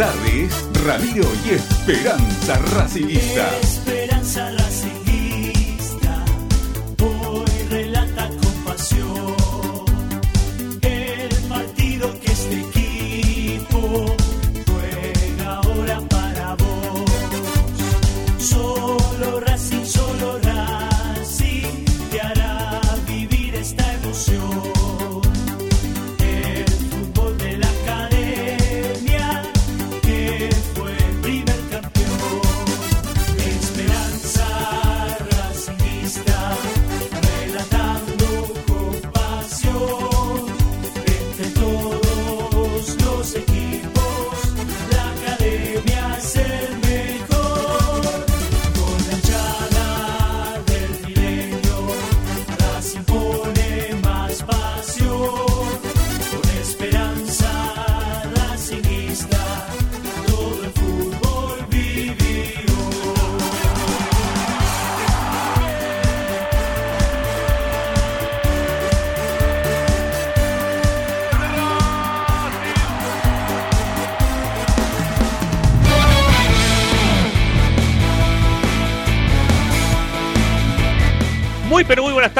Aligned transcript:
tarde 0.00 0.44
es 0.46 0.66
Ramiro 0.82 1.28
y 1.44 1.50
Esperanza 1.50 2.56
Racingista. 2.74 3.99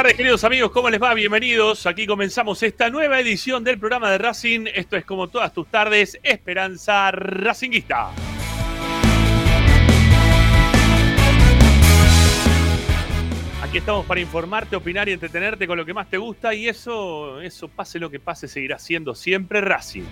Tardes 0.02 0.16
queridos 0.16 0.44
amigos, 0.44 0.70
¿cómo 0.70 0.88
les 0.88 1.02
va? 1.02 1.12
Bienvenidos. 1.12 1.84
Aquí 1.84 2.06
comenzamos 2.06 2.62
esta 2.62 2.88
nueva 2.88 3.20
edición 3.20 3.62
del 3.62 3.78
programa 3.78 4.10
de 4.10 4.16
Racing. 4.16 4.64
Esto 4.74 4.96
es 4.96 5.04
como 5.04 5.28
todas 5.28 5.52
tus 5.52 5.66
tardes, 5.66 6.18
Esperanza 6.22 7.10
Racinguista. 7.10 8.08
Aquí 13.62 13.76
estamos 13.76 14.06
para 14.06 14.20
informarte, 14.20 14.74
opinar 14.74 15.06
y 15.10 15.12
entretenerte 15.12 15.66
con 15.66 15.76
lo 15.76 15.84
que 15.84 15.92
más 15.92 16.08
te 16.08 16.16
gusta 16.16 16.54
y 16.54 16.66
eso, 16.66 17.42
eso 17.42 17.68
pase 17.68 17.98
lo 17.98 18.08
que 18.08 18.20
pase, 18.20 18.48
seguirá 18.48 18.78
siendo 18.78 19.14
siempre 19.14 19.60
Racing. 19.60 20.04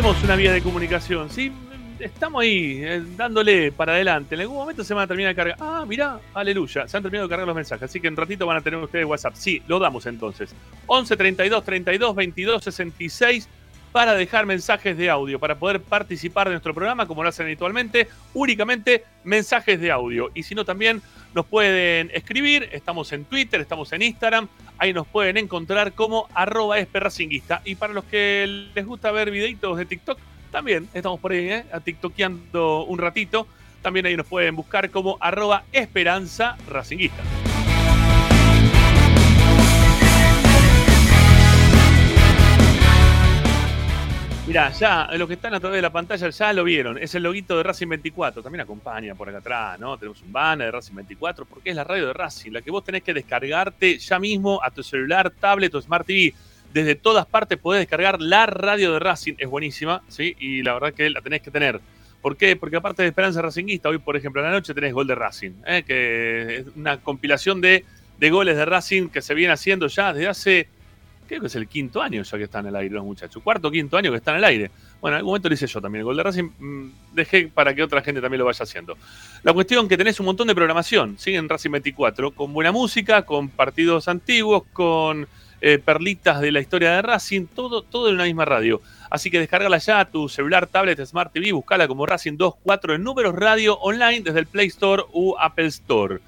Tenemos 0.00 0.24
una 0.24 0.34
vía 0.34 0.50
de 0.54 0.62
comunicación, 0.62 1.28
¿sí? 1.28 1.52
Estamos 1.98 2.40
ahí, 2.40 2.80
eh, 2.82 3.02
dándole 3.18 3.70
para 3.70 3.92
adelante. 3.92 4.34
En 4.34 4.40
algún 4.40 4.56
momento 4.56 4.82
se 4.82 4.94
van 4.94 5.04
a 5.04 5.06
terminar 5.06 5.32
de 5.32 5.36
cargar. 5.36 5.56
Ah, 5.60 5.84
mirá, 5.86 6.18
aleluya. 6.32 6.88
Se 6.88 6.96
han 6.96 7.02
terminado 7.02 7.28
de 7.28 7.30
cargar 7.30 7.46
los 7.46 7.54
mensajes. 7.54 7.82
Así 7.82 8.00
que 8.00 8.08
en 8.08 8.16
ratito 8.16 8.46
van 8.46 8.56
a 8.56 8.62
tener 8.62 8.82
ustedes 8.82 9.04
WhatsApp. 9.04 9.34
Sí, 9.34 9.62
lo 9.68 9.78
damos 9.78 10.06
entonces. 10.06 10.54
11 10.86 11.16
32 11.18 11.62
32 11.62 12.14
22 12.14 12.64
66 12.64 13.48
para 13.92 14.14
dejar 14.14 14.46
mensajes 14.46 14.96
de 14.96 15.10
audio, 15.10 15.38
para 15.38 15.58
poder 15.58 15.80
participar 15.80 16.48
de 16.48 16.52
nuestro 16.52 16.74
programa 16.74 17.06
como 17.06 17.22
lo 17.22 17.28
hacen 17.28 17.46
habitualmente. 17.46 18.08
Únicamente 18.34 19.04
mensajes 19.24 19.80
de 19.80 19.90
audio. 19.90 20.30
Y 20.34 20.42
si 20.42 20.54
no, 20.54 20.64
también 20.64 21.02
nos 21.34 21.46
pueden 21.46 22.10
escribir. 22.14 22.68
Estamos 22.72 23.12
en 23.12 23.24
Twitter, 23.24 23.60
estamos 23.60 23.92
en 23.92 24.02
Instagram. 24.02 24.48
Ahí 24.78 24.92
nos 24.92 25.06
pueden 25.06 25.36
encontrar 25.36 25.92
como 25.92 26.28
arroba 26.34 26.78
esperracinguista. 26.78 27.62
Y 27.64 27.74
para 27.74 27.92
los 27.92 28.04
que 28.04 28.68
les 28.74 28.86
gusta 28.86 29.10
ver 29.10 29.30
videitos 29.30 29.76
de 29.76 29.86
TikTok, 29.86 30.18
también 30.50 30.88
estamos 30.94 31.20
por 31.20 31.32
ahí, 31.32 31.50
¿eh? 31.50 31.64
TikTokeando 31.84 32.84
un 32.84 32.98
ratito. 32.98 33.46
También 33.82 34.06
ahí 34.06 34.16
nos 34.16 34.26
pueden 34.26 34.56
buscar 34.56 34.90
como 34.90 35.16
arroba 35.20 35.64
esperanza. 35.72 36.56
Mirá, 44.50 44.72
ya 44.72 45.08
los 45.16 45.28
que 45.28 45.34
están 45.34 45.54
a 45.54 45.60
través 45.60 45.76
de 45.76 45.82
la 45.82 45.92
pantalla 45.92 46.28
ya 46.28 46.52
lo 46.52 46.64
vieron. 46.64 46.98
Es 46.98 47.14
el 47.14 47.22
loguito 47.22 47.56
de 47.56 47.62
Racing 47.62 47.86
24. 47.86 48.42
También 48.42 48.62
acompaña 48.62 49.14
por 49.14 49.28
acá 49.28 49.38
atrás, 49.38 49.78
¿no? 49.78 49.96
Tenemos 49.96 50.20
un 50.22 50.32
banner 50.32 50.66
de 50.66 50.72
Racing 50.72 50.96
24 50.96 51.44
porque 51.44 51.70
es 51.70 51.76
la 51.76 51.84
radio 51.84 52.08
de 52.08 52.12
Racing, 52.12 52.50
la 52.50 52.60
que 52.60 52.72
vos 52.72 52.82
tenés 52.82 53.04
que 53.04 53.14
descargarte 53.14 53.96
ya 53.98 54.18
mismo 54.18 54.60
a 54.60 54.72
tu 54.72 54.82
celular, 54.82 55.30
tablet 55.30 55.72
o 55.76 55.80
Smart 55.80 56.04
TV. 56.04 56.34
Desde 56.74 56.96
todas 56.96 57.26
partes 57.26 57.58
podés 57.58 57.82
descargar 57.82 58.20
la 58.20 58.46
radio 58.46 58.92
de 58.94 58.98
Racing. 58.98 59.34
Es 59.38 59.48
buenísima, 59.48 60.02
¿sí? 60.08 60.34
Y 60.40 60.64
la 60.64 60.74
verdad 60.74 60.94
que 60.94 61.08
la 61.10 61.20
tenés 61.20 61.42
que 61.42 61.52
tener. 61.52 61.80
¿Por 62.20 62.36
qué? 62.36 62.56
Porque 62.56 62.74
aparte 62.74 63.02
de 63.02 63.08
Esperanza 63.10 63.40
Racinguista, 63.40 63.88
hoy 63.88 63.98
por 63.98 64.16
ejemplo 64.16 64.42
a 64.42 64.46
la 64.46 64.50
noche 64.50 64.74
tenés 64.74 64.92
Gol 64.92 65.06
de 65.06 65.14
Racing, 65.14 65.52
¿eh? 65.64 65.84
que 65.86 66.56
es 66.56 66.66
una 66.74 66.96
compilación 66.96 67.60
de, 67.60 67.84
de 68.18 68.30
goles 68.30 68.56
de 68.56 68.64
Racing 68.64 69.10
que 69.10 69.22
se 69.22 69.32
viene 69.32 69.52
haciendo 69.52 69.86
ya 69.86 70.12
desde 70.12 70.26
hace 70.26 70.68
creo 71.30 71.42
que 71.42 71.46
es 71.46 71.54
el 71.54 71.68
quinto 71.68 72.02
año 72.02 72.24
ya 72.24 72.38
que 72.38 72.44
están 72.44 72.66
al 72.66 72.74
aire 72.74 72.92
los 72.92 73.04
muchachos. 73.04 73.40
Cuarto, 73.40 73.70
quinto 73.70 73.96
año 73.96 74.10
que 74.10 74.16
están 74.16 74.34
al 74.34 74.44
aire. 74.44 74.72
Bueno, 75.00 75.14
en 75.14 75.18
algún 75.18 75.30
momento 75.30 75.48
lo 75.48 75.54
hice 75.54 75.68
yo 75.68 75.80
también. 75.80 76.00
El 76.00 76.06
gol 76.06 76.16
de 76.16 76.22
Racing 76.24 76.50
mm, 76.58 76.90
dejé 77.12 77.46
para 77.46 77.72
que 77.72 77.84
otra 77.84 78.02
gente 78.02 78.20
también 78.20 78.40
lo 78.40 78.46
vaya 78.46 78.64
haciendo. 78.64 78.96
La 79.44 79.52
cuestión 79.52 79.86
que 79.86 79.96
tenés 79.96 80.18
un 80.18 80.26
montón 80.26 80.48
de 80.48 80.56
programación, 80.56 81.18
siguen 81.18 81.48
Racing 81.48 81.70
24, 81.70 82.32
con 82.32 82.52
buena 82.52 82.72
música, 82.72 83.22
con 83.22 83.48
partidos 83.48 84.08
antiguos, 84.08 84.64
con 84.72 85.28
eh, 85.60 85.78
perlitas 85.78 86.40
de 86.40 86.50
la 86.50 86.58
historia 86.58 86.90
de 86.96 87.02
Racing, 87.02 87.46
todo, 87.46 87.82
todo 87.82 88.08
en 88.08 88.16
una 88.16 88.24
misma 88.24 88.44
radio. 88.44 88.82
Así 89.08 89.30
que 89.30 89.38
descárgala 89.38 89.78
ya 89.78 90.00
a 90.00 90.10
tu 90.10 90.28
celular, 90.28 90.66
tablet, 90.66 91.04
Smart 91.06 91.32
TV, 91.32 91.52
buscala 91.52 91.86
como 91.86 92.06
Racing 92.06 92.38
24 92.38 92.96
en 92.96 93.04
números 93.04 93.36
radio 93.36 93.78
online 93.78 94.22
desde 94.22 94.40
el 94.40 94.46
Play 94.46 94.66
Store 94.66 95.04
u 95.12 95.36
Apple 95.38 95.66
Store. 95.66 96.18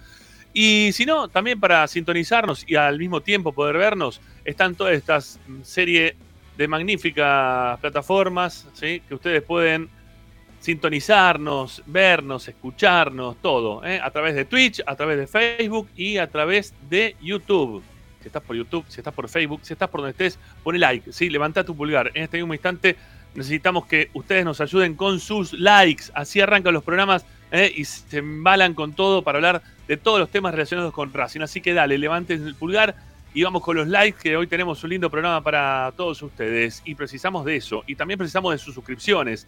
Y 0.52 0.92
si 0.92 1.06
no, 1.06 1.28
también 1.28 1.58
para 1.58 1.86
sintonizarnos 1.86 2.64
y 2.66 2.76
al 2.76 2.98
mismo 2.98 3.20
tiempo 3.20 3.52
poder 3.52 3.78
vernos, 3.78 4.20
están 4.44 4.74
todas 4.74 4.94
estas 4.94 5.40
mm, 5.46 5.62
serie 5.62 6.16
de 6.56 6.68
magníficas 6.68 7.80
plataformas 7.80 8.66
que 8.78 9.02
ustedes 9.14 9.42
pueden 9.42 9.88
sintonizarnos, 10.60 11.82
vernos, 11.86 12.46
escucharnos, 12.46 13.36
todo, 13.42 13.84
¿eh? 13.84 14.00
a 14.02 14.10
través 14.10 14.34
de 14.34 14.44
Twitch, 14.44 14.80
a 14.86 14.94
través 14.94 15.18
de 15.18 15.26
Facebook 15.26 15.88
y 15.96 16.18
a 16.18 16.28
través 16.28 16.72
de 16.88 17.16
YouTube. 17.20 17.82
Si 18.20 18.28
estás 18.28 18.42
por 18.42 18.54
YouTube, 18.54 18.84
si 18.88 19.00
estás 19.00 19.12
por 19.12 19.28
Facebook, 19.28 19.60
si 19.64 19.72
estás 19.72 19.88
por 19.88 20.00
donde 20.00 20.12
estés, 20.12 20.38
pone 20.62 20.78
like, 20.78 21.12
¿sí? 21.12 21.30
levanta 21.30 21.64
tu 21.64 21.74
pulgar. 21.74 22.12
En 22.14 22.22
este 22.22 22.36
mismo 22.36 22.54
instante 22.54 22.96
necesitamos 23.34 23.86
que 23.86 24.10
ustedes 24.12 24.44
nos 24.44 24.60
ayuden 24.60 24.94
con 24.94 25.18
sus 25.18 25.52
likes. 25.54 26.04
Así 26.14 26.40
arrancan 26.40 26.74
los 26.74 26.84
programas 26.84 27.26
¿eh? 27.52 27.72
y 27.76 27.84
se 27.84 28.18
embalan 28.18 28.74
con 28.74 28.94
todo 28.94 29.22
para 29.22 29.38
hablar 29.38 29.62
de 29.86 29.96
todos 29.96 30.18
los 30.18 30.30
temas 30.30 30.52
relacionados 30.52 30.92
con 30.92 31.12
Racing. 31.12 31.42
Así 31.42 31.60
que 31.60 31.74
dale, 31.74 31.98
levanten 31.98 32.44
el 32.44 32.56
pulgar 32.56 32.96
y 33.34 33.42
vamos 33.44 33.62
con 33.62 33.76
los 33.76 33.86
likes, 33.86 34.18
que 34.20 34.36
hoy 34.36 34.46
tenemos 34.46 34.82
un 34.82 34.90
lindo 34.90 35.10
programa 35.10 35.42
para 35.42 35.92
todos 35.96 36.20
ustedes. 36.22 36.82
Y 36.84 36.94
precisamos 36.94 37.44
de 37.44 37.56
eso. 37.56 37.84
Y 37.86 37.94
también 37.94 38.18
precisamos 38.18 38.52
de 38.52 38.58
sus 38.58 38.74
suscripciones. 38.74 39.46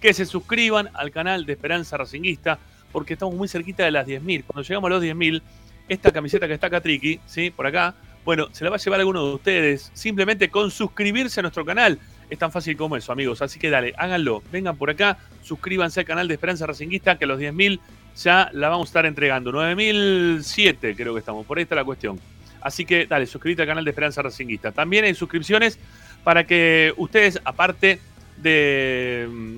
Que 0.00 0.14
se 0.14 0.24
suscriban 0.24 0.88
al 0.94 1.10
canal 1.10 1.44
de 1.44 1.52
Esperanza 1.52 1.96
Racinguista, 1.98 2.58
porque 2.90 3.12
estamos 3.12 3.34
muy 3.34 3.48
cerquita 3.48 3.84
de 3.84 3.90
las 3.90 4.06
10.000. 4.06 4.44
Cuando 4.46 4.62
llegamos 4.62 4.88
a 4.88 4.94
los 4.94 5.04
10.000, 5.04 5.42
esta 5.88 6.10
camiseta 6.10 6.48
que 6.48 6.54
está 6.54 6.68
acá, 6.68 6.80
Triki, 6.80 7.20
¿sí? 7.26 7.50
por 7.50 7.66
acá, 7.66 7.94
bueno, 8.24 8.48
se 8.52 8.64
la 8.64 8.70
va 8.70 8.76
a 8.76 8.78
llevar 8.78 9.00
alguno 9.00 9.26
de 9.26 9.34
ustedes. 9.34 9.90
Simplemente 9.92 10.48
con 10.48 10.70
suscribirse 10.70 11.40
a 11.40 11.42
nuestro 11.42 11.64
canal. 11.64 11.98
Es 12.30 12.38
tan 12.38 12.52
fácil 12.52 12.76
como 12.76 12.96
eso, 12.96 13.12
amigos. 13.12 13.42
Así 13.42 13.58
que 13.58 13.68
dale, 13.70 13.92
háganlo. 13.98 14.42
Vengan 14.52 14.76
por 14.76 14.88
acá, 14.88 15.18
suscríbanse 15.42 16.00
al 16.00 16.06
canal 16.06 16.28
de 16.28 16.34
Esperanza 16.34 16.66
Racinguista, 16.66 17.18
que 17.18 17.24
a 17.24 17.28
los 17.28 17.40
10.000 17.40 17.80
ya 18.16 18.50
la 18.52 18.68
vamos 18.68 18.88
a 18.88 18.90
estar 18.90 19.06
entregando. 19.06 19.52
9.007 19.52 20.94
creo 20.96 21.12
que 21.12 21.18
estamos. 21.18 21.44
Por 21.44 21.58
ahí 21.58 21.64
está 21.64 21.74
la 21.74 21.84
cuestión. 21.84 22.20
Así 22.60 22.84
que 22.84 23.06
dale, 23.06 23.26
suscríbete 23.26 23.62
al 23.62 23.68
canal 23.68 23.84
de 23.84 23.90
Esperanza 23.90 24.22
Racinguista. 24.22 24.70
También 24.72 25.04
hay 25.04 25.14
suscripciones 25.14 25.78
para 26.22 26.46
que 26.46 26.92
ustedes, 26.96 27.40
aparte 27.44 27.98
de 28.36 29.26
mm, 29.28 29.56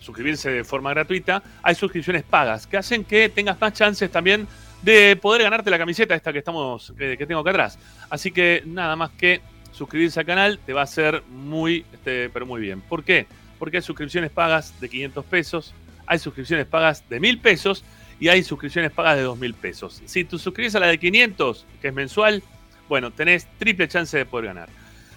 suscribirse 0.00 0.50
de 0.50 0.64
forma 0.64 0.90
gratuita, 0.90 1.42
hay 1.62 1.74
suscripciones 1.74 2.22
pagas 2.22 2.66
que 2.66 2.76
hacen 2.76 3.04
que 3.04 3.28
tengas 3.28 3.60
más 3.60 3.72
chances 3.72 4.10
también 4.10 4.46
de 4.82 5.16
poder 5.16 5.42
ganarte 5.42 5.70
la 5.70 5.78
camiseta 5.78 6.14
esta 6.14 6.32
que 6.32 6.40
estamos 6.40 6.92
que, 6.96 7.16
que 7.16 7.26
tengo 7.26 7.40
acá 7.40 7.50
atrás. 7.50 7.78
Así 8.10 8.30
que 8.30 8.62
nada 8.66 8.96
más 8.96 9.10
que 9.10 9.40
suscribirse 9.74 10.20
al 10.20 10.26
canal 10.26 10.58
te 10.64 10.72
va 10.72 10.82
a 10.82 10.84
hacer 10.84 11.22
muy, 11.28 11.84
este, 11.92 12.30
pero 12.30 12.46
muy 12.46 12.60
bien. 12.60 12.80
¿Por 12.80 13.04
qué? 13.04 13.26
Porque 13.58 13.78
hay 13.78 13.82
suscripciones 13.82 14.30
pagas 14.30 14.78
de 14.80 14.88
500 14.88 15.24
pesos, 15.24 15.74
hay 16.06 16.18
suscripciones 16.18 16.66
pagas 16.66 17.08
de 17.08 17.20
1000 17.20 17.38
pesos 17.40 17.84
y 18.20 18.28
hay 18.28 18.42
suscripciones 18.42 18.92
pagas 18.92 19.16
de 19.16 19.22
2000 19.22 19.54
pesos. 19.54 20.02
Si 20.04 20.24
tú 20.24 20.38
suscribes 20.38 20.74
a 20.74 20.80
la 20.80 20.86
de 20.86 20.98
500, 20.98 21.66
que 21.82 21.88
es 21.88 21.94
mensual, 21.94 22.42
bueno, 22.88 23.10
tenés 23.10 23.46
triple 23.58 23.88
chance 23.88 24.16
de 24.16 24.26
poder 24.26 24.46
ganar. 24.46 24.68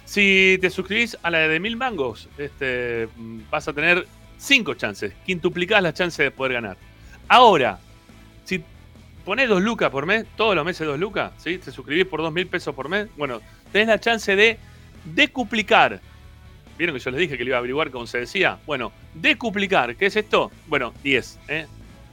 Si 0.04 0.58
te 0.60 0.70
suscribís 0.70 1.18
a 1.22 1.30
la 1.30 1.40
de 1.40 1.60
mil 1.60 1.76
mangos, 1.76 2.28
este, 2.38 3.08
vas 3.50 3.68
a 3.68 3.74
tener 3.74 4.06
cinco 4.38 4.74
chances, 4.74 5.12
quintuplicás 5.26 5.82
las 5.82 5.94
chances 5.94 6.24
de 6.24 6.30
poder 6.30 6.54
ganar. 6.54 6.78
Ahora, 7.28 7.78
si 8.44 8.64
ponés 9.24 9.50
dos 9.50 9.62
lucas 9.62 9.90
por 9.90 10.06
mes, 10.06 10.24
todos 10.34 10.54
los 10.56 10.64
meses 10.64 10.86
dos 10.86 10.98
lucas, 10.98 11.32
¿sí? 11.36 11.58
te 11.58 11.70
suscribís 11.70 12.06
por 12.06 12.22
dos 12.22 12.32
mil 12.32 12.46
pesos 12.46 12.74
por 12.74 12.88
mes, 12.88 13.08
bueno, 13.18 13.42
tenés 13.68 13.88
la 13.88 13.98
chance 13.98 14.34
de 14.34 14.58
decuplicar. 15.04 16.00
¿Vieron 16.76 16.96
que 16.96 17.02
yo 17.02 17.10
les 17.10 17.20
dije 17.20 17.36
que 17.36 17.44
le 17.44 17.50
iba 17.50 17.56
a 17.56 17.58
averiguar 17.58 17.90
como 17.90 18.06
se 18.06 18.18
decía? 18.18 18.58
Bueno, 18.66 18.92
decuplicar, 19.14 19.96
¿qué 19.96 20.06
es 20.06 20.16
esto? 20.16 20.50
Bueno, 20.66 20.94
10, 21.02 21.38
¿eh? 21.48 21.66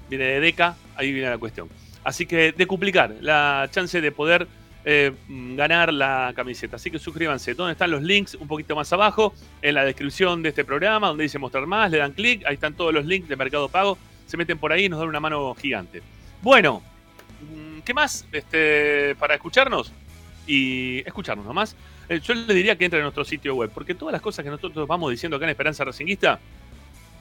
Viene 0.10 0.26
de 0.26 0.40
deca, 0.40 0.76
ahí 0.96 1.12
viene 1.12 1.30
la 1.30 1.38
cuestión. 1.38 1.70
Así 2.04 2.26
que 2.26 2.52
decuplicar 2.52 3.16
la 3.22 3.68
chance 3.72 4.00
de 4.00 4.12
poder 4.12 4.48
eh, 4.88 5.12
ganar 5.28 5.92
la 5.92 6.32
camiseta. 6.36 6.76
Así 6.76 6.92
que 6.92 7.00
suscríbanse. 7.00 7.56
¿Dónde 7.56 7.72
están 7.72 7.90
los 7.90 8.04
links? 8.04 8.36
Un 8.36 8.48
poquito 8.48 8.76
más 8.76 8.94
abajo, 8.94 9.34
en 9.64 9.74
la 9.74 9.84
descripción 9.84 10.44
de 10.44 10.50
este 10.50 10.64
programa, 10.64 11.08
donde 11.08 11.24
dice 11.24 11.40
mostrar 11.40 11.66
más, 11.66 11.90
le 11.90 11.98
dan 11.98 12.12
clic, 12.12 12.46
ahí 12.46 12.54
están 12.54 12.76
todos 12.76 12.94
los 12.94 13.06
links 13.06 13.28
de 13.28 13.36
Mercado 13.36 13.68
Pago. 13.68 13.98
Se 14.28 14.38
meten 14.38 14.60
por 14.60 14.72
ahí 14.72 14.86
y 14.86 14.90
nos 14.90 15.00
dan 15.00 15.10
una 15.10 15.20
mano 15.20 15.56
gigante. 15.56 16.04
Bueno, 16.44 16.84
mm, 17.42 17.80
¿qué 17.80 17.94
más 17.96 18.28
este, 18.32 19.16
para 19.16 19.34
escucharnos? 19.34 19.92
Y 20.48 21.00
escucharnos 21.00 21.46
nomás. 21.46 21.76
Eh, 22.08 22.20
yo 22.20 22.34
le 22.34 22.54
diría 22.54 22.78
que 22.78 22.86
entre 22.86 23.00
en 23.00 23.04
nuestro 23.04 23.26
sitio 23.26 23.56
web, 23.56 23.72
porque 23.74 23.96
todas 23.96 24.14
las 24.14 24.22
cosas 24.22 24.44
que 24.44 24.52
nosotros 24.52 24.88
vamos 24.88 25.10
diciendo 25.12 25.38
acá 25.38 25.46
en 25.46 25.52
Esperanza 25.52 25.84
Racinguista, 25.84 26.40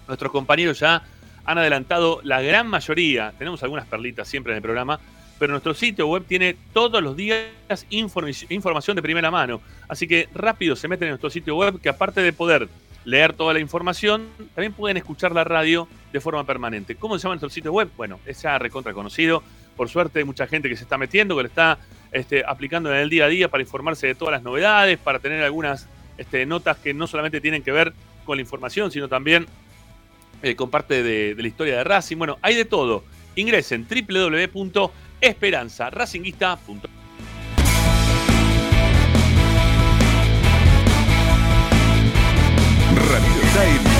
nuestros 0.06 0.30
compañeros 0.30 0.78
ya 0.78 1.02
han 1.44 1.58
adelantado 1.58 2.20
la 2.22 2.42
gran 2.42 2.66
mayoría. 2.66 3.32
Tenemos 3.38 3.62
algunas 3.62 3.86
perlitas 3.86 4.28
siempre 4.28 4.52
en 4.52 4.56
el 4.56 4.62
programa, 4.62 5.00
pero 5.38 5.52
nuestro 5.52 5.74
sitio 5.74 6.06
web 6.06 6.24
tiene 6.26 6.56
todos 6.72 7.02
los 7.02 7.16
días 7.16 7.46
información 7.88 8.96
de 8.96 9.02
primera 9.02 9.30
mano. 9.30 9.60
Así 9.88 10.06
que 10.06 10.28
rápido 10.34 10.76
se 10.76 10.88
meten 10.88 11.08
en 11.08 11.12
nuestro 11.12 11.30
sitio 11.30 11.56
web, 11.56 11.80
que 11.80 11.88
aparte 11.88 12.20
de 12.20 12.32
poder 12.32 12.68
leer 13.04 13.34
toda 13.34 13.52
la 13.52 13.60
información, 13.60 14.28
también 14.54 14.72
pueden 14.72 14.96
escuchar 14.96 15.32
la 15.32 15.44
radio 15.44 15.86
de 16.12 16.20
forma 16.20 16.44
permanente. 16.44 16.94
¿Cómo 16.94 17.18
se 17.18 17.24
llama 17.24 17.34
nuestro 17.34 17.50
sitio 17.50 17.72
web? 17.72 17.90
Bueno, 17.96 18.20
es 18.24 18.42
ya 18.42 18.58
recontra 18.58 18.92
conocido. 18.92 19.42
Por 19.76 19.88
suerte 19.88 20.20
hay 20.20 20.24
mucha 20.24 20.46
gente 20.46 20.68
que 20.68 20.76
se 20.76 20.84
está 20.84 20.96
metiendo, 20.96 21.36
que 21.36 21.42
le 21.42 21.48
está 21.48 21.78
este, 22.14 22.42
aplicando 22.46 22.90
en 22.90 22.96
el 23.00 23.10
día 23.10 23.26
a 23.26 23.28
día 23.28 23.48
para 23.48 23.62
informarse 23.62 24.06
de 24.06 24.14
todas 24.14 24.32
las 24.32 24.42
novedades, 24.42 24.96
para 24.98 25.18
tener 25.18 25.42
algunas 25.42 25.86
este, 26.16 26.46
notas 26.46 26.78
que 26.78 26.94
no 26.94 27.08
solamente 27.08 27.40
tienen 27.40 27.62
que 27.62 27.72
ver 27.72 27.92
con 28.24 28.38
la 28.38 28.42
información, 28.42 28.92
sino 28.92 29.08
también 29.08 29.46
eh, 30.42 30.54
con 30.54 30.70
parte 30.70 31.02
de, 31.02 31.34
la 31.36 31.48
historia 31.48 31.76
de 31.76 31.84
Racing. 31.84 32.16
Bueno, 32.16 32.38
hay 32.40 32.54
de 32.54 32.64
todo. 32.64 33.04
Ingresen 33.34 33.86
www.esperanzaracinguista.com. 33.88 36.78
Radio 42.94 43.42
Time 43.52 43.93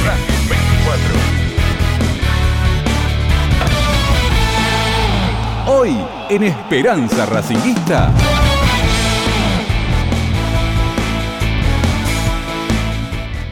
Hoy 5.67 5.97
en 6.29 6.43
Esperanza 6.43 7.25
Racinguista. 7.25 8.13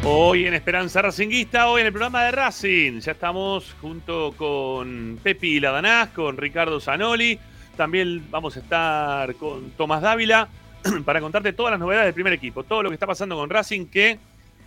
Hoy 0.05 0.45
en 0.47 0.53
Esperanza 0.53 1.01
Racinguista, 1.01 1.69
hoy 1.69 1.81
en 1.81 1.87
el 1.87 1.93
programa 1.93 2.25
de 2.25 2.33
Racing. 2.33 3.01
Ya 3.01 3.13
estamos 3.13 3.75
junto 3.81 4.33
con 4.37 5.21
Pepi 5.23 5.59
Ladanás, 5.59 6.11
con 6.11 6.37
Ricardo 6.37 6.81
Zanoli. 6.81 7.39
También 7.79 8.31
vamos 8.31 8.59
a 8.59 8.61
estar 8.61 9.35
con 9.37 9.71
Tomás 9.71 10.03
Dávila 10.03 10.49
para 11.07 11.23
contarte 11.23 11.55
todas 11.55 11.71
las 11.71 11.81
novedades 11.81 12.09
del 12.09 12.15
primer 12.15 12.35
equipo. 12.35 12.63
Todo 12.63 12.83
lo 12.83 12.91
que 12.91 12.95
está 12.97 13.07
pasando 13.07 13.37
con 13.37 13.49
Racing 13.49 13.87
que 13.87 14.19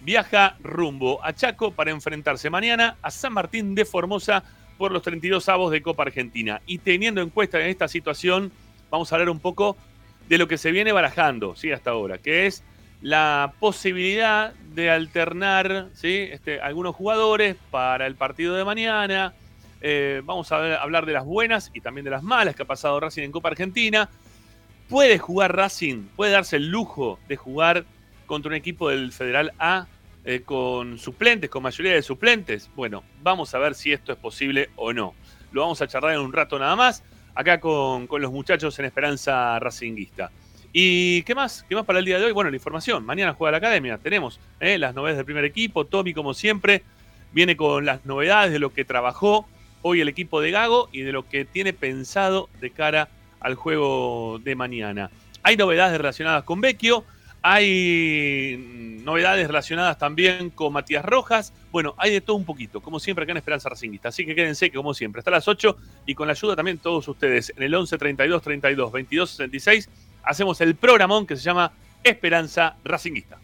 viaja 0.01 0.55
rumbo 0.63 1.23
a 1.23 1.31
Chaco 1.33 1.69
para 1.69 1.91
enfrentarse 1.91 2.49
mañana 2.49 2.97
a 3.03 3.11
San 3.11 3.33
Martín 3.33 3.75
de 3.75 3.85
Formosa 3.85 4.43
por 4.77 4.91
los 4.91 5.01
32 5.03 5.47
avos 5.49 5.71
de 5.71 5.81
Copa 5.81 6.03
Argentina. 6.03 6.61
Y 6.65 6.79
teniendo 6.79 7.21
en 7.21 7.29
cuenta 7.29 7.59
en 7.61 7.67
esta 7.67 7.87
situación, 7.87 8.51
vamos 8.89 9.11
a 9.11 9.15
hablar 9.15 9.29
un 9.29 9.39
poco 9.39 9.77
de 10.27 10.37
lo 10.37 10.47
que 10.47 10.57
se 10.57 10.71
viene 10.71 10.91
barajando 10.91 11.55
¿sí? 11.55 11.71
hasta 11.71 11.91
ahora, 11.91 12.17
que 12.17 12.47
es 12.47 12.63
la 13.01 13.53
posibilidad 13.59 14.53
de 14.73 14.89
alternar 14.89 15.89
este, 16.01 16.59
algunos 16.59 16.95
jugadores 16.95 17.55
para 17.71 18.07
el 18.07 18.15
partido 18.15 18.55
de 18.55 18.65
mañana. 18.65 19.33
Eh, 19.81 20.21
vamos 20.23 20.51
a 20.51 20.57
ver, 20.57 20.73
hablar 20.73 21.05
de 21.05 21.13
las 21.13 21.25
buenas 21.25 21.69
y 21.73 21.81
también 21.81 22.05
de 22.05 22.11
las 22.11 22.23
malas 22.23 22.55
que 22.55 22.63
ha 22.63 22.65
pasado 22.65 22.99
Racing 22.99 23.23
en 23.23 23.31
Copa 23.31 23.49
Argentina. 23.49 24.09
¿Puede 24.89 25.19
jugar 25.19 25.55
Racing? 25.55 26.07
¿Puede 26.15 26.31
darse 26.31 26.55
el 26.55 26.69
lujo 26.69 27.19
de 27.27 27.35
jugar 27.35 27.85
contra 28.25 28.49
un 28.49 28.55
equipo 28.55 28.89
del 28.89 29.11
Federal 29.11 29.51
A 29.59 29.87
eh, 30.25 30.41
con 30.41 30.97
suplentes, 30.97 31.49
con 31.49 31.63
mayoría 31.63 31.93
de 31.93 32.01
suplentes? 32.01 32.69
Bueno, 32.75 33.03
vamos 33.21 33.53
a 33.53 33.59
ver 33.59 33.75
si 33.75 33.93
esto 33.93 34.11
es 34.11 34.17
posible 34.17 34.69
o 34.75 34.91
no. 34.91 35.13
Lo 35.51 35.61
vamos 35.61 35.81
a 35.81 35.87
charlar 35.87 36.13
en 36.13 36.19
un 36.19 36.33
rato 36.33 36.59
nada 36.59 36.75
más, 36.75 37.03
acá 37.33 37.59
con, 37.59 38.07
con 38.07 38.21
los 38.21 38.31
muchachos 38.31 38.77
en 38.79 38.85
Esperanza 38.85 39.57
Racinguista. 39.59 40.31
¿Y 40.77 41.23
qué 41.23 41.33
más? 41.33 41.63
¿Qué 41.69 41.73
más 41.73 41.85
para 41.85 41.99
el 41.99 42.05
día 42.05 42.19
de 42.19 42.25
hoy? 42.25 42.33
Bueno, 42.33 42.49
la 42.49 42.57
información. 42.57 43.05
Mañana 43.05 43.33
juega 43.33 43.53
la 43.53 43.59
academia. 43.59 43.97
Tenemos 43.97 44.41
eh, 44.59 44.77
las 44.77 44.93
novedades 44.93 45.15
del 45.15 45.25
primer 45.25 45.45
equipo. 45.45 45.85
Tommy, 45.85 46.13
como 46.13 46.33
siempre, 46.33 46.83
viene 47.31 47.55
con 47.55 47.85
las 47.85 48.05
novedades 48.05 48.51
de 48.51 48.59
lo 48.59 48.73
que 48.73 48.83
trabajó 48.83 49.47
hoy 49.83 50.01
el 50.01 50.09
equipo 50.09 50.41
de 50.41 50.51
Gago 50.51 50.89
y 50.91 51.03
de 51.03 51.13
lo 51.13 51.29
que 51.29 51.45
tiene 51.45 51.71
pensado 51.71 52.49
de 52.59 52.71
cara 52.71 53.07
al 53.39 53.55
juego 53.55 54.37
de 54.43 54.55
mañana. 54.55 55.11
Hay 55.43 55.55
novedades 55.55 55.97
relacionadas 55.97 56.43
con 56.43 56.59
Vecchio. 56.59 57.05
Hay 57.47 58.57
novedades 59.03 59.45
relacionadas 59.45 59.99
también 59.99 60.49
con 60.49 60.73
Matías 60.73 61.05
Rojas. 61.05 61.53
Bueno, 61.71 61.93
hay 61.99 62.11
de 62.11 62.19
todo 62.19 62.37
un 62.37 62.43
poquito, 62.43 62.81
como 62.81 62.99
siempre 62.99 63.21
acá 63.21 63.33
en 63.33 63.37
Esperanza 63.37 63.69
Racinguista. 63.69 64.09
Así 64.09 64.25
que 64.25 64.33
quédense 64.33 64.71
que 64.71 64.77
como 64.77 64.95
siempre, 64.95 65.19
hasta 65.19 65.29
las 65.29 65.47
8 65.47 65.77
y 66.07 66.15
con 66.15 66.25
la 66.25 66.33
ayuda 66.33 66.55
también 66.55 66.79
todos 66.79 67.07
ustedes 67.07 67.53
en 67.55 67.61
el 67.61 67.75
11 67.75 67.99
32 67.99 68.41
32 68.41 68.91
22 68.91 69.29
66 69.29 69.89
hacemos 70.23 70.59
el 70.61 70.73
programón 70.73 71.27
que 71.27 71.35
se 71.35 71.43
llama 71.43 71.71
Esperanza 72.03 72.77
Racinguista. 72.83 73.37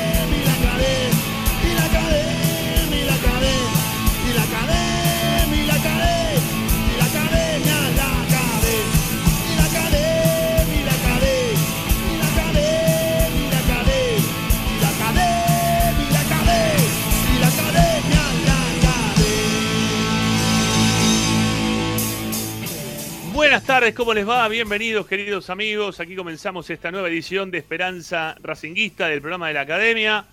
Buenas 23.39 23.63
tardes, 23.63 23.95
¿cómo 23.95 24.15
les 24.15 24.29
va? 24.29 24.49
Bienvenidos, 24.49 25.07
queridos 25.07 25.49
amigos. 25.49 26.01
Aquí 26.01 26.17
comenzamos 26.17 26.69
esta 26.71 26.91
nueva 26.91 27.09
edición 27.09 27.53
de 27.53 27.59
Esperanza 27.59 28.35
Racinguista 28.43 29.07
del 29.07 29.21
programa 29.21 29.47
de 29.47 29.55
la 29.55 29.61
Academia. 29.61 30.25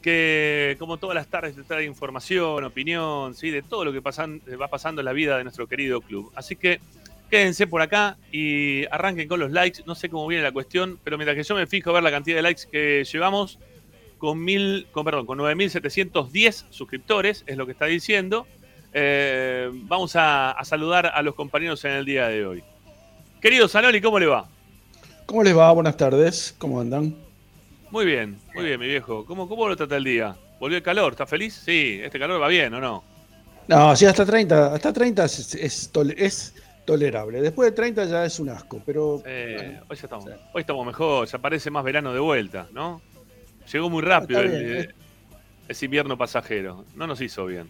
que 0.00 0.74
como 0.78 0.96
todas 0.96 1.14
las 1.14 1.26
tardes 1.26 1.54
te 1.54 1.64
trae 1.64 1.84
información, 1.84 2.64
opinión, 2.64 3.34
¿sí? 3.34 3.50
de 3.50 3.60
todo 3.60 3.84
lo 3.84 3.92
que 3.92 4.00
pasan, 4.00 4.40
va 4.58 4.68
pasando 4.68 5.02
en 5.02 5.04
la 5.04 5.12
vida 5.12 5.36
de 5.36 5.44
nuestro 5.44 5.66
querido 5.66 6.00
club. 6.00 6.32
Así 6.34 6.56
que 6.56 6.80
quédense 7.30 7.66
por 7.66 7.82
acá 7.82 8.16
y 8.32 8.86
arranquen 8.86 9.28
con 9.28 9.38
los 9.38 9.50
likes. 9.50 9.82
No 9.84 9.94
sé 9.94 10.08
cómo 10.08 10.26
viene 10.26 10.42
la 10.42 10.52
cuestión, 10.52 10.98
pero 11.04 11.18
mientras 11.18 11.36
que 11.36 11.42
yo 11.42 11.54
me 11.54 11.66
fijo 11.66 11.90
a 11.90 11.92
ver 11.92 12.02
la 12.02 12.10
cantidad 12.10 12.36
de 12.36 12.42
likes 12.42 12.62
que 12.72 13.04
llevamos, 13.04 13.58
con, 14.16 14.42
mil, 14.42 14.86
con, 14.92 15.04
perdón, 15.04 15.26
con 15.26 15.38
9.710 15.38 16.64
suscriptores, 16.70 17.44
es 17.46 17.58
lo 17.58 17.66
que 17.66 17.72
está 17.72 17.84
diciendo. 17.84 18.46
Eh, 18.92 19.70
vamos 19.72 20.16
a, 20.16 20.52
a 20.52 20.64
saludar 20.64 21.06
a 21.06 21.22
los 21.22 21.34
compañeros 21.34 21.84
en 21.84 21.92
el 21.92 22.04
día 22.04 22.28
de 22.28 22.44
hoy. 22.46 22.64
Querido 23.40 23.68
Sanoli, 23.68 24.00
¿cómo 24.00 24.18
le 24.18 24.26
va? 24.26 24.46
¿Cómo 25.26 25.42
les 25.42 25.56
va? 25.56 25.70
Buenas 25.72 25.96
tardes. 25.96 26.54
¿Cómo 26.58 26.80
andan? 26.80 27.14
Muy 27.90 28.04
bien, 28.04 28.38
muy 28.54 28.64
bien, 28.64 28.78
mi 28.80 28.86
viejo. 28.86 29.24
¿Cómo, 29.24 29.48
cómo 29.48 29.68
lo 29.68 29.76
trata 29.76 29.96
el 29.96 30.04
día? 30.04 30.36
¿Volvió 30.58 30.76
el 30.76 30.82
calor? 30.82 31.12
¿Está 31.12 31.26
feliz? 31.26 31.54
Sí, 31.64 32.00
este 32.02 32.18
calor 32.18 32.40
va 32.40 32.48
bien, 32.48 32.72
¿o 32.74 32.80
no? 32.80 33.02
No, 33.68 33.94
sí, 33.96 34.06
hasta 34.06 34.26
30, 34.26 34.74
hasta 34.74 34.92
30 34.92 35.24
es, 35.24 35.54
es, 35.54 35.92
tole- 35.92 36.14
es 36.18 36.54
tolerable. 36.84 37.40
Después 37.40 37.70
de 37.70 37.76
30 37.76 38.04
ya 38.06 38.24
es 38.24 38.38
un 38.40 38.48
asco, 38.50 38.82
pero 38.84 39.22
Eh, 39.24 39.54
bueno, 39.56 39.80
hoy, 39.88 39.96
ya 39.96 40.02
estamos, 40.02 40.24
sí. 40.24 40.30
hoy 40.52 40.60
estamos 40.60 40.86
mejor, 40.86 41.28
ya 41.28 41.38
parece 41.38 41.70
más 41.70 41.84
verano 41.84 42.12
de 42.12 42.20
vuelta, 42.20 42.66
¿no? 42.72 43.00
Llegó 43.72 43.88
muy 43.88 44.02
rápido 44.02 44.40
Está 44.40 44.52
el- 44.56 44.64
bien, 44.64 44.80
eh. 44.82 44.88
ese 45.68 45.84
invierno 45.84 46.18
pasajero. 46.18 46.84
No 46.96 47.06
nos 47.06 47.20
hizo 47.20 47.46
bien. 47.46 47.68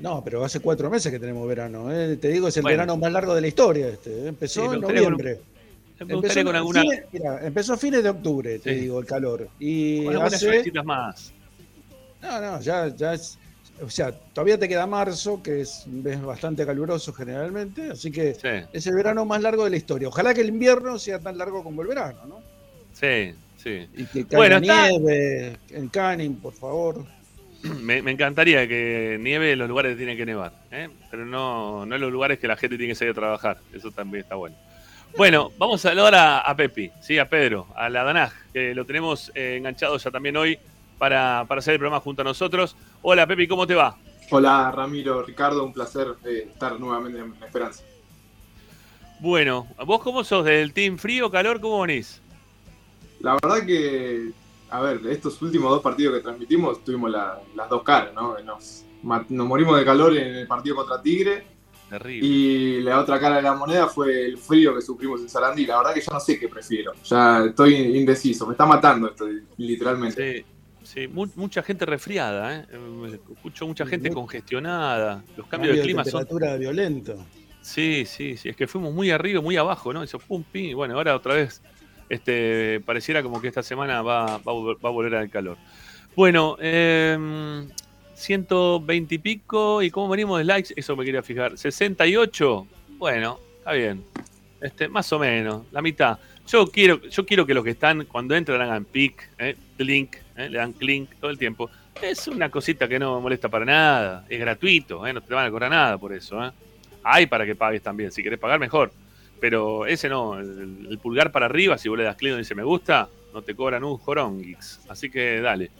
No, 0.00 0.22
pero 0.24 0.44
hace 0.44 0.60
cuatro 0.60 0.90
meses 0.90 1.10
que 1.12 1.18
tenemos 1.18 1.46
verano. 1.48 1.92
¿eh? 1.92 2.16
Te 2.16 2.28
digo, 2.28 2.48
es 2.48 2.56
el 2.56 2.62
Bueno. 2.62 2.74
verano 2.78 2.96
más 2.96 3.12
largo 3.12 3.34
de 3.34 3.40
la 3.40 3.46
historia. 3.48 3.88
Este. 3.88 4.10
¿eh? 4.10 4.26
Empezó 4.28 4.60
Sí, 4.68 4.74
en 4.74 4.82
con 4.82 4.94
noviembre. 4.94 5.40
Me 6.06 6.14
gustaría 6.14 6.44
con 6.44 6.56
alguna, 6.56 6.82
fines- 6.82 7.04
empezó 7.42 7.74
a 7.74 7.76
fines 7.76 8.02
de 8.02 8.08
octubre, 8.08 8.58
te 8.58 8.74
Sí. 8.74 8.80
digo, 8.80 8.98
el 8.98 9.04
calor. 9.06 9.48
Y 9.58 10.04
con 10.04 10.14
algunas 10.14 10.34
hace. 10.34 10.72
más. 10.82 11.32
No, 12.22 12.40
no, 12.40 12.60
ya, 12.60 12.88
ya 12.88 13.14
es. 13.14 13.38
O 13.82 13.88
sea, 13.88 14.12
todavía 14.12 14.58
te 14.58 14.68
queda 14.68 14.86
marzo, 14.86 15.42
que 15.42 15.62
es, 15.62 15.86
es 16.04 16.22
bastante 16.22 16.66
caluroso 16.66 17.12
generalmente, 17.14 17.90
así 17.92 18.10
que 18.10 18.34
Sí, 18.34 18.48
es 18.74 18.86
el 18.86 18.94
verano 18.94 19.24
más 19.24 19.40
largo 19.42 19.64
de 19.64 19.70
la 19.70 19.76
historia. 19.78 20.08
Ojalá 20.08 20.34
que 20.34 20.42
el 20.42 20.48
invierno 20.48 20.98
sea 20.98 21.18
tan 21.18 21.36
largo 21.38 21.62
como 21.62 21.80
el 21.82 21.88
verano, 21.88 22.18
¿no? 22.26 22.40
sí, 22.92 23.32
sí. 23.56 23.86
Y 23.94 24.04
que 24.04 24.24
caiga 24.26 24.36
Bueno, 24.36 24.56
está- 24.58 24.88
nieve 24.90 25.56
en 25.70 25.88
Canning, 25.88 26.36
por 26.36 26.52
favor. 26.52 27.04
Me, 27.80 28.02
me 28.02 28.10
encantaría 28.12 28.66
que 28.66 29.18
nieve 29.20 29.52
en 29.52 29.58
los 29.58 29.68
lugares 29.68 29.92
que 29.92 29.98
tiene 29.98 30.16
que 30.16 30.24
nevar, 30.24 30.52
¿eh? 30.70 30.88
pero 31.10 31.26
no, 31.26 31.84
no 31.84 31.94
en 31.94 32.00
los 32.00 32.10
lugares 32.10 32.38
que 32.38 32.48
la 32.48 32.56
gente 32.56 32.76
tiene 32.76 32.92
que 32.92 32.96
salir 32.96 33.12
a 33.12 33.14
trabajar. 33.14 33.58
Eso 33.72 33.90
también 33.90 34.22
está 34.22 34.34
bueno. 34.34 34.56
Bueno, 35.16 35.50
vamos 35.58 35.84
a 35.84 35.90
saludar 35.90 36.14
a, 36.14 36.38
a 36.40 36.56
Pepi, 36.56 36.90
¿sí? 37.00 37.18
a 37.18 37.28
Pedro, 37.28 37.66
a 37.74 37.88
la 37.88 38.04
Danaj, 38.04 38.32
que 38.52 38.74
lo 38.74 38.86
tenemos 38.86 39.32
eh, 39.34 39.56
enganchado 39.58 39.96
ya 39.98 40.10
también 40.10 40.36
hoy 40.36 40.58
para, 40.98 41.44
para 41.48 41.58
hacer 41.58 41.74
el 41.74 41.80
programa 41.80 42.00
junto 42.00 42.22
a 42.22 42.24
nosotros. 42.24 42.76
Hola 43.02 43.26
Pepi, 43.26 43.48
¿cómo 43.48 43.66
te 43.66 43.74
va? 43.74 43.96
Hola 44.30 44.70
Ramiro, 44.70 45.22
Ricardo, 45.22 45.64
un 45.64 45.72
placer 45.72 46.14
eh, 46.24 46.46
estar 46.52 46.78
nuevamente 46.78 47.18
en 47.18 47.34
Esperanza. 47.42 47.82
Bueno, 49.18 49.66
¿vos 49.84 50.00
cómo 50.00 50.24
sos? 50.24 50.44
¿Del 50.44 50.72
team 50.72 50.96
frío, 50.96 51.30
calor? 51.30 51.60
¿Cómo 51.60 51.80
venís? 51.82 52.22
La 53.20 53.34
verdad 53.34 53.66
que, 53.66 54.30
a 54.70 54.80
ver, 54.80 55.00
estos 55.08 55.40
últimos 55.42 55.70
dos 55.70 55.82
partidos 55.82 56.14
que 56.16 56.20
transmitimos 56.22 56.82
tuvimos 56.84 57.10
la- 57.10 57.40
las 57.56 57.68
dos 57.68 57.82
caras, 57.82 58.14
¿no? 58.14 58.36
Nos, 58.40 58.84
morimos 59.02 59.78
de 59.78 59.84
calor 59.84 60.16
en 60.16 60.34
el 60.36 60.46
partido 60.46 60.76
contra 60.76 61.00
Tigre 61.02 61.44
Terrible. 61.88 62.26
y 62.26 62.80
la 62.82 63.00
otra 63.00 63.18
cara 63.18 63.36
de 63.36 63.42
la 63.42 63.54
moneda 63.54 63.88
fue 63.88 64.26
el 64.26 64.38
frío 64.38 64.74
que 64.74 64.82
sufrimos 64.82 65.20
en 65.22 65.28
Sarandí. 65.28 65.66
La 65.66 65.78
verdad 65.78 65.94
que 65.94 66.00
ya 66.00 66.12
no 66.12 66.20
sé 66.20 66.38
qué 66.38 66.48
prefiero, 66.48 66.92
ya 67.04 67.44
estoy 67.46 67.74
indeciso, 67.74 68.46
me 68.46 68.52
está 68.52 68.66
matando 68.66 69.08
esto, 69.08 69.26
literalmente. 69.56 70.44
Sí, 70.82 70.92
sí, 71.00 71.08
mu- 71.08 71.26
mucha 71.36 71.62
gente 71.62 71.84
resfriada, 71.86 72.56
¿eh? 72.60 72.66
Escucho 73.32 73.66
mucha 73.66 73.86
gente 73.86 74.08
Muy- 74.10 74.14
congestionada. 74.14 75.24
Los 75.36 75.46
cambios 75.46 75.76
de 75.76 75.82
clima 75.82 76.04
son 76.04 76.20
temperatura 76.20 76.56
violento. 76.56 77.24
Sí, 77.62 78.04
sí, 78.06 78.36
sí, 78.36 78.48
es 78.50 78.56
que 78.56 78.66
fuimos 78.66 78.92
muy 78.94 79.10
arriba, 79.10 79.40
muy 79.42 79.56
abajo, 79.56 79.92
¿no? 79.92 80.02
Eso, 80.02 80.18
pum, 80.18 80.42
pim, 80.50 80.74
bueno, 80.76 80.94
ahora 80.94 81.14
otra 81.14 81.34
vez, 81.34 81.60
este, 82.10 82.80
pareciera 82.84 83.22
como 83.22 83.40
que 83.40 83.48
esta 83.48 83.62
semana 83.62 84.02
va, 84.02 84.38
va, 84.38 84.52
a 84.82 84.90
volver 84.90 85.14
al 85.14 85.30
calor. 85.30 85.56
Bueno, 86.14 86.56
eh, 86.60 87.16
120 88.14 89.14
y 89.14 89.18
pico, 89.18 89.82
¿y 89.82 89.90
cómo 89.90 90.08
venimos 90.08 90.38
de 90.38 90.44
likes? 90.44 90.74
Eso 90.76 90.94
me 90.94 91.04
quería 91.04 91.22
fijar. 91.22 91.56
68, 91.56 92.66
bueno, 92.98 93.40
está 93.58 93.72
bien. 93.72 94.04
Este, 94.60 94.88
más 94.88 95.10
o 95.12 95.18
menos, 95.18 95.64
la 95.72 95.80
mitad. 95.80 96.18
Yo 96.46 96.66
quiero, 96.66 97.00
yo 97.02 97.24
quiero 97.24 97.46
que 97.46 97.54
los 97.54 97.64
que 97.64 97.70
están, 97.70 98.04
cuando 98.04 98.34
entran, 98.34 98.60
hagan 98.60 98.84
pic, 98.84 99.30
eh, 99.38 99.56
link, 99.78 100.16
eh, 100.36 100.50
le 100.50 100.58
dan 100.58 100.72
clink 100.72 101.14
todo 101.20 101.30
el 101.30 101.38
tiempo. 101.38 101.70
Es 102.02 102.28
una 102.28 102.50
cosita 102.50 102.88
que 102.88 102.98
no 102.98 103.20
molesta 103.20 103.48
para 103.48 103.64
nada, 103.64 104.24
es 104.28 104.38
gratuito, 104.38 105.06
eh, 105.06 105.12
no 105.12 105.20
te 105.20 105.32
van 105.32 105.46
a 105.46 105.50
cobrar 105.50 105.70
nada 105.70 105.98
por 105.98 106.12
eso. 106.12 106.44
Eh. 106.44 106.50
Hay 107.02 107.26
para 107.26 107.46
que 107.46 107.54
pagues 107.54 107.82
también, 107.82 108.10
si 108.10 108.22
querés 108.22 108.38
pagar 108.38 108.58
mejor. 108.58 108.92
Pero 109.40 109.86
ese 109.86 110.08
no, 110.08 110.38
el, 110.38 110.98
pulgar 111.02 111.32
para 111.32 111.46
arriba, 111.46 111.78
si 111.78 111.88
vos 111.88 111.96
le 111.98 112.04
das 112.04 112.16
clic 112.16 112.30
donde 112.30 112.42
dice 112.42 112.54
me 112.54 112.62
gusta, 112.62 113.08
no 113.32 113.42
te 113.42 113.54
cobran 113.54 113.84
un 113.84 113.96
jorón, 113.96 114.42
geeks. 114.42 114.80
Así 114.88 115.10
que 115.10 115.40
dale, 115.40 115.70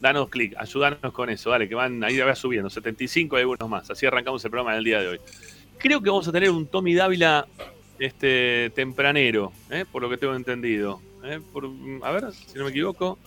danos 0.00 0.28
clic, 0.28 0.54
ayúdanos 0.58 1.12
con 1.12 1.30
eso, 1.30 1.50
dale, 1.50 1.68
que 1.68 1.74
van 1.74 2.02
ahí 2.02 2.18
va 2.18 2.34
subiendo, 2.34 2.68
75 2.68 3.36
y 3.38 3.40
algunos 3.40 3.68
más. 3.68 3.90
Así 3.90 4.06
arrancamos 4.06 4.44
el 4.44 4.50
programa 4.50 4.74
del 4.74 4.84
día 4.84 5.00
de 5.00 5.08
hoy. 5.08 5.20
Creo 5.78 6.02
que 6.02 6.10
vamos 6.10 6.26
a 6.26 6.32
tener 6.32 6.50
un 6.50 6.66
Tommy 6.66 6.94
Dávila 6.94 7.46
este, 7.98 8.70
tempranero, 8.74 9.52
¿eh? 9.70 9.84
por 9.90 10.02
lo 10.02 10.10
que 10.10 10.16
tengo 10.16 10.34
entendido. 10.34 11.00
¿eh? 11.22 11.40
Por- 11.52 11.70
a 12.02 12.10
ver, 12.10 12.32
si 12.32 12.58
no 12.58 12.64
me 12.64 12.70
equivoco. 12.70 13.18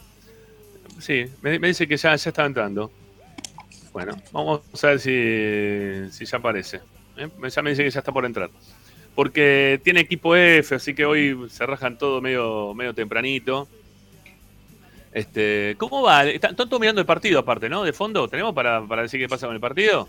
Sí, 0.99 1.25
me, 1.41 1.57
dice 1.59 1.87
que 1.87 1.97
ya, 1.97 2.15
ya 2.15 2.29
estaba 2.29 2.47
entrando. 2.47 2.91
Bueno, 3.93 4.13
vamos 4.31 4.61
a 4.83 4.87
ver 4.87 4.99
si, 4.99 6.11
si 6.13 6.25
ya 6.25 6.37
aparece. 6.37 6.81
¿eh? 7.17 7.29
Ya 7.49 7.61
me 7.61 7.69
dice 7.71 7.83
que 7.83 7.89
ya 7.89 7.99
está 7.99 8.11
por 8.11 8.25
entrar. 8.25 8.49
Porque 9.15 9.79
tiene 9.83 10.01
equipo 10.01 10.35
F, 10.35 10.75
así 10.75 10.93
que 10.93 11.05
hoy 11.05 11.37
se 11.49 11.65
rajan 11.65 11.97
todo 11.97 12.21
medio, 12.21 12.73
medio 12.73 12.93
tempranito. 12.93 13.67
Este, 15.11 15.75
¿Cómo 15.77 16.01
va? 16.01 16.25
Están 16.25 16.55
todos 16.55 16.79
mirando 16.79 17.01
el 17.01 17.07
partido 17.07 17.39
aparte, 17.39 17.67
¿no? 17.67 17.83
De 17.83 17.91
fondo, 17.91 18.27
¿tenemos 18.27 18.53
para, 18.55 18.85
para 18.87 19.01
decir 19.01 19.19
qué 19.19 19.27
pasa 19.27 19.47
con 19.47 19.55
el 19.55 19.61
partido? 19.61 20.07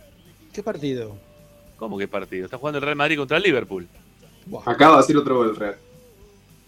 ¿Qué 0.52 0.62
partido? 0.62 1.16
¿Cómo 1.76 1.98
que 1.98 2.06
partido? 2.06 2.44
Está 2.44 2.58
jugando 2.58 2.78
el 2.78 2.84
Real 2.84 2.96
Madrid 2.96 3.18
contra 3.18 3.38
el 3.38 3.42
Liverpool. 3.42 3.88
Buah. 4.46 4.62
Acaba 4.66 4.96
de 4.96 5.00
hacer 5.00 5.16
otro 5.16 5.36
gol, 5.36 5.56
Real. 5.56 5.76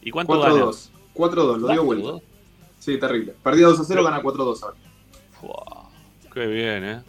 ¿Y 0.02 0.10
cuánto 0.10 0.40
gana? 0.40 0.54
4-2. 0.56 0.90
4-2, 1.14 1.58
lo 1.58 1.68
dio 1.68 1.84
vuelta. 1.84 2.24
Sí, 2.80 2.98
terrible. 2.98 3.34
Perdía 3.42 3.66
2 3.68 3.80
a 3.80 3.84
0, 3.84 4.04
gana 4.04 4.20
4-2 4.20 4.62
ahora. 4.62 4.76
Fua, 5.40 5.88
Qué 6.32 6.46
bien, 6.46 6.84
¿eh? 6.84 7.02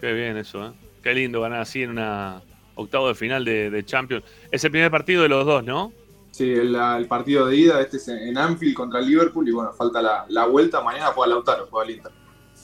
Qué 0.00 0.12
bien 0.12 0.36
eso, 0.38 0.66
¿eh? 0.66 0.72
Qué 1.02 1.14
lindo 1.14 1.40
ganar 1.40 1.60
así 1.60 1.82
en 1.82 1.90
una 1.90 2.42
octavo 2.76 3.08
de 3.08 3.14
final 3.14 3.44
de, 3.44 3.70
de 3.70 3.84
Champions. 3.84 4.24
Es 4.50 4.62
el 4.64 4.70
primer 4.70 4.90
partido 4.90 5.22
de 5.22 5.28
los 5.28 5.44
dos, 5.44 5.64
¿no? 5.64 5.92
Sí, 6.30 6.50
el, 6.52 6.74
el 6.76 7.06
partido 7.06 7.46
de 7.46 7.56
ida, 7.56 7.80
este 7.80 7.96
es 7.96 8.06
en 8.08 8.36
Anfield 8.38 8.74
contra 8.74 9.00
el 9.00 9.06
Liverpool 9.08 9.48
y 9.48 9.52
bueno, 9.52 9.72
falta 9.72 10.00
la, 10.00 10.24
la 10.28 10.46
vuelta. 10.46 10.80
Mañana 10.82 11.06
juega 11.06 11.30
Lautaro, 11.34 11.66
juega 11.70 11.88
el 11.88 11.96
Inter. 11.96 12.12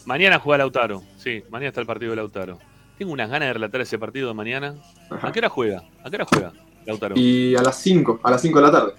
Mañana 0.04 0.38
juega 0.38 0.58
Lautaro. 0.58 1.02
Sí, 1.16 1.42
mañana 1.50 1.68
está 1.68 1.80
el 1.80 1.86
partido 1.86 2.10
de 2.10 2.16
Lautaro. 2.16 2.58
Tengo 2.98 3.12
unas 3.12 3.30
ganas 3.30 3.48
de 3.48 3.52
relatar 3.54 3.80
ese 3.80 3.98
partido 3.98 4.28
de 4.28 4.34
mañana. 4.34 4.74
Ajá. 5.10 5.28
¿A 5.28 5.32
qué 5.32 5.38
hora 5.40 5.48
juega? 5.48 5.82
¿A 6.04 6.10
qué 6.10 6.16
hora 6.16 6.26
juega 6.26 6.52
Lautaro? 6.86 7.14
Y 7.16 7.56
a 7.56 7.62
las 7.62 7.80
5, 7.80 8.20
a 8.22 8.30
las 8.30 8.42
5 8.42 8.58
de 8.60 8.64
la 8.66 8.70
tarde. 8.72 8.92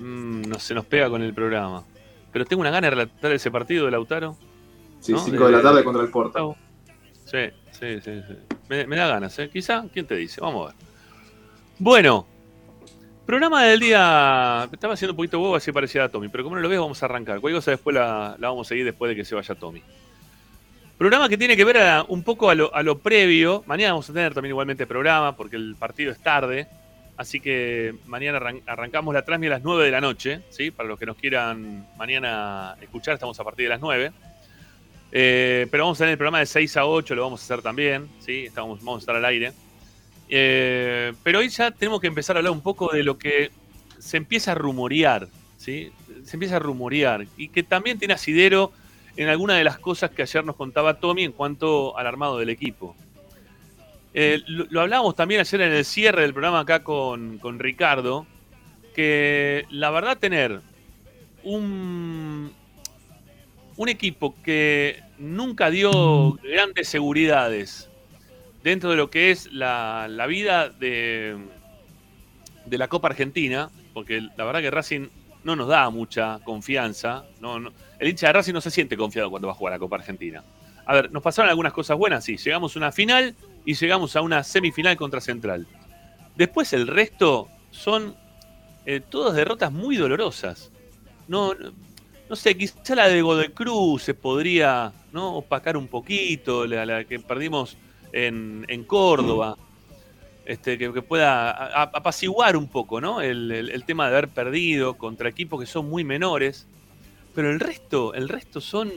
Mm, 0.00 0.42
no 0.48 0.58
se 0.58 0.74
nos 0.74 0.86
pega 0.86 1.10
con 1.10 1.22
el 1.22 1.34
programa. 1.34 1.84
Pero 2.32 2.46
tengo 2.46 2.60
unas 2.62 2.72
ganas 2.72 2.90
de 2.90 2.96
relatar 2.96 3.30
ese 3.32 3.50
partido 3.50 3.84
de 3.84 3.90
Lautaro. 3.90 4.36
Sí, 5.00 5.12
¿No? 5.12 5.18
5 5.18 5.44
de 5.46 5.52
la 5.52 5.58
De- 5.58 5.62
tarde 5.62 5.84
contra 5.84 6.02
el 6.02 6.10
Porto. 6.10 6.56
Sí, 7.24 7.38
sí, 7.72 8.00
sí. 8.00 8.22
sí. 8.28 8.34
Me, 8.68 8.86
me 8.86 8.96
da 8.96 9.06
ganas, 9.08 9.38
¿eh? 9.38 9.48
Quizá, 9.52 9.84
¿quién 9.92 10.06
te 10.06 10.14
dice? 10.16 10.40
Vamos 10.40 10.64
a 10.70 10.74
ver. 10.74 10.84
Bueno, 11.78 12.26
programa 13.26 13.64
del 13.64 13.80
día. 13.80 14.68
Estaba 14.72 14.94
haciendo 14.94 15.12
un 15.12 15.16
poquito 15.16 15.40
huevo 15.40 15.56
así 15.56 15.72
parecía 15.72 16.04
a 16.04 16.08
Tommy, 16.08 16.28
pero 16.28 16.44
como 16.44 16.56
no 16.56 16.62
lo 16.62 16.68
ves, 16.68 16.78
vamos 16.78 17.02
a 17.02 17.06
arrancar. 17.06 17.40
Cualquier 17.40 17.58
cosa 17.60 17.70
después 17.72 17.94
la, 17.94 18.36
la 18.38 18.48
vamos 18.48 18.66
a 18.66 18.68
seguir 18.68 18.84
después 18.84 19.08
de 19.08 19.16
que 19.16 19.24
se 19.24 19.34
vaya 19.34 19.54
Tommy. 19.54 19.82
Programa 20.98 21.28
que 21.28 21.36
tiene 21.36 21.56
que 21.56 21.64
ver 21.64 22.04
un 22.08 22.22
poco 22.22 22.50
a 22.50 22.54
lo, 22.54 22.72
a 22.74 22.82
lo 22.82 22.98
previo. 22.98 23.64
Mañana 23.66 23.92
vamos 23.94 24.08
a 24.10 24.12
tener 24.12 24.32
también 24.32 24.50
igualmente 24.52 24.86
programa 24.86 25.36
porque 25.36 25.56
el 25.56 25.74
partido 25.76 26.12
es 26.12 26.18
tarde. 26.20 26.68
Así 27.16 27.40
que 27.40 27.94
mañana 28.06 28.38
arran- 28.38 28.62
arrancamos 28.66 29.12
la 29.14 29.24
transmisión 29.24 29.52
a 29.52 29.56
las 29.56 29.64
9 29.64 29.84
de 29.84 29.90
la 29.90 30.00
noche. 30.00 30.40
¿sí? 30.50 30.70
Para 30.70 30.88
los 30.88 30.98
que 30.98 31.06
nos 31.06 31.16
quieran 31.16 31.88
mañana 31.96 32.76
escuchar, 32.80 33.14
estamos 33.14 33.38
a 33.40 33.44
partir 33.44 33.64
de 33.66 33.70
las 33.70 33.80
9. 33.80 34.12
Eh, 35.16 35.68
pero 35.70 35.84
vamos 35.84 35.98
a 35.98 36.00
tener 36.00 36.12
el 36.12 36.18
programa 36.18 36.40
de 36.40 36.46
6 36.46 36.76
a 36.76 36.86
8, 36.86 37.14
lo 37.14 37.22
vamos 37.22 37.40
a 37.40 37.44
hacer 37.44 37.62
también. 37.62 38.08
¿sí? 38.18 38.46
Estamos, 38.46 38.80
vamos 38.80 38.98
a 38.98 39.02
estar 39.02 39.14
al 39.14 39.24
aire. 39.24 39.52
Eh, 40.28 41.12
pero 41.22 41.38
hoy 41.38 41.48
ya 41.48 41.70
tenemos 41.70 42.00
que 42.00 42.08
empezar 42.08 42.34
a 42.34 42.40
hablar 42.40 42.52
un 42.52 42.62
poco 42.62 42.92
de 42.92 43.04
lo 43.04 43.16
que 43.16 43.52
se 44.00 44.16
empieza 44.16 44.52
a 44.52 44.54
rumorear. 44.56 45.28
¿sí? 45.56 45.92
Se 46.24 46.34
empieza 46.34 46.56
a 46.56 46.58
rumorear. 46.58 47.26
Y 47.36 47.48
que 47.48 47.62
también 47.62 47.96
tiene 47.96 48.14
asidero 48.14 48.72
en 49.16 49.28
alguna 49.28 49.54
de 49.54 49.62
las 49.62 49.78
cosas 49.78 50.10
que 50.10 50.22
ayer 50.22 50.44
nos 50.44 50.56
contaba 50.56 50.98
Tommy 50.98 51.22
en 51.22 51.32
cuanto 51.32 51.96
al 51.96 52.08
armado 52.08 52.36
del 52.38 52.50
equipo. 52.50 52.96
Eh, 54.14 54.42
lo, 54.48 54.66
lo 54.68 54.80
hablábamos 54.80 55.14
también 55.14 55.40
ayer 55.40 55.60
en 55.60 55.72
el 55.72 55.84
cierre 55.84 56.22
del 56.22 56.32
programa 56.32 56.60
acá 56.60 56.82
con, 56.82 57.38
con 57.38 57.60
Ricardo, 57.60 58.26
que 58.96 59.64
la 59.70 59.90
verdad 59.90 60.18
tener 60.18 60.60
un, 61.44 62.52
un 63.76 63.88
equipo 63.88 64.34
que 64.42 65.02
nunca 65.18 65.70
dio 65.70 66.32
grandes 66.42 66.88
seguridades 66.88 67.88
dentro 68.62 68.90
de 68.90 68.96
lo 68.96 69.10
que 69.10 69.30
es 69.30 69.52
la, 69.52 70.06
la 70.08 70.26
vida 70.26 70.68
de, 70.68 71.36
de 72.66 72.78
la 72.78 72.88
Copa 72.88 73.08
Argentina, 73.08 73.70
porque 73.92 74.20
la 74.36 74.44
verdad 74.44 74.60
que 74.60 74.70
Racing 74.70 75.08
no 75.44 75.54
nos 75.56 75.68
da 75.68 75.90
mucha 75.90 76.40
confianza. 76.44 77.24
No, 77.40 77.58
el 77.98 78.08
hincha 78.08 78.28
de 78.28 78.32
Racing 78.32 78.54
no 78.54 78.60
se 78.60 78.70
siente 78.70 78.96
confiado 78.96 79.30
cuando 79.30 79.48
va 79.48 79.52
a 79.52 79.56
jugar 79.56 79.74
a 79.74 79.76
la 79.76 79.80
Copa 79.80 79.96
Argentina. 79.96 80.42
A 80.86 80.94
ver, 80.94 81.12
nos 81.12 81.22
pasaron 81.22 81.48
algunas 81.48 81.72
cosas 81.72 81.96
buenas, 81.96 82.24
sí. 82.24 82.36
Llegamos 82.36 82.74
a 82.74 82.78
una 82.78 82.92
final 82.92 83.34
y 83.64 83.74
llegamos 83.74 84.16
a 84.16 84.22
una 84.22 84.42
semifinal 84.42 84.96
contra 84.96 85.20
Central. 85.20 85.66
Después 86.36 86.72
el 86.72 86.86
resto 86.86 87.48
son 87.70 88.16
eh, 88.86 89.00
todas 89.00 89.34
derrotas 89.34 89.72
muy 89.72 89.96
dolorosas. 89.96 90.70
No, 91.28 91.54
no, 92.28 92.36
sé, 92.36 92.56
quizá 92.56 92.94
la 92.94 93.08
de 93.08 93.22
Godoy 93.22 93.48
Cruz 93.48 94.02
se 94.02 94.14
podría 94.14 94.92
¿no? 95.12 95.36
opacar 95.36 95.76
un 95.76 95.88
poquito, 95.88 96.66
la, 96.66 97.04
que 97.04 97.18
perdimos 97.20 97.76
en, 98.12 98.64
en 98.68 98.84
Córdoba. 98.84 99.56
Este, 100.46 100.76
que, 100.76 100.90
pueda 101.00 101.82
apaciguar 101.82 102.54
un 102.58 102.68
poco 102.68 103.00
¿no? 103.00 103.22
el, 103.22 103.50
el- 103.50 103.84
tema 103.84 104.04
de 104.10 104.12
haber 104.12 104.28
perdido 104.28 104.92
contra 104.98 105.30
equipos 105.30 105.58
que 105.58 105.66
son 105.66 105.88
muy 105.88 106.04
menores. 106.04 106.66
Pero 107.34 107.50
el 107.50 107.58
resto, 107.60 108.14
el 108.14 108.28
resto 108.28 108.60
son, 108.60 108.92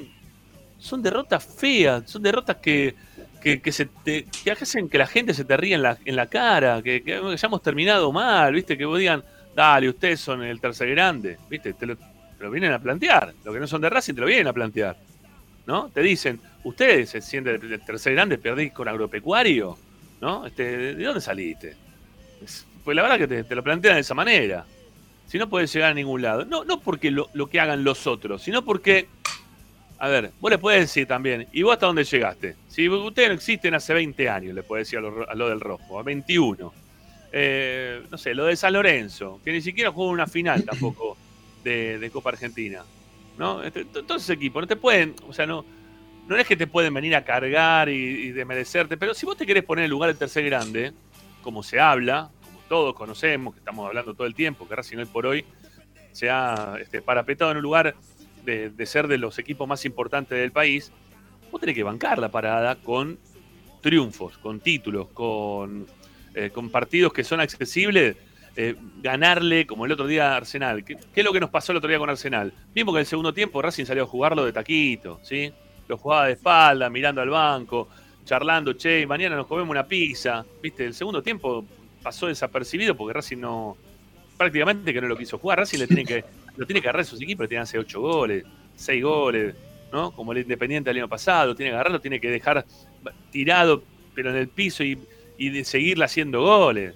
son 0.78 1.02
derrotas 1.02 1.44
feas, 1.46 2.04
son 2.10 2.22
derrotas 2.22 2.58
que, 2.58 2.96
que, 3.42 3.62
que 3.62 3.72
se 3.72 3.86
te, 3.86 4.28
hacen 4.52 4.90
que 4.90 4.98
la 4.98 5.08
gente 5.08 5.34
se 5.34 5.46
te 5.46 5.56
ríe 5.58 5.76
en 5.76 5.82
la, 5.82 5.98
en 6.06 6.16
la 6.16 6.28
cara, 6.28 6.82
que, 6.82 7.02
que 7.02 7.16
hayamos 7.16 7.62
terminado 7.62 8.12
mal, 8.12 8.54
¿viste? 8.54 8.78
Que 8.78 8.86
vos 8.86 9.00
digan, 9.00 9.24
dale, 9.56 9.90
ustedes 9.90 10.20
son 10.20 10.44
el 10.44 10.60
tercer 10.60 10.90
grande, 10.90 11.38
¿viste? 11.50 11.74
Te 11.74 11.86
lo, 11.88 11.98
lo 12.40 12.52
vienen 12.52 12.72
a 12.74 12.80
plantear. 12.80 13.34
Los 13.44 13.54
que 13.54 13.60
no 13.60 13.68
son 13.68 13.82
de 13.82 13.90
Racing 13.90 14.14
te 14.16 14.22
lo 14.22 14.28
vienen 14.28 14.48
a 14.48 14.54
plantear. 14.54 14.98
¿No? 15.66 15.90
Te 15.90 16.02
dicen, 16.02 16.40
ustedes 16.64 17.10
se 17.10 17.22
sienten 17.22 17.60
del 17.60 17.82
tercer 17.82 18.14
grande, 18.14 18.38
perdís 18.38 18.72
con 18.72 18.88
agropecuario, 18.88 19.78
¿no? 20.22 20.46
Este, 20.46 20.96
¿De 20.96 21.04
dónde 21.04 21.20
saliste? 21.22 21.76
Es- 22.44 22.66
Pues 22.86 22.96
la 22.96 23.02
verdad 23.04 23.18
que 23.18 23.44
te, 23.44 23.56
lo 23.56 23.64
plantean 23.64 23.96
de 23.96 24.02
esa 24.02 24.14
manera. 24.14 24.66
Si 25.28 25.38
no 25.38 25.50
puedes 25.50 25.74
llegar 25.74 25.92
a 25.92 25.94
ningún 25.94 26.22
lado. 26.22 26.46
No, 26.46 26.64
no 26.64 26.80
porque 26.80 27.12
lo, 27.12 27.28
que 27.50 27.60
hagan 27.60 27.84
los 27.84 28.08
otros, 28.08 28.42
sino 28.42 28.64
porque 28.64 29.08
a 30.00 30.08
ver, 30.08 30.32
vos 30.40 30.52
le 30.52 30.58
puedes 30.60 30.82
decir 30.82 31.08
también, 31.08 31.48
¿y 31.52 31.64
vos 31.64 31.74
hasta 31.74 31.88
dónde 31.88 32.04
llegaste? 32.04 32.56
Si 32.70 32.88
ustedes 32.88 33.30
no 33.30 33.34
existen 33.34 33.74
hace 33.74 33.94
20 33.94 34.30
años, 34.30 34.54
le 34.54 34.62
puedes 34.64 34.88
decir 34.88 35.00
a 35.00 35.02
lo, 35.02 35.28
a 35.30 35.34
lo 35.36 35.50
del 35.50 35.60
rojo, 35.60 36.00
a 36.00 36.04
21. 36.04 36.72
Eh, 37.34 38.04
no 38.10 38.18
sé, 38.18 38.34
lo 38.34 38.46
de 38.46 38.56
San 38.56 38.74
Lorenzo, 38.74 39.42
que 39.44 39.52
ni 39.52 39.60
siquiera 39.60 39.92
jugó 39.92 40.10
una 40.10 40.28
final 40.28 40.64
tampoco 40.64 41.18
de, 41.64 42.10
Copa 42.12 42.30
Argentina. 42.30 42.84
¿No? 43.38 43.62
Esos 43.64 44.30
equipos, 44.32 44.62
no 44.64 44.68
te 44.68 44.76
pueden, 44.76 45.16
o 45.28 45.34
sea, 45.34 45.46
no, 45.46 45.64
no 46.28 46.36
es 46.38 46.48
que 46.48 46.58
te 46.58 46.66
pueden 46.66 46.94
venir 46.94 47.16
a 47.16 47.24
cargar 47.24 47.88
y, 47.88 47.94
y 47.94 48.32
desmerecerte, 48.32 48.98
pero 48.98 49.14
si 49.14 49.28
vos 49.28 49.38
te 49.38 49.46
querés 49.46 49.64
poner 49.64 49.86
en 49.86 49.92
lugar 49.92 50.10
del 50.10 50.18
tercer 50.18 50.44
grande, 50.46 50.92
como 51.44 51.62
se 51.62 51.80
habla, 51.80 52.32
como 52.44 52.60
todos 52.68 52.96
conocemos, 52.96 53.54
que 53.54 53.60
estamos 53.60 53.86
hablando 53.86 54.16
todo 54.16 54.26
el 54.26 54.34
tiempo, 54.34 54.68
que 54.68 54.76
Racing 54.76 54.98
hoy 54.98 55.06
por 55.06 55.28
hoy 55.28 55.46
se 56.14 56.32
ha 56.32 56.78
este, 56.82 57.02
parapetado 57.04 57.52
en 57.52 57.58
un 57.58 57.64
lugar 57.64 57.96
de, 58.44 58.72
de 58.72 58.86
ser 58.88 59.08
de 59.08 59.20
los 59.20 59.38
equipos 59.38 59.68
más 59.68 59.86
importantes 59.86 60.38
del 60.38 60.52
país, 60.52 60.92
vos 61.52 61.62
tenés 61.62 61.76
que 61.76 61.84
bancar 61.84 62.18
la 62.18 62.30
parada 62.30 62.76
con 62.76 63.20
triunfos, 63.82 64.38
con 64.40 64.60
títulos, 64.60 65.08
con, 65.10 65.88
eh, 66.34 66.50
con 66.54 66.70
partidos 66.70 67.14
que 67.14 67.24
son 67.24 67.40
accesibles, 67.40 68.18
eh, 68.60 68.76
ganarle, 69.04 69.68
como 69.68 69.86
el 69.86 69.92
otro 69.92 70.08
día 70.08 70.34
a 70.34 70.38
Arsenal. 70.38 70.84
¿Qué, 70.84 70.98
es 71.16 71.24
lo 71.24 71.32
que 71.32 71.40
nos 71.40 71.52
pasó 71.52 71.72
el 71.72 71.78
otro 71.78 71.90
día 71.90 72.00
con 72.00 72.10
Arsenal? 72.10 72.52
Vimos 72.74 72.92
que 72.92 72.98
en 72.98 73.02
el 73.02 73.06
segundo 73.06 73.32
tiempo 73.32 73.62
Racing 73.62 73.86
salió 73.86 74.02
a 74.02 74.08
jugarlo 74.08 74.44
de 74.44 74.52
taquito, 74.52 75.20
¿sí? 75.22 75.54
Lo 75.88 75.96
jugaba 75.96 76.26
de 76.26 76.34
espalda, 76.34 76.90
mirando 76.90 77.22
al 77.22 77.30
banco, 77.30 77.88
charlando, 78.26 78.74
che, 78.74 79.06
mañana 79.06 79.36
nos 79.36 79.46
comemos 79.46 79.70
una 79.70 79.86
pizza. 79.86 80.44
¿Viste? 80.60 80.86
El 80.86 80.96
segundo 80.96 81.22
tiempo 81.22 81.66
pasó 82.02 82.26
desapercibido 82.26 82.98
porque 82.98 83.14
Racing 83.14 83.38
no. 83.38 83.78
prácticamente 84.36 84.92
que 84.92 85.02
no 85.02 85.08
lo 85.08 85.16
quiso 85.16 85.38
jugar. 85.38 85.60
Racing 85.60 85.78
le 85.78 85.88
tiene 85.88 86.04
que, 86.04 86.26
lo 86.56 86.66
tiene 86.66 86.82
que 86.82 86.88
agarrar 86.88 87.02
a 87.02 87.06
sus 87.06 87.22
equipos, 87.22 87.44
le 87.44 87.50
tienen 87.50 87.62
que 87.62 87.70
hacer 87.70 87.80
8 87.80 88.02
goles, 88.02 88.44
6 88.76 89.04
goles, 89.04 89.56
¿no? 89.94 90.10
Como 90.10 90.32
el 90.32 90.40
Independiente 90.40 90.90
del 90.90 90.98
año 90.98 91.08
pasado, 91.08 91.54
tiene 91.54 91.70
que 91.70 91.76
agarrarlo, 91.76 92.02
tiene 92.02 92.20
que 92.20 92.32
dejar 92.32 92.66
tirado, 93.30 93.84
pero 94.16 94.32
en 94.32 94.38
el 94.38 94.48
piso 94.48 94.84
y, 94.84 94.98
y 95.38 95.64
seguirle 95.64 96.06
haciendo 96.06 96.42
goles. 96.42 96.96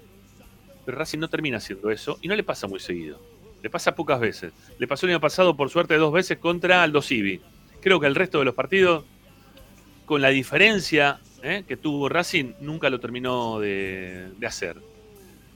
Pero 0.84 0.98
Racing 0.98 1.18
no 1.18 1.28
termina 1.28 1.58
haciendo 1.58 1.90
eso 1.90 2.18
y 2.22 2.28
no 2.28 2.34
le 2.34 2.42
pasa 2.42 2.66
muy 2.66 2.80
seguido. 2.80 3.20
Le 3.62 3.70
pasa 3.70 3.94
pocas 3.94 4.18
veces. 4.18 4.52
Le 4.78 4.88
pasó 4.88 5.06
el 5.06 5.12
año 5.12 5.20
pasado, 5.20 5.56
por 5.56 5.70
suerte, 5.70 5.96
dos 5.96 6.12
veces 6.12 6.38
contra 6.38 6.82
Aldo 6.82 7.00
Civi. 7.00 7.40
Creo 7.80 8.00
que 8.00 8.06
el 8.06 8.14
resto 8.14 8.40
de 8.40 8.44
los 8.44 8.54
partidos, 8.54 9.04
con 10.04 10.20
la 10.20 10.28
diferencia 10.30 11.20
¿eh? 11.42 11.64
que 11.66 11.76
tuvo 11.76 12.08
Racing, 12.08 12.54
nunca 12.60 12.90
lo 12.90 12.98
terminó 12.98 13.60
de, 13.60 14.30
hacer. 14.44 14.76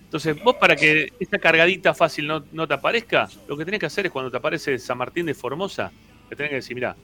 Entonces, 0.05 0.41
vos 0.43 0.55
para 0.57 0.77
que 0.77 1.13
esta 1.19 1.39
cargadita 1.39 1.95
fácil 1.95 2.29
no, 2.29 2.45
no 2.53 2.69
te 2.69 2.75
aparezca, 2.75 3.29
lo 3.49 3.57
que 3.57 3.65
tenés 3.65 3.81
que 3.81 3.87
hacer 3.87 4.07
es 4.07 4.13
cuando 4.13 4.31
te 4.31 4.37
aparece 4.37 4.79
San 4.79 4.99
Martín 4.99 5.27
de 5.27 5.35
Formosa, 5.35 5.91
que 6.29 6.37
tenés 6.37 6.51
que 6.51 6.57
decir, 6.57 6.77
mira, 6.77 6.97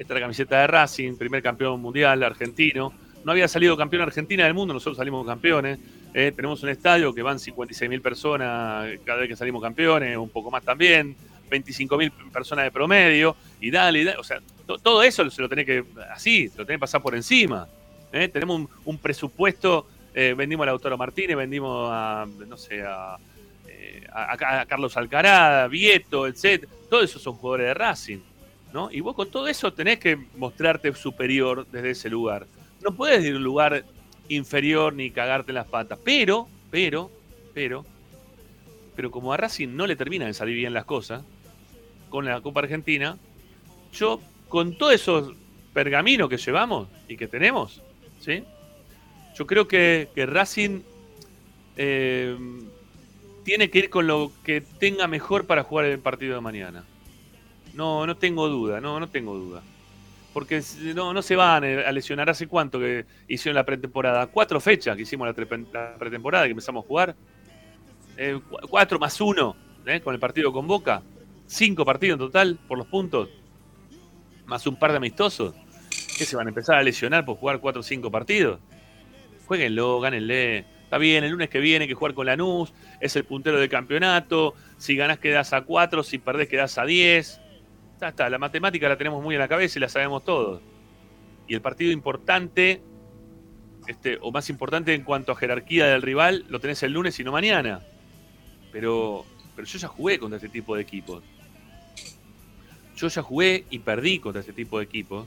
esta 0.00 0.14
es 0.14 0.16
la 0.16 0.20
camiseta 0.20 0.60
de 0.60 0.66
Racing, 0.66 1.16
primer 1.16 1.42
campeón 1.42 1.78
mundial 1.78 2.22
argentino. 2.22 2.90
No 3.22 3.32
había 3.32 3.46
salido 3.48 3.76
campeón 3.76 4.02
Argentina 4.02 4.44
del 4.44 4.54
mundo, 4.54 4.72
nosotros 4.72 4.96
salimos 4.96 5.26
campeones. 5.26 5.78
Eh, 6.12 6.32
tenemos 6.34 6.62
un 6.62 6.68
estadio 6.70 7.14
que 7.14 7.22
van 7.22 7.38
56.000 7.38 8.00
personas 8.02 8.88
cada 9.04 9.20
vez 9.20 9.28
que 9.28 9.36
salimos 9.36 9.62
campeones, 9.62 10.16
un 10.16 10.28
poco 10.28 10.50
más 10.50 10.62
también, 10.64 11.14
25.000 11.50 12.10
personas 12.32 12.64
de 12.64 12.70
promedio, 12.70 13.36
y 13.60 13.70
dale, 13.70 14.00
y 14.00 14.04
dale. 14.04 14.18
O 14.18 14.24
sea, 14.24 14.40
to- 14.66 14.78
todo 14.78 15.02
eso 15.02 15.28
se 15.30 15.40
lo 15.42 15.48
tenés 15.48 15.66
que, 15.66 15.84
así, 16.12 16.48
se 16.48 16.58
lo 16.58 16.66
tenés 16.66 16.78
que 16.78 16.80
pasar 16.80 17.00
por 17.02 17.14
encima. 17.14 17.68
Eh, 18.12 18.28
Tenemos 18.28 18.68
un, 18.84 18.98
presupuesto, 18.98 19.86
eh, 20.14 20.34
vendimos 20.36 20.64
a 20.64 20.66
Lautaro 20.66 20.98
Martínez, 20.98 21.36
vendimos 21.36 21.88
a, 21.92 22.26
no 22.48 22.56
sé, 22.56 22.82
a, 22.82 23.16
Carlos 24.66 24.96
Alcaraz, 24.96 25.64
a 25.64 25.68
Vieto, 25.68 26.26
etc. 26.26 26.66
Todos 26.88 27.04
esos 27.04 27.22
son 27.22 27.34
jugadores 27.34 27.66
de 27.68 27.74
Racing. 27.74 28.18
¿no? 28.72 28.90
Y 28.90 29.00
vos 29.00 29.14
con 29.14 29.30
todo 29.30 29.48
eso 29.48 29.72
tenés 29.72 29.98
que 29.98 30.16
mostrarte 30.36 30.92
superior 30.94 31.66
desde 31.70 31.90
ese 31.90 32.08
lugar. 32.10 32.46
No 32.82 32.92
puedes 32.94 33.24
ir 33.24 33.34
a 33.34 33.36
un 33.36 33.42
lugar 33.44 33.84
inferior 34.30 34.94
ni 34.94 35.10
cagarte 35.10 35.52
las 35.52 35.66
patas. 35.66 35.98
Pero, 36.02 36.48
pero, 36.70 37.10
pero, 37.52 37.84
pero 38.96 39.10
como 39.10 39.32
a 39.32 39.36
Racing 39.36 39.68
no 39.68 39.86
le 39.86 39.96
terminan 39.96 40.28
de 40.28 40.34
salir 40.34 40.56
bien 40.56 40.72
las 40.72 40.84
cosas 40.84 41.22
con 42.08 42.24
la 42.24 42.40
Copa 42.40 42.60
Argentina, 42.60 43.18
yo 43.92 44.20
con 44.48 44.76
todos 44.76 44.94
esos 44.94 45.34
pergaminos 45.72 46.28
que 46.28 46.36
llevamos 46.36 46.88
y 47.08 47.16
que 47.16 47.28
tenemos, 47.28 47.82
¿sí? 48.20 48.44
Yo 49.36 49.46
creo 49.46 49.68
que, 49.68 50.08
que 50.14 50.26
Racing 50.26 50.80
eh, 51.76 52.36
tiene 53.44 53.70
que 53.70 53.78
ir 53.78 53.90
con 53.90 54.06
lo 54.06 54.32
que 54.44 54.60
tenga 54.60 55.06
mejor 55.06 55.46
para 55.46 55.62
jugar 55.62 55.86
el 55.86 55.98
partido 55.98 56.34
de 56.34 56.40
mañana. 56.40 56.84
No, 57.74 58.06
no 58.06 58.16
tengo 58.16 58.48
duda, 58.48 58.80
no, 58.80 58.98
no 58.98 59.08
tengo 59.08 59.36
duda. 59.36 59.62
Porque 60.32 60.62
no, 60.94 61.12
no 61.12 61.22
se 61.22 61.34
van 61.36 61.64
eh, 61.64 61.84
a 61.84 61.90
lesionar. 61.92 62.30
¿Hace 62.30 62.46
cuánto 62.46 62.78
que 62.78 63.04
hicieron 63.26 63.56
la 63.56 63.64
pretemporada? 63.64 64.26
Cuatro 64.28 64.60
fechas 64.60 64.94
que 64.96 65.02
hicimos 65.02 65.26
la, 65.26 65.34
pretemporada 65.98 66.44
que 66.44 66.50
empezamos 66.52 66.84
a 66.84 66.86
jugar. 66.86 67.16
Eh, 68.16 68.38
cu- 68.48 68.58
cuatro 68.68 68.98
más 68.98 69.20
uno 69.20 69.56
¿eh? 69.86 70.00
con 70.00 70.14
el 70.14 70.20
partido 70.20 70.52
con 70.52 70.66
Boca. 70.66 71.02
Cinco 71.46 71.84
partidos 71.84 72.14
en 72.14 72.26
total 72.26 72.58
por 72.68 72.78
los 72.78 72.86
puntos. 72.86 73.28
Más 74.46 74.66
un 74.66 74.76
par 74.76 74.92
de 74.92 74.98
amistosos. 74.98 75.54
¿Qué 76.16 76.24
se 76.24 76.36
van 76.36 76.46
a 76.46 76.50
empezar 76.50 76.76
a 76.76 76.82
lesionar 76.82 77.24
por 77.24 77.36
jugar 77.36 77.58
cuatro 77.60 77.80
o 77.80 77.82
cinco 77.82 78.10
partidos? 78.10 78.60
Jueguenlo, 79.46 79.98
gánenle. 80.00 80.58
Está 80.84 80.98
bien, 80.98 81.24
el 81.24 81.30
lunes 81.32 81.48
que 81.48 81.58
viene 81.60 81.84
hay 81.84 81.88
que 81.88 81.94
jugar 81.94 82.14
con 82.14 82.26
Lanús. 82.26 82.72
Es 83.00 83.16
el 83.16 83.24
puntero 83.24 83.58
del 83.58 83.68
campeonato. 83.68 84.54
Si 84.76 84.94
ganás 84.94 85.18
quedás 85.18 85.52
a 85.52 85.62
cuatro, 85.62 86.02
si 86.04 86.18
perdés 86.18 86.48
quedás 86.48 86.78
a 86.78 86.84
diez. 86.84 87.40
Está, 88.08 88.30
la 88.30 88.38
matemática 88.38 88.88
la 88.88 88.96
tenemos 88.96 89.22
muy 89.22 89.34
en 89.34 89.40
la 89.40 89.48
cabeza 89.48 89.78
y 89.78 89.80
la 89.80 89.88
sabemos 89.88 90.24
todos. 90.24 90.62
Y 91.46 91.54
el 91.54 91.60
partido 91.60 91.92
importante, 91.92 92.80
este, 93.86 94.18
o 94.22 94.32
más 94.32 94.48
importante 94.48 94.94
en 94.94 95.02
cuanto 95.02 95.32
a 95.32 95.36
jerarquía 95.36 95.86
del 95.86 96.00
rival, 96.00 96.46
lo 96.48 96.60
tenés 96.60 96.82
el 96.82 96.92
lunes 96.92 97.18
y 97.20 97.24
no 97.24 97.32
mañana. 97.32 97.80
Pero, 98.72 99.26
pero 99.54 99.66
yo 99.66 99.78
ya 99.78 99.88
jugué 99.88 100.18
contra 100.18 100.36
este 100.36 100.48
tipo 100.48 100.76
de 100.76 100.82
equipos. 100.82 101.22
Yo 102.96 103.08
ya 103.08 103.22
jugué 103.22 103.66
y 103.68 103.80
perdí 103.80 104.18
contra 104.18 104.40
este 104.40 104.52
tipo 104.52 104.78
de 104.78 104.84
equipos. 104.84 105.26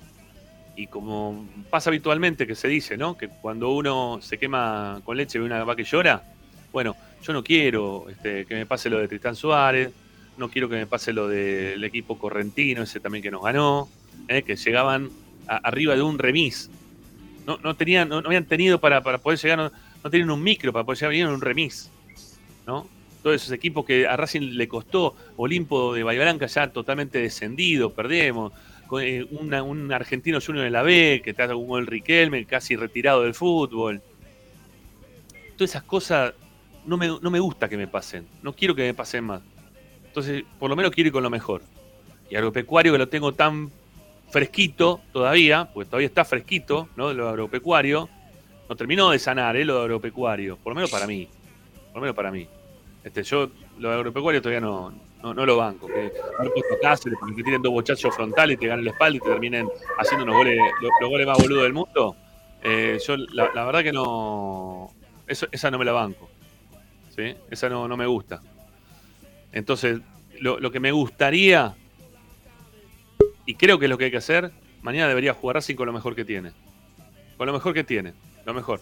Y 0.76 0.88
como 0.88 1.48
pasa 1.70 1.92
habitualmente 1.92 2.48
que 2.48 2.56
se 2.56 2.68
dice, 2.68 2.98
¿no? 2.98 3.16
Que 3.16 3.28
cuando 3.28 3.70
uno 3.70 4.20
se 4.22 4.40
quema 4.40 5.02
con 5.04 5.18
leche 5.18 5.38
ve 5.38 5.46
una 5.46 5.64
vaca 5.64 5.82
y 5.82 5.86
llora. 5.86 6.24
Bueno, 6.72 6.96
yo 7.22 7.34
no 7.34 7.44
quiero 7.44 8.08
este, 8.10 8.46
que 8.46 8.56
me 8.56 8.66
pase 8.66 8.90
lo 8.90 8.98
de 8.98 9.08
Tristán 9.08 9.36
Suárez, 9.36 9.92
no 10.38 10.50
quiero 10.50 10.69
que 10.69 10.76
me 10.76 10.88
pase 10.88 11.13
lo 11.13 11.28
del 11.28 11.84
equipo 11.84 12.17
correntino, 12.17 12.84
ese 12.84 13.00
también 13.00 13.22
que 13.22 13.32
nos 13.32 13.43
ganó, 13.43 13.88
¿eh? 14.28 14.43
que 14.43 14.56
llegaban 14.56 15.10
arriba 15.48 15.96
de 15.96 16.02
un 16.02 16.17
remis. 16.17 16.69
No, 17.46 17.58
no, 17.62 17.76
tenían, 17.76 18.10
no, 18.10 18.17
habían 18.17 18.46
tenido 18.46 18.80
para, 18.80 19.02
para 19.02 19.17
poder 19.17 19.39
llegar, 19.39 19.72
no, 20.04 20.10
tenían 20.10 20.32
un 20.32 20.41
micro 20.41 20.72
para 20.72 20.86
poder 20.86 21.00
llegar, 21.00 21.10
venían 21.12 21.28
en 21.30 21.36
un 21.36 21.41
remis. 21.41 21.89
¿no? 22.65 22.88
Todos 23.22 23.36
esos 23.36 23.52
equipos 23.52 23.86
que 23.86 24.08
a 24.08 24.15
Racing 24.17 24.52
le 24.54 24.67
costó, 24.67 25.15
Olimpo 25.38 25.93
de 25.93 26.04
Bahía 26.04 26.38
ya 26.38 26.72
totalmente 26.72 27.19
descendido, 27.19 27.91
perdemos. 27.91 28.54
eh, 29.02 29.26
un 29.30 29.91
argentino 29.91 30.39
junior 30.39 30.65
en 30.65 30.74
la 30.74 30.84
B, 30.84 31.22
que 31.24 31.32
hace 31.32 31.54
un 31.54 31.67
gol 31.67 31.88
Riquelme, 31.88 32.46
casi 32.46 32.76
retirado 32.76 33.24
del 33.24 33.34
fútbol. 33.34 34.02
Todas 35.58 35.72
esas 35.72 35.84
cosas 35.84 36.34
no 36.86 36.98
me, 36.98 37.08
no 37.08 37.30
me 37.30 37.39
gusta 37.39 37.69
que 37.69 37.78
me 37.78 37.88
pasen. 37.88 38.26
No 38.41 38.54
quiero 38.54 38.76
que 38.76 38.84
me 38.84 38.93
pasen 38.93 39.24
más. 39.26 39.41
Entonces, 40.13 40.43
por 40.60 40.69
lo 40.69 40.76
menos 40.76 40.91
quiero 40.91 41.08
ir 41.08 41.12
con 41.12 41.23
lo 41.23 41.32
mejor. 41.32 41.63
Y 42.30 42.36
agropecuario 42.36 42.91
que 42.91 42.99
lo 42.99 43.10
tengo 43.10 43.34
tan 43.34 43.71
fresquito 44.30 45.02
todavía, 45.12 45.67
porque 45.73 45.89
todavía 45.89 46.06
está 46.06 46.23
fresquito, 46.23 46.88
¿no? 46.95 47.12
Lo 47.13 47.30
agropecuario. 47.30 48.08
No 48.69 48.76
terminó 48.76 49.10
de 49.10 49.17
sanar, 49.17 49.56
¿eh? 49.56 49.65
Lo 49.65 49.82
agropecuario. 49.82 50.58
Por 50.58 50.69
lo 50.69 50.76
menos 50.76 50.91
para 50.91 51.08
mí. 51.08 51.28
Por 51.88 51.95
lo 51.95 52.02
menos 52.02 52.15
para 52.15 52.30
mí. 52.30 52.47
Este, 53.04 53.23
yo, 53.23 53.49
lo 53.80 53.91
agropecuario 53.91 54.39
todavía 54.39 54.62
no, 54.62 54.93
no, 55.23 55.34
no 55.34 55.47
lo 55.47 55.58
banco. 55.58 55.88
Que 55.88 56.13
no 56.38 56.45
he 56.45 56.80
Cáceres 56.80 57.17
para 57.19 57.36
que 57.36 57.43
tiren 57.43 57.63
dos 57.63 57.73
bochazos 57.73 58.15
frontales 58.15 58.54
y 58.56 58.60
te 58.60 58.67
ganen 58.67 58.86
la 58.86 58.91
espalda 58.91 59.17
y 59.17 59.19
te 59.19 59.30
terminen 59.30 59.67
haciendo 59.97 60.26
unos 60.26 60.36
goles, 60.36 60.60
los, 60.80 60.91
los 61.02 61.10
goles 61.10 61.26
más 61.26 61.39
boludos 61.39 61.63
del 61.63 61.73
mundo. 61.73 62.15
Eh, 62.62 62.99
yo, 63.04 63.17
la, 63.17 63.49
la 63.56 63.65
verdad 63.65 63.82
que 63.82 63.91
no. 63.91 64.91
Eso, 65.26 65.47
esa 65.52 65.71
no 65.71 65.80
me 65.80 65.86
la 65.86 65.91
banco. 65.91 66.30
¿sí? 67.15 67.36
Esa 67.49 67.67
no, 67.67 67.88
no 67.88 67.97
me 67.97 68.06
gusta. 68.06 68.43
Entonces, 69.54 70.02
lo, 70.39 70.72
que 70.72 70.80
me 70.80 70.92
gustaría, 70.92 71.76
y 73.46 73.56
creo 73.56 73.80
que 73.80 73.86
es 73.86 73.89
lo 73.89 73.98
que 73.98 74.06
hay 74.06 74.12
que 74.12 74.18
hacer, 74.18 74.52
mañana 74.82 75.08
debería 75.08 75.34
jugar 75.34 75.56
Racing 75.56 75.76
con 75.76 75.86
lo 75.86 75.94
mejor 75.94 76.16
que 76.16 76.26
tiene. 76.26 76.52
Con 77.38 77.48
lo 77.48 77.54
mejor 77.54 77.74
que 77.74 77.84
tiene. 77.84 78.13
Lo 78.46 78.54
mejor. 78.54 78.82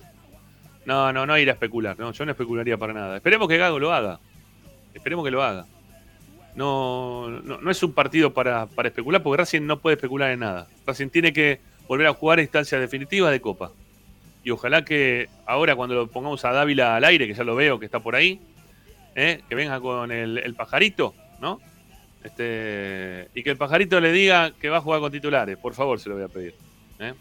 No, 0.85 1.13
no, 1.13 1.25
no 1.25 1.37
ir 1.37 1.49
a 1.49 1.53
especular. 1.53 1.99
No, 1.99 2.11
yo 2.11 2.25
no 2.25 2.31
especularía 2.31 2.77
para 2.77 2.93
nada. 2.93 3.17
Esperemos 3.17 3.47
que 3.47 3.57
Gago 3.57 3.79
lo 3.79 3.93
haga. 3.93 4.19
Esperemos 4.93 5.23
que 5.23 5.31
lo 5.31 5.43
haga. 5.43 5.65
No, 6.55 7.29
no, 7.29 7.61
no 7.61 7.71
es 7.71 7.83
un 7.83 7.93
partido 7.93 8.33
para, 8.33 8.65
para 8.65 8.89
especular, 8.89 9.21
porque 9.21 9.37
Racing 9.37 9.61
no 9.61 9.79
puede 9.79 9.95
especular 9.95 10.31
en 10.31 10.39
nada. 10.39 10.67
Racing 10.85 11.09
tiene 11.09 11.31
que 11.33 11.59
volver 11.87 12.07
a 12.07 12.13
jugar 12.13 12.39
a 12.39 12.41
instancias 12.41 12.79
definitivas 12.79 13.31
de 13.31 13.41
Copa. 13.41 13.71
Y 14.43 14.49
ojalá 14.49 14.83
que 14.83 15.29
ahora 15.45 15.75
cuando 15.75 15.95
lo 15.95 16.07
pongamos 16.07 16.43
a 16.45 16.51
Dávila 16.51 16.95
al 16.95 17.03
aire, 17.03 17.27
que 17.27 17.33
ya 17.33 17.43
lo 17.43 17.55
veo 17.55 17.79
que 17.79 17.85
está 17.85 17.99
por 17.99 18.15
ahí, 18.15 18.39
¿eh? 19.15 19.41
que 19.47 19.55
venga 19.55 19.79
con 19.79 20.11
el, 20.11 20.37
el 20.37 20.55
pajarito, 20.55 21.13
¿no? 21.39 21.59
Este, 22.23 23.29
y 23.33 23.43
que 23.43 23.49
el 23.49 23.57
pajarito 23.57 23.99
le 23.99 24.11
diga 24.11 24.51
que 24.51 24.69
va 24.69 24.77
a 24.77 24.81
jugar 24.81 24.99
con 24.99 25.11
titulares, 25.11 25.57
por 25.57 25.73
favor, 25.73 25.99
se 25.99 26.09
lo 26.09 26.15
voy 26.15 26.23
a 26.23 26.27
pedir. 26.27 26.53
¿eh? 26.99 27.13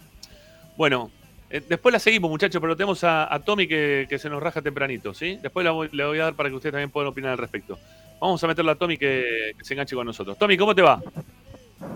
Bueno, 0.77 1.11
eh, 1.49 1.63
después 1.67 1.93
la 1.93 1.99
seguimos, 1.99 2.31
muchachos, 2.31 2.61
pero 2.61 2.77
tenemos 2.77 3.03
a, 3.05 3.33
a 3.33 3.41
Tommy 3.41 3.67
que, 3.67 4.07
que 4.09 4.19
se 4.19 4.29
nos 4.29 4.43
raja 4.43 4.61
tempranito, 4.63 5.15
¿sí? 5.15 5.39
Después 5.43 5.65
la 5.65 5.71
voy- 5.73 5.89
le 5.93 6.05
voy 6.05 6.19
a 6.21 6.25
dar 6.25 6.35
para 6.35 6.49
que 6.49 6.55
ustedes 6.55 6.73
también 6.73 6.91
puedan 6.91 7.09
opinar 7.09 7.33
al 7.33 7.39
respecto. 7.39 7.79
Vamos 8.21 8.43
a 8.45 8.47
meterle 8.47 8.73
a 8.73 8.75
Tommy 8.75 8.99
que, 8.99 9.53
que 9.57 9.65
se 9.65 9.73
enganche 9.75 9.97
con 9.97 10.07
nosotros. 10.07 10.37
Tommy, 10.39 10.57
¿cómo 10.59 10.75
te 10.75 10.83
va? 10.83 11.01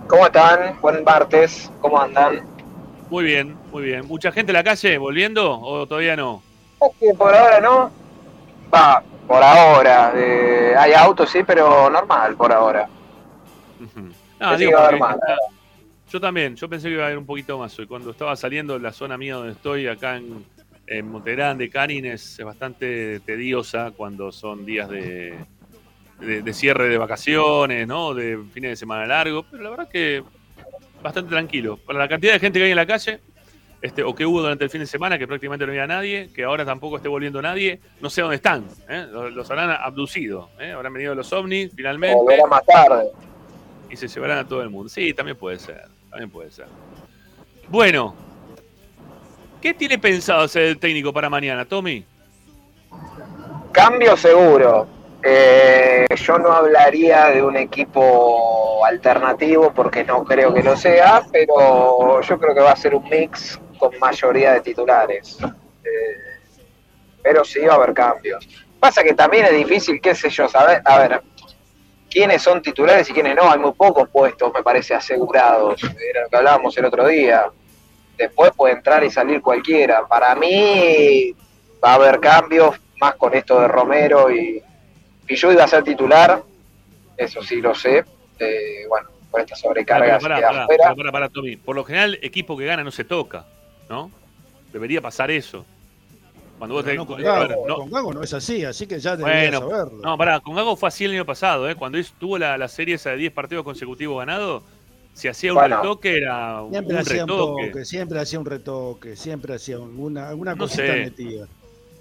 ¿Cómo 0.09 0.27
están? 0.27 0.81
Buen 0.81 1.05
martes, 1.05 1.71
¿cómo 1.83 2.01
andan? 2.01 2.41
Muy 3.11 3.25
bien, 3.25 3.55
muy 3.71 3.83
bien. 3.85 4.07
¿Mucha 4.07 4.33
gente 4.33 4.51
en 4.51 4.55
la 4.55 4.65
calle 4.65 4.97
volviendo 4.97 5.61
o 5.61 5.87
todavía 5.87 6.17
no? 6.17 6.43
Que 6.99 7.13
por 7.15 7.35
ahora 7.35 7.61
no. 7.61 7.91
Va, 8.75 9.03
por 9.27 9.43
ahora. 9.43 10.13
eh, 10.17 10.75
hay 10.79 10.93
autos, 10.93 11.31
sí, 11.31 11.41
pero 11.47 11.89
normal 11.91 12.35
por 12.37 12.53
ahora. 12.53 12.89
Ujú. 13.81 13.91
Pensé 13.95 14.15
No, 14.41 14.57
digo, 14.57 14.99
más. 14.99 15.15
está- 15.17 15.37
yo 16.11 16.21
también, 16.21 16.55
yo 16.55 16.69
pensé 16.69 16.89
que 16.89 16.95
iba 16.95 17.03
a 17.03 17.07
haber 17.07 17.19
un 17.19 17.27
poquito 17.27 17.59
más 17.59 17.77
hoy. 17.79 17.87
Cuando 17.87 18.11
estaba 18.11 18.37
saliendo 18.37 18.79
la 18.79 18.93
zona 18.93 19.17
mía 19.19 19.35
donde 19.35 19.53
estoy, 19.53 19.89
acá 19.89 20.17
en, 20.17 20.45
en 20.87 21.11
Montegrande, 21.11 21.69
Canin, 21.71 22.05
es, 22.07 22.39
es 22.39 22.45
bastante 22.45 23.21
tediosa 23.21 23.91
cuando 23.97 24.31
son 24.31 24.65
días 24.65 24.89
de, 24.89 25.35
de, 26.21 26.43
de 26.43 26.53
cierre 26.53 26.89
de 26.89 26.99
vacaciones, 26.99 27.89
¿no? 27.89 28.15
De 28.15 28.39
fines 28.53 28.71
de 28.73 28.77
semana 28.77 29.07
largo, 29.07 29.45
pero 29.51 29.63
la 29.65 29.71
verdad 29.71 29.89
que 29.89 30.23
bastante 31.03 31.31
tranquilo. 31.31 31.79
Para 31.79 31.99
la 31.99 32.09
cantidad 32.09 32.35
de 32.35 32.39
gente 32.39 32.59
que 32.59 32.65
hay 32.67 32.71
en 32.71 32.77
la 32.77 32.87
calle, 32.87 33.21
este, 33.85 34.03
o 34.03 34.15
que 34.15 34.25
hubo 34.25 34.41
durante 34.41 34.65
el 34.65 34.71
fin 34.71 34.81
de 34.81 34.87
semana, 34.87 35.19
que 35.19 35.27
prácticamente 35.27 35.67
no 35.67 35.73
había 35.73 35.87
nadie, 35.87 36.31
que 36.35 36.45
ahora 36.45 36.65
tampoco 36.65 36.97
esté 36.97 37.07
volviendo 37.11 37.43
nadie, 37.43 37.81
no 38.01 38.09
sé 38.09 38.23
dónde 38.23 38.37
están, 38.37 38.65
¿eh? 38.89 39.07
los, 39.13 39.31
los 39.31 39.51
habrán 39.51 39.73
abducido, 39.73 40.49
¿eh? 40.59 40.73
habrán 40.73 40.95
venido 40.95 41.15
los 41.15 41.31
ovnis 41.35 41.71
finalmente 41.77 42.17
Volverá 42.17 42.47
más 42.47 42.65
tarde. 42.65 43.11
y 43.91 43.97
se 43.97 44.09
llevarán 44.09 44.39
a 44.39 44.49
todo 44.49 44.63
el 44.63 44.71
mundo. 44.71 44.89
Sí, 44.89 45.13
también 45.13 45.37
puede 45.37 45.59
ser, 45.59 45.83
también 46.09 46.31
puede 46.31 46.51
ser. 46.51 46.65
Bueno, 47.69 48.15
¿qué 49.61 49.75
tiene 49.75 49.99
pensado 49.99 50.45
hacer 50.45 50.63
el 50.63 50.79
técnico 50.79 51.13
para 51.13 51.29
mañana, 51.29 51.67
Tommy? 51.67 52.07
Cambio 53.71 54.17
seguro. 54.17 54.87
Eh, 55.23 56.07
yo 56.17 56.39
no 56.39 56.53
hablaría 56.53 57.27
de 57.27 57.43
un 57.43 57.57
equipo 57.57 58.83
alternativo 58.87 59.73
porque 59.75 60.05
no 60.05 60.25
creo 60.25 60.55
que 60.55 60.63
lo 60.63 60.75
sea, 60.75 61.23
pero 61.31 62.23
yo 62.23 62.39
creo 62.39 62.55
que 62.55 62.61
va 62.61 62.71
a 62.71 62.77
ser 62.77 62.95
un 62.95 63.05
mix 63.11 63.61
con 63.91 63.99
mayoría 63.99 64.53
de 64.55 64.61
titulares. 64.61 65.39
Eh, 65.43 66.25
pero 67.23 67.45
sí 67.45 67.61
va 67.61 67.75
a 67.75 67.77
haber 67.77 67.95
cambios. 67.95 68.47
Pasa 68.79 69.03
que 69.03 69.15
también 69.15 69.47
es 69.47 69.57
difícil, 69.57 70.01
qué 70.01 70.15
sé 70.15 70.29
yo, 70.29 70.49
saber, 70.49 70.83
a 70.85 70.99
ver, 70.99 71.23
quiénes 72.11 72.43
son 72.43 72.61
titulares 72.63 73.09
y 73.09 73.13
quiénes 73.13 73.35
no. 73.35 73.51
Hay 73.51 73.59
muy 73.59 73.73
pocos 73.73 74.09
puestos, 74.09 74.53
me 74.53 74.63
parece, 74.63 74.95
asegurados. 74.95 75.83
Era 75.83 76.23
lo 76.23 76.29
que 76.29 76.37
hablábamos 76.37 76.77
el 76.77 76.85
otro 76.85 77.07
día. 77.09 77.47
Después 78.17 78.53
puede 78.57 78.75
entrar 78.75 79.03
y 79.03 79.11
salir 79.11 79.41
cualquiera. 79.41 80.07
Para 80.07 80.35
mí 80.35 81.35
va 81.83 81.93
a 81.93 81.95
haber 81.95 82.21
cambios, 82.21 82.77
más 83.01 83.15
con 83.17 83.35
esto 83.35 83.61
de 83.61 83.69
Romero 83.69 84.31
y 84.31 84.63
Pillú 85.27 85.53
iba 85.53 85.65
a 85.65 85.69
ser 85.69 85.83
titular, 85.83 86.43
eso 87.17 87.43
sí 87.43 87.57
lo 87.61 87.75
sé. 87.75 88.05
Eh, 88.39 88.85
bueno, 88.89 89.09
por 89.31 89.41
esta 89.41 89.57
sobrecarga 89.57 90.19
pará, 90.19 91.29
Tommy. 91.29 91.57
Por 91.57 91.77
lo 91.77 91.85
general, 91.85 92.19
equipo 92.23 92.57
que 92.57 92.67
gana 92.67 92.85
no 92.85 92.91
se 92.91 93.05
toca, 93.05 93.47
¿no? 93.89 94.11
Debería 94.73 95.01
pasar 95.01 95.31
eso. 95.31 95.65
Cuando 96.59 96.75
vos 96.77 96.85
Pero 96.85 96.93
te- 96.93 96.97
no, 96.99 97.07
con, 97.07 97.23
Gago, 97.23 97.67
no- 97.67 97.77
con 97.77 97.91
Gago 97.91 98.15
no 98.15 98.23
es 98.23 98.33
así, 98.33 98.65
así 98.65 98.87
que 98.87 98.99
ya 98.99 99.17
deberías 99.17 99.59
Bueno, 99.61 99.71
saberlo. 99.77 100.03
No, 100.03 100.17
pará, 100.19 100.41
con 100.41 100.55
Gago 100.55 100.77
fue 100.77 100.89
así 100.89 101.05
el 101.05 101.13
año 101.13 101.27
pasado, 101.27 101.69
¿eh? 101.69 101.75
Cuando 101.75 101.99
tuvo 102.19 102.39
la, 102.39 102.57
la 102.57 102.69
serie 102.69 102.95
esa 102.95 103.11
de 103.11 103.17
10 103.17 103.33
partidos 103.33 103.65
consecutivos 103.65 104.19
ganados, 104.19 104.63
si 105.15 105.29
hacía 105.29 105.53
un 105.53 105.59
Bueno. 105.59 105.77
retoque 105.79 106.17
era 106.17 106.63
un, 106.63 106.71
Siempre 106.71 106.95
un 106.95 107.01
hacía 107.01 107.25
un 107.25 107.29
toque, 107.29 107.85
siempre 107.85 108.21
hacía 108.21 108.39
un 108.41 108.47
retoque, 108.47 109.17
siempre 109.17 109.55
hacía 109.55 109.77
alguna, 109.77 110.29
alguna 110.29 110.55
No 110.55 110.59
cosita 110.63 110.83
sé. 110.83 111.05
metida. 111.05 111.47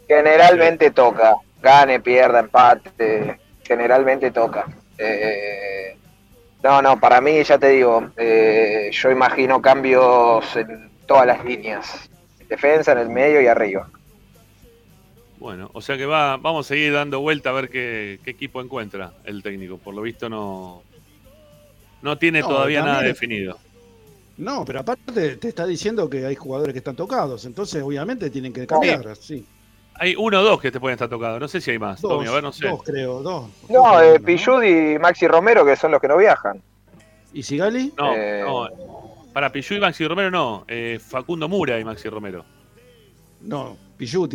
Generalmente 0.08 0.92
toca, 0.92 1.36
gane, 1.62 2.00
pierda, 2.00 2.40
empate, 2.40 3.40
generalmente 3.64 4.32
toca. 4.32 4.68
Eh, 4.98 5.96
no, 6.64 6.82
no, 6.82 7.00
para 7.00 7.22
mí 7.22 7.44
ya 7.44 7.58
te 7.58 7.70
digo, 7.70 8.10
eh, 8.18 8.90
yo 8.92 9.12
imagino 9.12 9.62
cambios 9.62 10.56
en 10.56 10.93
todas 11.06 11.26
las 11.28 11.44
líneas, 11.44 12.10
en 12.40 12.48
defensa, 12.48 12.92
en 12.94 12.98
el 13.00 13.10
medio 13.10 13.42
y 13.42 13.48
arriba. 13.48 13.90
Bueno, 15.40 15.70
o 15.74 15.82
sea 15.82 15.98
que 15.98 16.06
va, 16.06 16.38
vamos 16.38 16.66
a 16.66 16.70
seguir 16.70 16.94
dando 16.94 17.20
vuelta 17.20 17.50
a 17.50 17.54
ver 17.54 17.70
qué, 17.70 18.20
qué 18.24 18.32
equipo 18.32 18.62
encuentra 18.62 19.12
el 19.26 19.44
técnico. 19.44 19.78
Por 19.78 19.94
lo 19.94 20.02
visto 20.02 20.30
no, 20.30 20.84
no 22.02 22.18
tiene 22.18 22.42
No, 22.42 22.48
todavía 22.48 22.82
nada 22.84 23.02
definido. 23.02 23.58
No, 24.38 24.64
pero 24.66 24.80
aparte 24.80 25.36
te 25.36 25.48
está 25.50 25.66
diciendo 25.66 26.10
que 26.10 26.26
hay 26.26 26.36
jugadores 26.36 26.74
que 26.74 26.80
están 26.80 26.96
tocados, 26.96 27.46
entonces 27.46 27.84
obviamente 27.84 28.30
tienen 28.30 28.52
que 28.52 28.66
cambiar, 28.66 29.16
sí. 29.16 29.46
Hay 29.96 30.16
uno 30.16 30.40
o 30.40 30.44
dos 30.44 30.60
que 30.60 30.72
te 30.72 30.80
pueden 30.80 30.96
estar 30.96 31.08
tocados, 31.08 31.40
no 31.40 31.48
sé 31.48 31.62
si 31.62 31.70
hay 31.70 31.78
más, 31.78 32.02
Dos, 32.02 32.12
Tommy, 32.12 32.28
a 32.28 32.32
ver, 32.32 32.42
no 32.44 32.52
sé. 32.52 32.68
dos 32.68 32.82
creo, 32.82 33.22
dos. 33.22 33.48
No, 33.70 34.02
Dos, 34.02 34.02
eh, 34.28 34.96
y 34.96 35.00
Maxi 35.00 35.28
Romero, 35.28 35.64
que 35.64 35.76
son 35.76 35.92
los 35.92 36.02
que 36.02 36.08
no 36.08 36.18
viajan. 36.18 36.60
¿Y 37.32 37.44
Sigali? 37.44 37.94
No, 37.96 38.16
Eh, 38.16 38.42
no. 38.44 38.93
Para 39.34 39.52
Pichu 39.52 39.74
y 39.74 39.80
Maxi 39.80 40.08
Romero 40.08 40.30
no, 40.32 40.64
eh, 40.68 41.00
Facundo 41.06 41.50
Mura 41.50 41.80
y 41.80 41.84
Maxi 41.84 42.08
Romero. 42.10 42.46
No. 43.42 43.64
No, 43.64 43.78
que 43.78 43.98
Pichut. 43.98 44.34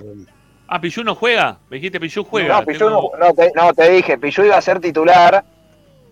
es- 0.00 0.26
Ah, 0.72 0.80
Pichu 0.80 1.02
no 1.02 1.14
juega, 1.16 1.58
me 1.68 1.76
dijiste 1.78 1.98
Pichu 1.98 2.22
juega. 2.24 2.60
No, 2.60 2.64
Tengo- 2.64 2.90
no, 3.18 3.26
no, 3.26 3.34
te, 3.34 3.50
no, 3.56 3.72
te 3.74 3.90
dije, 3.90 4.18
Pillud 4.18 4.44
iba 4.44 4.56
a 4.56 4.62
ser 4.62 4.78
titular 4.80 5.44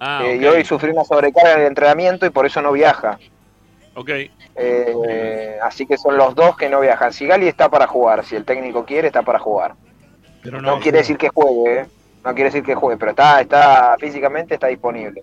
Ah, 0.01 0.23
eh, 0.25 0.37
y 0.41 0.45
hoy 0.47 0.65
sufrió 0.65 0.93
una 0.93 1.05
sobrecarga 1.05 1.55
en 1.55 1.61
el 1.61 1.67
entrenamiento 1.69 2.27
y 2.27 2.31
por 2.31 2.45
eso 2.47 2.61
no 2.61 2.73
viaja. 2.73 3.19
ok. 3.95 4.11
Eh, 4.57 5.57
así 5.63 5.87
que 5.87 5.97
son 5.97 6.17
los 6.17 6.35
dos 6.35 6.57
que 6.57 6.69
no 6.69 6.81
viajan. 6.81 7.13
Sigali 7.13 7.47
está 7.47 7.69
para 7.69 7.87
jugar, 7.87 8.25
si 8.25 8.35
el 8.35 8.45
técnico 8.45 8.85
quiere, 8.85 9.07
está 9.09 9.23
para 9.23 9.39
jugar. 9.39 9.75
Pero 10.43 10.61
No, 10.61 10.81
quiere 10.81 10.99
decir 10.99 11.17
que 11.17 11.29
juegue, 11.29 11.81
¿eh? 11.83 11.87
no 12.25 12.35
quiere 12.35 12.51
decir 12.51 12.65
que 12.65 12.75
juegue, 12.75 12.97
pero 12.99 13.11
está, 13.13 13.41
está 13.41 13.97
físicamente 14.01 14.55
está 14.55 14.67
disponible. 14.67 15.23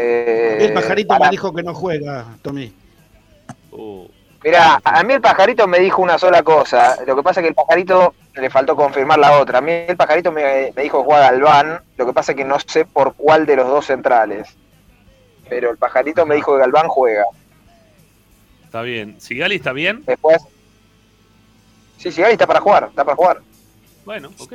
Eh, 0.00 0.58
El 0.60 0.72
pajarito 0.72 1.08
para- 1.08 1.24
me 1.26 1.30
dijo 1.32 1.52
que 1.52 1.62
no 1.62 1.74
juega, 1.74 2.24
Tommy. 2.42 2.72
Uh, 3.72 4.06
Mira, 4.44 4.80
a 4.84 5.02
mí 5.02 5.14
el 5.14 5.20
pajarito 5.20 5.66
me 5.66 5.80
dijo 5.80 6.00
una 6.00 6.16
sola 6.18 6.42
cosa. 6.44 6.96
Lo 7.04 7.16
que 7.16 7.22
pasa 7.24 7.40
es 7.40 7.44
que 7.44 7.48
el 7.48 7.54
pajarito 7.56 8.14
le 8.34 8.48
faltó 8.48 8.76
confirmar 8.76 9.18
la 9.18 9.40
otra. 9.40 9.58
A 9.58 9.60
mí 9.60 9.72
el 9.72 9.96
pajarito 9.96 10.30
me, 10.30 10.72
me 10.76 10.82
dijo 10.82 11.00
que 11.00 11.04
juega 11.06 11.30
Galván. 11.32 11.80
Lo 11.96 12.06
que 12.06 12.12
pasa 12.12 12.32
es 12.32 12.36
que 12.38 12.44
no 12.44 12.56
sé 12.60 12.84
por 12.84 13.14
cuál 13.14 13.44
de 13.46 13.56
los 13.56 13.66
dos 13.66 13.86
centrales. 13.86 14.48
Pero 15.48 15.70
el 15.70 15.76
pajarito 15.78 16.24
me 16.24 16.36
dijo 16.36 16.52
que 16.54 16.60
Galván 16.60 16.86
juega. 16.86 17.24
está 18.64 18.82
bien. 18.82 19.20
¿Sigali 19.20 19.56
está 19.56 19.72
bien? 19.72 20.04
Después. 20.06 20.40
Sí, 21.96 22.08
ahí 22.22 22.32
está 22.32 22.46
para 22.46 22.60
jugar, 22.60 22.86
está 22.90 23.04
para 23.04 23.16
jugar. 23.16 23.38
Bueno, 24.04 24.30
ok. 24.38 24.52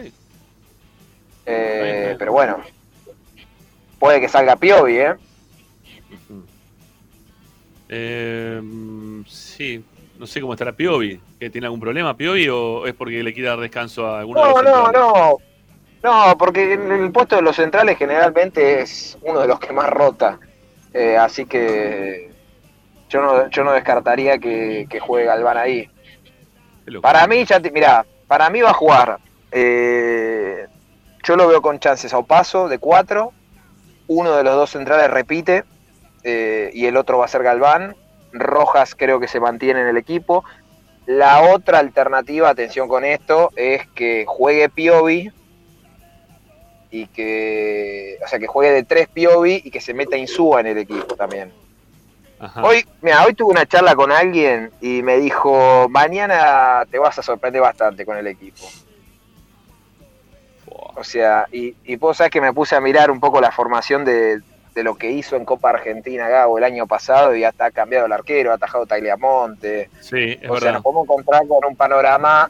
Eh, 1.46 2.16
pero 2.18 2.32
bueno. 2.32 2.60
Puede 4.00 4.22
que 4.22 4.30
salga 4.30 4.56
Piovi, 4.56 4.98
¿eh? 4.98 5.14
Eh, 7.90 8.62
sí, 9.28 9.84
no 10.18 10.26
sé 10.28 10.42
cómo 10.42 10.54
estará 10.54 10.72
Piovi. 10.72 11.20
¿Que 11.40 11.50
¿Tiene 11.50 11.68
algún 11.68 11.80
problema 11.80 12.16
Piovi 12.16 12.48
o 12.50 12.86
es 12.88 12.94
porque 12.94 13.24
le 13.24 13.34
quiere 13.34 13.50
dar 13.50 13.60
descanso 13.60 14.08
a 14.08 14.20
alguno 14.20 14.42
de 14.42 14.48
No, 14.48 14.62
los 14.62 14.64
no, 14.64 14.84
centrales? 14.86 15.02
no. 15.02 15.38
No, 16.04 16.38
porque 16.38 16.74
en 16.74 16.92
el 16.92 17.12
puesto 17.12 17.38
de 17.38 17.42
los 17.42 17.56
centrales 17.56 17.98
generalmente 17.98 18.82
es 18.82 19.18
uno 19.22 19.40
de 19.40 19.48
los 19.48 19.60
que 19.60 19.72
más 19.72 19.90
rota. 19.90 20.38
Eh, 20.94 21.16
así 21.18 21.46
que 21.46 22.30
yo 23.10 23.22
no, 23.22 23.50
yo 23.50 23.64
no 23.64 23.72
descartaría 23.72 24.38
que, 24.38 24.86
que 24.90 25.00
juegue 25.00 25.28
Galván 25.28 25.58
ahí. 25.58 25.90
Para 27.02 27.26
mí, 27.28 27.46
ya 27.46 27.60
te, 27.62 27.72
mirá, 27.72 28.06
para 28.28 28.50
mí 28.50 28.62
va 28.62 28.72
a 28.72 28.74
jugar. 28.74 29.18
eh, 29.52 30.68
yo 31.26 31.38
lo 31.38 31.48
veo 31.48 31.62
con 31.62 31.80
chances 31.80 32.14
a 32.14 32.22
paso 32.22 32.68
de 32.68 32.80
cuatro. 32.80 33.32
Uno 34.08 34.36
de 34.36 34.44
los 34.44 34.56
dos 34.56 34.72
centrales 34.72 35.10
repite 35.10 35.64
eh, 36.24 36.72
y 36.74 36.86
el 36.86 36.98
otro 36.98 37.18
va 37.18 37.26
a 37.26 37.30
ser 37.30 37.44
Galván. 37.44 37.96
Rojas 38.32 38.96
creo 38.96 39.20
que 39.20 39.28
se 39.28 39.40
mantiene 39.40 39.82
en 39.82 39.88
el 39.88 39.98
equipo. 39.98 40.44
La 41.06 41.42
otra 41.54 41.80
alternativa, 41.80 42.50
atención 42.50 42.88
con 42.88 43.04
esto, 43.04 43.52
es 43.56 43.86
que 43.90 44.26
juegue 44.26 44.70
Piovi 44.70 45.32
y 46.92 47.08
que, 47.08 48.18
o 48.24 48.28
sea, 48.28 48.40
que 48.40 48.48
juegue 48.48 48.72
de 48.72 48.84
tres 48.84 49.10
Piovi 49.10 49.62
y 49.66 49.72
que 49.72 49.82
se 49.82 49.94
meta 49.94 50.16
Insúa 50.16 50.62
en 50.62 50.68
el 50.68 50.78
equipo 50.78 51.16
también. 51.16 51.52
Ajá. 52.40 52.64
Hoy, 52.64 52.86
mira, 53.02 53.26
hoy 53.26 53.34
tuve 53.34 53.52
una 53.52 53.66
charla 53.66 53.96
con 53.96 54.12
alguien 54.12 54.72
y 54.80 55.02
me 55.02 55.18
dijo, 55.18 55.88
mañana 55.90 56.86
te 56.90 57.00
vas 57.00 57.18
a 57.20 57.24
sorprender 57.24 57.62
bastante 57.62 58.06
con 58.06 58.18
el 58.18 58.28
equipo. 58.28 58.66
O 60.96 61.04
sea, 61.04 61.48
y, 61.52 61.76
y 61.84 61.96
vos 61.96 62.18
sabés 62.18 62.32
que 62.32 62.42
me 62.42 62.54
puse 62.54 62.76
a 62.76 62.82
mirar 62.82 63.12
un 63.12 63.20
poco 63.20 63.42
la 63.42 63.52
formación 63.52 64.06
de, 64.06 64.42
de 64.74 64.84
lo 64.84 64.96
que 64.96 65.12
hizo 65.12 65.36
en 65.36 65.46
Copa 65.46 65.70
Argentina 65.70 66.28
Gabo 66.28 66.58
el 66.58 66.64
año 66.64 66.88
pasado 66.88 67.36
y 67.36 67.42
ya 67.42 67.50
está 67.50 67.72
cambiado 67.72 68.08
el 68.08 68.12
arquero, 68.12 68.52
ha 68.52 68.56
atajado 68.56 68.86
Tagliamonte. 68.86 69.90
Sí, 70.00 70.38
es 70.42 70.50
o 70.50 70.58
sea, 70.58 70.72
nos 70.72 70.82
podemos 70.82 71.04
encontrar 71.06 71.48
con 71.48 71.66
un 71.66 71.76
panorama, 71.76 72.50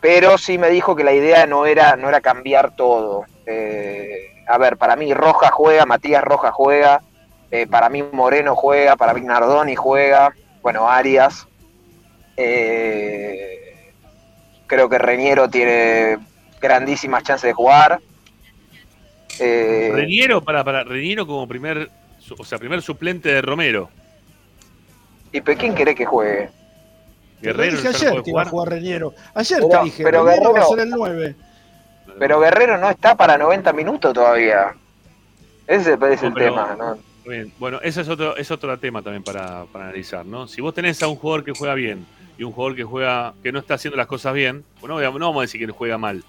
pero 0.00 0.38
sí 0.38 0.58
me 0.58 0.70
dijo 0.70 0.94
que 0.94 1.04
la 1.04 1.12
idea 1.12 1.46
no 1.46 1.66
era, 1.66 1.96
no 1.96 2.08
era 2.08 2.20
cambiar 2.20 2.76
todo. 2.76 3.24
Eh, 3.44 4.42
a 4.46 4.58
ver, 4.58 4.76
para 4.76 4.94
mí 4.96 5.12
Roja 5.12 5.50
juega, 5.50 5.84
Matías 5.86 6.22
Roja 6.22 6.52
juega, 6.52 7.02
eh, 7.50 7.66
para 7.66 7.88
mí 7.88 8.02
Moreno 8.02 8.54
juega, 8.54 8.96
para 8.96 9.12
mí 9.12 9.20
Nardoni 9.22 9.74
juega, 9.74 10.32
bueno, 10.62 10.88
Arias. 10.88 11.46
Eh, 12.36 13.92
creo 14.66 14.88
que 14.88 14.98
Reñero 14.98 15.48
tiene 15.48 16.18
grandísimas 16.60 17.22
chances 17.24 17.48
de 17.48 17.54
jugar. 17.54 18.00
Eh, 19.40 19.90
Reniero, 19.92 20.40
para, 20.42 20.62
para, 20.64 20.84
Reniero 20.84 21.26
como 21.26 21.46
primer, 21.48 21.90
o 22.38 22.44
sea, 22.44 22.58
primer 22.58 22.82
suplente 22.82 23.28
de 23.28 23.42
Romero. 23.42 23.90
¿Y 25.32 25.40
pero 25.40 25.58
quién 25.58 25.74
querés 25.74 25.94
que 25.96 26.04
juegue? 26.06 26.50
Te 27.40 27.48
Guerrero 27.48 27.72
dije 27.76 27.84
no 27.90 27.96
ayer 27.96 28.22
que 28.22 28.30
iba 28.30 28.42
a 28.42 28.46
jugar. 28.46 28.68
Reñero. 28.70 29.14
Ayer 29.34 29.58
Pero- 29.60 29.78
te 29.80 29.84
dije, 29.84 30.02
pero 30.04 30.24
Reñero 30.24 30.52
va 30.52 30.58
a 30.60 30.62
Guerrero- 30.62 30.68
ser 30.70 30.80
el 30.80 30.90
9. 30.90 31.34
Pero 32.18 32.40
Guerrero 32.40 32.78
no 32.78 32.88
está 32.88 33.14
para 33.14 33.36
90 33.36 33.72
minutos 33.72 34.14
todavía. 34.14 34.74
Ese 35.66 35.94
es 36.00 36.22
el 36.22 36.30
No, 36.30 36.34
tema, 36.36 36.76
¿no? 36.78 36.98
Bien, 37.28 37.52
Bueno, 37.58 37.80
ese 37.82 38.02
es 38.02 38.08
otro, 38.08 38.36
es 38.36 38.50
otro 38.52 38.78
tema 38.78 39.02
también 39.02 39.24
para, 39.24 39.64
para 39.64 39.86
analizar, 39.86 40.24
¿no? 40.24 40.46
Si 40.46 40.60
vos 40.60 40.72
tenés 40.72 41.02
a 41.02 41.08
un 41.08 41.16
jugador 41.16 41.44
que 41.44 41.52
juega 41.52 41.74
bien 41.74 42.06
y 42.38 42.44
un 42.44 42.52
jugador 42.52 42.76
que 42.76 42.84
juega, 42.84 43.34
que 43.42 43.50
no 43.50 43.58
está 43.58 43.74
haciendo 43.74 43.96
las 43.96 44.06
cosas 44.06 44.32
bien, 44.32 44.64
pues 44.80 44.88
no, 44.88 45.00
no 45.00 45.26
vamos 45.26 45.38
a 45.38 45.40
decir 45.42 45.66
que 45.66 45.72
juega 45.72 45.98
mal, 45.98 46.22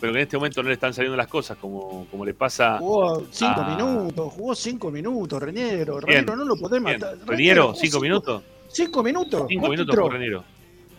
pero 0.00 0.12
que 0.12 0.18
en 0.18 0.22
este 0.22 0.36
momento 0.36 0.62
no 0.62 0.68
le 0.68 0.74
están 0.74 0.94
saliendo 0.94 1.16
las 1.16 1.26
cosas 1.28 1.56
como, 1.58 2.06
como 2.10 2.24
le 2.24 2.34
pasa. 2.34 2.78
Jugó 2.78 3.22
5 3.30 3.52
Ah. 3.56 3.76
minutos, 3.76 4.32
jugó 4.32 4.54
5 4.54 4.90
minutos, 4.90 5.42
Reñero. 5.42 5.98
¿Quién? 5.98 6.26
Reñero 6.26 6.36
no 6.36 6.44
lo 6.44 6.56
podés 6.56 6.80
matar. 6.80 7.16
¿Reniero? 7.26 7.74
¿Cinco 7.74 8.00
minutos? 8.00 8.42
5 8.68 9.02
minutos. 9.02 9.44
¿Cinco 9.48 9.60
¿Cuánto 9.66 9.70
minutos 9.70 9.96
por 9.96 10.12
Reniero? 10.12 10.44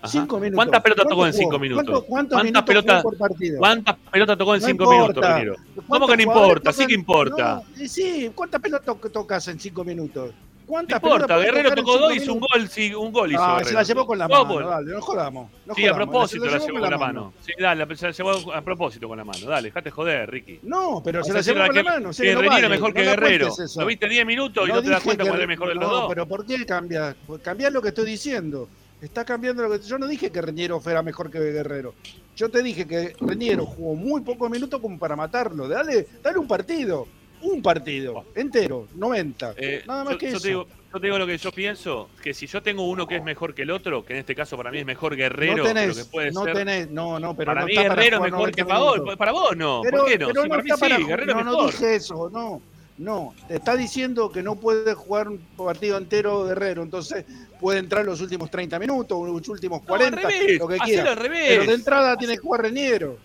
Cinco 0.03 0.39
minutos. 0.39 0.55
¿Cuántas 0.55 0.81
pelotas 0.81 1.03
tocó 1.07 1.13
en 1.13 1.31
¿Cuánto 1.31 1.37
cinco 1.37 1.59
minutos? 1.59 1.85
¿Cuánto- 1.85 2.05
¿Cuántos 2.07 2.35
¿Cuántas 2.35 2.43
minutos 2.43 2.63
pelotas- 2.65 3.03
por 3.03 3.17
partido? 3.17 3.57
¿Cuántas 3.59 3.95
pelotas 4.11 4.37
tocó 4.37 4.55
en 4.55 4.61
No 4.61 4.67
cinco 4.67 4.83
importa. 4.83 5.01
minutos, 5.03 5.25
Reniero? 5.29 5.55
¿Cómo 5.75 5.87
¿Cuántos 5.87 6.09
que 6.09 6.17
no 6.17 6.23
importa? 6.23 6.73
Sí 6.73 6.87
que 6.87 6.93
importa. 6.95 7.55
No, 7.77 7.83
y 7.83 7.87
sí, 7.87 8.31
¿cuántas 8.33 8.61
pelotas 8.61 8.85
to- 8.99 9.09
tocas 9.11 9.47
en 9.47 9.59
5 9.59 9.83
minutos? 9.83 10.31
No 10.71 10.87
¿Cuántas 10.87 11.03
importa, 11.03 11.37
Guerrero 11.37 11.75
tocó 11.75 11.97
dos, 11.97 12.13
cinco 12.13 12.23
hizo 12.23 12.33
un 12.33 12.39
gol, 12.39 12.69
sí, 12.69 12.93
un 12.95 13.11
gol 13.11 13.31
hizo 13.31 13.41
Ah, 13.43 13.57
se 13.57 13.63
Guerrero. 13.65 13.77
la 13.79 13.83
llevó 13.83 14.05
con 14.07 14.17
la 14.17 14.27
mano, 14.29 14.69
dale, 14.69 14.91
no 14.93 15.01
jodamos. 15.01 15.51
no 15.65 15.75
Sí, 15.75 15.85
a 15.85 15.93
propósito 15.93 16.45
la 16.45 16.57
llevó 16.59 16.79
con 16.79 16.89
la 16.91 16.97
mano. 16.97 17.33
Sí, 17.41 17.51
dale, 17.59 17.95
se 17.97 18.05
la 18.05 18.11
llevó 18.13 18.53
a 18.53 18.61
propósito 18.61 19.07
con 19.09 19.17
la 19.17 19.25
mano. 19.25 19.47
Dale, 19.47 19.67
dejate 19.67 19.91
joder, 19.91 20.31
Ricky. 20.31 20.59
No, 20.63 21.01
pero 21.03 21.23
se 21.25 21.33
la 21.33 21.41
llevó 21.41 21.65
con 21.67 21.75
la 21.75 21.83
mano. 21.83 22.09
o 22.09 22.13
sea, 22.13 22.23
que 22.25 22.33
no 22.33 22.39
Reniero 22.41 22.53
vale, 22.55 22.65
es 22.67 22.71
mejor 22.71 22.89
no 22.89 22.93
que 22.95 23.03
Guerrero. 23.03 23.49
Lo 23.75 23.85
viste 23.85 24.07
10 24.07 24.25
minutos 24.25 24.69
y 24.69 24.71
no, 24.71 24.81
te 24.81 24.89
das 24.89 25.03
cuenta 25.03 25.25
cuál 25.25 25.41
es 25.41 25.47
mejor 25.47 25.67
de 25.67 25.75
los 25.75 25.83
no, 25.83 25.89
dos. 25.89 26.05
pero 26.09 26.25
¿por 26.25 26.45
qué 26.45 26.65
cambias? 26.65 27.15
Cambiás 27.43 27.73
lo 27.73 27.81
que 27.81 27.89
estoy 27.89 28.05
diciendo. 28.05 28.69
Está 29.01 29.25
cambiando 29.25 29.63
lo 29.63 29.71
que 29.77 29.85
yo 29.85 29.97
no 29.97 30.07
dije 30.07 30.31
que 30.31 30.41
Reñero 30.41 30.79
fuera 30.79 31.01
mejor 31.01 31.29
que 31.29 31.39
Guerrero. 31.39 31.95
Yo 32.35 32.49
te 32.49 32.61
dije 32.63 32.87
que 32.87 33.13
Reñero 33.19 33.65
jugó 33.65 33.95
muy 33.95 34.21
pocos 34.21 34.49
minutos 34.49 34.79
como 34.79 34.97
para 34.97 35.15
matarlo. 35.15 35.67
Dale, 35.67 36.07
dale 36.23 36.37
un 36.37 36.47
partido, 36.47 37.07
un 37.41 37.61
partido 37.61 38.25
entero, 38.35 38.87
90. 38.95 39.53
Eh, 39.57 39.83
Nada 39.87 40.03
más 40.03 40.13
yo, 40.13 40.19
que 40.19 40.25
yo 40.31 40.37
eso. 40.37 40.41
te 40.41 40.47
digo, 40.49 40.67
yo 40.93 40.99
te 40.99 41.07
digo 41.07 41.17
lo 41.19 41.27
que 41.27 41.37
yo 41.37 41.51
pienso, 41.51 42.09
que 42.21 42.33
si 42.33 42.47
yo 42.47 42.61
tengo 42.61 42.87
uno 42.89 43.07
que 43.07 43.15
es 43.17 43.23
mejor 43.23 43.53
que 43.53 43.61
el 43.63 43.71
otro, 43.71 44.03
que 44.05 44.13
en 44.13 44.19
este 44.19 44.35
caso 44.35 44.57
para 44.57 44.71
mí 44.71 44.79
es 44.79 44.85
mejor 44.85 45.15
Guerrero, 45.15 45.57
no 45.57 45.63
tenés, 45.63 45.97
que 45.97 46.05
puede 46.05 46.31
no 46.31 46.43
ser... 46.43 46.53
tenés, 46.53 46.89
no, 46.91 47.19
no, 47.19 47.35
pero 47.35 47.47
para 47.47 47.61
no 47.61 47.67
mí 47.67 47.73
está 47.75 47.89
Guerrero 47.95 48.17
es 48.17 48.31
mejor 48.31 48.51
que 48.51 48.63
90 48.63 48.65
para 48.65 48.79
vos, 48.79 49.15
para 49.17 49.31
vos 49.31 49.57
no, 49.57 49.81
Pero, 49.83 49.97
¿por 49.99 50.07
qué 50.07 50.17
no? 50.17 50.27
pero 50.27 50.43
no 50.43 50.49
para 50.49 50.63
mí 50.63 50.69
para 50.79 50.97
sí, 50.97 51.03
Guerrero 51.05 51.33
no, 51.33 51.39
es 51.39 51.45
no 51.45 51.51
mejor. 51.51 51.71
dije 51.71 51.95
eso, 51.95 52.29
no. 52.31 52.61
No, 52.97 53.33
te 53.47 53.55
está 53.55 53.75
diciendo 53.75 54.31
que 54.31 54.43
no 54.43 54.57
puede 54.57 54.93
jugar 54.93 55.27
un 55.29 55.39
partido 55.57 55.97
entero 55.97 56.43
Guerrero, 56.45 56.83
entonces 56.83 57.25
puede 57.59 57.79
entrar 57.79 58.05
los 58.05 58.21
últimos 58.21 58.51
30 58.51 58.77
minutos, 58.77 59.17
los 59.27 59.47
últimos 59.49 59.81
No, 59.81 59.87
40, 59.87 60.17
al 60.17 60.23
revés, 60.23 60.59
lo 60.59 60.67
que 60.67 60.77
quiera. 60.77 61.11
al 61.11 61.17
revés. 61.17 61.45
Pero 61.47 61.65
de 61.65 61.73
entrada 61.73 62.15
tiene 62.17 62.33
que 62.35 62.39
jugar 62.41 62.61
Reñero. 62.61 63.17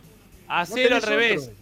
no 0.48 0.55
Hacelo 0.55 0.96
al 0.96 1.02
tenés 1.02 1.05
revés, 1.05 1.42
otro. 1.42 1.55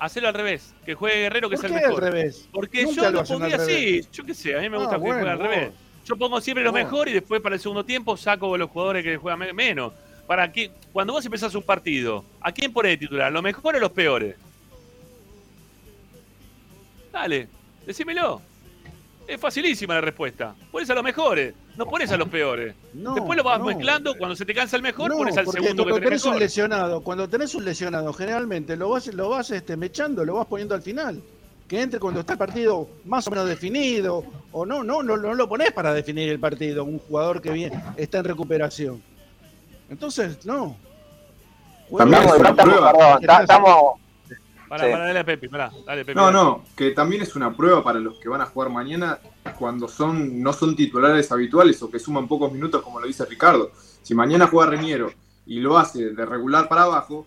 Hacelo 0.00 0.28
al 0.28 0.34
revés, 0.34 0.74
que 0.84 0.94
juegue 0.94 1.16
Guerrero 1.22 1.48
que 1.50 1.56
¿Por 1.56 1.64
es 1.66 1.70
qué 1.72 1.78
el 1.78 1.84
al 1.84 1.88
mejor. 1.90 2.02
revés? 2.04 2.48
Porque 2.52 2.82
Nunca 2.84 3.02
yo 3.02 3.10
lo 3.10 3.24
pondría 3.24 3.54
al 3.56 3.60
así, 3.62 4.00
yo 4.12 4.24
qué 4.24 4.34
sé, 4.34 4.56
a 4.56 4.60
mí 4.60 4.68
me 4.68 4.76
Ah, 4.76 4.80
gusta 4.80 4.94
que 4.96 5.00
juegue 5.00 5.14
bueno, 5.22 5.30
al 5.30 5.38
revés. 5.38 5.70
Yo 6.04 6.16
pongo 6.16 6.40
siempre 6.40 6.64
lo 6.64 6.72
Vos. 6.72 6.80
mejor 6.80 7.08
y 7.08 7.12
después 7.12 7.40
para 7.42 7.54
el 7.56 7.60
segundo 7.60 7.84
tiempo 7.84 8.16
saco 8.16 8.56
los 8.56 8.70
jugadores 8.70 9.04
que 9.04 9.16
juegan 9.16 9.38
me- 9.40 9.52
menos. 9.52 9.92
Para 10.26 10.50
que 10.52 10.70
cuando 10.92 11.12
vos 11.14 11.24
empezás 11.24 11.54
un 11.54 11.62
partido, 11.62 12.24
¿a 12.40 12.52
quién 12.52 12.72
ponés 12.72 12.92
de 12.92 12.96
titular? 12.98 13.30
¿Los 13.32 13.42
mejores 13.42 13.78
o 13.78 13.82
los 13.82 13.92
peores? 13.92 14.36
Dale, 17.12 17.48
decímelo. 17.86 18.40
Es 19.28 19.38
facilísima 19.38 19.92
la 19.94 20.00
respuesta. 20.00 20.54
Pones 20.72 20.88
a 20.88 20.94
los 20.94 21.04
mejores, 21.04 21.54
no 21.76 21.84
pones 21.84 22.10
a 22.10 22.16
los 22.16 22.28
peores. 22.28 22.74
No, 22.94 23.14
Después 23.14 23.36
lo 23.36 23.44
vas 23.44 23.58
no. 23.58 23.66
mezclando, 23.66 24.14
cuando 24.16 24.34
se 24.34 24.46
te 24.46 24.54
cansa 24.54 24.76
el 24.76 24.82
mejor, 24.82 25.10
No, 25.10 25.18
pones 25.18 25.36
al 25.36 25.46
segundo 25.46 25.84
que 25.84 25.90
cuando 25.90 26.06
tenés 26.06 26.22
tenés 26.22 26.34
un 26.34 26.40
lesionado, 26.40 27.02
cuando 27.02 27.28
tenés 27.28 27.54
un 27.54 27.62
lesionado, 27.62 28.10
generalmente 28.14 28.74
lo 28.74 28.88
vas, 28.88 29.06
lo 29.08 29.28
vas 29.28 29.50
este, 29.50 29.76
mechando, 29.76 30.24
lo 30.24 30.36
vas 30.36 30.46
poniendo 30.46 30.74
al 30.74 30.80
final. 30.80 31.22
Que 31.68 31.82
entre 31.82 32.00
cuando 32.00 32.20
está 32.20 32.32
el 32.32 32.38
partido 32.38 32.88
más 33.04 33.26
o 33.26 33.30
menos 33.30 33.46
definido, 33.46 34.24
o 34.50 34.64
no, 34.64 34.82
no, 34.82 35.02
no, 35.02 35.18
no 35.18 35.34
lo 35.34 35.46
pones 35.46 35.72
para 35.72 35.92
definir 35.92 36.30
el 36.30 36.40
partido, 36.40 36.84
un 36.84 36.98
jugador 36.98 37.42
que 37.42 37.50
bien 37.50 37.70
está 37.98 38.20
en 38.20 38.24
recuperación. 38.24 39.02
Entonces, 39.90 40.46
no. 40.46 40.74
Estamos, 41.90 42.36
estamos, 42.36 42.56
perdón, 42.56 43.40
estamos, 43.42 44.00
Pará, 44.68 44.84
Sí. 44.84 44.90
pará, 44.92 45.06
dale 45.06 45.18
a 45.20 45.24
Pepe, 45.24 45.48
pará, 45.48 45.70
dale 45.86 46.04
Pepe. 46.04 46.14
No, 46.18 46.30
no, 46.30 46.64
que 46.76 46.90
también 46.90 47.22
es 47.22 47.34
una 47.36 47.56
prueba 47.56 47.82
para 47.82 47.98
los 48.00 48.18
que 48.18 48.28
van 48.28 48.40
a 48.40 48.46
jugar 48.46 48.70
mañana 48.70 49.18
cuando 49.58 49.88
son 49.88 50.42
no 50.42 50.52
son 50.52 50.76
titulares 50.76 51.30
habituales 51.32 51.82
o 51.82 51.90
que 51.90 51.98
suman 51.98 52.28
pocos 52.28 52.52
minutos, 52.52 52.82
como 52.82 53.00
lo 53.00 53.06
dice 53.06 53.24
Ricardo. 53.24 53.70
Si 54.02 54.14
mañana 54.14 54.46
juega 54.46 54.70
Reñero 54.70 55.10
y 55.46 55.60
lo 55.60 55.78
hace 55.78 56.10
de 56.10 56.26
regular 56.26 56.68
para 56.68 56.82
abajo, 56.82 57.26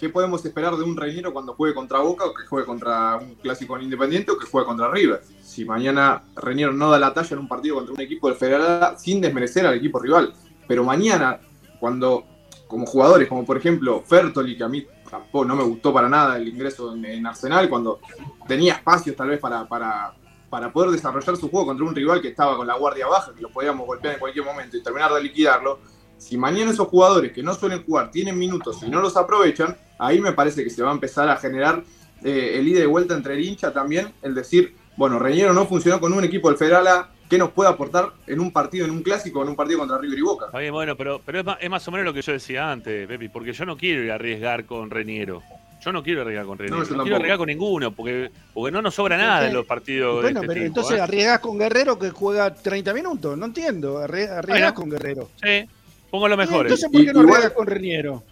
¿qué 0.00 0.08
podemos 0.08 0.44
esperar 0.44 0.74
de 0.76 0.82
un 0.82 0.96
Reñero 0.96 1.32
cuando 1.32 1.54
juegue 1.54 1.74
contra 1.74 1.98
Boca 2.00 2.24
o 2.24 2.34
que 2.34 2.46
juegue 2.46 2.66
contra 2.66 3.16
un 3.16 3.34
clásico 3.36 3.76
en 3.76 3.82
Independiente 3.84 4.30
o 4.32 4.38
que 4.38 4.46
juegue 4.46 4.66
contra 4.66 4.90
River? 4.90 5.22
Si 5.42 5.64
mañana 5.64 6.22
Reñero 6.36 6.72
no 6.72 6.90
da 6.90 6.98
la 6.98 7.12
talla 7.12 7.34
en 7.34 7.38
un 7.40 7.48
partido 7.48 7.76
contra 7.76 7.94
un 7.94 8.00
equipo 8.00 8.28
del 8.28 8.36
Federal 8.36 8.98
sin 8.98 9.20
desmerecer 9.20 9.66
al 9.66 9.74
equipo 9.74 9.98
rival, 9.98 10.32
pero 10.66 10.84
mañana 10.84 11.38
cuando 11.78 12.24
como 12.66 12.86
jugadores, 12.86 13.28
como 13.28 13.44
por 13.44 13.58
ejemplo 13.58 14.02
Fertoli, 14.06 14.56
que 14.56 14.64
a 14.64 14.68
mí 14.68 14.86
tampoco 15.12 15.44
no 15.44 15.54
me 15.54 15.62
gustó 15.62 15.92
para 15.92 16.08
nada 16.08 16.38
el 16.38 16.48
ingreso 16.48 16.94
en, 16.94 17.04
en 17.04 17.26
Arsenal, 17.26 17.68
cuando 17.68 18.00
tenía 18.48 18.72
espacios 18.72 19.14
tal 19.14 19.28
vez 19.28 19.38
para, 19.38 19.68
para, 19.68 20.14
para 20.48 20.72
poder 20.72 20.90
desarrollar 20.90 21.36
su 21.36 21.50
juego 21.50 21.66
contra 21.66 21.84
un 21.84 21.94
rival 21.94 22.22
que 22.22 22.28
estaba 22.28 22.56
con 22.56 22.66
la 22.66 22.78
guardia 22.78 23.06
baja, 23.06 23.34
que 23.34 23.42
lo 23.42 23.50
podíamos 23.50 23.86
golpear 23.86 24.14
en 24.14 24.20
cualquier 24.20 24.46
momento 24.46 24.74
y 24.74 24.82
terminar 24.82 25.12
de 25.12 25.22
liquidarlo. 25.22 25.80
Si 26.16 26.38
mañana 26.38 26.70
esos 26.70 26.88
jugadores 26.88 27.30
que 27.30 27.42
no 27.42 27.52
suelen 27.52 27.84
jugar 27.84 28.10
tienen 28.10 28.38
minutos 28.38 28.82
y 28.82 28.88
no 28.88 29.02
los 29.02 29.14
aprovechan, 29.18 29.76
ahí 29.98 30.18
me 30.18 30.32
parece 30.32 30.64
que 30.64 30.70
se 30.70 30.82
va 30.82 30.88
a 30.88 30.94
empezar 30.94 31.28
a 31.28 31.36
generar 31.36 31.84
eh, 32.24 32.54
el 32.58 32.66
ida 32.68 32.80
y 32.80 32.86
vuelta 32.86 33.12
entre 33.12 33.34
el 33.34 33.44
hincha 33.44 33.70
también, 33.70 34.14
el 34.22 34.34
decir, 34.34 34.74
bueno, 34.96 35.18
Reñero 35.18 35.52
no 35.52 35.66
funcionó 35.66 36.00
con 36.00 36.14
un 36.14 36.24
equipo 36.24 36.48
del 36.48 36.56
Federal 36.56 36.86
A, 36.86 37.10
¿qué 37.32 37.38
nos 37.38 37.50
puede 37.52 37.70
aportar 37.70 38.10
en 38.26 38.40
un 38.40 38.52
partido, 38.52 38.84
en 38.84 38.90
un 38.90 39.02
clásico, 39.02 39.42
en 39.42 39.48
un 39.48 39.56
partido 39.56 39.78
contra 39.78 39.96
River 39.96 40.18
y 40.18 40.20
Boca? 40.20 40.46
Está 40.46 40.58
bien, 40.58 40.70
bueno, 40.74 40.94
pero, 40.98 41.18
pero 41.24 41.38
es, 41.40 41.44
más, 41.46 41.56
es 41.62 41.70
más 41.70 41.88
o 41.88 41.90
menos 41.90 42.04
lo 42.04 42.12
que 42.12 42.20
yo 42.20 42.30
decía 42.32 42.70
antes, 42.70 43.08
Pepi, 43.08 43.30
porque 43.30 43.54
yo 43.54 43.64
no 43.64 43.74
quiero 43.78 44.02
ir 44.04 44.10
a 44.12 44.16
arriesgar 44.16 44.66
con 44.66 44.90
Reniero. 44.90 45.42
Yo 45.82 45.92
no 45.92 46.02
quiero 46.02 46.20
arriesgar 46.20 46.44
con 46.44 46.58
Reniero. 46.58 46.84
No, 46.94 47.02
quiero 47.04 47.16
arriesgar 47.16 47.38
con 47.38 47.46
ninguno, 47.46 47.90
porque, 47.90 48.30
porque 48.52 48.70
no 48.70 48.82
nos 48.82 48.94
sobra 48.94 49.16
¿Por 49.16 49.24
nada 49.26 49.46
en 49.48 49.54
los 49.54 49.64
partidos 49.64 50.20
Bueno, 50.22 50.26
de 50.26 50.28
este 50.34 50.40
pero 50.40 50.52
tipo, 50.52 50.66
entonces 50.66 50.98
¿eh? 50.98 51.00
arriesgás 51.00 51.38
con 51.38 51.58
Guerrero 51.58 51.98
que 51.98 52.10
juega 52.10 52.54
30 52.54 52.92
minutos. 52.92 53.38
No 53.38 53.46
entiendo. 53.46 53.98
arrie- 53.98 54.28
Arriesgás 54.28 54.46
Bueno. 54.46 54.74
con 54.74 54.90
Guerrero. 54.90 55.30
Sí, 55.42 55.64
pongo 56.10 56.28
los 56.28 56.36
mejores. 56.36 56.70
Entonces, 56.70 56.90
¿por 56.92 57.00
Y- 57.00 57.06
qué 57.06 57.12
no 57.14 57.20
igual- 57.22 57.36
arriesgas 57.36 57.56
con 57.56 57.66
Reniero? 57.66 58.22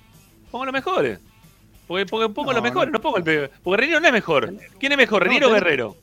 Pongo 0.50 0.66
los 0.66 0.74
mejores. 0.74 1.18
Porque, 1.88 2.04
porque 2.04 2.28
pongo 2.28 2.50
No, 2.50 2.58
los 2.58 2.62
mejores, 2.62 2.92
no. 2.92 2.98
no, 2.98 3.02
pongo 3.02 3.16
el 3.16 3.24
peor. 3.24 3.50
Porque 3.64 3.80
Reniero 3.80 3.98
no 4.00 4.06
es 4.08 4.12
mejor. 4.12 4.52
¿Quién 4.78 4.92
es 4.92 4.98
mejor, 4.98 5.20
No, 5.22 5.24
Reniero 5.24 5.46
o 5.48 5.50
tenés- 5.50 5.54
Guerrero? 5.54 5.96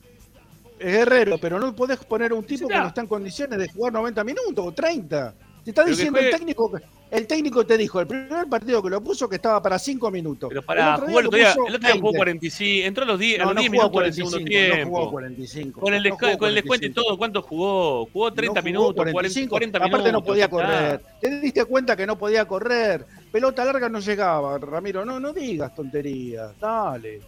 Es 0.78 0.92
Guerrero, 0.92 1.38
pero 1.38 1.58
no 1.58 1.74
podés 1.74 1.98
poner 2.04 2.32
a 2.32 2.34
un 2.34 2.44
tipo 2.44 2.68
que 2.68 2.76
no 2.76 2.86
está 2.88 3.00
en 3.00 3.06
condiciones 3.06 3.58
de 3.58 3.68
jugar 3.68 3.92
90 3.92 4.24
minutos 4.24 4.66
o 4.66 4.72
30. 4.72 5.34
Te 5.64 5.70
está 5.70 5.82
Pero 5.84 5.96
diciendo 5.96 6.18
el 6.20 6.30
técnico 6.30 6.72
el 7.10 7.26
técnico 7.26 7.64
te 7.64 7.78
dijo 7.78 8.00
el 8.00 8.06
primer 8.06 8.46
partido 8.48 8.82
que 8.82 8.90
lo 8.90 9.02
puso 9.02 9.28
que 9.30 9.36
estaba 9.36 9.62
para 9.62 9.78
5 9.78 10.10
minutos. 10.10 10.48
Pero 10.50 10.60
El 10.60 10.66
para 10.66 10.94
otro 10.96 11.06
día 11.06 11.10
jugar 11.10 11.22
el 11.22 11.26
otro 11.28 11.38
día, 11.38 11.52
el 11.68 11.74
otro 11.74 11.78
día 11.88 11.92
jugó 11.94 12.12
20. 12.12 12.18
45, 12.18 12.86
entró 12.86 13.04
a 13.04 13.06
los 13.06 13.18
10, 13.18 13.40
a 13.40 13.42
No, 13.44 13.44
los 13.46 13.54
no 13.54 13.60
10 13.60 13.70
jugó 13.70 13.82
minutos 13.82 14.02
del 14.04 14.12
segundo 14.14 14.36
45, 14.38 14.68
no 14.68 14.74
tiempo. 14.76 14.98
jugó 14.98 15.10
45. 15.10 15.80
con 15.80 15.94
el, 15.94 16.02
no 16.02 16.10
jugó 16.16 16.38
con 16.38 16.48
el 16.50 16.54
descuento 16.54 16.86
y 16.86 16.90
45. 16.92 17.02
todo, 17.08 17.18
¿cuánto 17.18 17.42
jugó? 17.42 18.06
Jugó 18.12 18.32
30 18.32 18.52
No 18.54 18.60
jugó 18.60 18.64
minutos, 18.66 18.94
40, 18.94 19.12
45. 19.12 19.50
40 19.50 19.78
Aparte 19.78 19.96
minutos. 19.96 20.12
no 20.12 20.24
podía 20.24 20.48
correr. 20.50 21.00
Te 21.20 21.40
diste 21.40 21.64
cuenta 21.64 21.96
que 21.96 22.06
no 22.06 22.18
podía 22.18 22.44
correr. 22.44 23.06
Pelota 23.32 23.64
larga 23.64 23.88
no 23.88 24.00
llegaba, 24.00 24.58
Ramiro. 24.58 25.04
No, 25.06 25.18
no 25.18 25.32
digas 25.32 25.74
tonterías. 25.74 26.58
Dale. 26.60 27.20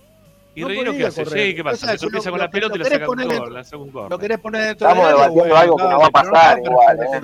¿Y 0.55 0.63
No 0.63 0.69
qué 0.69 1.07
hace? 1.07 1.25
correr. 1.25 1.47
Sí, 1.47 1.55
¿qué 1.55 1.65
pasa? 1.65 1.97
Tropieza 1.97 2.29
lo- 2.29 2.33
con 2.33 2.39
lo- 2.41 2.45
la 2.47 2.51
pelota 2.51 2.75
y 2.75 2.79
lo 2.79 2.85
la 2.85 2.91
querés 2.91 2.99
saca 3.01 3.11
un 3.11 3.17
poner 3.17 3.27
gol, 3.27 3.35
dentro- 3.37 3.51
la 3.57 3.65
saca 3.65 3.77
un 3.79 3.93
gol. 3.93 4.07
Lo 4.11 4.19
querés 4.19 4.39
poner 4.39 4.63
dentro 4.63 4.89
Estamos 4.89 5.09
debatiendo 5.09 5.57
algo 5.57 5.77
que 5.77 5.83
no 5.85 5.99
va 6.01 6.07
a 6.07 6.11
pasar 6.11 6.59
igual. 6.63 6.99
¿eh? 7.03 7.21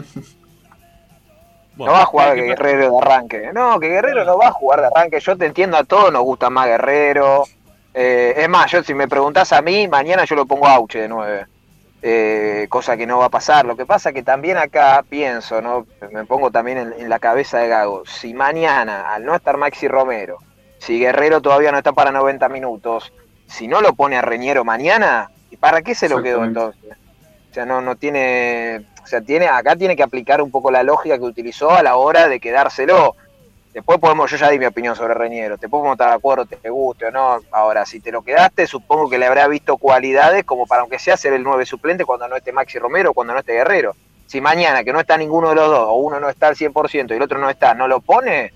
No 1.76 1.84
va 1.92 2.02
a 2.02 2.04
jugar. 2.06 2.36
Guerrero 2.36 2.90
de 2.90 2.98
arranque. 2.98 3.50
No, 3.52 3.78
que 3.78 3.88
Guerrero 3.88 4.24
no 4.24 4.38
va 4.38 4.48
a 4.48 4.52
jugar 4.52 4.80
de 4.80 4.86
arranque. 4.86 5.20
Yo 5.20 5.36
te 5.36 5.46
entiendo, 5.46 5.76
a 5.76 5.84
todos 5.84 6.10
nos 6.12 6.22
gusta 6.22 6.48
más 6.50 6.66
Guerrero. 6.66 7.44
Eh, 7.92 8.34
es 8.36 8.48
más, 8.48 8.70
yo 8.70 8.82
si 8.82 8.94
me 8.94 9.08
preguntás 9.08 9.52
a 9.52 9.60
mí, 9.62 9.86
mañana 9.88 10.24
yo 10.24 10.34
lo 10.36 10.46
pongo 10.46 10.66
a 10.66 10.74
Auche 10.74 11.00
de 11.02 11.08
9. 11.08 11.46
Eh, 12.02 12.66
cosa 12.70 12.96
que 12.96 13.06
no 13.06 13.18
va 13.18 13.26
a 13.26 13.30
pasar. 13.30 13.66
Lo 13.66 13.76
que 13.76 13.84
pasa 13.86 14.12
que 14.12 14.22
también 14.22 14.56
acá 14.56 15.04
pienso, 15.08 15.60
¿no? 15.60 15.86
Me 16.12 16.24
pongo 16.24 16.50
también 16.50 16.78
en, 16.78 16.94
en 16.98 17.08
la 17.10 17.18
cabeza 17.18 17.58
de 17.58 17.68
Gago. 17.68 18.04
Si 18.06 18.32
mañana, 18.32 19.12
al 19.14 19.24
no 19.24 19.34
estar 19.34 19.56
Maxi 19.56 19.88
Romero, 19.88 20.38
si 20.86 21.00
Guerrero 21.00 21.40
todavía 21.40 21.72
no 21.72 21.78
está 21.78 21.92
para 21.92 22.12
90 22.12 22.48
minutos, 22.48 23.12
si 23.48 23.66
no 23.66 23.80
lo 23.80 23.94
pone 23.94 24.16
a 24.16 24.22
Reñero 24.22 24.64
mañana, 24.64 25.30
¿y 25.50 25.56
para 25.56 25.82
qué 25.82 25.96
se 25.96 26.08
lo 26.08 26.22
quedó 26.22 26.44
entonces? 26.44 26.96
O 27.50 27.54
sea, 27.54 27.66
no, 27.66 27.80
no 27.80 27.96
tiene. 27.96 28.86
O 29.02 29.06
sea, 29.06 29.20
tiene, 29.20 29.48
acá 29.48 29.74
tiene 29.74 29.96
que 29.96 30.04
aplicar 30.04 30.40
un 30.40 30.50
poco 30.52 30.70
la 30.70 30.84
lógica 30.84 31.18
que 31.18 31.24
utilizó 31.24 31.72
a 31.72 31.82
la 31.82 31.96
hora 31.96 32.28
de 32.28 32.38
quedárselo. 32.38 33.16
Después 33.74 33.98
podemos, 33.98 34.30
yo 34.30 34.36
ya 34.36 34.48
di 34.48 34.60
mi 34.60 34.66
opinión 34.66 34.94
sobre 34.94 35.14
Reñero. 35.14 35.56
Después 35.56 35.80
podemos 35.80 35.94
estar 35.94 36.10
de 36.10 36.14
acuerdo, 36.14 36.46
te 36.46 36.70
guste 36.70 37.06
o 37.06 37.10
no. 37.10 37.40
Ahora, 37.50 37.84
si 37.84 37.98
te 37.98 38.12
lo 38.12 38.22
quedaste, 38.22 38.68
supongo 38.68 39.10
que 39.10 39.18
le 39.18 39.26
habrá 39.26 39.48
visto 39.48 39.78
cualidades 39.78 40.44
como 40.44 40.66
para 40.66 40.82
aunque 40.82 41.00
sea 41.00 41.16
ser 41.16 41.32
el 41.32 41.42
9 41.42 41.66
suplente 41.66 42.04
cuando 42.04 42.28
no 42.28 42.36
esté 42.36 42.52
Maxi 42.52 42.78
Romero 42.78 43.10
o 43.10 43.14
cuando 43.14 43.32
no 43.32 43.40
esté 43.40 43.54
Guerrero. 43.54 43.96
Si 44.26 44.40
mañana 44.40 44.84
que 44.84 44.92
no 44.92 45.00
está 45.00 45.16
ninguno 45.16 45.48
de 45.48 45.56
los 45.56 45.68
dos, 45.68 45.88
o 45.88 45.94
uno 45.94 46.20
no 46.20 46.28
está 46.28 46.46
al 46.46 46.56
100% 46.56 47.10
y 47.10 47.14
el 47.14 47.22
otro 47.22 47.38
no 47.38 47.50
está, 47.50 47.74
no 47.74 47.88
lo 47.88 48.00
pone, 48.00 48.52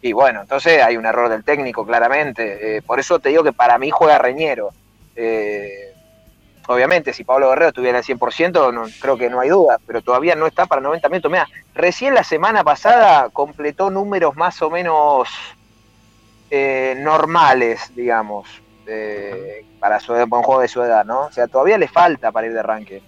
y 0.00 0.12
bueno, 0.12 0.42
entonces 0.42 0.82
hay 0.82 0.96
un 0.96 1.06
error 1.06 1.28
del 1.28 1.44
técnico, 1.44 1.84
claramente. 1.84 2.76
Eh, 2.76 2.82
por 2.82 3.00
eso 3.00 3.18
te 3.18 3.30
digo 3.30 3.42
que 3.42 3.52
para 3.52 3.78
mí 3.78 3.90
juega 3.90 4.18
Reñero. 4.18 4.70
Eh, 5.16 5.92
obviamente, 6.68 7.12
si 7.12 7.24
Pablo 7.24 7.48
Guerrero 7.48 7.68
estuviera 7.68 7.98
al 7.98 8.04
100%, 8.04 8.72
no, 8.72 8.84
creo 9.00 9.18
que 9.18 9.28
no 9.28 9.40
hay 9.40 9.48
duda, 9.48 9.78
pero 9.86 10.00
todavía 10.00 10.36
no 10.36 10.46
está 10.46 10.66
para 10.66 10.80
90 10.80 11.08
minutos. 11.08 11.32
Mira, 11.32 11.48
recién 11.74 12.14
la 12.14 12.22
semana 12.22 12.62
pasada 12.62 13.28
completó 13.30 13.90
números 13.90 14.36
más 14.36 14.62
o 14.62 14.70
menos 14.70 15.28
eh, 16.50 16.94
normales, 16.98 17.92
digamos, 17.96 18.48
eh, 18.86 19.66
para, 19.80 19.98
su, 19.98 20.12
un 20.12 20.42
juego 20.42 20.60
de 20.60 20.68
su 20.68 20.80
edad, 20.80 21.04
¿no? 21.04 21.26
O 21.26 21.32
sea, 21.32 21.48
todavía 21.48 21.76
le 21.76 21.88
falta 21.88 22.30
para 22.30 22.46
ir 22.46 22.52
de 22.52 22.60
arranque. 22.60 23.02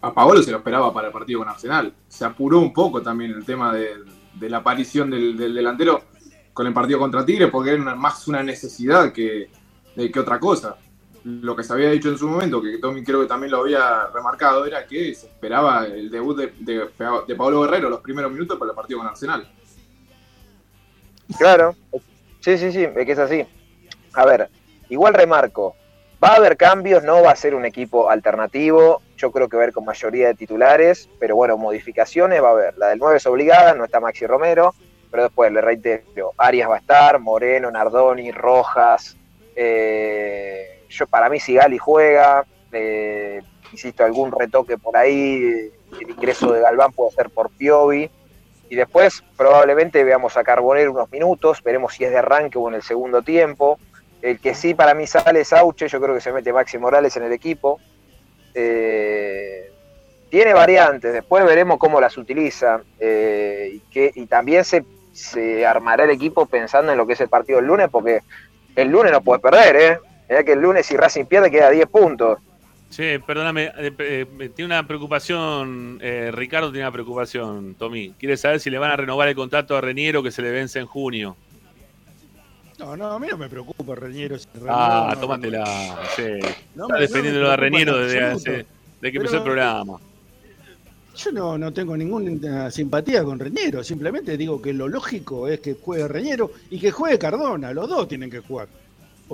A 0.00 0.12
Paolo 0.12 0.42
se 0.42 0.50
lo 0.50 0.58
esperaba 0.58 0.92
para 0.92 1.06
el 1.06 1.12
partido 1.12 1.38
con 1.38 1.48
Arsenal. 1.48 1.94
Se 2.08 2.24
apuró 2.24 2.58
un 2.58 2.72
poco 2.74 3.00
también 3.00 3.30
el 3.30 3.44
tema 3.44 3.72
de, 3.72 3.94
de 4.34 4.50
la 4.50 4.58
aparición 4.58 5.10
del, 5.10 5.36
del 5.36 5.54
delantero 5.54 6.02
con 6.52 6.66
el 6.66 6.72
partido 6.72 6.98
contra 6.98 7.24
Tigre, 7.24 7.48
porque 7.48 7.70
era 7.72 7.94
más 7.94 8.28
una 8.28 8.42
necesidad 8.42 9.12
que, 9.12 9.50
de- 9.96 10.10
que 10.10 10.20
otra 10.20 10.38
cosa. 10.38 10.76
Lo 11.24 11.56
que 11.56 11.62
se 11.64 11.72
había 11.72 11.90
dicho 11.90 12.10
en 12.10 12.18
su 12.18 12.28
momento, 12.28 12.60
que 12.60 12.76
Tommy 12.78 13.02
creo 13.02 13.22
que 13.22 13.26
también 13.26 13.50
lo 13.50 13.60
había 13.62 14.08
remarcado, 14.08 14.66
era 14.66 14.86
que 14.86 15.14
se 15.14 15.26
esperaba 15.26 15.86
el 15.86 16.10
debut 16.10 16.36
de, 16.36 16.52
de, 16.60 16.88
de 17.26 17.34
Pablo 17.34 17.62
Guerrero 17.62 17.88
los 17.88 18.00
primeros 18.00 18.30
minutos 18.30 18.58
para 18.58 18.72
el 18.72 18.76
partido 18.76 18.98
con 18.98 19.08
Arsenal. 19.08 19.48
Claro, 21.38 21.74
sí, 22.40 22.58
sí, 22.58 22.70
sí, 22.70 22.84
es 22.84 23.06
que 23.06 23.12
es 23.12 23.18
así. 23.18 23.46
A 24.12 24.26
ver, 24.26 24.50
igual 24.90 25.14
remarco, 25.14 25.74
va 26.22 26.28
a 26.28 26.36
haber 26.36 26.56
cambios, 26.56 27.02
no 27.02 27.22
va 27.22 27.30
a 27.30 27.36
ser 27.36 27.54
un 27.54 27.64
equipo 27.64 28.10
alternativo, 28.10 29.00
yo 29.16 29.30
creo 29.30 29.48
que 29.48 29.56
haber 29.56 29.72
con 29.72 29.84
mayoría 29.84 30.28
de 30.28 30.34
titulares, 30.34 31.08
pero 31.18 31.36
bueno, 31.36 31.56
modificaciones 31.56 32.42
va 32.42 32.48
a 32.48 32.52
haber. 32.52 32.78
La 32.78 32.88
del 32.88 32.98
9 32.98 33.16
es 33.16 33.26
obligada, 33.26 33.74
no 33.74 33.84
está 33.84 34.00
Maxi 34.00 34.26
Romero, 34.26 34.74
pero 35.10 35.24
después 35.24 35.52
le 35.52 35.60
reitero, 35.60 36.32
Arias 36.36 36.68
va 36.68 36.76
a 36.76 36.78
estar, 36.78 37.18
Moreno, 37.20 37.70
Nardoni, 37.70 38.32
Rojas, 38.32 39.16
eh, 39.54 40.84
yo 40.88 41.06
para 41.06 41.28
mí 41.28 41.40
Sigali 41.40 41.78
juega, 41.78 42.44
eh, 42.72 43.40
insisto, 43.70 44.04
algún 44.04 44.32
retoque 44.32 44.78
por 44.78 44.96
ahí, 44.96 45.70
el 46.00 46.10
ingreso 46.10 46.52
de 46.52 46.60
Galván 46.60 46.92
puede 46.92 47.12
ser 47.12 47.30
por 47.30 47.50
Piovi, 47.50 48.10
y 48.68 48.76
después 48.76 49.22
probablemente 49.36 50.02
veamos 50.04 50.36
a 50.36 50.44
Carbonero 50.44 50.90
unos 50.90 51.10
minutos, 51.10 51.62
veremos 51.62 51.94
si 51.94 52.04
es 52.04 52.10
de 52.10 52.18
arranque 52.18 52.58
o 52.58 52.68
en 52.68 52.74
el 52.74 52.82
segundo 52.82 53.22
tiempo. 53.22 53.78
El 54.22 54.40
que 54.40 54.54
sí 54.54 54.74
para 54.74 54.94
mí 54.94 55.06
sale 55.06 55.40
es 55.40 55.52
Auche, 55.52 55.86
yo 55.86 56.00
creo 56.00 56.14
que 56.14 56.20
se 56.20 56.32
mete 56.32 56.52
Maxi 56.52 56.78
Morales 56.78 57.16
en 57.16 57.24
el 57.24 57.32
equipo. 57.32 57.78
Eh, 58.54 59.70
tiene 60.30 60.52
variantes, 60.52 61.12
después 61.12 61.44
veremos 61.44 61.78
cómo 61.78 62.00
las 62.00 62.16
utiliza 62.16 62.82
eh, 62.98 63.72
y, 63.74 63.80
que, 63.92 64.10
y 64.14 64.26
también 64.26 64.64
se, 64.64 64.84
se 65.12 65.64
armará 65.64 66.04
el 66.04 66.10
equipo 66.10 66.46
pensando 66.46 66.92
en 66.92 66.98
lo 66.98 67.06
que 67.06 67.12
es 67.12 67.20
el 67.20 67.28
partido 67.28 67.58
el 67.58 67.66
lunes, 67.66 67.88
porque 67.90 68.20
el 68.74 68.88
lunes 68.88 69.12
no 69.12 69.20
puedes 69.22 69.42
perder, 69.42 69.76
¿eh? 69.76 69.98
Mirá 70.28 70.42
que 70.42 70.52
el 70.52 70.60
lunes 70.60 70.86
si 70.86 70.96
Racing 70.96 71.26
pierde 71.26 71.50
queda 71.50 71.68
a 71.68 71.70
10 71.70 71.86
puntos. 71.88 72.38
Sí, 72.94 73.18
perdóname, 73.26 73.72
eh, 73.76 73.92
eh, 73.98 74.50
tiene 74.54 74.72
una 74.72 74.86
preocupación, 74.86 75.98
eh, 76.00 76.30
Ricardo 76.32 76.70
tiene 76.70 76.86
una 76.86 76.92
preocupación, 76.92 77.74
Tommy. 77.74 78.14
Quiere 78.18 78.36
saber 78.36 78.60
si 78.60 78.70
le 78.70 78.78
van 78.78 78.92
a 78.92 78.96
renovar 78.96 79.26
el 79.28 79.34
contrato 79.34 79.76
a 79.76 79.80
Reniero 79.80 80.22
que 80.22 80.30
se 80.30 80.42
le 80.42 80.52
vence 80.52 80.78
en 80.78 80.86
junio. 80.86 81.36
No, 82.78 82.96
no, 82.96 83.12
a 83.12 83.18
mí 83.18 83.26
no 83.30 83.36
me 83.38 83.48
preocupa 83.48 83.94
Reñero. 83.94 84.38
si 84.38 84.46
Reñero 84.54 84.72
Ah, 84.74 85.12
no- 85.14 85.20
tómatela. 85.20 85.64
Sí. 86.16 86.22
no 86.74 86.84
Está 86.86 86.98
defendiéndolo 86.98 87.50
a 87.50 87.56
Reniero 87.56 87.98
desde, 87.98 88.22
hace- 88.24 88.50
desde 88.50 88.66
que 89.00 89.08
empezó 89.18 89.32
Pero- 89.32 89.38
el 89.38 89.42
programa. 89.44 89.98
Yo 91.16 91.30
no, 91.30 91.56
no 91.56 91.72
tengo 91.72 91.96
ninguna 91.96 92.72
simpatía 92.72 93.22
con 93.22 93.38
Reñero, 93.38 93.84
simplemente 93.84 94.36
digo 94.36 94.60
que 94.60 94.72
lo 94.72 94.88
lógico 94.88 95.46
es 95.46 95.60
que 95.60 95.74
juegue 95.74 96.08
Reñero 96.08 96.50
y 96.70 96.80
que 96.80 96.90
juegue 96.90 97.18
Cardona, 97.20 97.72
los 97.72 97.88
dos 97.88 98.08
tienen 98.08 98.28
que 98.28 98.40
jugar. 98.40 98.66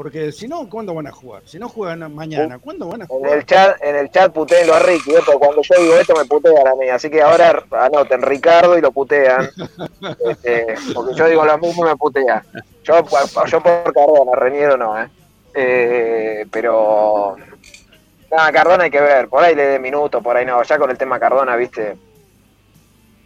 Porque 0.03 0.33
si 0.33 0.49
no, 0.49 0.67
¿cuándo 0.67 0.95
van 0.95 1.09
a 1.09 1.13
jugar? 1.13 1.43
Si 1.45 1.59
no 1.59 1.69
juegan 1.69 2.15
mañana, 2.15 2.59
¿cuándo 2.59 2.89
van 2.89 3.03
a 3.03 3.05
En 3.05 3.09
jugar? 3.09 3.35
el 3.35 3.45
chat, 3.45 3.77
en 3.83 3.97
el 3.97 4.11
chat 4.11 4.33
putéenlo 4.33 4.73
a 4.73 4.79
Ricky, 4.79 5.11
¿eh? 5.11 5.19
porque 5.27 5.39
cuando 5.39 5.61
yo 5.61 5.75
digo 5.79 5.95
esto 5.97 6.15
me 6.17 6.25
putean 6.25 6.67
a 6.69 6.75
mí, 6.75 6.89
así 6.89 7.11
que 7.11 7.21
ahora 7.21 7.63
anoten 7.71 8.23
Ricardo 8.23 8.79
y 8.79 8.81
lo 8.81 8.93
putean. 8.93 9.51
Este, 10.27 10.75
porque 10.95 11.15
yo 11.15 11.27
digo 11.29 11.45
lo 11.45 11.59
mismo 11.59 11.85
y 11.85 11.91
me 11.91 11.97
putean. 11.97 12.43
Yo, 12.83 12.95
yo 13.47 13.61
por 13.61 13.93
Cardona, 13.93 14.33
Reñero 14.37 14.79
no, 14.79 14.99
¿eh? 14.99 15.07
Eh, 15.53 16.47
pero 16.51 17.37
nada, 18.31 18.53
Cardona 18.53 18.85
hay 18.85 18.91
que 18.91 19.03
ver, 19.03 19.29
por 19.29 19.45
ahí 19.45 19.55
le 19.55 19.67
dé 19.67 19.79
minutos, 19.79 20.23
por 20.23 20.35
ahí 20.35 20.47
no, 20.47 20.63
ya 20.63 20.79
con 20.79 20.89
el 20.89 20.97
tema 20.97 21.21
Cardona, 21.21 21.57
viste, 21.57 21.99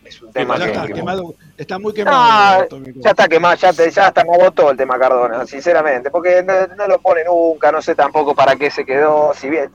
es 0.04 0.22
un 0.22 0.32
tema 0.32 0.58
ya 0.58 0.66
que, 0.66 0.72
está, 0.72 0.86
quemado, 0.88 1.34
está 1.56 1.78
muy 1.78 1.92
quemado. 1.92 2.16
Ah, 2.18 2.66
Tommy. 2.68 2.92
ya 2.96 3.10
está 3.10 3.28
quemado, 3.28 3.54
ya, 3.56 3.72
te, 3.72 3.90
ya 3.90 4.08
hasta 4.08 4.24
me 4.24 4.34
agotó 4.34 4.70
el 4.70 4.76
tema 4.76 4.98
Cardona, 4.98 5.46
sinceramente, 5.46 6.10
porque 6.10 6.42
no, 6.42 6.66
no 6.76 6.86
lo 6.86 7.00
pone 7.00 7.24
nunca, 7.24 7.72
no 7.72 7.80
sé 7.82 7.94
tampoco 7.94 8.34
para 8.34 8.56
qué 8.56 8.70
se 8.70 8.84
quedó, 8.84 9.32
si 9.34 9.48
bien, 9.48 9.70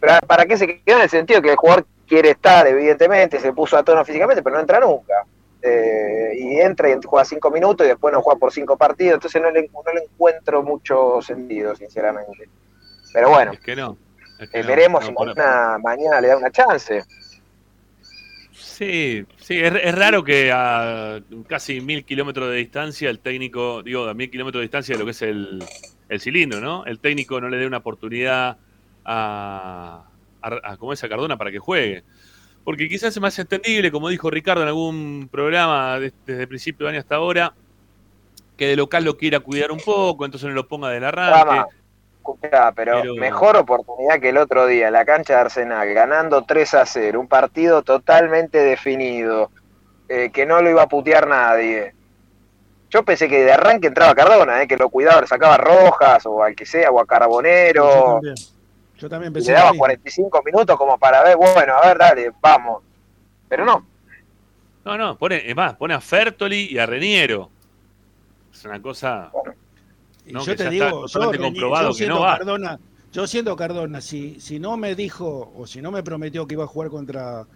pero 0.00 0.14
para 0.26 0.46
qué 0.46 0.56
se 0.56 0.66
quedó 0.66 0.96
en 0.96 1.02
el 1.02 1.10
sentido 1.10 1.42
que 1.42 1.50
el 1.50 1.56
jugador 1.56 1.86
quiere 2.06 2.30
estar, 2.30 2.66
evidentemente, 2.66 3.38
se 3.38 3.52
puso 3.52 3.76
a 3.76 3.82
tono 3.82 4.04
físicamente, 4.04 4.42
pero 4.42 4.56
no 4.56 4.60
entra 4.60 4.80
nunca. 4.80 5.24
Eh, 5.60 6.34
y 6.38 6.60
entra 6.60 6.88
y 6.88 6.96
juega 7.04 7.24
cinco 7.24 7.50
minutos 7.50 7.84
y 7.84 7.88
después 7.88 8.14
no 8.14 8.22
juega 8.22 8.38
por 8.38 8.52
cinco 8.52 8.76
partidos, 8.76 9.14
entonces 9.14 9.42
no 9.42 9.50
le, 9.50 9.68
no 9.68 9.92
le 9.92 10.04
encuentro 10.04 10.62
mucho 10.62 11.20
sentido, 11.20 11.74
sinceramente. 11.74 12.48
Pero 13.12 13.30
bueno, 13.30 13.52
Es 13.52 13.60
que 13.60 13.74
no. 13.74 13.96
es 14.38 14.48
que 14.50 14.60
eh, 14.60 14.62
no, 14.62 14.68
veremos 14.68 15.00
no, 15.00 15.06
si 15.08 15.12
mañana, 15.12 15.78
mañana 15.78 16.20
le 16.20 16.28
da 16.28 16.36
una 16.36 16.50
chance. 16.50 17.04
Sí, 18.78 19.24
sí, 19.38 19.58
es, 19.58 19.92
raro 19.96 20.22
que 20.22 20.52
a 20.52 21.20
casi 21.48 21.80
mil 21.80 22.04
kilómetros 22.04 22.48
de 22.48 22.56
distancia 22.58 23.10
el 23.10 23.18
técnico, 23.18 23.82
digo, 23.82 24.06
a 24.06 24.14
mil 24.14 24.30
kilómetros 24.30 24.60
de 24.60 24.66
distancia 24.66 24.94
de 24.94 25.00
lo 25.00 25.04
que 25.04 25.10
es 25.10 25.22
el, 25.22 25.64
el 26.08 26.20
cilindro, 26.20 26.60
¿no? 26.60 26.84
El 26.86 27.00
técnico 27.00 27.40
no 27.40 27.48
le 27.48 27.56
dé 27.56 27.66
una 27.66 27.78
oportunidad 27.78 28.56
a, 29.04 30.04
a, 30.42 30.60
a, 30.62 30.76
como 30.76 30.92
es 30.92 31.02
a 31.02 31.08
Cardona 31.08 31.36
para 31.36 31.50
que 31.50 31.58
juegue. 31.58 32.04
Porque 32.62 32.88
quizás 32.88 33.16
es 33.16 33.20
más 33.20 33.36
entendible, 33.40 33.90
como 33.90 34.10
dijo 34.10 34.30
Ricardo 34.30 34.62
en 34.62 34.68
algún 34.68 35.28
programa 35.28 35.98
de- 35.98 36.12
desde 36.24 36.42
el 36.42 36.48
principio 36.48 36.86
de 36.86 36.92
año 36.92 37.00
hasta 37.00 37.16
ahora, 37.16 37.54
que 38.56 38.68
de 38.68 38.76
local 38.76 39.02
lo 39.02 39.16
quiera 39.16 39.40
cuidar 39.40 39.72
un 39.72 39.80
poco, 39.80 40.24
entonces 40.24 40.48
no 40.48 40.54
lo 40.54 40.68
ponga 40.68 40.90
del 40.90 41.02
arranque. 41.02 41.74
Escuchá, 42.34 42.72
pero, 42.72 43.00
Pero- 43.00 43.14
mejor 43.16 43.56
oportunidad 43.56 44.20
que 44.20 44.28
el 44.30 44.36
otro 44.38 44.66
día, 44.66 44.90
la 44.90 45.04
cancha 45.04 45.34
de 45.34 45.40
Arsenal, 45.40 45.88
ganando 45.94 46.44
3 46.44 46.74
a 46.74 46.84
0, 46.86 47.20
un 47.20 47.28
partido 47.28 47.82
totalmente 47.82 48.58
definido, 48.58 49.50
eh, 50.08 50.30
que 50.32 50.44
no 50.46 50.60
lo 50.60 50.70
iba 50.70 50.82
a 50.82 50.88
putear 50.88 51.26
nadie. 51.26 51.94
Yo 52.90 53.02
pensé 53.04 53.28
que 53.28 53.44
de 53.44 53.52
arranque 53.52 53.88
entraba 53.88 54.14
Cardona, 54.14 54.62
eh, 54.62 54.66
que 54.68 54.76
lo 54.76 54.88
cuidaba, 54.88 55.20
le 55.20 55.26
sacaba 55.26 55.56
Rojas 55.58 56.24
o 56.26 56.42
al 56.42 56.54
que 56.54 56.64
sea, 56.66 56.90
o 56.90 56.98
a 56.98 57.02
Yo 57.02 57.06
Carbonero, 57.06 58.12
también. 58.14 58.34
Yo 58.96 59.08
también 59.08 59.32
y 59.32 59.34
pensé 59.34 59.50
le 59.50 59.54
lo 59.54 59.58
daba 59.60 59.70
mismo. 59.72 59.80
45 59.82 60.42
minutos 60.44 60.76
como 60.76 60.98
para 60.98 61.22
ver, 61.22 61.36
bueno, 61.36 61.74
a 61.76 61.86
ver, 61.86 61.98
dale, 61.98 62.32
vamos. 62.40 62.82
Pero 63.48 63.64
no, 63.64 63.86
No, 64.84 64.96
no, 64.96 65.18
pone, 65.18 65.48
es 65.48 65.54
más, 65.54 65.74
pone 65.76 65.92
a 65.94 66.00
Fertoli 66.00 66.68
y 66.70 66.78
a 66.78 66.86
Reniero. 66.86 67.50
Es 68.52 68.64
una 68.64 68.80
cosa. 68.80 69.30
Y 69.34 69.67
No, 70.32 70.44
yo 70.44 70.56
te 70.56 70.68
digo, 70.70 71.06
yo, 71.06 71.32
comprobado 71.32 71.92
yo 71.92 72.06
que 72.06 72.12
va. 72.12 72.38
Cardona, 72.38 72.80
yo 73.12 73.26
siendo 73.26 73.56
Cardona, 73.56 74.00
si, 74.00 74.38
si 74.40 74.58
no 74.58 74.76
me 74.76 74.94
dijo 74.94 75.52
o 75.56 75.66
si 75.66 75.80
no 75.80 75.90
me 75.90 76.02
prometió 76.02 76.46
que 76.46 76.54
iba 76.54 76.64
a 76.64 76.66
jugar 76.66 76.90
contra 76.90 77.46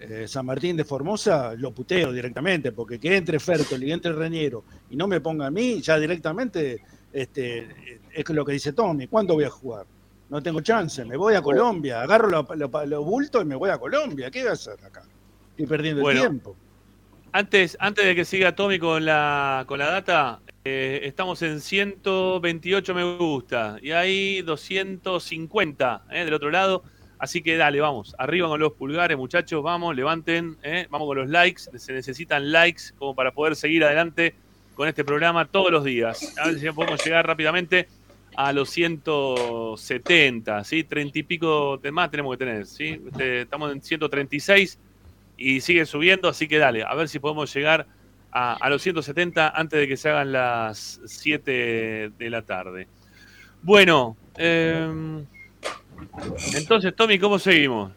eh, 0.00 0.26
San 0.26 0.46
Martín 0.46 0.76
de 0.76 0.84
Formosa, 0.84 1.54
lo 1.54 1.72
puteo 1.72 2.12
directamente, 2.12 2.72
porque 2.72 2.98
que 2.98 3.16
entre 3.16 3.38
Fertoli 3.38 3.88
y 3.88 3.92
entre 3.92 4.12
Reñero 4.12 4.64
y 4.90 4.96
no 4.96 5.06
me 5.06 5.20
ponga 5.20 5.46
a 5.46 5.50
mí, 5.50 5.80
ya 5.80 5.98
directamente 5.98 6.82
este, 7.12 7.68
es 8.12 8.28
lo 8.30 8.44
que 8.44 8.52
dice 8.52 8.72
Tommy, 8.72 9.06
¿cuándo 9.06 9.34
voy 9.34 9.44
a 9.44 9.50
jugar? 9.50 9.86
No 10.28 10.42
tengo 10.42 10.60
chance, 10.60 11.04
me 11.04 11.16
voy 11.16 11.34
a 11.34 11.42
Colombia, 11.42 12.02
agarro 12.02 12.28
los 12.28 12.46
lo, 12.56 12.86
lo 12.86 13.04
bultos 13.04 13.42
y 13.42 13.44
me 13.44 13.54
voy 13.54 13.70
a 13.70 13.78
Colombia, 13.78 14.30
¿qué 14.30 14.40
voy 14.40 14.48
a 14.48 14.52
hacer 14.52 14.74
acá? 14.84 15.02
Estoy 15.50 15.66
perdiendo 15.66 16.02
Bueno. 16.02 16.20
el 16.20 16.28
tiempo. 16.28 16.56
Antes, 17.32 17.76
antes 17.80 18.04
de 18.04 18.14
que 18.14 18.24
siga 18.24 18.54
Tommy 18.54 18.78
con 18.78 19.04
la, 19.04 19.64
con 19.66 19.78
la 19.78 19.86
data, 19.90 20.40
eh, 20.64 21.00
estamos 21.02 21.42
en 21.42 21.60
128 21.60 22.94
me 22.94 23.16
gusta 23.16 23.78
y 23.82 23.90
hay 23.90 24.42
250 24.42 26.04
eh, 26.10 26.24
del 26.24 26.34
otro 26.34 26.50
lado. 26.50 26.84
Así 27.18 27.42
que 27.42 27.56
dale, 27.56 27.80
vamos, 27.80 28.14
arriba 28.18 28.48
con 28.48 28.58
los 28.58 28.72
pulgares, 28.72 29.16
muchachos, 29.16 29.62
vamos, 29.62 29.94
levanten, 29.94 30.56
eh, 30.62 30.86
vamos 30.90 31.06
con 31.06 31.18
los 31.18 31.28
likes. 31.28 31.62
Se 31.76 31.92
necesitan 31.92 32.50
likes 32.50 32.92
como 32.98 33.14
para 33.14 33.32
poder 33.32 33.56
seguir 33.56 33.84
adelante 33.84 34.34
con 34.74 34.88
este 34.88 35.04
programa 35.04 35.46
todos 35.46 35.70
los 35.70 35.84
días. 35.84 36.34
A 36.38 36.46
ver 36.46 36.58
si 36.58 36.70
podemos 36.70 37.04
llegar 37.04 37.26
rápidamente 37.26 37.88
a 38.34 38.52
los 38.52 38.70
170, 38.70 40.64
¿sí? 40.64 40.84
30 40.84 41.18
y 41.18 41.22
pico 41.22 41.76
de 41.78 41.92
más 41.92 42.10
tenemos 42.10 42.36
que 42.36 42.44
tener, 42.44 42.66
¿sí? 42.66 43.00
Este, 43.06 43.42
estamos 43.42 43.72
en 43.72 43.82
136 43.82 44.78
y 45.36 45.60
sigue 45.60 45.86
subiendo, 45.86 46.28
así 46.28 46.48
que 46.48 46.58
dale, 46.58 46.82
a 46.82 46.94
ver 46.94 47.08
si 47.08 47.18
podemos 47.18 47.52
llegar 47.54 47.86
a, 48.32 48.54
a 48.54 48.68
los 48.70 48.82
170 48.82 49.48
antes 49.50 49.78
de 49.80 49.86
que 49.88 49.96
se 49.96 50.08
hagan 50.08 50.32
las 50.32 51.00
7 51.06 52.10
de 52.18 52.30
la 52.30 52.42
tarde. 52.42 52.88
Bueno, 53.62 54.16
eh, 54.36 55.24
entonces, 56.54 56.94
Tommy, 56.96 57.18
¿cómo 57.18 57.38
seguimos? 57.38 57.92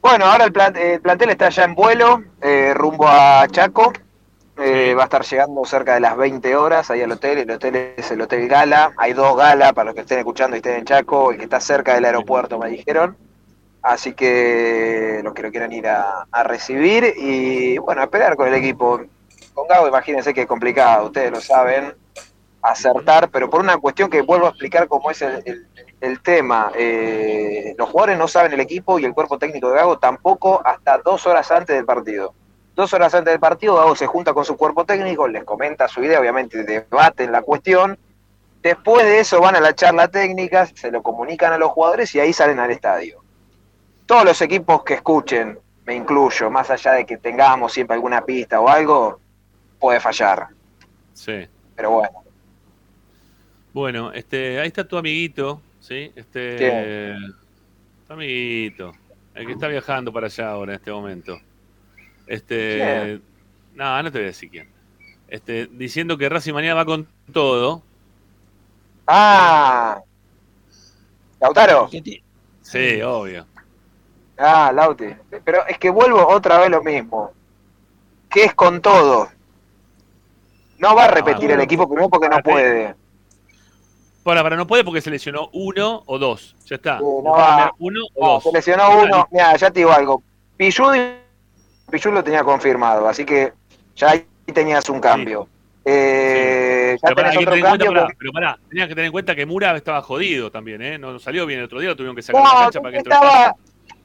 Bueno, 0.00 0.26
ahora 0.26 0.44
el, 0.44 0.52
plan- 0.52 0.76
el 0.76 1.00
plantel 1.00 1.30
está 1.30 1.48
ya 1.48 1.64
en 1.64 1.74
vuelo, 1.74 2.22
eh, 2.42 2.72
rumbo 2.74 3.08
a 3.08 3.46
Chaco. 3.50 3.92
Eh. 4.56 4.94
Va 4.94 5.02
a 5.02 5.04
estar 5.06 5.24
llegando 5.24 5.64
cerca 5.64 5.94
de 5.94 6.00
las 6.00 6.16
20 6.16 6.54
horas 6.54 6.88
ahí 6.90 7.00
al 7.02 7.10
hotel. 7.10 7.38
El 7.38 7.50
hotel 7.50 7.74
es 7.96 8.10
el 8.12 8.20
Hotel 8.20 8.46
Gala. 8.46 8.92
Hay 8.98 9.12
dos 9.12 9.36
galas 9.36 9.72
para 9.72 9.86
los 9.86 9.94
que 9.94 10.02
estén 10.02 10.18
escuchando 10.18 10.54
y 10.56 10.58
estén 10.58 10.76
en 10.78 10.84
Chaco. 10.84 11.32
El 11.32 11.38
que 11.38 11.44
está 11.44 11.58
cerca 11.58 11.94
del 11.94 12.04
aeropuerto, 12.04 12.58
me 12.58 12.68
dijeron. 12.68 13.16
Así 13.84 14.14
que 14.14 15.20
los 15.22 15.34
que 15.34 15.42
lo 15.42 15.50
quieran 15.50 15.70
ir 15.70 15.86
a, 15.86 16.26
recibir 16.42 17.04
y 17.18 17.76
bueno, 17.76 18.00
a 18.00 18.04
esperar 18.04 18.34
con 18.34 18.48
el 18.48 18.54
equipo. 18.54 19.02
Con 19.52 19.68
Gago, 19.68 19.86
imagínense 19.86 20.32
que 20.32 20.40
es 20.40 20.46
complicado, 20.46 21.06
ustedes 21.06 21.30
lo 21.30 21.40
saben, 21.42 21.94
acertar, 22.62 23.28
pero 23.28 23.50
por 23.50 23.60
una 23.60 23.76
cuestión 23.76 24.08
que 24.08 24.22
vuelvo 24.22 24.46
a 24.46 24.48
explicar 24.48 24.88
cómo 24.88 25.10
es 25.10 25.20
el 25.20 26.20
tema. 26.22 26.72
Eh, 26.74 27.74
los 27.76 27.90
jugadores 27.90 28.16
no 28.16 28.26
saben 28.26 28.54
el 28.54 28.60
equipo 28.60 28.98
y 28.98 29.04
el 29.04 29.12
cuerpo 29.12 29.38
técnico 29.38 29.68
de 29.68 29.76
Gago 29.76 29.98
tampoco 29.98 30.62
hasta 30.64 30.96
dos 30.98 31.26
horas 31.26 31.50
antes 31.50 31.76
del 31.76 31.84
partido. 31.84 32.32
Dos 32.74 32.90
horas 32.94 33.12
antes 33.14 33.34
del 33.34 33.40
partido, 33.40 33.76
Gago 33.76 33.94
se 33.94 34.06
junta 34.06 34.32
con 34.32 34.46
su 34.46 34.56
cuerpo 34.56 34.86
técnico, 34.86 35.28
les 35.28 35.44
comenta 35.44 35.88
su 35.88 36.02
idea, 36.02 36.20
obviamente 36.20 36.64
debaten 36.64 37.30
la 37.30 37.42
cuestión. 37.42 37.98
Después 38.62 39.04
de 39.04 39.20
eso 39.20 39.42
van 39.42 39.56
a 39.56 39.60
la 39.60 39.74
charla 39.74 40.08
técnica, 40.08 40.64
se 40.74 40.90
lo 40.90 41.02
comunican 41.02 41.52
a 41.52 41.58
los 41.58 41.70
jugadores 41.70 42.14
y 42.14 42.20
ahí 42.20 42.32
salen 42.32 42.58
al 42.58 42.70
estadio. 42.70 43.23
Todos 44.06 44.24
los 44.24 44.40
equipos 44.42 44.82
que 44.84 44.94
escuchen, 44.94 45.58
me 45.86 45.94
incluyo, 45.94 46.50
más 46.50 46.70
allá 46.70 46.92
de 46.92 47.06
que 47.06 47.16
tengamos 47.18 47.72
siempre 47.72 47.94
alguna 47.94 48.22
pista 48.24 48.60
o 48.60 48.68
algo, 48.68 49.20
puede 49.78 50.00
fallar. 50.00 50.48
Sí. 51.12 51.46
Pero 51.76 51.90
bueno, 51.90 52.22
Bueno, 53.72 54.12
este, 54.12 54.60
ahí 54.60 54.68
está 54.68 54.86
tu 54.86 54.96
amiguito, 54.96 55.60
¿sí? 55.80 56.12
Este, 56.14 56.56
¿Quién? 56.56 57.32
tu 58.06 58.12
amiguito, 58.12 58.92
el 59.34 59.46
que 59.46 59.52
está 59.52 59.68
viajando 59.68 60.12
para 60.12 60.26
allá 60.26 60.50
ahora 60.50 60.72
en 60.72 60.76
este 60.78 60.92
momento. 60.92 61.40
Este, 62.26 62.76
¿Quién? 62.76 63.22
no, 63.74 64.02
no 64.02 64.12
te 64.12 64.18
voy 64.18 64.24
a 64.24 64.28
decir 64.28 64.50
quién. 64.50 64.68
Este, 65.28 65.66
diciendo 65.66 66.16
que 66.16 66.28
Racing 66.28 66.52
mañana 66.52 66.74
va 66.74 66.84
con 66.84 67.08
todo. 67.32 67.82
Ah, 69.06 70.00
Lautaro. 71.40 71.88
¿Qué 71.90 72.00
ti- 72.00 72.22
Sí, 72.62 73.02
obvio. 73.02 73.46
Ah, 74.38 74.72
Lauti. 74.74 75.06
Pero 75.44 75.66
es 75.66 75.78
que 75.78 75.90
vuelvo 75.90 76.26
otra 76.28 76.58
vez 76.58 76.70
lo 76.70 76.82
mismo. 76.82 77.32
¿Qué 78.30 78.44
es 78.44 78.54
con 78.54 78.80
todo? 78.80 79.28
No 80.78 80.94
va 80.94 81.04
a 81.04 81.08
repetir 81.08 81.50
Ah, 81.50 81.54
el 81.54 81.60
equipo 81.60 81.86
primero 81.88 82.08
porque 82.08 82.28
no 82.28 82.36
espérate. 82.38 82.62
puede. 82.62 82.94
Para, 84.24 84.42
para, 84.42 84.56
no 84.56 84.66
puede 84.66 84.84
porque 84.84 85.00
se 85.00 85.10
lesionó 85.10 85.50
uno 85.52 86.02
o 86.06 86.18
dos. 86.18 86.56
Ya 86.66 86.76
está. 86.76 86.98
Sí, 86.98 87.04
no 87.04 87.30
va. 87.30 87.72
Uno 87.78 88.00
o 88.14 88.26
No, 88.26 88.32
dos. 88.34 88.42
se 88.44 88.52
lesionó 88.52 88.98
uno. 89.02 89.28
Mira, 89.30 89.54
ya 89.56 89.70
te 89.70 89.80
digo 89.80 89.92
algo. 89.92 90.22
Pillud 90.56 90.96
lo 92.12 92.24
tenía 92.24 92.42
confirmado, 92.42 93.06
así 93.08 93.24
que 93.24 93.52
ya 93.94 94.10
ahí 94.10 94.26
tenías 94.52 94.88
un 94.88 95.00
cambio. 95.00 95.46
Eh, 95.84 96.96
ya 97.00 97.08
Pero 97.08 97.16
pará, 97.16 97.30
que 97.30 97.38
otro 97.38 97.50
cuenta, 97.50 97.68
cambio. 97.68 97.92
pará, 97.92 98.08
pero 98.18 98.32
pará, 98.32 98.58
tenías 98.70 98.88
que 98.88 98.94
tener 98.94 99.06
en 99.06 99.12
cuenta 99.12 99.34
que 99.36 99.44
Mura 99.46 99.76
estaba 99.76 100.00
jodido 100.00 100.50
también, 100.50 100.80
¿eh? 100.80 100.98
No 100.98 101.18
salió 101.18 101.44
bien 101.44 101.58
el 101.60 101.66
otro 101.66 101.78
día, 101.78 101.90
lo 101.90 101.96
tuvieron 101.96 102.16
que 102.16 102.22
sacar 102.22 102.42
la 102.42 102.48
No, 102.48 102.54
cancha 102.60 102.80
para 102.80 102.92
que 102.92 102.98
estaba, 102.98 103.54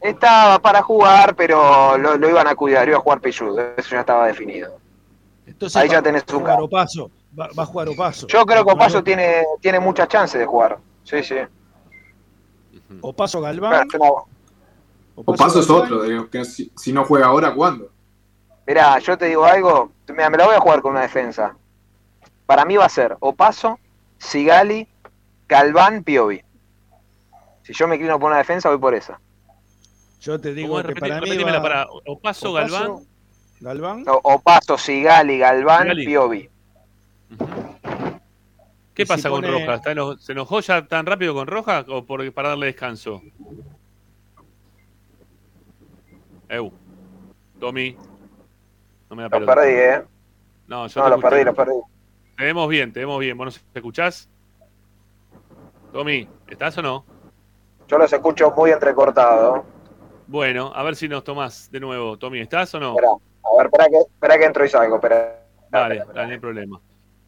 estaba 0.02 0.60
para 0.60 0.82
jugar, 0.82 1.36
pero 1.36 1.98
lo, 1.98 2.16
lo 2.18 2.30
iban 2.30 2.48
a 2.48 2.56
cuidar, 2.56 2.88
iba 2.88 2.98
a 2.98 3.02
jugar 3.02 3.20
Pillud, 3.22 3.60
eso 3.78 3.90
ya 3.92 4.00
estaba 4.02 4.28
definido. 4.28 4.78
Entonces 5.46 5.76
Ahí 5.76 5.88
va- 5.88 5.96
ya 5.96 6.02
tenés 6.02 6.24
un 6.32 6.40
jugar. 6.40 6.62
Opaso. 6.62 7.12
Va, 7.38 7.50
va 7.58 7.64
a 7.64 7.66
jugar 7.66 7.90
Opaso. 7.90 8.28
Yo 8.28 8.46
creo 8.46 8.64
que 8.66 8.72
Opaso 8.72 8.90
Claro. 8.92 9.04
tiene, 9.04 9.44
tiene 9.62 9.80
muchas 9.80 10.08
chances 10.08 10.40
de 10.40 10.46
jugar. 10.46 10.78
Sí, 11.04 11.24
sí. 11.24 11.36
Opaso 13.02 13.40
Claro, 13.40 13.60
Galván. 13.62 13.88
yo 13.92 14.00
no- 14.00 14.26
O 15.16 15.36
paso 15.36 15.60
es 15.60 15.68
Galván. 15.68 15.84
otro, 15.86 16.04
digo, 16.04 16.30
que 16.30 16.46
si, 16.46 16.72
si 16.76 16.94
no 16.94 17.04
juega 17.04 17.28
ahora, 17.28 17.54
¿cuándo? 17.54 17.92
Mirá, 18.66 19.00
yo 19.00 19.18
te 19.18 19.26
digo 19.26 19.44
algo, 19.46 19.92
mira, 20.08 20.30
me 20.30 20.38
la 20.38 20.46
voy 20.46 20.56
a 20.56 20.60
jugar 20.60 20.82
con 20.82 20.92
una 20.92 21.02
defensa. 21.02 21.56
Para 22.46 22.66
mí 22.66 22.78
va 22.78 22.86
a 22.86 22.90
ser 22.90 23.18
Opaso, 23.20 23.80
Sigali, 24.18 24.88
Galván, 25.48 26.04
Piovi. 26.04 26.42
Si 27.64 27.74
yo 27.74 27.88
me 27.88 27.96
inclino 27.96 28.20
por 28.20 28.30
una 28.30 28.38
defensa, 28.38 28.70
voy 28.70 28.78
por 28.78 28.94
esa. 28.96 29.20
Yo 30.22 30.40
te 30.40 30.50
¿Cómo 30.50 30.56
digo 30.56 30.84
que 30.84 30.96
para 31.00 31.22
mí 31.22 31.38
va 31.38 31.62
para 31.62 31.88
Opaso, 32.06 32.52
Galván. 32.54 32.96
Galván. 33.62 34.04
O- 34.08 34.20
Opaso, 34.36 34.78
Sigali, 34.78 35.38
Galván, 35.40 35.84
Sigali. 35.84 36.06
Piovi. 36.06 36.50
¿Qué 38.94 39.04
si 39.06 39.08
pasa 39.08 39.30
con 39.30 39.42
pone- 39.42 39.52
Roja? 39.52 39.76
¿Está 39.76 39.92
eno- 39.92 40.18
¿Se 40.18 40.34
enojó 40.34 40.60
ya 40.60 40.86
tan 40.88 41.06
rápido 41.06 41.34
con 41.34 41.48
Roja 41.48 41.86
o 41.88 42.06
por, 42.06 42.30
para 42.34 42.50
darle 42.50 42.66
descanso? 42.68 43.22
Eu. 46.50 46.72
Tommy. 47.60 47.96
No 49.10 49.16
me 49.16 49.24
da 49.24 49.30
Los 49.30 49.40
pelota. 49.40 49.56
perdí, 49.56 49.74
¿eh? 49.74 50.04
No, 50.68 50.88
yo 50.88 51.00
No, 51.02 51.06
te 51.06 51.10
los 51.12 51.20
escucho. 51.20 51.30
perdí, 51.30 51.44
los 51.46 51.56
perdí. 51.56 51.74
Te 52.38 52.44
vemos 52.44 52.70
bien, 52.70 52.94
te 52.94 53.00
vemos 53.02 53.20
bien. 53.20 53.38
¿Vos 53.38 53.46
nos 53.46 53.62
escuchás? 53.74 54.30
Tommy, 55.94 56.28
¿estás 56.48 56.78
o 56.78 56.82
no? 56.82 57.06
Yo 57.88 57.98
los 57.98 58.12
escucho 58.12 58.52
muy 58.56 58.72
entrecortados. 58.72 59.62
Bueno, 60.34 60.72
a 60.76 60.84
ver 60.84 60.96
si 60.96 61.08
nos 61.10 61.24
tomás 61.24 61.72
de 61.72 61.80
nuevo. 61.80 62.18
Tommy, 62.20 62.40
¿estás 62.40 62.72
o 62.76 62.80
no? 62.80 62.90
Espera, 62.92 63.10
a 63.12 63.58
ver, 63.58 63.66
espera 63.66 63.88
que, 63.90 63.98
espera 63.98 64.38
que 64.38 64.46
entro 64.46 64.66
y 64.66 64.70
salgo. 64.70 64.96
Espera. 64.98 65.40
Dale, 65.72 65.96
Espera, 65.98 66.14
dale, 66.14 66.28
no 66.28 66.34
hay 66.34 66.40
problema. 66.40 66.82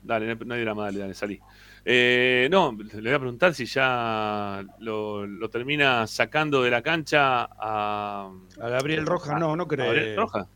Dale, 0.04 0.36
no 0.36 0.54
hay, 0.54 0.62
drama, 0.62 0.84
dale, 0.86 1.00
dale, 1.00 1.14
salí. 1.16 1.40
Eh, 1.84 2.48
no, 2.52 2.78
le 2.78 3.02
voy 3.02 3.12
a 3.14 3.20
preguntar 3.20 3.56
si 3.56 3.66
ya 3.66 4.64
lo, 4.80 5.26
lo 5.26 5.50
termina 5.50 6.06
sacando 6.06 6.62
de 6.62 6.70
la 6.70 6.84
cancha 6.84 7.50
a, 7.60 8.32
A 8.62 8.70
Gabriel 8.70 9.06
Rojas, 9.08 9.40
no, 9.40 9.56
no 9.56 9.64
a 9.64 9.68
Gabriel. 9.68 10.16
Roja. 10.16 10.48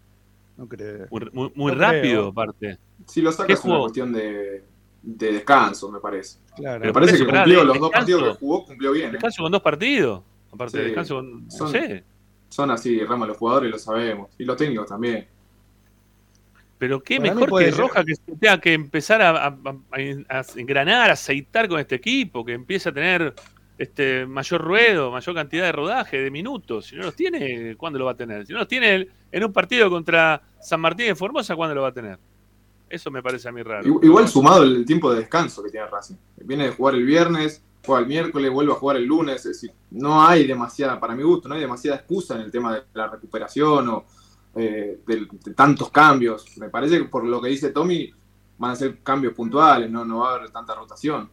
No 0.58 0.68
cree. 0.68 1.08
Muy, 1.10 1.30
muy- 1.34 1.52
muy 1.56 1.72
No 1.74 1.80
rápido, 1.80 2.02
creo. 2.02 2.28
aparte. 2.28 2.78
Si 3.08 3.22
lo 3.22 3.32
¿Qué 3.32 3.36
sacas 3.38 3.60
es 3.60 3.66
una 3.66 3.74
jugó? 3.74 3.84
cuestión 3.86 4.14
de, 4.14 4.64
de 5.02 5.32
descanso, 5.34 5.92
me 5.92 6.00
parece. 6.00 6.38
Claro. 6.56 6.86
Me 6.86 6.94
parece 6.94 7.18
que 7.18 7.26
cumplió 7.26 7.64
los 7.64 7.80
dos 7.80 7.90
partidos 7.92 8.24
que 8.24 8.40
jugó, 8.40 8.66
cumplió 8.66 8.92
bien. 8.92 9.10
¿eh? 9.10 9.12
Descanso 9.14 9.42
con 9.42 9.52
dos 9.52 9.62
partidos. 9.64 10.22
Aparte, 10.54 10.72
Sí. 10.74 10.78
de 10.78 10.84
descanso 10.86 11.16
con. 11.16 11.46
No 11.46 11.52
Son- 11.52 11.72
sé. 11.72 12.04
Son 12.56 12.72
así, 12.72 13.04
Rama, 13.04 13.28
los 13.28 13.36
jugadores 13.36 13.70
lo 13.70 13.78
sabemos. 13.78 14.30
Y 14.38 14.46
los 14.46 14.56
técnicos 14.56 14.88
también. 14.88 15.28
Pero 16.78 17.04
qué 17.04 17.18
Para 17.20 17.34
mejor 17.36 17.60
que 17.60 17.66
ser. 17.66 17.78
Roja 17.78 18.06
que 18.06 18.16
se 18.16 18.22
tenga 18.40 18.62
que 18.62 18.74
empezar 18.74 19.22
a, 19.22 19.30
a- 19.48 19.48
a- 19.48 20.40
a 20.40 20.44
engranar, 20.56 21.10
a 21.10 21.14
aceitar 21.14 21.68
con 21.68 21.82
este 21.82 21.96
equipo, 21.96 22.46
que 22.46 22.54
empiece 22.54 22.88
a 22.88 22.94
tener 22.94 23.34
este 23.78 24.26
mayor 24.26 24.62
ruedo, 24.62 25.12
mayor 25.12 25.36
cantidad 25.36 25.66
de 25.66 25.72
rodaje, 25.74 26.18
de 26.22 26.32
minutos. 26.32 26.86
Si 26.88 26.96
no 26.96 27.04
los 27.04 27.16
tiene, 27.16 27.76
¿cuándo 27.76 28.00
lo 28.00 28.06
va 28.06 28.12
a 28.12 28.16
tener? 28.16 28.46
Si 28.48 28.54
no 28.54 28.60
los 28.60 28.70
tiene 28.70 29.06
en 29.34 29.44
un 29.44 29.52
partido 29.52 29.90
contra 29.90 30.42
San 30.62 30.80
Martín 30.80 31.08
de 31.08 31.16
Formosa, 31.16 31.58
¿cuándo 31.58 31.76
lo 31.76 31.82
va 31.82 31.90
a 31.90 31.94
tener? 31.94 32.18
Eso 32.90 33.12
me 33.12 33.22
parece 33.22 33.50
a 33.50 33.52
mí 33.52 33.62
raro. 33.64 34.00
Igual 34.02 34.30
sumado 34.30 34.64
el 34.64 34.86
tiempo 34.86 35.12
de 35.12 35.20
descanso 35.20 35.62
que 35.62 35.72
tiene 35.72 35.88
Racing. 35.88 36.16
Viene 36.38 36.66
de 36.68 36.72
jugar 36.72 36.96
el 36.96 37.04
viernes, 37.06 37.62
juega 37.86 38.02
el 38.02 38.08
miércoles, 38.08 38.52
vuelve 38.52 38.74
a 38.74 38.76
jugar 38.76 38.98
el 38.98 39.06
lunes. 39.06 39.38
Es 39.38 39.62
decir, 39.62 39.72
no 39.92 40.26
hay 40.26 40.46
demasiada, 40.46 41.00
para 41.00 41.16
mi 41.16 41.24
gusto, 41.24 41.48
no 41.48 41.56
hay 41.56 41.62
demasiada 41.62 41.98
excusa 41.98 42.36
en 42.36 42.42
el 42.42 42.52
tema 42.52 42.74
de 42.74 42.84
la 42.94 43.08
recuperación 43.08 43.90
o 43.90 44.06
eh, 44.56 45.00
de, 45.06 45.28
tantos 45.54 45.90
cambios. 45.92 46.58
Me 46.58 46.70
parece 46.70 46.98
que 46.98 47.06
por 47.06 47.26
lo 47.26 47.42
que 47.42 47.50
dice 47.50 47.72
Tommy, 47.72 48.12
van 48.58 48.72
a 48.72 48.76
ser 48.76 49.00
cambios 49.04 49.34
puntuales, 49.34 49.90
no, 49.90 50.06
no 50.06 50.20
va 50.20 50.32
a 50.32 50.36
haber 50.36 50.50
tanta 50.50 50.76
rotación. 50.76 51.30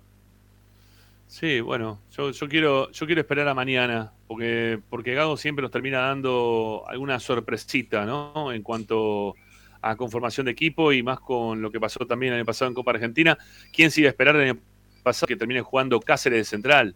Sí, 1.26 1.61
bueno, 1.61 2.00
yo, 2.11 2.30
yo 2.30 2.48
quiero 2.48 2.90
yo 2.90 3.07
quiero 3.07 3.22
esperar 3.22 3.48
a 3.48 3.55
mañana, 3.55 4.12
porque 4.26 4.78
porque 4.90 5.14
Gago 5.14 5.38
siempre 5.38 5.62
nos 5.62 5.70
termina 5.70 6.00
dando 6.00 6.84
alguna 6.86 7.18
sorpresita, 7.18 8.05
¿no? 8.05 8.53
En 8.53 8.62
cuanto 8.62 9.34
a 9.80 9.96
conformación 9.96 10.46
de 10.46 10.53
equipo 10.53 10.92
y 10.92 11.03
más 11.03 11.20
con 11.20 11.61
lo 11.61 11.70
que 11.70 11.80
pasó 11.80 12.07
también 12.07 12.32
el 12.32 12.40
año 12.40 12.46
pasado 12.46 12.68
en 12.68 12.74
Copa 12.74 12.92
Argentina. 12.92 13.36
¿Quién 13.72 13.90
sigue 13.90 14.07
a 14.07 14.11
esperar 14.11 14.36
el 14.36 14.50
año 14.50 14.61
pasado 15.03 15.26
que 15.28 15.36
termine 15.36 15.61
jugando 15.62 16.00
Cáceres 16.00 16.38
de 16.38 16.44
central? 16.44 16.94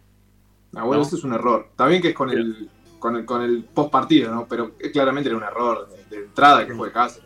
Ah, 0.74 0.84
bueno, 0.84 1.02
¿No? 1.02 1.06
ese 1.06 1.16
es 1.16 1.24
un 1.24 1.32
error. 1.34 1.66
Está 1.70 1.86
bien 1.86 2.02
que 2.02 2.08
es 2.08 2.14
con 2.14 2.30
el, 2.30 2.68
con 2.98 3.16
el, 3.16 3.24
con 3.24 3.42
el 3.42 3.64
post 3.64 3.90
partido, 3.90 4.34
¿no? 4.34 4.46
Pero 4.48 4.72
eh, 4.80 4.90
claramente 4.90 5.28
era 5.28 5.36
un 5.38 5.44
error 5.44 5.88
de, 6.10 6.16
de 6.16 6.24
entrada 6.24 6.66
que 6.66 6.74
fue 6.74 6.92
Cáceres. 6.92 7.24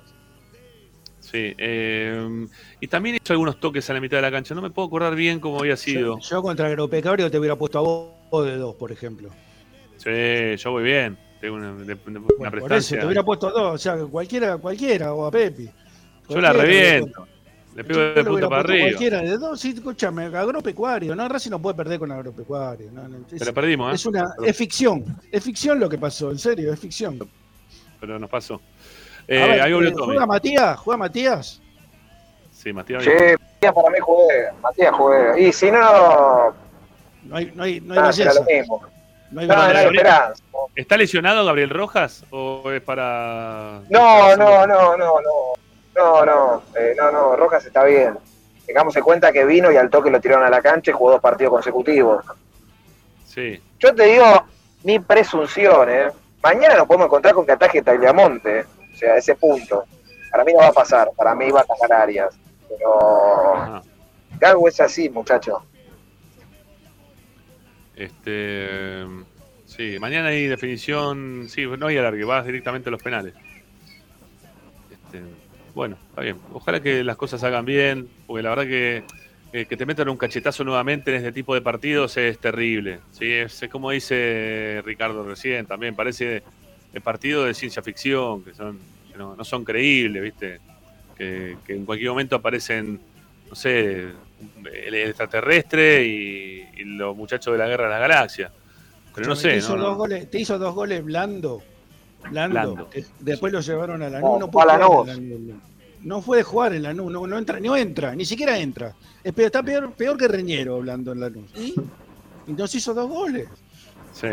Sí. 1.20 1.54
eh, 1.58 2.46
y 2.80 2.88
también 2.88 3.16
hizo 3.22 3.32
algunos 3.32 3.60
toques 3.60 3.88
a 3.88 3.94
la 3.94 4.00
mitad 4.00 4.16
de 4.18 4.22
la 4.22 4.30
cancha. 4.32 4.54
No 4.54 4.62
me 4.62 4.70
puedo 4.70 4.88
acordar 4.88 5.14
bien 5.14 5.38
cómo 5.38 5.60
había 5.60 5.76
sido. 5.76 6.18
Yo, 6.18 6.28
yo 6.28 6.42
contra 6.42 6.66
Agropecuario 6.66 7.30
te 7.30 7.38
hubiera 7.38 7.56
puesto 7.56 7.78
a 7.78 7.82
vos 7.82 8.44
de 8.46 8.56
dos, 8.56 8.74
por 8.74 8.90
ejemplo. 8.90 9.30
Sí, 9.96 10.56
yo 10.56 10.70
voy 10.72 10.82
bien. 10.84 11.16
Tengo 11.40 11.56
una, 11.56 11.72
de- 11.74 11.84
de- 11.84 11.98
una 12.06 12.20
Bueno, 12.20 12.58
por 12.60 12.72
eso 12.72 12.96
te 12.96 13.04
hubiera 13.06 13.22
puesto 13.22 13.48
a 13.48 13.52
dos, 13.52 13.74
o 13.74 13.78
sea, 13.78 13.96
cualquiera, 14.06 14.58
cualquiera, 14.58 15.12
o 15.14 15.24
a 15.26 15.30
Pepi. 15.30 15.70
Yo 16.28 16.40
la 16.40 16.52
reviento. 16.52 17.26
Le 17.74 17.84
pego 17.84 18.00
de 18.00 18.24
punta 18.24 18.48
para 18.48 18.60
arriba. 18.62 18.88
Cualquiera 18.88 19.20
de 19.20 19.38
dos, 19.38 19.60
sí, 19.60 19.72
escúchame, 19.76 20.24
agropecuario, 20.24 21.14
no, 21.14 21.28
Racing 21.28 21.50
no 21.50 21.62
puede 21.62 21.76
perder 21.76 21.98
con 21.98 22.10
agropecuario. 22.10 22.90
no, 22.90 23.06
no, 23.08 23.18
es, 23.18 23.38
Pero 23.38 23.54
perdimos, 23.54 23.92
¿eh? 23.92 23.94
es 23.94 24.06
una, 24.06 24.34
es 24.44 24.56
ficción, 24.56 25.04
es 25.30 25.44
ficción 25.44 25.78
lo 25.78 25.88
que 25.88 25.98
pasó, 25.98 26.30
en 26.30 26.38
serio, 26.38 26.72
es 26.72 26.80
ficción. 26.80 27.18
Pero 28.00 28.18
nos 28.18 28.28
pasó. 28.28 28.60
Eh, 29.28 29.38
ver, 29.38 29.60
ahí 29.60 29.72
volvió 29.72 29.90
eh, 29.90 29.92
Tommy. 29.92 30.06
¿Juega 30.06 30.26
Matías? 30.26 30.78
¿Juega 30.78 30.98
Matías? 30.98 31.62
Sí, 32.52 32.72
Matías. 32.72 33.04
Sí, 33.04 33.10
Matías 33.10 33.74
para 33.74 33.90
mí 33.90 33.98
juega. 34.00 34.52
Matías 34.60 34.94
juega. 34.94 35.38
Y 35.38 35.52
si 35.52 35.70
no, 35.70 36.54
No 37.24 37.36
hay, 37.36 37.52
no 37.54 37.62
hay, 37.62 37.80
no 37.80 37.94
hay 37.94 38.00
belleza. 38.02 38.34
lo 38.34 38.44
mismo. 38.44 38.82
No 39.30 39.40
hay 39.40 39.46
No, 39.46 39.56
no 39.56 39.78
esperanza. 39.78 40.42
¿Está 40.74 40.96
lesionado 40.96 41.44
Gabriel 41.44 41.70
Rojas 41.70 42.24
o 42.30 42.70
es 42.70 42.82
para.? 42.82 43.80
No, 43.88 44.36
no, 44.36 44.66
no, 44.66 44.96
no, 44.96 45.20
no. 45.20 45.69
No, 45.96 46.24
no, 46.24 46.62
eh, 46.78 46.94
no, 46.96 47.10
no, 47.10 47.36
Rojas 47.36 47.64
está 47.66 47.84
bien. 47.84 48.16
Tengamos 48.66 48.94
en 48.96 49.02
cuenta 49.02 49.32
que 49.32 49.44
vino 49.44 49.70
y 49.72 49.76
al 49.76 49.90
toque 49.90 50.10
lo 50.10 50.20
tiraron 50.20 50.44
a 50.44 50.50
la 50.50 50.62
cancha 50.62 50.90
y 50.90 50.94
jugó 50.94 51.12
dos 51.12 51.20
partidos 51.20 51.52
consecutivos. 51.52 52.24
Sí. 53.26 53.60
Yo 53.78 53.94
te 53.94 54.04
digo, 54.04 54.44
mi 54.84 54.98
presunción, 55.00 55.90
¿eh? 55.90 56.08
Mañana 56.42 56.76
nos 56.76 56.86
podemos 56.86 57.06
encontrar 57.06 57.34
con 57.34 57.44
que 57.44 57.52
ataje 57.52 57.82
Tagliamonte. 57.82 58.64
O 58.92 58.96
sea, 58.96 59.16
ese 59.16 59.34
punto. 59.34 59.84
Para 60.30 60.44
mí 60.44 60.52
no 60.52 60.58
va 60.60 60.68
a 60.68 60.72
pasar. 60.72 61.10
Para 61.16 61.34
mí 61.34 61.50
va 61.50 61.60
a 61.60 61.62
atajar 61.62 61.92
Arias. 61.92 62.38
Pero 62.68 63.56
Ah, 63.56 63.82
Gago 64.38 64.68
es 64.68 64.80
así, 64.80 65.08
muchacho. 65.10 65.62
este. 67.96 69.04
Sí, 69.66 69.98
mañana 69.98 70.28
hay 70.28 70.46
definición. 70.46 71.46
Sí, 71.48 71.66
no 71.66 71.86
hay 71.86 71.98
alargue, 71.98 72.24
vas 72.24 72.44
directamente 72.44 72.88
a 72.88 72.92
los 72.92 73.02
penales. 73.02 73.34
Este, 74.90 75.22
bueno, 75.74 75.96
está 76.08 76.22
bien. 76.22 76.36
Ojalá 76.52 76.80
que 76.80 77.04
las 77.04 77.16
cosas 77.16 77.42
hagan 77.44 77.64
bien, 77.64 78.08
porque 78.26 78.42
la 78.42 78.50
verdad 78.50 78.64
que, 78.66 79.02
eh, 79.52 79.66
que 79.66 79.76
te 79.76 79.86
metan 79.86 80.08
un 80.08 80.16
cachetazo 80.16 80.64
nuevamente 80.64 81.10
en 81.10 81.16
este 81.18 81.32
tipo 81.32 81.54
de 81.54 81.60
partidos 81.60 82.16
es 82.16 82.38
terrible. 82.38 83.00
Sí, 83.12 83.30
es, 83.30 83.62
es 83.62 83.68
como 83.70 83.90
dice 83.90 84.82
Ricardo 84.84 85.22
recién, 85.24 85.66
también 85.66 85.94
parece 85.94 86.42
el 86.92 87.00
partido 87.02 87.44
de 87.44 87.54
ciencia 87.54 87.82
ficción, 87.82 88.42
que, 88.42 88.54
son, 88.54 88.78
que 89.10 89.16
no, 89.18 89.36
no 89.36 89.44
son 89.44 89.64
creíbles, 89.64 90.22
¿viste? 90.22 90.60
Que, 91.16 91.56
que 91.66 91.74
en 91.74 91.84
cualquier 91.84 92.10
momento 92.10 92.36
aparecen, 92.36 93.00
no 93.48 93.54
sé, 93.54 94.08
el 94.64 94.94
extraterrestre 94.94 96.04
y, 96.06 96.64
y 96.76 96.84
los 96.84 97.14
muchachos 97.16 97.52
de 97.52 97.58
la 97.58 97.68
guerra 97.68 97.84
de 97.84 97.90
las 97.90 98.00
galaxias. 98.00 98.52
Pero 99.14 99.28
no 99.28 99.36
sé, 99.36 99.50
te 99.50 99.56
hizo, 99.58 99.76
no, 99.76 99.82
Dos 99.82 99.92
no. 99.92 99.96
goles, 99.98 100.30
te 100.30 100.40
hizo 100.40 100.58
dos 100.58 100.74
goles 100.74 101.04
blando. 101.04 101.62
Que 102.90 103.04
después 103.20 103.52
lo 103.52 103.60
llevaron 103.60 104.02
a 104.02 104.10
la 104.10 104.20
No, 104.20 104.50
puede 104.50 104.66
Lanús. 104.68 104.88
jugar 104.88 105.16
en 105.16 105.30
Lanús. 105.48 105.62
No 106.02 106.22
puede 106.22 106.42
jugar 106.42 106.74
en 106.74 106.82
la 106.82 106.94
no, 106.94 107.10
no 107.10 107.38
entra, 107.38 107.60
no 107.60 107.76
entra, 107.76 108.14
ni 108.14 108.24
siquiera 108.24 108.58
entra. 108.58 108.94
Está 109.22 109.62
peor, 109.62 109.92
peor 109.92 110.16
que 110.16 110.28
Reñero 110.28 110.76
hablando 110.76 111.12
en 111.12 111.20
la 111.20 111.28
luz. 111.28 111.50
¿Y? 111.56 111.74
Nos 112.46 112.74
hizo 112.74 112.94
dos 112.94 113.08
goles. 113.08 113.48
Sí. 114.12 114.28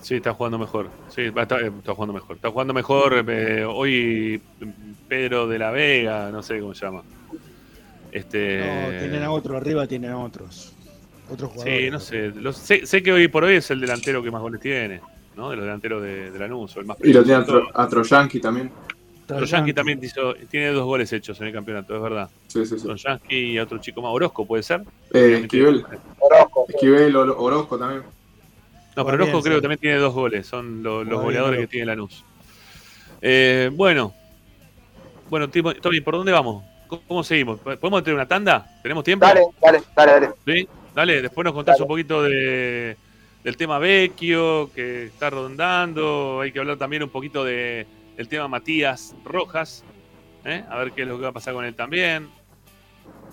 Sí, 0.00 0.16
está 0.16 0.34
jugando 0.34 0.58
mejor. 0.58 0.90
Sí, 1.08 1.22
está, 1.34 1.60
eh, 1.60 1.70
está 1.78 1.94
jugando 1.94 2.12
mejor. 2.12 2.36
Está 2.36 2.50
jugando 2.50 2.74
mejor 2.74 3.24
eh, 3.28 3.64
hoy 3.64 4.42
Pedro 5.06 5.46
de 5.46 5.58
la 5.60 5.70
Vega, 5.70 6.30
no 6.32 6.42
sé 6.42 6.58
cómo 6.58 6.74
se 6.74 6.84
llama. 6.86 7.02
Este, 8.10 8.58
No, 8.58 8.98
tienen 8.98 9.22
a 9.22 9.30
otro, 9.30 9.56
arriba 9.56 9.86
tienen 9.86 10.10
a 10.10 10.18
otros. 10.18 10.72
Otros 11.30 11.52
jugadores. 11.52 12.02
Sí, 12.04 12.30
no 12.42 12.52
sé. 12.52 12.84
sé 12.84 13.02
que 13.02 13.12
hoy 13.12 13.28
por 13.28 13.44
hoy 13.44 13.54
es 13.56 13.70
el 13.70 13.80
delantero 13.80 14.22
que 14.24 14.30
más 14.32 14.42
goles 14.42 14.60
tiene, 14.60 15.00
¿no? 15.36 15.50
De 15.50 15.56
los 15.56 15.64
delanteros 15.64 16.02
de, 16.02 16.30
de 16.30 16.38
Lanús, 16.38 16.76
o 16.76 16.80
el 16.80 16.86
más 16.86 16.96
Y 17.02 17.12
lo 17.12 17.22
tiene 17.22 17.42
a. 17.42 17.46
Tro- 17.46 17.70
a 17.74 17.88
Troyanqui 17.88 18.40
también. 18.40 18.70
Troyanqui 19.26 19.72
también 19.72 19.98
hizo- 20.02 20.34
tiene 20.50 20.68
dos 20.68 20.84
goles 20.84 21.12
hechos 21.12 21.40
en 21.40 21.46
el 21.48 21.52
campeonato, 21.52 21.96
es 21.96 22.02
verdad. 22.02 22.30
Sí, 22.48 22.66
sí, 22.66 22.78
sí. 22.78 22.86
Troyanqui 22.86 23.34
y 23.52 23.58
otro 23.58 23.78
chico 23.78 24.02
más, 24.02 24.12
Orozco, 24.12 24.46
¿puede 24.46 24.62
ser? 24.62 24.82
Eh, 25.12 25.40
Esquivel. 25.42 25.84
Orozco. 26.18 26.66
Esquivel, 26.68 27.16
Oro- 27.16 27.38
Orozco 27.38 27.78
también. 27.78 28.02
No, 28.94 29.04
pero 29.06 29.14
Orozco 29.16 29.42
creo 29.42 29.56
que 29.56 29.62
también 29.62 29.80
tiene 29.80 29.96
dos 29.96 30.12
goles, 30.12 30.46
son 30.46 30.82
lo- 30.82 31.02
los, 31.04 31.22
goleadores 31.22 31.60
que 31.60 31.66
tiene 31.66 31.86
Lanús. 31.86 32.24
Eh, 33.22 33.70
bueno, 33.72 34.12
bueno, 35.30 35.48
Tommy, 35.48 36.00
¿por 36.00 36.14
dónde 36.16 36.32
vamos? 36.32 36.64
¿Cómo, 36.88 37.02
cómo 37.08 37.24
seguimos? 37.24 37.58
¿Podemos 37.60 38.02
tener 38.02 38.16
una 38.16 38.28
tanda? 38.28 38.66
¿Tenemos 38.82 39.02
tiempo? 39.04 39.24
Dale, 39.24 39.40
dale, 39.62 39.80
dale, 39.96 40.12
dale. 40.12 40.28
¿Sí? 40.44 40.68
Dale, 40.94 41.22
después 41.22 41.42
nos 41.44 41.54
contás 41.54 41.76
Dale. 41.76 41.84
un 41.84 41.88
poquito 41.88 42.22
de, 42.22 42.96
del 43.44 43.56
tema 43.56 43.78
Vecchio, 43.78 44.70
que 44.74 45.06
está 45.06 45.30
rondando. 45.30 46.40
Hay 46.40 46.52
que 46.52 46.58
hablar 46.58 46.76
también 46.76 47.02
un 47.02 47.08
poquito 47.10 47.44
de, 47.44 47.86
del 48.16 48.28
tema 48.28 48.48
Matías 48.48 49.14
Rojas. 49.24 49.84
¿eh? 50.44 50.64
A 50.68 50.78
ver 50.78 50.92
qué 50.92 51.02
es 51.02 51.08
lo 51.08 51.16
que 51.16 51.22
va 51.24 51.28
a 51.30 51.32
pasar 51.32 51.54
con 51.54 51.64
él 51.64 51.74
también. 51.74 52.28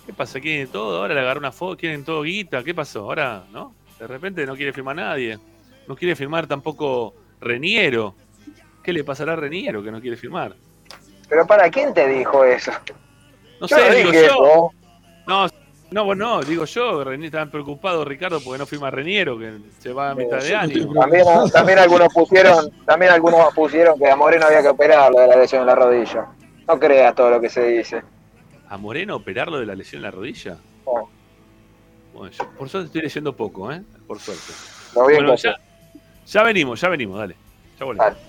¿Qué 0.05 0.13
pasa? 0.13 0.39
¿Quieren 0.39 0.67
todo? 0.69 1.01
Ahora 1.01 1.13
le 1.13 1.19
agarró 1.19 1.39
una 1.39 1.51
foto, 1.51 1.77
quieren 1.77 2.03
todo 2.03 2.23
guita. 2.23 2.63
¿Qué 2.63 2.73
pasó? 2.73 3.01
Ahora, 3.01 3.43
¿no? 3.51 3.75
De 3.99 4.07
repente 4.07 4.45
no 4.45 4.55
quiere 4.55 4.73
firmar 4.73 4.95
nadie. 4.95 5.37
No 5.87 5.95
quiere 5.95 6.15
firmar 6.15 6.47
tampoco 6.47 7.13
Reniero. 7.41 8.15
¿Qué 8.83 8.93
le 8.93 9.03
pasará 9.03 9.33
a 9.33 9.35
Reniero 9.35 9.83
que 9.83 9.91
no 9.91 10.01
quiere 10.01 10.17
firmar? 10.17 10.55
Pero 11.27 11.45
para 11.45 11.69
quién 11.69 11.93
te 11.93 12.07
dijo 12.07 12.43
eso? 12.43 12.71
No 13.61 13.67
Yo 13.67 13.77
sé, 13.77 13.89
no 13.89 13.95
digo 13.95 14.11
yo. 14.13 14.19
eso. 14.19 14.71
No, 15.27 15.47
no, 15.91 16.03
bueno, 16.05 16.25
no, 16.25 16.43
digo 16.43 16.65
yo, 16.65 17.03
Reniero 17.03 17.27
estaban 17.27 17.49
preocupados, 17.49 18.07
Ricardo, 18.07 18.39
porque 18.41 18.59
no 18.59 18.65
firma 18.65 18.91
Reniero, 18.91 19.37
que 19.39 19.57
se 19.79 19.91
va 19.91 20.11
a 20.11 20.15
mitad 20.15 20.39
de 20.39 20.55
año. 20.55 20.93
También, 20.93 21.25
también 21.51 21.79
algunos 21.79 22.13
pusieron, 22.13 22.69
también 22.85 23.11
algunos 23.11 23.53
pusieron 23.53 23.97
que 23.97 24.09
a 24.09 24.15
Moreno 24.15 24.45
había 24.45 24.61
que 24.61 24.69
operarlo 24.69 25.19
de 25.19 25.27
la 25.27 25.35
lesión 25.35 25.61
en 25.61 25.67
la 25.67 25.75
rodilla. 25.75 26.27
No 26.67 26.79
creas 26.79 27.15
todo 27.15 27.31
lo 27.31 27.41
que 27.41 27.49
se 27.49 27.65
dice. 27.65 28.03
¿A 28.69 28.77
Moreno 28.77 29.15
operarlo 29.15 29.59
de 29.59 29.65
la 29.65 29.73
lesión 29.73 29.99
en 29.99 30.03
la 30.03 30.11
rodilla? 30.11 30.57
No. 30.85 31.09
Bueno, 32.13 32.31
yo 32.31 32.49
por 32.57 32.69
suerte 32.69 32.87
estoy 32.87 33.01
leyendo 33.01 33.35
poco, 33.35 33.71
¿eh? 33.71 33.81
Por 34.05 34.19
suerte. 34.19 34.53
Bien 35.07 35.25
Bueno, 35.25 35.35
ya, 35.35 35.55
ya 36.25 36.43
venimos, 36.43 36.81
ya 36.81 36.89
venimos, 36.89 37.17
dale. 37.17 37.35
Ya 37.79 37.85
volvemos. 37.85 38.13
Dale. 38.13 38.28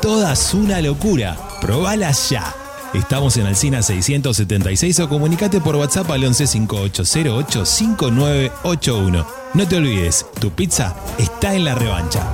Todas 0.00 0.54
una 0.54 0.80
locura. 0.80 1.36
Probalas 1.60 2.30
ya. 2.30 2.54
Estamos 2.94 3.36
en 3.36 3.46
Alcina 3.46 3.82
676 3.82 5.00
o 5.00 5.08
comunicate 5.08 5.60
por 5.60 5.74
WhatsApp 5.74 6.10
al 6.10 6.24
11 6.24 6.46
5808 6.46 7.66
5981. 7.66 9.26
No 9.54 9.68
te 9.68 9.76
olvides, 9.76 10.24
tu 10.40 10.50
pizza 10.50 10.94
está 11.18 11.54
en 11.54 11.64
la 11.64 11.74
revancha. 11.74 12.32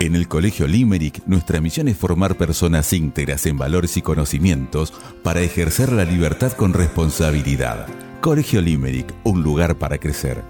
En 0.00 0.14
el 0.14 0.28
Colegio 0.28 0.66
Limerick, 0.66 1.22
nuestra 1.26 1.60
misión 1.60 1.88
es 1.88 1.96
formar 1.96 2.36
personas 2.36 2.92
íntegras 2.92 3.46
en 3.46 3.56
valores 3.56 3.96
y 3.96 4.02
conocimientos 4.02 4.92
para 5.22 5.40
ejercer 5.40 5.92
la 5.92 6.04
libertad 6.04 6.52
con 6.52 6.74
responsabilidad. 6.74 7.86
Colegio 8.20 8.60
Limerick, 8.60 9.12
un 9.24 9.42
lugar 9.42 9.78
para 9.78 9.98
crecer. 9.98 10.42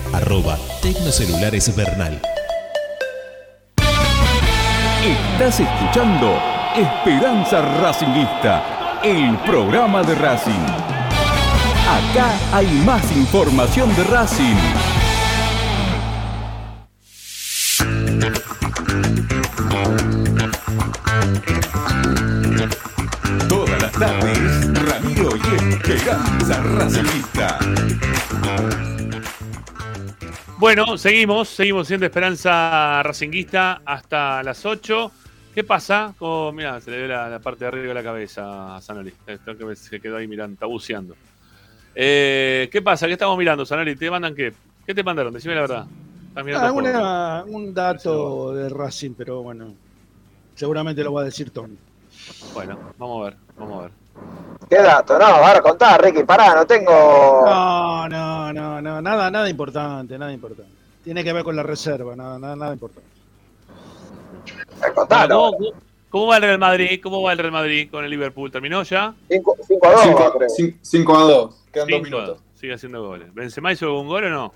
Arroba 0.13 0.57
Tecnocelulares 0.81 1.75
Bernal. 1.75 2.21
Estás 5.03 5.59
escuchando 5.59 6.39
Esperanza 6.75 7.61
Racingista, 7.61 8.99
el 9.03 9.37
programa 9.39 10.03
de 10.03 10.15
Racing. 10.15 10.65
Acá 11.89 12.33
hay 12.53 12.67
más 12.85 13.03
información 13.15 13.95
de 13.95 14.03
Racing. 14.03 14.55
Todas 23.47 23.81
las 23.81 23.91
tardes, 23.93 24.73
Ramiro 24.73 25.29
y 25.35 25.73
Esperanza 25.73 26.61
Racingista. 26.61 27.57
Bueno, 30.61 30.95
seguimos, 30.95 31.49
seguimos 31.49 31.87
siendo 31.87 32.05
Esperanza 32.05 33.01
Racinguista 33.01 33.81
hasta 33.83 34.43
las 34.43 34.63
8. 34.63 35.11
¿Qué 35.51 35.63
pasa? 35.63 36.15
Oh, 36.19 36.51
mira, 36.53 36.79
se 36.79 36.91
le 36.91 36.97
ve 37.01 37.07
la, 37.07 37.27
la 37.29 37.39
parte 37.39 37.65
de 37.65 37.69
arriba 37.69 37.87
de 37.87 37.93
la 37.95 38.03
cabeza 38.03 38.75
a 38.75 38.79
Sanoli. 38.81 39.11
Esto 39.25 39.57
que 39.57 39.75
se 39.75 39.99
quedó 39.99 40.17
ahí 40.17 40.27
mirando, 40.27 40.53
está 40.53 40.67
buceando. 40.67 41.17
Eh, 41.95 42.69
¿Qué 42.71 42.81
pasa? 42.81 43.07
¿Qué 43.07 43.13
estamos 43.13 43.37
mirando, 43.37 43.65
Sanoli? 43.65 43.95
¿Te 43.97 44.11
mandan 44.11 44.35
qué? 44.35 44.53
¿Qué 44.85 44.93
te 44.95 45.03
mandaron? 45.03 45.33
Decime 45.33 45.55
la 45.55 45.61
verdad. 45.61 45.87
Ah, 46.53 46.71
una- 46.71 47.43
un 47.45 47.73
dato 47.73 48.53
de 48.53 48.69
Racing, 48.69 49.15
pero 49.15 49.41
bueno, 49.43 49.77
seguramente 50.55 51.03
lo 51.03 51.13
va 51.13 51.21
a 51.21 51.25
decir 51.25 51.51
Tony. 51.51 51.77
Bueno, 52.53 52.93
vamos 52.97 53.21
a 53.21 53.23
ver, 53.29 53.39
vamos 53.57 53.79
a 53.79 53.83
ver. 53.89 54.00
¿Qué 54.69 54.77
dato? 54.77 55.19
No, 55.19 55.25
ahora 55.25 55.61
contá, 55.61 55.97
Ricky, 55.97 56.23
pará, 56.23 56.55
no 56.55 56.65
tengo. 56.65 56.91
No, 57.45 58.07
no, 58.07 58.53
no, 58.53 58.81
no, 58.81 59.01
nada, 59.01 59.29
nada 59.29 59.49
importante, 59.49 60.17
nada 60.17 60.31
importante. 60.31 60.71
Tiene 61.03 61.23
que 61.23 61.33
ver 61.33 61.43
con 61.43 61.55
la 61.55 61.63
reserva, 61.63 62.15
nada, 62.15 62.39
nada, 62.39 62.55
nada 62.55 62.73
importante. 62.73 63.09
Contalo. 64.95 65.39
Bueno, 65.51 65.57
¿cómo, 65.57 65.71
cómo 66.09 66.27
va 66.27 66.37
el 66.37 66.43
Real 66.43 66.59
Madrid? 66.59 66.99
¿Cómo 67.03 67.21
va 67.21 67.31
el 67.33 67.37
Real 67.39 67.51
Madrid 67.51 67.89
con 67.91 68.03
el 68.03 68.09
Liverpool? 68.11 68.51
¿Terminó 68.51 68.83
ya? 68.83 69.13
5 69.29 69.51
a 69.83 69.91
2, 69.91 70.01
Cinco- 70.03 70.33
creo. 70.37 70.49
cin- 70.49 70.77
cinco 70.81 71.17
a 71.17 71.21
2. 71.23 71.55
Quedan 71.71 71.87
dos 71.87 71.97
Cinco. 72.03 72.17
minutos. 72.17 72.43
Sigue 72.55 72.73
haciendo 72.73 73.05
goles. 73.05 73.33
¿Benzema 73.33 73.71
hizo 73.71 73.85
algún 73.87 74.07
gol 74.07 74.25
o 74.25 74.29
no? 74.29 74.53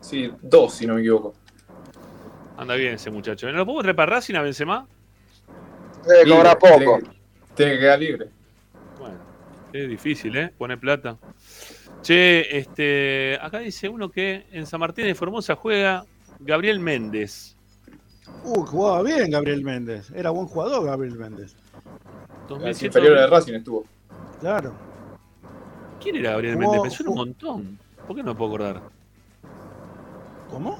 Sí, 0.00 0.32
dos, 0.42 0.74
si 0.74 0.86
no 0.86 0.94
me 0.94 1.00
equivoco. 1.00 1.34
Anda 2.56 2.74
bien 2.74 2.94
ese 2.94 3.10
muchacho. 3.10 3.46
¿No 3.50 3.52
lo 3.58 3.64
podemos 3.66 3.84
trepar 3.84 4.10
Racing 4.10 4.34
a 4.34 4.42
Benzema? 4.42 4.86
Debe 6.06 6.28
cobrar 6.34 6.58
poco. 6.58 6.76
Tiene, 6.78 7.02
tiene 7.54 7.72
que 7.74 7.78
quedar 7.78 7.98
libre. 7.98 8.28
Es 9.84 9.88
difícil, 9.88 10.36
¿eh? 10.36 10.52
Poner 10.56 10.78
plata. 10.78 11.16
Che, 12.02 12.58
este, 12.58 13.38
acá 13.40 13.58
dice 13.60 13.88
uno 13.88 14.10
que 14.10 14.46
en 14.50 14.66
San 14.66 14.80
Martín 14.80 15.04
de 15.06 15.14
Formosa 15.14 15.54
juega 15.54 16.04
Gabriel 16.40 16.80
Méndez. 16.80 17.54
Uh, 18.44 18.62
jugaba 18.64 19.02
bien 19.02 19.30
Gabriel 19.30 19.62
Méndez. 19.62 20.10
Era 20.14 20.30
buen 20.30 20.46
jugador 20.46 20.84
Gabriel 20.84 21.16
Méndez. 21.16 21.54
Las 22.40 22.48
2007, 22.48 22.86
inferiores 22.86 23.20
de 23.20 23.26
Racing 23.28 23.54
estuvo. 23.54 23.84
Claro. 24.40 24.72
¿Quién 26.02 26.16
era 26.16 26.32
Gabriel 26.32 26.56
Jugó- 26.56 26.72
Méndez? 26.72 26.82
Me 26.82 26.90
suena 26.96 27.10
un 27.10 27.16
montón. 27.16 27.78
¿Por 28.06 28.16
qué 28.16 28.22
no 28.22 28.32
me 28.32 28.38
puedo 28.38 28.50
acordar? 28.54 28.82
¿Cómo? 30.50 30.78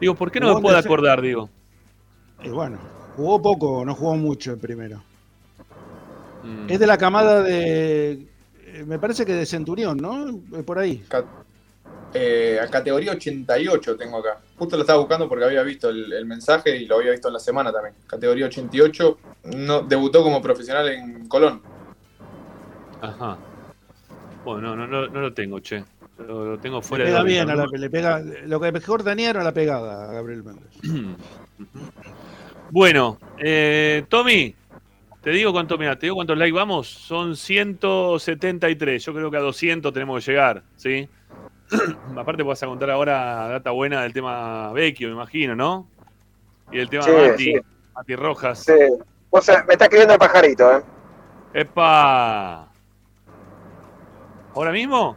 Digo, 0.00 0.14
¿por 0.14 0.30
qué 0.30 0.40
no 0.40 0.54
me 0.54 0.60
puedo 0.60 0.76
acordar, 0.76 1.20
digo? 1.20 1.48
Y 2.44 2.48
bueno, 2.50 2.78
jugó 3.16 3.42
poco, 3.42 3.84
no 3.84 3.94
jugó 3.94 4.14
mucho 4.16 4.52
en 4.52 4.60
primero. 4.60 5.02
Mm. 6.42 6.70
Es 6.70 6.78
de 6.78 6.86
la 6.86 6.98
camada 6.98 7.42
de. 7.42 8.12
eh, 8.64 8.84
Me 8.86 8.98
parece 8.98 9.24
que 9.26 9.32
de 9.34 9.46
Centurión, 9.46 9.96
¿no? 9.98 10.28
Eh, 10.58 10.62
Por 10.64 10.78
ahí. 10.78 11.04
Ca- 11.08 11.24
eh, 12.14 12.58
a 12.62 12.66
categoría 12.68 13.12
88 13.12 13.96
tengo 13.96 14.18
acá. 14.18 14.38
Justo 14.56 14.76
lo 14.76 14.82
estaba 14.82 14.98
buscando 14.98 15.28
porque 15.28 15.44
había 15.44 15.62
visto 15.62 15.90
el, 15.90 16.10
el 16.12 16.24
mensaje 16.24 16.74
y 16.76 16.86
lo 16.86 16.96
había 16.96 17.10
visto 17.10 17.28
en 17.28 17.34
la 17.34 17.40
semana 17.40 17.70
también. 17.70 17.94
Categoría 18.06 18.46
88. 18.46 19.18
No, 19.56 19.82
debutó 19.82 20.22
como 20.22 20.40
profesional 20.40 20.88
en 20.88 21.28
Colón. 21.28 21.60
Ajá. 23.02 23.36
Bueno, 24.44 24.74
no, 24.74 24.86
no, 24.86 25.06
no 25.08 25.20
lo 25.20 25.34
tengo, 25.34 25.60
che. 25.60 25.84
Lo, 26.26 26.44
lo 26.52 26.58
tengo 26.58 26.78
Le 26.78 26.82
fuera 26.82 27.04
de 27.04 27.10
pega 27.10 27.20
órbita, 27.20 27.44
bien, 27.44 27.50
a 27.50 27.54
la, 27.56 27.66
le 27.70 27.90
pega. 27.90 28.20
Lo 28.46 28.58
que 28.58 28.72
mejor 28.72 29.02
tenía 29.04 29.30
era 29.30 29.44
la 29.44 29.52
pegada 29.52 30.08
a 30.08 30.12
Gabriel 30.14 30.42
Méndez. 30.44 30.68
Bueno, 32.70 33.18
eh, 33.38 34.04
Tommy, 34.08 34.54
te 35.22 35.30
digo 35.30 35.52
cuánto, 35.52 35.76
mira, 35.78 35.96
te 35.98 36.06
digo 36.06 36.16
cuántos 36.16 36.38
likes 36.38 36.54
vamos. 36.54 36.88
Son 36.88 37.36
173. 37.36 39.04
Yo 39.04 39.12
creo 39.12 39.30
que 39.30 39.36
a 39.36 39.40
200 39.40 39.92
tenemos 39.92 40.24
que 40.24 40.30
llegar, 40.30 40.62
¿sí? 40.76 41.08
Aparte 42.16 42.42
vas 42.42 42.62
a 42.62 42.66
contar 42.66 42.90
ahora 42.90 43.48
data 43.48 43.70
buena 43.70 44.02
del 44.02 44.12
tema 44.12 44.72
Vecchio, 44.72 45.08
me 45.08 45.14
imagino, 45.14 45.54
¿no? 45.54 45.88
Y 46.70 46.78
el 46.78 46.88
tema 46.88 47.02
Sí, 47.02 47.10
Mati, 47.12 47.44
sí. 47.44 47.54
Mati 47.94 48.16
Rojas. 48.16 48.64
Sí. 48.64 48.72
Vos 49.30 49.44
sabés, 49.44 49.66
me 49.66 49.72
está 49.72 49.84
escribiendo 49.84 50.14
el 50.14 50.18
pajarito, 50.20 50.78
¿eh? 50.78 50.82
¡Epa! 51.54 52.68
¿Ahora 54.54 54.72
mismo? 54.72 55.16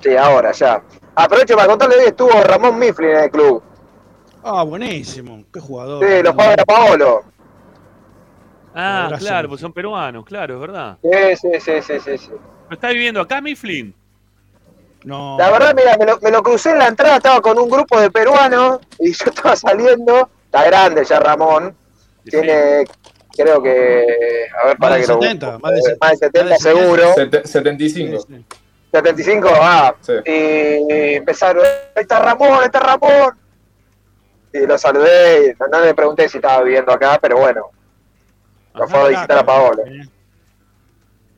Sí, 0.00 0.16
ahora 0.16 0.52
ya. 0.52 0.82
Aprovecho 1.14 1.54
para 1.54 1.68
contarle 1.68 1.96
que 1.96 2.06
estuvo 2.06 2.30
Ramón 2.42 2.78
Mifflin 2.78 3.10
en 3.10 3.24
el 3.24 3.30
club. 3.30 3.62
Ah, 4.42 4.64
buenísimo. 4.64 5.44
Qué 5.52 5.60
jugador. 5.60 6.04
Sí, 6.04 6.22
los 6.22 6.34
padres 6.34 6.64
Paolo. 6.66 7.24
Ah, 8.74 9.08
claro, 9.18 9.34
Mifflin. 9.42 9.48
pues 9.50 9.60
son 9.60 9.72
peruanos, 9.72 10.24
claro, 10.24 10.54
es 10.54 10.60
verdad. 10.60 10.98
Sí, 11.02 11.36
sí, 11.36 11.48
sí, 11.60 11.72
sí, 11.82 12.00
sí. 12.00 12.18
sí. 12.18 12.28
¿Pero 12.30 12.74
está 12.74 12.88
viviendo 12.88 13.20
acá, 13.20 13.40
Mifflin? 13.40 13.94
No. 15.04 15.36
La 15.38 15.50
verdad, 15.50 15.74
mira, 15.74 15.96
me 15.98 16.06
lo, 16.06 16.18
me 16.20 16.30
lo 16.30 16.42
crucé 16.42 16.70
en 16.70 16.78
la 16.78 16.86
entrada, 16.88 17.16
estaba 17.16 17.40
con 17.40 17.58
un 17.58 17.68
grupo 17.68 18.00
de 18.00 18.10
peruanos 18.10 18.78
y 18.98 19.12
yo 19.12 19.24
estaba 19.26 19.56
saliendo. 19.56 20.28
Está 20.46 20.64
grande 20.64 21.04
ya 21.04 21.18
Ramón. 21.18 21.74
Tiene, 22.24 22.84
creo 23.36 23.60
que, 23.62 24.06
a 24.62 24.66
ver, 24.68 24.78
Más 24.78 24.88
para 24.90 24.94
de 24.96 25.00
que 25.02 25.06
lo 25.08 25.20
70, 25.20 25.46
busque. 25.56 25.62
más 25.62 25.74
de 25.74 25.96
más 26.00 26.10
de 26.12 26.16
70 26.26 26.44
más 26.44 26.50
de 26.50 26.56
70. 26.56 26.56
seguro. 26.58 27.14
Sete- 27.14 27.46
75. 27.46 28.18
Sí, 28.20 28.26
sí. 28.36 28.44
75, 28.92 29.48
ah. 29.60 29.94
Sí. 30.02 30.12
Y 30.26 31.14
empezaron, 31.16 31.64
ahí 31.64 32.02
está 32.02 32.18
Ramón, 32.20 32.50
ahí 32.60 32.66
está 32.66 32.78
Ramón. 32.80 33.34
Y 34.52 34.66
lo 34.66 34.76
saludé 34.78 35.46
y 35.48 35.60
no, 35.60 35.66
no 35.66 35.80
le 35.84 35.94
pregunté 35.94 36.28
si 36.28 36.36
estaba 36.38 36.62
viviendo 36.62 36.92
acá, 36.92 37.18
pero 37.20 37.38
bueno, 37.38 37.70
fue 38.74 38.98
a 39.00 39.08
visitar 39.08 39.48
a. 39.48 39.70
Eh. 39.86 40.08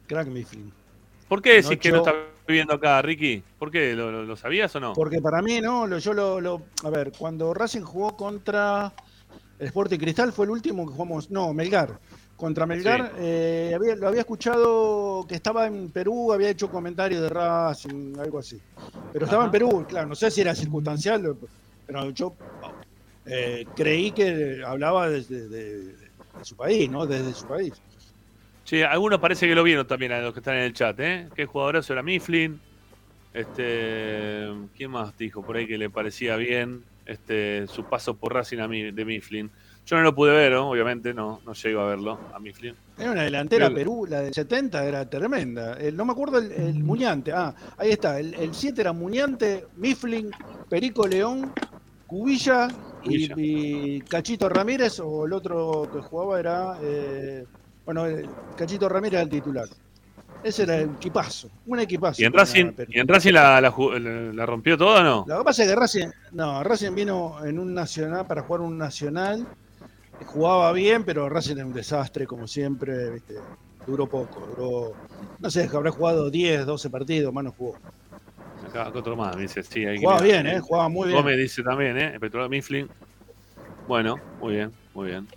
Crack 0.07 0.29
Mifflin. 0.29 0.73
¿Por 1.29 1.41
qué 1.43 1.55
decís 1.63 1.79
que 1.79 1.91
no 1.91 1.99
está 1.99 2.15
viviendo 2.47 2.75
acá, 2.75 3.01
Ricky? 3.03 3.43
¿Por 3.59 3.71
qué? 3.71 3.95
¿Lo, 3.95 4.13
lo- 4.13 4.25
lo 4.25 4.37
sabías 4.37 4.75
o 4.77 4.81
no? 4.81 4.93
Porque 4.93 5.21
para 5.21 5.41
mí, 5.43 5.61
¿no? 5.61 5.87
Lo- 5.87 5.99
yo 5.99 6.13
lo, 6.13 6.41
lo- 6.41 6.63
A 6.85 6.91
ver, 6.91 7.13
cuando 7.19 7.55
Racing 7.55 7.81
jugó 7.83 8.17
contra 8.17 8.93
el 9.59 9.67
Sporting 9.67 9.99
Cristal 9.99 10.33
fue 10.33 10.45
el 10.45 10.51
último 10.51 10.87
que 10.87 10.93
jugamos. 10.93 11.31
No, 11.31 11.53
Melgar. 11.55 11.99
Contra 12.37 12.67
Melgar, 12.67 13.13
eh, 13.19 13.73
había- 13.75 13.95
lo 13.97 14.09
había 14.09 14.21
escuchado 14.21 15.25
que 15.27 15.37
estaba 15.37 15.67
en 15.67 15.91
Perú, 15.91 16.33
había 16.33 16.51
hecho 16.51 16.69
comentarios 16.69 17.23
de 17.23 17.29
Racing, 17.31 18.19
algo 18.19 18.41
así. 18.41 18.61
Pero 19.13 19.25
estaba 19.25 19.45
Ajá. 19.45 19.47
en 19.49 19.53
Perú, 19.53 19.87
claro, 19.89 20.09
no 20.09 20.15
sé 20.17 20.31
si 20.31 20.41
era 20.41 20.55
circunstancial, 20.55 21.37
pero 21.87 22.11
yo 22.11 22.35
eh, 23.25 23.65
creí 23.77 24.11
que 24.13 24.63
hablaba 24.67 25.09
desde 25.09 25.49
de, 25.49 25.79
de 25.95 26.04
su 26.43 26.57
país, 26.57 26.91
¿no? 26.91 27.07
Desde 27.07 27.33
su 27.35 27.47
país. 27.47 27.73
Sí, 28.65 28.83
algunos 28.83 29.21
parece 29.21 29.47
que 29.47 29.55
lo 29.55 29.63
vieron 29.63 29.87
también 29.87 30.13
a 30.13 30.21
los 30.21 30.33
que 30.33 30.41
están 30.41 30.57
en 30.57 30.63
el 30.63 30.73
chat, 30.73 30.99
¿eh? 31.01 31.29
Qué 31.35 31.45
jugadorazo 31.47 31.93
era 31.93 32.03
Mifflin. 32.03 32.59
Este, 33.33 34.47
¿quién 34.77 34.91
más 34.91 35.17
dijo 35.19 35.43
por 35.43 35.57
ahí 35.57 35.67
que 35.67 35.77
le 35.77 35.91
parecía 35.91 36.37
bien 36.37 36.85
este 37.05 37.67
su 37.67 37.85
paso 37.85 38.17
por 38.17 38.33
Racing 38.33 38.59
a 38.59 38.69
mí, 38.69 38.91
de 38.93 39.05
Mifflin? 39.05 39.51
Yo 39.85 39.97
no 39.97 40.03
lo 40.03 40.15
pude 40.15 40.33
ver, 40.33 40.53
¿no? 40.53 40.71
obviamente, 40.71 41.13
no, 41.13 41.41
no 41.45 41.53
llego 41.53 41.81
a 41.81 41.87
verlo 41.89 42.19
a 42.33 42.39
Mifflin. 42.39 42.75
Era 42.97 43.11
una 43.11 43.23
delantera 43.23 43.69
Perú, 43.71 44.07
la 44.09 44.21
del 44.21 44.33
70 44.33 44.83
era 44.87 45.11
tremenda. 45.11 45.75
El- 45.75 45.97
no 45.97 46.07
me 46.07 46.13
acuerdo 46.13 46.39
el, 46.39 46.53
el 46.53 46.83
Muñante. 46.83 47.33
Ah, 47.33 47.55
ahí 47.77 47.91
está. 47.91 48.19
El, 48.19 48.33
el 48.35 48.55
7 48.55 48.81
era 48.81 48.93
Muñante, 48.95 49.67
Mifflin, 49.77 50.31
Perico 50.71 51.07
León, 51.07 51.53
Cubilla 52.07 52.69
y, 53.07 54.01
Cachito 54.03 54.49
Ramírez, 54.49 55.01
o 55.01 55.27
el 55.27 55.33
otro 55.33 55.89
que 55.93 56.01
jugaba 56.01 56.41
era. 56.41 56.79
eh, 56.83 57.45
bueno, 57.85 58.07
el 58.07 58.29
Cachito 58.57 58.89
Ramírez 58.89 59.15
era 59.15 59.23
el 59.23 59.29
titular. 59.29 59.69
Ese 60.45 60.65
era 60.65 60.77
el 60.77 60.91
equipazo, 60.91 61.49
un 61.67 61.81
equipazo. 61.81 62.21
¿Y 62.21 62.27
en 62.27 62.33
Racing. 62.35 62.73
¿y 62.89 63.01
en 63.01 63.09
Racing 63.09 63.33
la, 63.33 64.45
rompió 64.45 64.77
toda 64.77 65.01
o 65.01 65.03
no? 65.03 65.25
Lo 65.27 65.39
que 65.39 65.45
pasa 65.45 65.63
es 65.63 65.71
que 65.71 65.75
Racing, 65.75 66.09
no, 66.33 66.63
Racing 66.63 66.95
vino 66.95 67.43
en 67.43 67.59
un 67.59 67.73
nacional 67.73 68.27
para 68.27 68.43
jugar 68.43 68.61
un 68.61 68.77
nacional. 68.77 69.47
Jugaba 70.27 70.71
bien, 70.73 71.03
pero 71.05 71.31
Racing 71.31 71.57
era 71.57 71.67
un 71.67 71.73
desastre, 71.73 72.27
como 72.27 72.47
siempre. 72.47 73.11
¿viste? 73.11 73.37
Duró 73.87 74.07
poco, 74.07 74.47
duró. 74.55 74.93
No 75.39 75.51
sé, 75.51 75.67
que 75.67 75.77
habrá 75.77 75.91
jugado 75.91 76.31
10, 76.31 76.67
12 76.67 76.91
partidos, 76.91 77.33
más 77.33 77.45
no 77.45 77.53
jugó. 77.53 77.77
Acá, 78.75 78.89
acá 78.89 78.99
otro 78.99 79.15
más, 79.15 79.37
dice, 79.37 79.63
sí. 79.63 79.87
Hay 79.87 79.99
Jugaba 79.99 80.21
bien, 80.21 80.49
¿eh? 80.49 80.59
Jugaba 80.59 80.89
muy 80.89 81.07
bien. 81.07 81.21
Gómez 81.21 81.39
dice 81.39 81.63
también, 81.63 81.97
¿eh? 81.97 82.19
Petróleo 82.19 82.49
Mifflin. 82.49 82.89
Bueno, 83.87 84.19
muy 84.41 84.55
bien, 84.55 84.73
muy 84.95 85.11
bien. 85.11 85.29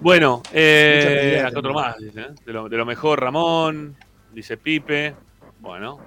Bueno, 0.00 0.42
eh, 0.52 1.40
acá 1.46 1.60
otro 1.60 1.72
más, 1.72 1.96
dice, 1.98 2.20
¿eh? 2.20 2.34
de, 2.44 2.52
lo, 2.52 2.68
de 2.68 2.76
lo 2.76 2.84
mejor 2.84 3.20
Ramón, 3.20 3.94
dice 4.32 4.56
Pipe. 4.56 5.14
Bueno. 5.60 6.00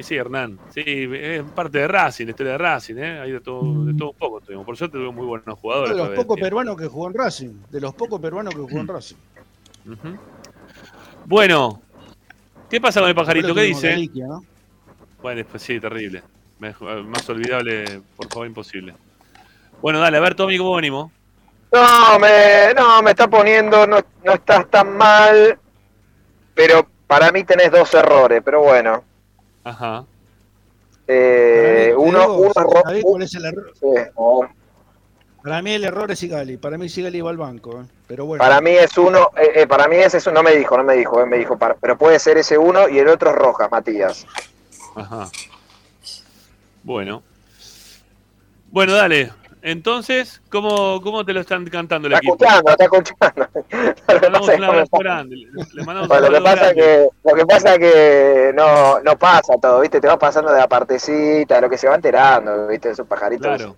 Sí, 0.00 0.14
Hernán. 0.14 0.58
Sí, 0.70 0.82
es 0.86 1.42
parte 1.42 1.80
de 1.80 1.88
Racing, 1.88 2.24
la 2.24 2.30
historia 2.30 2.52
de 2.52 2.58
Racing, 2.58 2.96
¿eh? 2.96 3.20
Hay 3.20 3.32
de 3.32 3.40
todo, 3.40 3.84
de 3.84 3.92
todo 3.92 4.12
un 4.12 4.16
poco 4.16 4.40
tuvimos. 4.40 4.64
Por 4.64 4.78
suerte 4.78 4.96
tuvimos 4.96 5.14
muy 5.14 5.26
buenos 5.26 5.58
jugadores. 5.58 5.90
de 5.90 5.98
los 5.98 6.08
pocos 6.08 6.36
tiempo. 6.36 6.44
peruanos 6.44 6.76
que 6.78 6.86
jugó 6.86 7.08
en 7.08 7.14
Racing. 7.14 7.50
De 7.70 7.80
los 7.82 7.94
pocos 7.94 8.18
peruanos 8.18 8.54
que 8.54 8.60
jugó 8.62 8.80
en 8.80 8.88
Racing. 8.88 9.16
Bueno, 11.26 11.82
¿qué 12.70 12.80
pasa 12.80 13.00
con 13.00 13.10
el 13.10 13.14
pajarito? 13.14 13.54
¿Qué 13.54 13.62
dice? 13.62 14.08
Bueno, 15.22 15.38
después 15.38 15.62
sí, 15.62 15.78
terrible. 15.80 16.22
Mejor- 16.58 17.04
Más 17.04 17.28
olvidable, 17.28 18.00
por 18.16 18.28
favor, 18.28 18.46
imposible. 18.46 18.94
Bueno, 19.80 19.98
dale, 20.00 20.16
a 20.16 20.20
ver, 20.20 20.34
Tommy, 20.34 20.58
¿cómo 20.58 20.76
venimos? 20.76 21.10
No, 21.72 22.18
me, 22.18 22.74
no, 22.76 23.02
me 23.02 23.10
está 23.10 23.28
poniendo, 23.28 23.86
no, 23.86 23.98
no 24.24 24.32
estás 24.32 24.68
tan 24.70 24.96
mal, 24.96 25.58
pero 26.54 26.86
para 27.06 27.32
mí 27.32 27.44
tenés 27.44 27.70
dos 27.70 27.92
errores, 27.94 28.42
pero 28.44 28.60
bueno. 28.62 29.02
Ajá. 29.64 30.04
Eh, 31.06 31.94
uno, 31.96 32.20
digo, 32.20 32.36
uno 32.36 32.52
error- 32.54 32.82
¿sabés 32.84 33.02
cuál 33.04 33.22
es 33.22 33.34
el 33.34 33.44
error? 33.46 33.72
sí, 33.78 33.86
no. 34.18 34.40
Para 35.42 35.60
mí 35.60 35.72
el 35.72 35.82
error 35.82 36.08
es 36.12 36.20
Sigali. 36.20 36.56
Para 36.56 36.78
mí 36.78 36.88
Sigali 36.88 37.20
va 37.20 37.30
al 37.30 37.36
banco. 37.36 37.80
¿eh? 37.80 37.84
Pero 38.06 38.26
bueno. 38.26 38.44
Para 38.44 38.60
mí 38.60 38.70
es 38.70 38.96
uno, 38.96 39.30
eh, 39.36 39.62
eh, 39.62 39.66
para 39.66 39.88
mí 39.88 39.96
es 39.96 40.14
uno, 40.26 40.34
no 40.34 40.42
me 40.44 40.54
dijo, 40.54 40.76
no 40.76 40.84
me 40.84 40.94
dijo, 40.94 41.20
eh, 41.20 41.26
me 41.26 41.38
dijo, 41.38 41.58
para- 41.58 41.74
pero 41.74 41.98
puede 41.98 42.20
ser 42.20 42.38
ese 42.38 42.56
uno 42.56 42.88
y 42.88 43.00
el 43.00 43.08
otro 43.08 43.30
es 43.30 43.36
Rojas, 43.36 43.68
Matías. 43.68 44.24
Ajá. 44.96 45.28
Bueno. 46.82 47.22
Bueno, 48.70 48.92
dale. 48.94 49.30
Entonces, 49.64 50.42
¿cómo, 50.50 51.00
cómo 51.02 51.24
te 51.24 51.32
lo 51.32 51.40
están 51.40 51.64
cantando 51.66 52.08
el 52.08 52.14
Está 52.14 52.26
equipo? 52.26 52.44
escuchando, 52.44 52.70
está 52.72 52.84
escuchando. 52.84 53.48
Le 54.08 54.14
Lo 54.14 54.20
que 54.20 54.30
mandamos 54.30 54.40
pasa 54.40 54.52
es 54.52 54.58
un 54.58 54.58
que- 54.58 54.64
abrazo 54.66 54.96
grande. 54.98 55.36
Le 55.36 55.84
mandamos 55.84 56.02
un 56.02 56.08
Bueno, 56.08 56.28
lo 56.30 56.38
que 56.38 56.42
pasa 56.42 56.56
grande. 56.56 56.74
que, 56.82 57.08
lo 57.30 57.34
que 57.36 57.46
pasa 57.46 57.78
que 57.78 58.52
no, 58.56 59.00
no 59.00 59.18
pasa 59.18 59.54
todo, 59.62 59.80
viste, 59.80 60.00
te 60.00 60.08
vas 60.08 60.16
pasando 60.18 60.50
de 60.52 60.58
la 60.58 60.66
partecita, 60.68 61.54
de 61.56 61.60
lo 61.60 61.70
que 61.70 61.78
se 61.78 61.86
va 61.88 61.94
enterando, 61.94 62.66
viste, 62.66 62.90
esos 62.90 63.06
pajaritos, 63.06 63.46
Claro. 63.56 63.76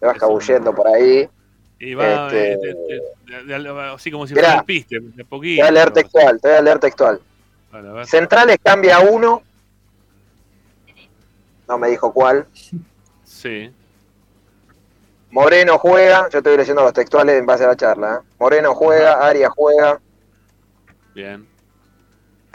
te 0.00 0.06
vas 0.06 0.18
cabullendo 0.18 0.74
por 0.74 0.86
ahí. 0.88 1.26
Y 1.78 1.94
va 1.94 2.26
este- 2.26 2.52
eh, 2.52 3.02
de- 3.46 3.90
así 3.94 4.10
como 4.10 4.26
si 4.26 4.34
fuera 4.34 4.62
piste, 4.64 5.00
de 5.00 5.10
Te 5.12 5.24
poquito. 5.24 5.62
voy 5.62 5.68
a 5.68 5.70
leer 5.70 5.90
textual, 5.92 6.38
te 6.42 6.48
voy 6.48 6.56
a 6.58 6.62
leer 6.62 6.78
textual. 6.78 7.20
A. 7.72 8.04
Centrales 8.04 8.58
cambia 8.62 9.00
uno. 9.00 9.42
No 11.68 11.78
me 11.78 11.88
dijo 11.88 12.12
cuál. 12.12 12.46
Sí. 13.24 13.72
Moreno 15.30 15.78
juega, 15.78 16.28
yo 16.30 16.38
estoy 16.38 16.56
leyendo 16.56 16.82
los 16.82 16.92
textuales 16.92 17.38
en 17.38 17.46
base 17.46 17.64
a 17.64 17.68
la 17.68 17.76
charla. 17.76 18.20
¿eh? 18.22 18.26
Moreno 18.38 18.74
juega, 18.74 19.14
Arias 19.26 19.50
juega, 19.54 20.00
Bien. 21.14 21.46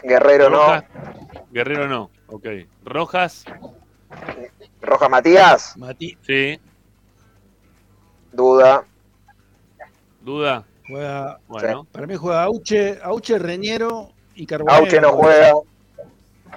Guerrero 0.02 0.48
Rojas. 0.48 0.84
no. 0.94 1.46
Guerrero 1.50 1.88
no. 1.88 2.10
Ok. 2.28 2.46
Rojas. 2.84 3.44
Roja 4.80 5.08
Matías, 5.08 5.76
Mati 5.76 6.16
Sí. 6.22 6.60
duda. 8.32 8.84
Duda. 10.20 10.64
juega, 10.86 11.38
Bueno. 11.48 11.84
para 11.90 12.06
mí 12.06 12.16
juega 12.16 12.42
Auche, 12.44 12.98
Auche 13.02 13.38
Reñero 13.38 14.10
y 14.34 14.46
Carbonero. 14.46 14.76
Auche 14.84 15.00
no 15.00 15.12
juega. 15.12 15.52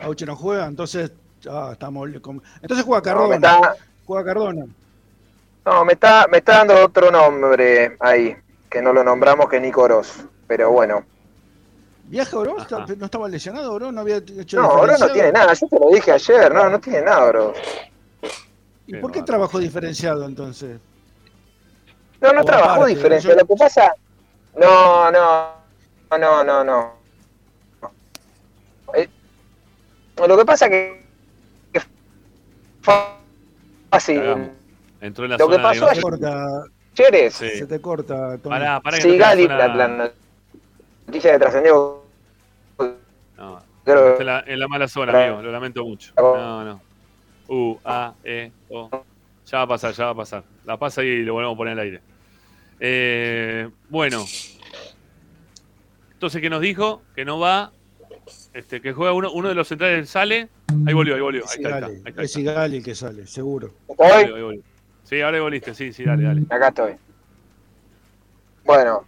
Auche 0.01 0.25
no 0.25 0.35
juega, 0.35 0.65
entonces 0.65 1.11
ah, 1.49 1.69
estamos 1.73 2.09
con- 2.21 2.41
entonces 2.61 2.85
juega 2.85 3.13
No, 3.13 3.27
me 3.27 3.39
Cardona, 3.39 3.65
está, 3.67 3.75
juega 4.05 4.25
Cardona. 4.25 4.65
no, 5.65 5.85
me 5.85 5.93
está, 5.93 6.27
me 6.29 6.37
está 6.37 6.57
dando 6.57 6.85
otro 6.85 7.11
nombre 7.11 7.95
ahí, 7.99 8.35
que 8.69 8.81
no 8.81 8.93
lo 8.93 9.03
nombramos, 9.03 9.49
que 9.49 9.57
es 9.57 9.61
Nico 9.61 9.81
Oroz. 9.83 10.25
Pero 10.47 10.71
bueno. 10.71 11.03
¿Viaja 12.07 12.37
Oro? 12.37 12.57
Ajá. 12.59 12.85
¿No 12.97 13.05
estaba 13.05 13.27
lesionado 13.27 13.73
Oro? 13.73 13.91
¿No 13.91 14.01
había 14.01 14.17
hecho 14.17 14.57
No, 14.61 14.67
Oro 14.69 14.75
no 14.75 14.81
diferenciado? 14.93 15.13
tiene 15.13 15.31
nada, 15.31 15.53
yo 15.53 15.67
te 15.67 15.79
lo 15.79 15.89
dije 15.89 16.11
ayer, 16.11 16.53
no, 16.53 16.69
no 16.69 16.79
tiene 16.79 17.01
nada, 17.01 17.25
Oro. 17.25 17.53
¿Y 18.87 18.91
Qué 18.93 18.97
por 18.99 19.11
qué 19.11 19.23
trabajó 19.23 19.57
diferenciado 19.57 20.25
entonces? 20.25 20.79
No, 22.21 22.31
no 22.31 22.41
O 22.41 22.45
trabajó 22.45 22.81
aparte, 22.83 23.19
yo- 23.21 23.35
Lo 23.35 23.45
que 23.47 23.55
pasa. 23.55 23.91
No, 24.55 25.11
no. 25.11 25.49
No, 26.19 26.43
no, 26.43 26.63
no. 26.63 26.93
Eh, 28.93 29.09
lo 30.27 30.37
que 30.37 30.45
pasa 30.45 30.69
que. 30.69 30.73
que 31.01 31.04
fácil. 32.85 34.19
Cagamos. 34.19 34.49
Entró 35.01 35.25
en 35.25 35.31
la 35.31 35.37
Lo 35.37 35.47
que 35.47 35.55
zona 35.55 35.69
de 35.73 35.79
pasó 35.79 35.89
Se 35.89 35.95
no- 35.95 36.01
corta, 36.01 36.63
Ayer 36.97 37.15
es. 37.15 37.33
Sí. 37.33 37.49
se 37.49 37.67
te 37.67 37.81
corta, 37.81 38.37
Tony. 38.37 38.49
Pará, 38.55 38.79
pará 38.79 38.97
que 38.97 39.03
no 39.07 39.11
Sigali, 39.13 39.43
en 39.43 39.49
la, 39.49 39.57
la 39.57 39.67
zona- 39.73 39.87
la 39.97 40.11
noticia 41.07 41.31
que 41.33 41.39
trascendió. 41.39 42.03
No, 43.37 43.59
está 43.85 44.17
en 44.21 44.25
la, 44.25 44.43
en 44.47 44.59
la 44.59 44.67
mala 44.67 44.87
zona, 44.87 45.11
amigo. 45.25 45.41
Lo 45.41 45.51
lamento 45.51 45.83
mucho. 45.83 46.13
No, 46.17 46.63
no. 46.63 46.81
U, 47.47 47.77
A, 47.83 48.13
E, 48.23 48.51
O. 48.69 48.89
Ya 49.45 49.57
va 49.59 49.63
a 49.65 49.67
pasar, 49.67 49.93
ya 49.93 50.05
va 50.05 50.11
a 50.11 50.15
pasar. 50.15 50.43
La 50.65 50.77
pasa 50.77 51.03
y 51.03 51.21
lo 51.23 51.33
volvemos 51.33 51.53
a 51.53 51.57
poner 51.57 51.73
al 51.73 51.79
aire. 51.79 52.01
Eh, 52.79 53.69
bueno. 53.89 54.25
Entonces, 56.13 56.41
¿qué 56.41 56.49
nos 56.49 56.61
dijo? 56.61 57.03
Que 57.15 57.25
no 57.25 57.37
va. 57.39 57.71
Este, 58.53 58.81
que 58.81 58.93
juega 58.93 59.13
uno, 59.13 59.31
uno 59.31 59.49
de 59.49 59.55
los 59.55 59.67
centrales 59.67 60.09
sale. 60.09 60.49
Ahí 60.87 60.93
volvió, 60.93 61.15
ahí 61.15 61.21
volvió. 61.21 61.43
Ahí 61.47 61.63
está, 61.63 61.75
ahí 61.75 61.83
está, 61.83 61.87
Sigali, 61.87 62.01
ahí 62.05 62.09
está, 62.09 62.23
es 62.23 62.31
Sigali 62.31 62.77
el 62.77 62.83
que 62.83 62.95
sale, 62.95 63.27
seguro. 63.27 63.71
¿Estoy? 63.87 64.63
Sí, 65.03 65.21
ahora 65.21 65.39
volviste, 65.41 65.75
sí, 65.75 65.93
sí, 65.93 66.03
dale, 66.03 66.23
dale. 66.23 66.43
Acá 66.49 66.69
estoy. 66.69 66.93
Bueno, 68.63 69.05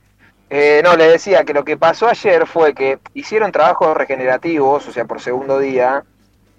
eh, 0.49 0.81
no, 0.83 0.95
le 0.95 1.07
decía 1.07 1.43
que 1.43 1.53
lo 1.53 1.65
que 1.65 1.77
pasó 1.77 2.07
ayer 2.07 2.45
fue 2.45 2.73
que 2.73 2.99
hicieron 3.13 3.51
trabajos 3.51 3.97
regenerativos, 3.97 4.87
o 4.87 4.91
sea, 4.91 5.05
por 5.05 5.19
segundo 5.19 5.59
día, 5.59 6.03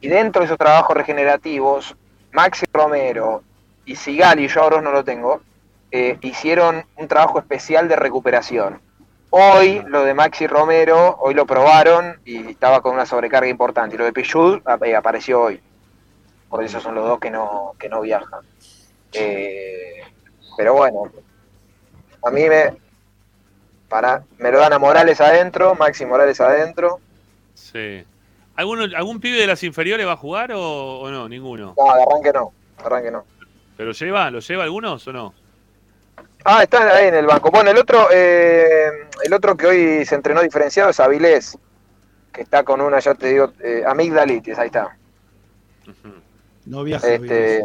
y 0.01 0.09
dentro 0.09 0.41
de 0.41 0.47
esos 0.47 0.59
trabajos 0.59 0.97
regenerativos, 0.97 1.95
Maxi 2.33 2.67
Romero 2.73 3.43
y 3.87 3.97
Sigali, 3.97 4.49
yo 4.49 4.63
ahora 4.63 4.81
no 4.81 4.93
lo 4.93 5.05
tengo, 5.05 5.41
eh, 5.91 6.19
hicieron 6.21 6.85
un 6.97 7.09
trabajo 7.09 7.39
especial 7.39 7.89
de 7.89 7.97
recuperación. 7.97 8.81
Hoy 9.31 9.83
lo 9.87 10.05
de 10.05 10.15
Maxi 10.15 10.47
Romero, 10.47 11.17
hoy 11.21 11.35
lo 11.35 11.47
probaron 11.47 12.19
y 12.25 12.51
estaba 12.51 12.81
con 12.81 12.95
una 12.95 13.05
sobrecarga 13.07 13.49
importante. 13.49 13.95
Y 13.95 13.99
lo 13.99 14.05
de 14.05 14.13
Pichud 14.13 14.61
ap- 14.65 14.83
eh, 14.85 14.97
apareció 14.97 15.43
hoy. 15.43 15.61
Por 16.49 16.65
eso 16.65 16.81
son 16.81 16.95
los 16.95 17.05
dos 17.07 17.19
que 17.21 17.31
no, 17.31 17.73
que 17.79 17.89
no 17.91 18.01
viajan. 18.01 18.41
Eh, 19.13 20.03
pero 20.57 20.75
bueno, 20.75 21.03
a 22.25 22.31
mí 22.31 22.49
me, 22.49 22.75
para, 23.89 24.23
me 24.39 24.51
lo 24.51 24.59
dan 24.61 24.73
a 24.73 24.79
Morales 24.79 25.21
adentro, 25.21 25.75
Maxi 25.75 26.07
Morales 26.07 26.41
adentro. 26.41 27.01
Sí. 27.55 28.03
¿Alguno, 28.57 28.85
¿Algún 28.97 29.21
pibe 29.21 29.37
de 29.39 29.47
las 29.47 29.63
inferiores 29.63 30.07
va 30.07 30.13
a 30.13 30.17
jugar 30.17 30.53
o, 30.53 31.01
o 31.01 31.11
no? 31.11 31.29
Ninguno. 31.29 31.75
No, 31.77 31.95
de 31.95 32.03
arranque 32.03 32.33
no, 32.33 32.53
de 32.79 32.85
arranque 32.85 33.11
no. 33.11 33.25
¿Pero 33.77 33.93
lleva? 33.93 34.31
¿Lo 34.31 34.41
lleva 34.41 34.65
algunos 34.65 35.07
o 35.07 35.13
no? 35.13 35.35
Ah, 36.45 36.63
está 36.63 36.97
ahí 36.97 37.09
en 37.09 37.15
el 37.15 37.27
banco. 37.27 37.51
Bueno, 37.51 37.71
el 37.71 37.79
otro, 37.79 38.09
eh, 38.11 39.09
el 39.23 39.33
otro 39.33 39.57
que 39.57 39.67
hoy 39.67 40.05
se 40.05 40.15
entrenó 40.15 40.41
diferenciado 40.41 40.91
es 40.91 41.01
Avilés, 41.01 41.59
que 42.33 42.43
está 42.43 42.63
con 42.63 42.81
una, 42.81 43.01
ya 43.01 43.15
te 43.15 43.29
digo, 43.29 43.53
eh, 43.61 43.83
amigdalitis, 43.87 44.59
ahí 44.59 44.67
está. 44.67 44.97
No 46.65 46.85
viaja. 46.85 47.07
Este, 47.09 47.63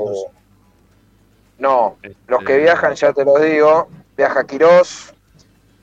no, 1.60 1.98
Este, 2.02 2.18
los 2.28 2.44
que 2.44 2.58
viajan, 2.58 2.96
ya 2.96 3.14
te 3.14 3.24
lo 3.24 3.38
digo, 3.40 3.90
viaja 4.18 4.46
Quirós, 4.46 5.14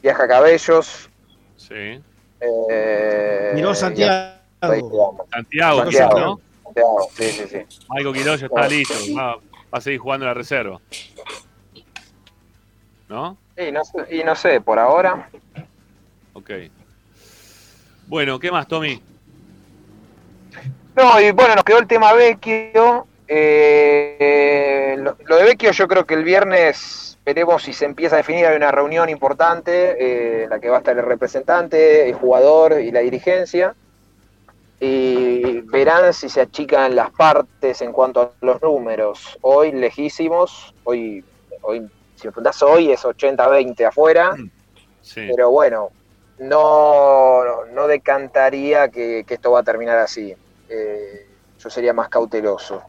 viaja 0.03 0.27
Cabellos. 0.27 1.09
Sí. 1.57 2.03
Eh, 2.41 3.53
Miró 3.55 3.75
Santiago. 3.75 4.37
Santiago, 4.61 5.83
Santiago. 5.83 6.19
¿no? 6.19 6.41
Santiago, 6.65 7.09
sí, 7.15 7.29
sí, 7.31 7.45
sí. 7.49 7.85
Michael 7.91 8.15
Quiroz 8.15 8.41
ya 8.41 8.47
está 8.47 8.69
listo. 8.69 8.95
Va, 9.17 9.37
va 9.37 9.41
a 9.73 9.81
seguir 9.81 10.01
jugando 10.01 10.27
en 10.27 10.29
la 10.29 10.35
reserva. 10.35 10.81
¿No? 13.11 13.37
Y 13.57 13.73
no, 13.73 13.85
sé, 13.85 14.07
y 14.09 14.23
no 14.23 14.37
sé, 14.37 14.61
por 14.61 14.79
ahora. 14.79 15.29
Ok. 16.33 16.51
Bueno, 18.07 18.39
¿qué 18.39 18.53
más, 18.53 18.69
Tommy? 18.69 19.03
No, 20.95 21.21
y 21.21 21.33
bueno, 21.33 21.57
nos 21.57 21.65
quedó 21.65 21.79
el 21.79 21.89
tema 21.89 22.13
Vecchio. 22.13 23.09
Eh, 23.27 24.95
lo, 24.97 25.17
lo 25.27 25.37
de 25.37 25.43
Vecchio 25.43 25.73
yo 25.73 25.89
creo 25.89 26.07
que 26.07 26.15
el 26.15 26.23
viernes 26.23 27.19
veremos 27.25 27.65
si 27.65 27.73
se 27.73 27.85
empieza 27.85 28.15
a 28.15 28.19
definir, 28.19 28.47
hay 28.47 28.57
una 28.57 28.71
reunión 28.71 29.09
importante, 29.09 29.97
eh, 29.99 30.45
en 30.45 30.51
la 30.51 30.61
que 30.61 30.69
va 30.69 30.77
a 30.77 30.79
estar 30.79 30.97
el 30.97 31.05
representante, 31.05 32.09
el 32.09 32.15
jugador 32.15 32.81
y 32.81 32.93
la 32.93 33.01
dirigencia. 33.01 33.75
Y 34.79 35.63
verán 35.63 36.15
si 36.15 36.29
se 36.29 36.43
achican 36.43 36.95
las 36.95 37.11
partes 37.11 37.83
en 37.83 37.91
cuanto 37.91 38.23
a 38.23 38.31
los 38.41 38.63
números. 38.63 39.37
Hoy 39.43 39.73
lejísimos, 39.73 40.73
hoy, 40.85 41.25
hoy 41.63 41.91
si 42.21 42.29
me 42.29 42.33
preguntás 42.33 42.63
hoy 42.63 42.93
es 42.93 43.03
80-20 43.03 43.87
afuera. 43.87 44.37
Sí. 45.01 45.27
Pero 45.35 45.51
bueno, 45.51 45.91
no, 46.39 47.65
no 47.73 47.87
decantaría 47.87 48.91
que, 48.91 49.25
que 49.27 49.35
esto 49.35 49.53
va 49.53 49.61
a 49.61 49.63
terminar 49.63 49.99
así. 49.99 50.35
Eh, 50.69 51.27
yo 51.59 51.71
sería 51.71 51.93
más 51.95 52.09
cauteloso. 52.09 52.83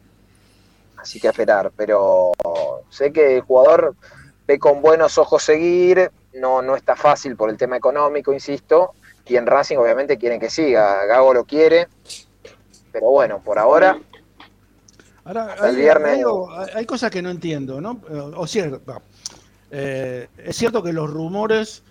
Así 0.98 1.20
que 1.20 1.28
a 1.28 1.32
esperar. 1.32 1.72
Pero 1.76 2.32
sé 2.90 3.14
que 3.14 3.38
el 3.38 3.42
jugador 3.42 3.96
ve 4.46 4.60
con 4.60 4.82
buenos 4.82 5.18
ojos 5.18 5.44
seguir. 5.44 6.12
No, 6.34 6.62
no 6.62 6.76
está 6.76 6.96
fácil 6.96 7.36
por 7.38 7.50
el 7.50 7.58
tema 7.58 7.78
económico, 7.78 8.34
insisto. 8.34 8.94
Y 9.26 9.38
en 9.38 9.48
Racing 9.48 9.78
obviamente 9.78 10.18
quieren 10.18 10.40
que 10.40 10.50
siga. 10.50 11.06
Gago 11.06 11.34
lo 11.34 11.46
quiere. 11.46 11.88
Pero 12.92 13.10
bueno, 13.10 13.40
por 13.42 13.58
ahora 13.58 13.98
Ahora, 15.24 15.56
hay, 15.60 15.76
viernes. 15.76 16.26
hay 16.26 16.68
hay 16.74 16.86
cosas 16.86 17.12
que 17.12 17.22
no 17.22 17.30
entiendo, 17.30 17.80
¿no? 17.80 18.02
Eh, 18.10 18.32
O 18.36 18.48
cierto, 18.48 18.82
eh, 19.72 20.28
es 20.38 20.56
cierto 20.56 20.84
que 20.84 20.94
los 20.94 21.10
rumores 21.10 21.84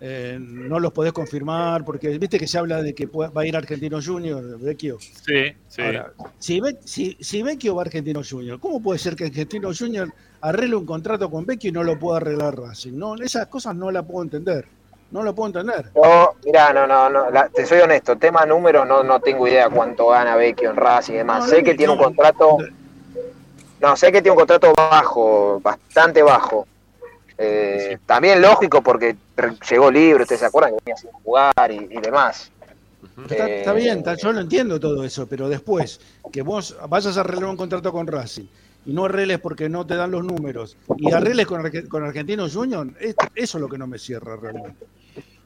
eh, 0.00 0.38
no 0.40 0.78
los 0.78 0.92
podés 0.92 1.12
confirmar, 1.12 1.84
porque 1.84 2.16
viste 2.18 2.38
que 2.38 2.46
se 2.46 2.56
habla 2.58 2.82
de 2.82 2.94
que 2.94 3.08
puede- 3.08 3.30
va 3.30 3.42
a 3.42 3.46
ir 3.46 3.56
Argentino 3.56 3.98
Junior, 4.04 4.58
Vecchio. 4.60 4.98
Sí, 5.00 5.52
sí. 5.68 5.82
Ahora, 5.82 6.12
si, 6.38 6.60
Ve- 6.60 6.78
si, 6.84 7.16
si 7.20 7.42
Vecchio 7.42 7.74
va 7.74 7.82
a 7.82 7.86
Argentino 7.86 8.20
Junior, 8.28 8.60
¿cómo 8.60 8.80
puede 8.80 8.98
ser 9.00 9.16
que 9.16 9.24
Argentino 9.26 9.70
Junior 9.76 10.08
arregle 10.40 10.76
un 10.76 10.86
contrato 10.86 11.28
con 11.28 11.44
Vecchio 11.46 11.70
y 11.70 11.72
no 11.72 11.82
lo 11.82 11.98
pueda 11.98 12.18
arreglar 12.18 12.56
Racing? 12.56 12.92
No, 12.96 13.16
esas 13.16 13.48
cosas 13.48 13.74
no 13.74 13.90
las 13.90 14.04
puedo 14.04 14.22
entender. 14.22 14.66
No 15.10 15.22
lo 15.22 15.34
puedo 15.34 15.48
entender. 15.58 15.86
No, 15.96 16.30
mirá, 16.44 16.72
no, 16.72 16.86
no, 16.86 17.08
no, 17.10 17.30
la- 17.30 17.48
te 17.48 17.66
soy 17.66 17.80
honesto, 17.80 18.16
tema 18.16 18.44
número 18.46 18.84
no, 18.84 19.02
no 19.02 19.18
tengo 19.20 19.48
idea 19.48 19.68
cuánto 19.68 20.08
gana 20.08 20.36
Vecchio 20.36 20.70
en 20.70 20.76
Racing 20.76 21.14
y 21.14 21.16
demás. 21.16 21.40
No, 21.40 21.46
sé 21.48 21.58
no, 21.58 21.64
que 21.64 21.74
tiene 21.74 21.92
un 21.94 21.98
contrato, 21.98 22.58
no, 23.80 23.96
sé 23.96 24.12
que 24.12 24.20
tiene 24.22 24.30
un 24.32 24.36
contrato 24.38 24.72
bajo, 24.76 25.60
bastante 25.60 26.22
bajo. 26.22 26.66
Eh, 27.38 27.98
También 28.04 28.42
lógico 28.42 28.82
porque 28.82 29.16
llegó 29.70 29.90
libre, 29.90 30.22
ustedes 30.24 30.40
se 30.40 30.46
acuerdan 30.46 30.72
que 30.72 30.78
venía 30.84 30.96
sin 30.96 31.10
jugar 31.12 31.52
y, 31.70 31.76
y 31.90 32.00
demás. 32.00 32.50
Está, 33.30 33.46
Eh, 33.48 33.58
está 33.58 33.72
bien, 33.72 33.98
está- 33.98 34.16
yo 34.16 34.32
lo 34.32 34.40
entiendo 34.40 34.80
todo 34.80 35.04
eso, 35.04 35.26
pero 35.28 35.48
después 35.48 36.00
que 36.32 36.42
vos 36.42 36.76
vayas 36.88 37.16
a 37.16 37.20
arreglar 37.20 37.50
un 37.50 37.56
contrato 37.56 37.92
con 37.92 38.06
Racing 38.06 38.46
y 38.84 38.92
no 38.92 39.04
arregles 39.04 39.38
porque 39.38 39.68
no 39.68 39.86
te 39.86 39.94
dan 39.96 40.10
los 40.10 40.24
números 40.24 40.76
y 40.96 41.12
arregles 41.12 41.46
con, 41.46 41.62
Arge- 41.62 41.86
con 41.88 42.04
Argentinos 42.04 42.54
Junior, 42.54 42.88
es- 43.00 43.14
eso 43.34 43.58
es 43.58 43.62
lo 43.62 43.68
que 43.68 43.78
no 43.78 43.86
me 43.86 43.98
cierra 43.98 44.36
realmente. 44.36 44.86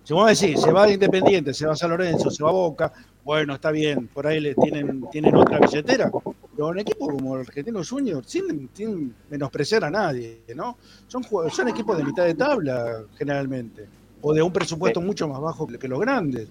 Si 0.04 0.14
vos 0.14 0.26
decís, 0.38 0.60
se 0.60 0.72
va 0.72 0.86
de 0.86 0.94
Independiente, 0.94 1.52
se 1.54 1.66
va 1.66 1.74
a 1.74 1.76
San 1.76 1.90
Lorenzo, 1.90 2.30
se 2.30 2.42
va 2.42 2.48
a 2.50 2.52
Boca, 2.52 2.92
bueno, 3.22 3.54
está 3.54 3.70
bien, 3.70 4.08
por 4.08 4.26
ahí 4.26 4.40
le 4.40 4.54
tienen, 4.54 5.08
tienen 5.10 5.36
otra 5.36 5.58
billetera, 5.60 6.10
pero 6.62 6.70
un 6.70 6.78
equipo 6.78 7.08
como 7.08 7.34
el 7.36 7.40
Argentino 7.42 7.80
Junior, 7.84 8.24
sin, 8.24 8.68
sin 8.72 9.14
menospreciar 9.30 9.84
a 9.84 9.90
nadie, 9.90 10.42
¿no? 10.54 10.76
Son, 11.08 11.24
son 11.50 11.68
equipos 11.68 11.96
de 11.98 12.04
mitad 12.04 12.24
de 12.24 12.34
tabla, 12.34 13.02
generalmente, 13.16 13.86
o 14.20 14.32
de 14.32 14.42
un 14.42 14.52
presupuesto 14.52 15.00
mucho 15.00 15.26
más 15.28 15.40
bajo 15.40 15.66
que 15.66 15.88
los 15.88 15.98
grandes. 16.00 16.48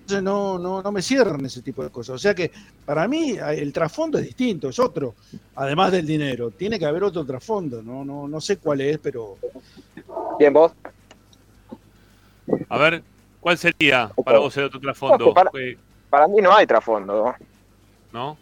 Entonces 0.00 0.22
no, 0.22 0.58
no, 0.58 0.82
no 0.82 0.92
me 0.92 1.02
cierran 1.02 1.44
ese 1.46 1.62
tipo 1.62 1.82
de 1.84 1.90
cosas. 1.90 2.14
O 2.16 2.18
sea 2.18 2.34
que 2.34 2.50
para 2.84 3.06
mí 3.08 3.36
el 3.38 3.72
trasfondo 3.72 4.18
es 4.18 4.24
distinto, 4.24 4.68
es 4.68 4.78
otro, 4.78 5.14
además 5.56 5.92
del 5.92 6.06
dinero. 6.06 6.50
Tiene 6.50 6.78
que 6.78 6.86
haber 6.86 7.04
otro 7.04 7.24
trasfondo, 7.24 7.82
no, 7.82 8.04
no, 8.04 8.26
no 8.28 8.40
sé 8.40 8.58
cuál 8.58 8.80
es, 8.80 8.98
pero 8.98 9.36
Bien, 10.38 10.52
vos. 10.52 10.72
A 12.68 12.78
ver, 12.78 13.02
¿cuál 13.40 13.58
sería 13.58 14.10
para 14.24 14.38
vos 14.38 14.56
el 14.56 14.64
otro 14.64 14.80
trasfondo? 14.80 15.32
Para- 15.34 15.50
Para 16.08 16.26
mí 16.28 16.40
no 16.40 16.54
hay 16.54 16.66
trasfondo. 16.66 17.34
¿No? 18.12 18.36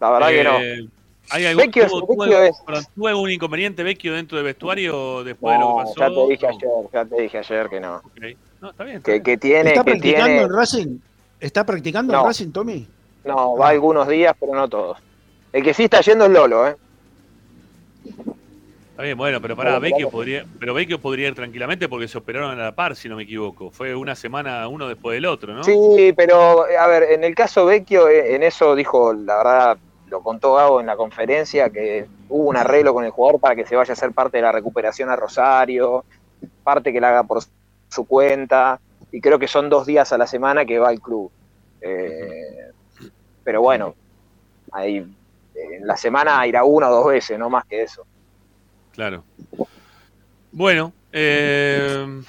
La 0.00 0.10
verdad 0.10 0.28
que 0.28 0.44
no. 0.44 0.58
Eh, 0.60 0.88
¿Hay 1.30 1.44
algún, 1.46 1.64
Vecchio- 1.64 1.88
tuvo, 1.88 2.00
tuvo- 2.06 2.22
Vecchio 2.24 2.42
es- 2.42 2.60
perdón, 2.64 2.84
¿tuvo 2.94 3.08
algún 3.08 3.30
inconveniente 3.30 3.82
Vecchio 3.82 4.14
dentro 4.14 4.36
del 4.36 4.44
vestuario 4.44 5.24
después 5.24 5.54
de 5.54 5.60
lo 5.60 5.76
que 5.78 5.82
pasó? 5.84 5.94
ya 5.96 6.08
te 6.08 6.26
dije 6.28 6.46
ayer, 6.46 6.70
ya 6.92 7.04
te 7.04 7.22
dije 7.22 7.38
ayer 7.38 7.68
que 7.68 7.80
no. 7.80 8.02
No, 8.60 8.70
está 8.70 8.84
bien. 8.84 8.96
está 8.98 9.06
Que, 9.06 9.12
bien. 9.12 9.22
que 9.24 9.36
tiene, 9.38 9.70
¿está 9.70 9.84
que 9.84 9.90
practicando 9.90 10.26
tiene. 10.26 10.42
en 10.42 10.52
Racing? 10.52 10.98
¿Está 11.40 11.66
practicando 11.66 12.12
No. 12.12 12.20
en 12.20 12.26
Racing, 12.26 12.50
Tommy? 12.52 12.86
No, 13.24 13.56
va 13.56 13.68
algunos 13.70 14.06
días, 14.06 14.34
pero 14.38 14.54
no 14.54 14.68
todos. 14.68 14.98
El 15.52 15.64
que 15.64 15.74
sí 15.74 15.84
está 15.84 16.00
yendo 16.00 16.26
es 16.26 16.30
Lolo, 16.30 16.68
¿eh? 16.68 16.76
Está 18.96 19.02
bien, 19.02 19.18
bueno, 19.18 19.42
pero 19.42 19.54
pará, 19.54 19.78
Vecchio 19.78 20.08
podría, 20.08 20.46
pero 20.58 20.72
Vecchio 20.72 20.98
podría 20.98 21.28
ir 21.28 21.34
tranquilamente 21.34 21.86
porque 21.86 22.08
se 22.08 22.16
operaron 22.16 22.58
a 22.58 22.64
la 22.64 22.74
par, 22.74 22.96
si 22.96 23.10
no 23.10 23.16
me 23.16 23.24
equivoco. 23.24 23.70
Fue 23.70 23.94
una 23.94 24.14
semana 24.14 24.66
uno 24.68 24.88
después 24.88 25.16
del 25.16 25.26
otro, 25.26 25.52
¿no? 25.52 25.62
Sí, 25.64 26.14
pero 26.16 26.64
a 26.64 26.86
ver, 26.86 27.02
en 27.12 27.22
el 27.22 27.34
caso 27.34 27.66
Vecchio, 27.66 28.08
eh, 28.08 28.34
en 28.34 28.42
eso 28.42 28.74
dijo, 28.74 29.12
la 29.12 29.36
verdad, 29.36 29.78
lo 30.08 30.22
contó 30.22 30.54
Gabo 30.54 30.80
en 30.80 30.86
la 30.86 30.96
conferencia, 30.96 31.68
que 31.68 32.06
hubo 32.30 32.48
un 32.48 32.56
arreglo 32.56 32.94
con 32.94 33.04
el 33.04 33.10
jugador 33.10 33.38
para 33.38 33.54
que 33.54 33.66
se 33.66 33.76
vaya 33.76 33.90
a 33.90 33.92
hacer 33.92 34.12
parte 34.12 34.38
de 34.38 34.44
la 34.44 34.52
recuperación 34.52 35.10
a 35.10 35.16
Rosario, 35.16 36.06
parte 36.64 36.90
que 36.90 36.98
la 36.98 37.10
haga 37.10 37.24
por 37.24 37.42
su 37.90 38.06
cuenta, 38.06 38.80
y 39.12 39.20
creo 39.20 39.38
que 39.38 39.46
son 39.46 39.68
dos 39.68 39.84
días 39.84 40.10
a 40.14 40.16
la 40.16 40.26
semana 40.26 40.64
que 40.64 40.78
va 40.78 40.88
al 40.88 41.02
club. 41.02 41.30
Eh, 41.82 42.70
pero 43.44 43.60
bueno, 43.60 43.94
ahí 44.72 44.96
en 45.54 45.86
la 45.86 45.98
semana 45.98 46.46
irá 46.46 46.64
una 46.64 46.88
o 46.88 46.94
dos 46.94 47.08
veces, 47.08 47.38
no 47.38 47.50
más 47.50 47.66
que 47.66 47.82
eso. 47.82 48.06
Claro. 48.96 49.24
Bueno, 50.50 50.92
eh, 51.12 52.22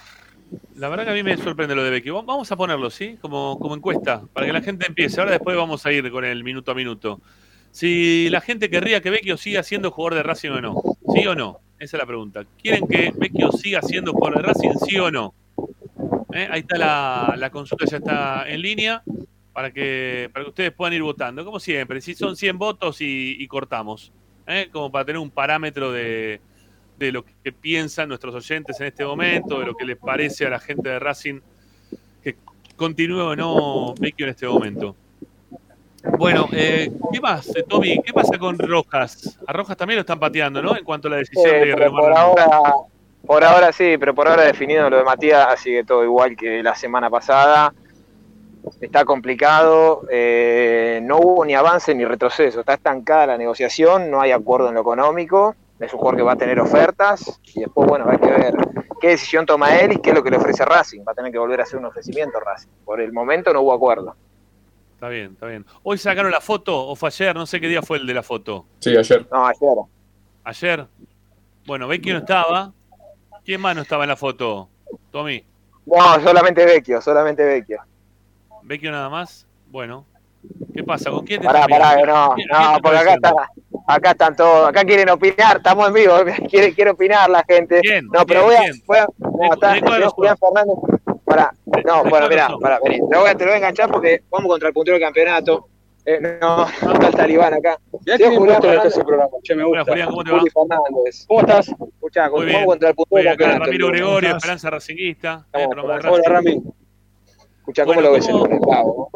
la 0.75 0.89
verdad 0.89 1.05
que 1.05 1.11
a 1.11 1.13
mí 1.13 1.23
me 1.23 1.37
sorprende 1.37 1.75
lo 1.75 1.83
de. 1.83 2.11
Va- 2.11 2.21
Vamos 2.21 2.51
a 2.51 2.55
ponerlo, 2.55 2.89
¿sí? 2.89 3.17
Como, 3.21 3.57
como 3.59 3.75
encuesta, 3.75 4.21
para 4.33 4.45
que 4.45 4.53
la 4.53 4.61
gente 4.61 4.85
empiece. 4.85 5.19
Ahora 5.19 5.31
después 5.31 5.55
vamos 5.57 5.85
a 5.85 5.91
ir 5.91 6.11
con 6.11 6.25
el 6.25 6.43
minuto 6.43 6.71
a 6.71 6.75
minuto. 6.75 7.21
Si 7.71 8.29
la 8.29 8.41
gente 8.41 8.69
querría 8.69 9.01
que 9.01 9.09
Vecchio 9.09 9.37
siga 9.37 9.63
siendo 9.63 9.91
jugador 9.91 10.15
de 10.15 10.23
Racing 10.23 10.49
o 10.51 10.61
no. 10.61 10.81
¿Sí 11.13 11.25
o 11.27 11.35
no? 11.35 11.59
Esa 11.79 11.97
es 11.97 12.01
la 12.01 12.05
pregunta. 12.07 12.43
¿Quieren 12.61 12.87
que 12.87 13.11
Vecchio 13.15 13.51
siga 13.51 13.81
siendo 13.81 14.13
jugador 14.13 14.41
de 14.41 14.47
Racing, 14.47 14.71
sí 14.87 14.97
o 14.97 15.11
no? 15.11 15.33
¿Eh? 16.33 16.47
Ahí 16.51 16.61
está 16.61 16.77
la, 16.77 17.35
la 17.37 17.49
consulta, 17.49 17.85
ya 17.85 17.97
está 17.97 18.49
en 18.49 18.61
línea 18.61 19.03
para 19.53 19.71
que, 19.71 20.29
para 20.33 20.43
que 20.45 20.49
ustedes 20.49 20.71
puedan 20.71 20.93
ir 20.93 21.01
votando. 21.03 21.45
Como 21.45 21.59
siempre, 21.59 22.01
si 22.01 22.13
son 22.15 22.35
100 22.35 22.57
votos 22.57 22.99
y, 23.01 23.35
y 23.39 23.47
cortamos. 23.47 24.11
¿eh? 24.47 24.69
Como 24.71 24.91
para 24.91 25.05
tener 25.05 25.19
un 25.19 25.29
parámetro 25.31 25.91
de, 25.91 26.41
de 26.97 27.11
lo 27.11 27.23
que 27.23 27.51
piensan 27.51 28.09
nuestros 28.09 28.33
oyentes 28.33 28.79
en 28.79 28.87
este 28.87 29.05
momento, 29.05 29.59
de 29.59 29.65
lo 29.65 29.75
que 29.75 29.85
les 29.85 29.97
parece 29.97 30.45
a 30.45 30.49
la 30.49 30.59
gente 30.59 30.89
de 30.89 30.99
Racing 30.99 31.39
que 32.23 32.35
continúe 32.75 33.21
o 33.21 33.35
no 33.35 33.93
Vecchio 33.99 34.25
en 34.25 34.31
este 34.31 34.47
momento. 34.47 34.95
Bueno, 36.17 36.47
eh, 36.53 36.91
¿qué 37.11 37.19
más, 37.19 37.51
Tommy? 37.67 38.01
¿Qué 38.01 38.13
pasa 38.13 38.37
con 38.37 38.57
Rojas? 38.57 39.37
A 39.45 39.53
Rojas 39.53 39.75
también 39.75 39.97
lo 39.97 40.01
están 40.01 40.19
pateando, 40.19 40.61
¿no? 40.61 40.75
En 40.75 40.83
cuanto 40.83 41.07
a 41.07 41.11
la 41.11 41.17
decisión 41.17 41.55
Eh, 41.55 41.75
de 41.75 41.89
por 41.89 42.17
ahora, 42.17 42.61
por 43.25 43.43
ahora 43.43 43.71
sí, 43.71 43.97
pero 43.99 44.15
por 44.15 44.27
ahora 44.27 44.43
definido 44.43 44.89
lo 44.89 44.97
de 44.97 45.03
Matías, 45.03 45.47
así 45.49 45.71
que 45.71 45.83
todo 45.83 46.03
igual 46.03 46.35
que 46.35 46.63
la 46.63 46.75
semana 46.75 47.09
pasada. 47.09 47.73
Está 48.81 49.05
complicado, 49.05 50.01
eh, 50.11 50.99
no 51.01 51.19
hubo 51.19 51.45
ni 51.45 51.55
avance 51.55 51.95
ni 51.95 52.03
retroceso, 52.03 52.59
está 52.59 52.73
estancada 52.73 53.27
la 53.27 53.37
negociación, 53.37 54.11
no 54.11 54.19
hay 54.19 54.31
acuerdo 54.31 54.67
en 54.67 54.75
lo 54.75 54.81
económico, 54.81 55.55
es 55.79 55.93
un 55.93 55.99
jugador 55.99 56.17
que 56.17 56.23
va 56.23 56.33
a 56.33 56.37
tener 56.37 56.59
ofertas 56.59 57.39
y 57.53 57.61
después, 57.61 57.87
bueno, 57.87 58.05
hay 58.09 58.17
que 58.17 58.31
ver 58.31 58.55
qué 58.99 59.09
decisión 59.09 59.45
toma 59.45 59.77
él 59.77 59.93
y 59.93 59.97
qué 59.97 60.09
es 60.09 60.15
lo 60.15 60.23
que 60.23 60.31
le 60.31 60.37
ofrece 60.37 60.65
Racing, 60.65 61.01
va 61.07 61.11
a 61.11 61.15
tener 61.15 61.31
que 61.31 61.37
volver 61.37 61.59
a 61.59 61.63
hacer 61.63 61.77
un 61.77 61.85
ofrecimiento 61.85 62.39
Racing. 62.39 62.69
Por 62.83 63.01
el 63.01 63.13
momento 63.13 63.53
no 63.53 63.61
hubo 63.61 63.73
acuerdo. 63.73 64.15
Está 64.93 65.09
bien, 65.09 65.33
está 65.33 65.45
bien. 65.45 65.63
Hoy 65.83 65.99
sacaron 65.99 66.31
la 66.31 66.41
foto, 66.41 66.87
o 66.87 66.95
fue 66.95 67.09
ayer, 67.09 67.35
no 67.35 67.45
sé 67.45 67.61
qué 67.61 67.67
día 67.67 67.83
fue 67.83 67.97
el 67.97 68.07
de 68.07 68.13
la 68.15 68.23
foto. 68.23 68.65
Sí, 68.79 68.97
ayer. 68.97 69.27
No, 69.31 69.45
ayer. 69.45 69.77
Ayer. 70.43 70.87
Bueno, 71.67 71.87
Vecchio 71.87 72.13
no 72.13 72.19
estaba. 72.19 72.73
¿Quién 73.45 73.61
más 73.61 73.75
no 73.75 73.83
estaba 73.83 74.05
en 74.05 74.09
la 74.09 74.15
foto? 74.15 74.69
Tommy. 75.11 75.45
No, 75.85 76.19
solamente 76.21 76.65
Vecchio, 76.65 76.99
solamente 76.99 77.45
Vecchio. 77.45 77.79
¿Vecchio 78.63 78.91
nada 78.91 79.09
más? 79.09 79.45
Bueno. 79.67 80.05
¿Qué 80.73 80.83
pasa? 80.83 81.09
¿Con 81.11 81.25
quién 81.25 81.41
te 81.41 81.47
Pará, 81.47 81.65
pará, 81.67 81.95
no, 82.05 82.33
¿Quién- 82.35 82.47
quién 82.47 82.61
no, 82.63 82.75
te 82.75 82.81
porque 82.81 82.97
acá 82.97 83.13
está, 83.15 83.33
acá 83.87 84.11
están 84.11 84.35
todos, 84.35 84.69
acá 84.69 84.83
quieren 84.83 85.09
opinar, 85.09 85.57
estamos 85.57 85.87
en 85.87 85.93
vivo, 85.93 86.13
quiere, 86.49 86.73
quiere 86.73 86.91
opinar 86.91 87.29
la 87.29 87.43
gente. 87.47 87.79
¿Quién? 87.81 88.05
No, 88.07 88.25
pero 88.25 88.47
¿Quién? 88.47 88.47
voy 88.47 88.55
a, 88.55 88.71
voy 88.85 88.97
a- 88.97 89.07
no, 89.17 89.71
¿De- 89.71 89.77
está? 89.97 90.09
Julián 90.11 90.37
Fernández. 90.37 90.75
Pará, 91.25 91.53
¿De- 91.65 91.83
no, 91.83 92.03
de 92.03 92.09
bueno, 92.09 92.27
mirá, 92.29 92.47
pará, 92.61 92.79
vení, 92.83 92.97
te 92.99 93.15
lo 93.15 93.21
voy 93.21 93.29
a, 93.29 93.35
te 93.35 93.43
lo 93.43 93.49
voy 93.49 93.53
a 93.55 93.57
enganchar 93.57 93.91
porque 93.91 94.21
vamos 94.29 94.47
contra 94.49 94.67
el 94.69 94.73
puntero 94.73 94.95
del 94.95 95.03
campeonato. 95.03 95.67
Eh, 96.05 96.21
no, 96.39 96.57
no 96.83 96.93
está 96.93 97.07
el 97.07 97.15
talibán 97.15 97.53
acá. 97.55 97.77
Señor 98.05 98.17
que 98.17 98.37
Julián 98.37 98.61
Fernández, 98.61 98.85
este 98.93 99.03
programa. 99.03 99.29
Che, 99.43 99.55
me 99.55 99.63
Hola, 99.65 99.79
gusta. 99.81 99.91
Julián, 99.91 100.09
¿cómo 100.09 100.23
te 100.23 100.31
va? 100.31 100.39
Juli 100.39 100.51
Fernández. 100.51 101.25
¿Cómo 101.27 101.39
estás? 101.41 101.67
Escuchá, 101.67 102.21
Muy 102.29 102.39
vamos 102.39 102.45
bien. 102.45 102.65
contra 102.65 102.89
el 102.89 102.95
puntero 102.95 103.17
del 103.17 103.27
campeonato. 103.37 103.65
Ramiro. 103.65 103.87
Gregorio? 103.89 104.29
Esperanza 104.37 104.69
Racinguista. 104.69 105.45
Hola, 105.51 105.99
Rami. 106.25 106.63
Escuchá, 107.59 107.85
¿cómo 107.85 107.99
lo 107.99 108.11
ves 108.13 108.25
el 108.27 108.31
¿cómo- 108.31 108.45
lunes, 108.45 108.59
Gabo? 108.61 109.09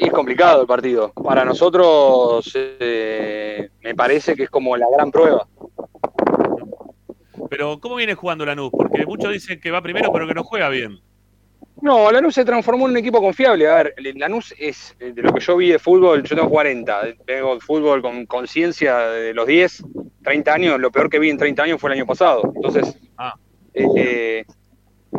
Y 0.00 0.04
es 0.06 0.12
complicado 0.12 0.60
el 0.62 0.66
partido. 0.66 1.12
Para 1.12 1.44
nosotros 1.44 2.50
eh, 2.54 3.68
me 3.82 3.94
parece 3.94 4.34
que 4.36 4.44
es 4.44 4.50
como 4.50 4.76
la 4.76 4.86
gran 4.96 5.10
prueba. 5.10 5.46
Pero, 7.50 7.80
¿cómo 7.80 7.96
viene 7.96 8.14
jugando 8.14 8.44
Lanús? 8.46 8.70
Porque 8.70 9.04
muchos 9.06 9.32
dicen 9.32 9.60
que 9.60 9.70
va 9.70 9.82
primero, 9.82 10.12
pero 10.12 10.26
que 10.26 10.34
no 10.34 10.44
juega 10.44 10.68
bien. 10.68 11.00
No, 11.80 12.10
Lanús 12.12 12.34
se 12.34 12.44
transformó 12.44 12.84
en 12.86 12.92
un 12.92 12.96
equipo 12.98 13.20
confiable. 13.20 13.68
A 13.68 13.74
ver, 13.76 13.94
Lanús 14.16 14.54
es, 14.58 14.94
eh, 15.00 15.12
de 15.12 15.22
lo 15.22 15.32
que 15.32 15.40
yo 15.40 15.56
vi 15.56 15.70
de 15.70 15.78
fútbol, 15.78 16.22
yo 16.22 16.36
tengo 16.36 16.48
40, 16.50 17.00
vengo 17.24 17.54
de 17.54 17.60
fútbol 17.60 18.02
con 18.02 18.26
conciencia 18.26 18.98
de 18.98 19.32
los 19.34 19.46
10, 19.46 19.82
30 20.22 20.52
años, 20.54 20.78
lo 20.80 20.90
peor 20.90 21.08
que 21.08 21.18
vi 21.18 21.30
en 21.30 21.38
30 21.38 21.62
años 21.62 21.80
fue 21.80 21.90
el 21.90 21.98
año 21.98 22.06
pasado. 22.06 22.52
Entonces, 22.54 22.96
Ah. 23.16 23.34
eh, 23.74 24.44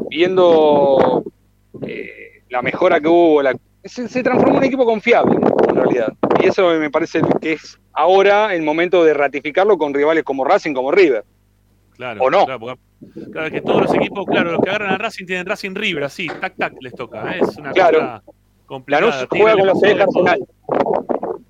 viendo 0.09 1.23
eh, 1.81 2.43
la 2.49 2.61
mejora 2.61 2.99
que 2.99 3.07
hubo, 3.07 3.41
la- 3.41 3.55
se, 3.83 4.07
se 4.07 4.23
transformó 4.23 4.53
en 4.53 4.57
un 4.59 4.63
equipo 4.65 4.85
confiable, 4.85 5.37
en 5.69 5.75
realidad. 5.75 6.13
Y 6.41 6.47
eso 6.47 6.67
me 6.79 6.89
parece 6.89 7.21
que 7.41 7.53
es 7.53 7.79
ahora 7.93 8.53
el 8.53 8.61
momento 8.61 9.03
de 9.03 9.13
ratificarlo 9.13 9.77
con 9.77 9.93
rivales 9.93 10.23
como 10.23 10.43
Racing, 10.45 10.73
como 10.73 10.91
River. 10.91 11.23
Claro. 11.95 12.21
¿O 12.23 12.29
no? 12.29 12.45
Claro, 12.45 12.59
porque- 12.59 12.79
claro, 13.31 13.47
es 13.47 13.53
que 13.53 13.61
todos 13.61 13.81
los 13.83 13.93
equipos, 13.93 14.25
claro, 14.25 14.51
los 14.51 14.61
que 14.61 14.69
agarran 14.69 14.93
a 14.93 14.97
Racing 14.97 15.25
tienen 15.25 15.45
Racing 15.45 15.75
River, 15.75 16.03
así, 16.05 16.27
tac, 16.27 16.55
tac, 16.57 16.73
les 16.81 16.93
toca. 16.93 17.35
¿eh? 17.35 17.39
Es 17.41 17.57
una 17.57 17.71
Claro. 17.71 17.99
cosa 17.99 18.23
complicada. 18.65 19.05
Lanús 19.11 19.27
juega 19.29 19.51
con 19.57 19.79
de 19.79 19.95
todo. 19.95 20.03
Arsenal. 20.03 20.39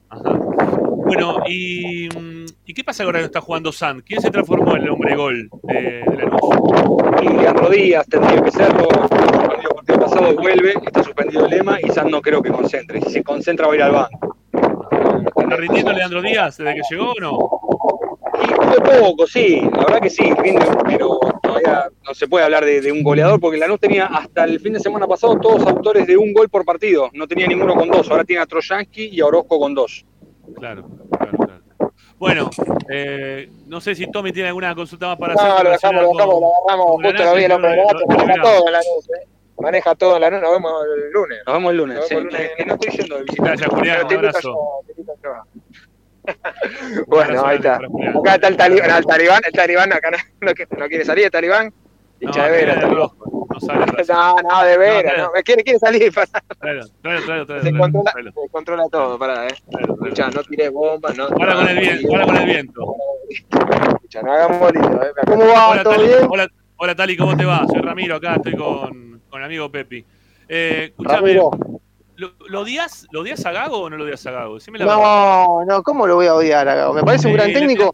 Ajá. 0.09 0.33
Bueno, 1.05 1.37
y, 1.47 2.07
¿y 2.65 2.73
qué 2.73 2.83
pasa 2.83 3.03
ahora 3.03 3.19
que 3.19 3.25
está 3.25 3.41
jugando 3.41 3.71
Sand? 3.71 4.03
¿Quién 4.03 4.21
se 4.21 4.29
transformó 4.31 4.75
en 4.75 4.83
el 4.83 4.89
hombre 4.89 5.15
gol 5.15 5.49
de, 5.63 5.73
de 6.07 6.17
Lanús? 6.17 6.39
Y 7.21 7.29
Leandro 7.29 7.69
Díaz 7.69 8.07
tendría 8.07 8.41
que 8.41 8.51
serlo. 8.51 8.87
Vuelve, 10.19 10.73
está 10.85 11.03
suspendido 11.03 11.45
el 11.45 11.51
lema 11.51 11.77
y 11.81 11.89
San 11.89 12.09
no 12.11 12.21
creo 12.21 12.41
que 12.41 12.49
concentre. 12.51 13.01
Si 13.01 13.09
se 13.11 13.23
concentra 13.23 13.67
va 13.67 13.73
a 13.73 13.75
ir 13.75 13.83
al 13.83 13.91
banco. 13.91 14.35
¿Está 15.35 15.55
rindiendo 15.55 15.91
Leandro 15.93 16.21
Díaz 16.21 16.57
desde 16.57 16.75
que 16.75 16.81
llegó 16.91 17.11
o 17.11 17.19
no? 17.19 17.39
Y 18.43 18.47
de 18.71 18.99
poco, 19.01 19.25
sí, 19.27 19.61
la 19.61 19.83
verdad 19.85 19.99
que 20.01 20.09
sí, 20.09 20.31
rinde, 20.33 20.65
pero 20.85 21.19
todavía 21.41 21.85
no 22.05 22.13
se 22.13 22.27
puede 22.27 22.45
hablar 22.45 22.63
de, 22.65 22.81
de 22.81 22.91
un 22.91 23.03
goleador 23.03 23.39
porque 23.39 23.57
Lanús 23.57 23.79
tenía 23.79 24.05
hasta 24.05 24.43
el 24.43 24.59
fin 24.59 24.73
de 24.73 24.79
semana 24.79 25.07
pasado 25.07 25.37
todos 25.39 25.65
autores 25.67 26.05
de 26.07 26.17
un 26.17 26.33
gol 26.33 26.49
por 26.49 26.63
partido. 26.65 27.09
No 27.13 27.27
tenía 27.27 27.47
ninguno 27.47 27.75
con 27.75 27.89
dos. 27.89 28.09
Ahora 28.11 28.23
tiene 28.23 28.41
a 28.41 28.45
Trojansky 28.45 29.07
y 29.11 29.19
a 29.21 29.25
Orozco 29.25 29.59
con 29.59 29.73
dos. 29.73 30.05
Claro, 30.55 30.87
claro, 31.17 31.37
claro. 31.37 31.59
Bueno, 32.17 32.49
eh, 32.89 33.49
no 33.67 33.79
sé 33.79 33.95
si 33.95 34.09
Tommy 34.11 34.31
tiene 34.33 34.49
alguna 34.49 34.75
consulta 34.75 35.07
más 35.07 35.17
para 35.17 35.33
No, 35.35 35.41
hacer. 35.41 35.63
lo 35.65 35.71
dejamos, 35.71 36.01
lo 36.03 36.09
dejamos, 36.11 36.35
agarramos 36.67 36.91
justo 37.01 37.23
lo 37.23 37.35
vi 37.35 37.43
el 37.45 37.51
hombre 37.53 37.71
de 37.71 37.77
lo- 37.77 37.83
gato, 37.87 37.99
lo- 37.99 38.41
todo 38.43 38.67
en 38.67 38.73
la 38.73 38.79
luz, 38.79 39.09
¿eh? 39.09 39.27
Maneja 39.61 39.95
todo 39.95 40.15
en 40.15 40.21
la 40.21 40.29
luz, 40.29 40.41
nos 40.41 40.51
vemos 40.51 40.73
el 40.85 41.11
lunes. 41.11 41.39
Nos 41.45 41.55
vemos 41.55 41.71
el 41.71 41.77
lunes. 41.77 41.97
Nos 41.97 42.07
sí. 42.07 42.15
vemos 42.15 42.33
el 42.33 42.37
lunes. 42.39 42.51
Que 42.57 42.65
no 42.65 42.73
estoy 42.75 42.91
yendo 42.97 43.15
de 43.17 43.23
visita. 43.23 43.43
Gracias, 43.43 43.69
Julián, 43.69 43.97
Pero 44.07 44.19
un 44.19 44.25
abrazo. 44.25 44.57
Bueno, 47.07 47.45
ahí 47.45 47.55
está. 47.57 47.75
Acá 47.75 48.35
está 48.35 48.47
el 48.49 48.57
talibán, 48.57 48.91
el 48.97 49.05
talibán, 49.05 49.41
el 49.45 49.51
talibán 49.51 49.93
acá 49.93 50.11
no, 50.11 50.17
no 50.41 50.53
que- 50.53 50.67
no 50.77 50.87
quiere 50.87 51.03
salir 51.03 51.25
el 51.25 51.31
talibán. 51.31 51.73
Hincha 52.19 52.45
de 52.45 52.51
veras. 52.51 52.83
no 52.83 53.59
sale. 53.59 53.85
No, 54.07 54.35
no, 54.43 54.63
de 54.63 54.77
veras, 54.77 55.17
No, 55.17 55.23
no, 55.25 55.31
me 55.31 55.41
quiere, 55.43 55.63
quiere 55.63 55.79
salir, 55.79 56.11
se 56.11 57.71
controla, 57.77 58.13
se 58.13 58.49
controla 58.51 58.83
todo, 58.91 59.17
pará, 59.17 59.47
eh. 59.47 59.55
no 60.35 60.43
tires 60.43 60.71
bombas, 60.71 61.17
no. 61.17 61.23
Ahora 61.27 61.55
con 61.55 61.67
el 61.69 61.79
viento, 61.79 62.07
ahora 62.11 62.25
con 62.25 62.37
el 62.37 62.45
viento. 62.45 62.95
Escuchá, 63.29 64.21
no 64.21 64.33
hagamos 64.33 64.71
eh. 64.73 64.79
¿Cómo 65.25 65.47
va? 65.47 65.69
Hola 65.69 65.83
¿Todo 65.83 65.93
Tali, 65.95 66.07
bien? 66.07 66.27
hola, 66.29 66.47
hola, 66.77 66.95
Tali, 66.95 67.17
¿cómo 67.17 67.37
te 67.37 67.45
va? 67.45 67.65
Soy 67.67 67.79
Ramiro, 67.81 68.15
acá 68.17 68.35
estoy 68.35 68.55
con, 68.55 69.08
con 69.29 69.39
el 69.39 69.45
amigo 69.45 69.69
Pepi. 69.71 70.03
Eh, 70.47 70.85
escúchame, 70.89 71.15
Ramiro. 71.33 71.51
¿lo, 72.15 72.31
lo 72.47 72.61
odias, 72.61 73.07
¿lo 73.11 73.21
odias 73.21 73.45
a 73.45 73.51
Gago 73.51 73.79
o 73.81 73.89
no 73.89 73.97
lo 73.97 74.03
odias 74.03 74.25
a 74.25 74.31
Gago? 74.31 74.55
Decime 74.55 74.79
la 74.79 74.85
verdad. 74.85 75.01
No, 75.01 75.65
no, 75.65 75.83
¿cómo 75.83 76.07
lo 76.07 76.15
voy 76.15 76.27
a 76.27 76.35
odiar 76.35 76.67
a 76.67 76.75
Gago? 76.75 76.93
Me 76.93 77.03
parece 77.03 77.27
un 77.27 77.33
gran 77.33 77.53
técnico. 77.53 77.93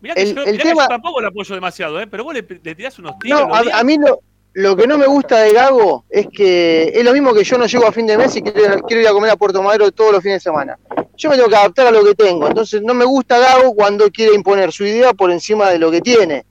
Mirá 0.00 0.14
que, 0.14 0.22
El- 0.22 0.34
yo, 0.34 0.42
el 0.42 0.52
mirá 0.52 0.62
que 0.64 0.68
tema- 0.70 0.82
yo 0.82 0.88
tampoco 0.88 1.20
lo 1.20 1.28
apoyo 1.28 1.54
demasiado, 1.54 2.00
¿eh? 2.00 2.06
pero 2.06 2.24
vos 2.24 2.34
le, 2.34 2.44
le 2.62 2.74
tirás 2.74 2.98
unos 2.98 3.18
tiros. 3.20 3.46
No, 3.46 3.54
a, 3.54 3.62
a 3.78 3.84
mí 3.84 3.96
lo, 3.98 4.20
lo 4.54 4.74
que 4.76 4.86
no 4.88 4.98
me 4.98 5.06
gusta 5.06 5.38
de 5.38 5.52
Gago 5.52 6.04
es 6.10 6.26
que 6.26 6.90
es 6.94 7.04
lo 7.04 7.12
mismo 7.12 7.32
que 7.32 7.44
yo 7.44 7.56
no 7.56 7.66
llego 7.66 7.86
a 7.86 7.92
fin 7.92 8.06
de 8.06 8.18
mes 8.18 8.34
y 8.34 8.42
quiero, 8.42 8.80
quiero 8.82 9.02
ir 9.02 9.08
a 9.08 9.12
comer 9.12 9.30
a 9.30 9.36
Puerto 9.36 9.62
Madero 9.62 9.92
todos 9.92 10.12
los 10.12 10.22
fines 10.22 10.36
de 10.36 10.50
semana. 10.50 10.76
Yo 11.16 11.30
me 11.30 11.36
tengo 11.36 11.48
que 11.48 11.54
adaptar 11.56 11.86
a 11.86 11.90
lo 11.92 12.02
que 12.04 12.14
tengo. 12.14 12.48
Entonces 12.48 12.82
no 12.82 12.94
me 12.94 13.04
gusta 13.04 13.38
Gago 13.38 13.74
cuando 13.74 14.10
quiere 14.10 14.34
imponer 14.34 14.72
su 14.72 14.84
idea 14.84 15.12
por 15.12 15.30
encima 15.30 15.70
de 15.70 15.78
lo 15.78 15.90
que 15.92 16.00
tiene. 16.00 16.44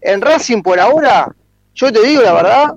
En 0.00 0.20
Racing 0.20 0.62
por 0.62 0.80
ahora, 0.80 1.32
yo 1.74 1.92
te 1.92 2.02
digo 2.02 2.22
la 2.22 2.32
verdad, 2.32 2.74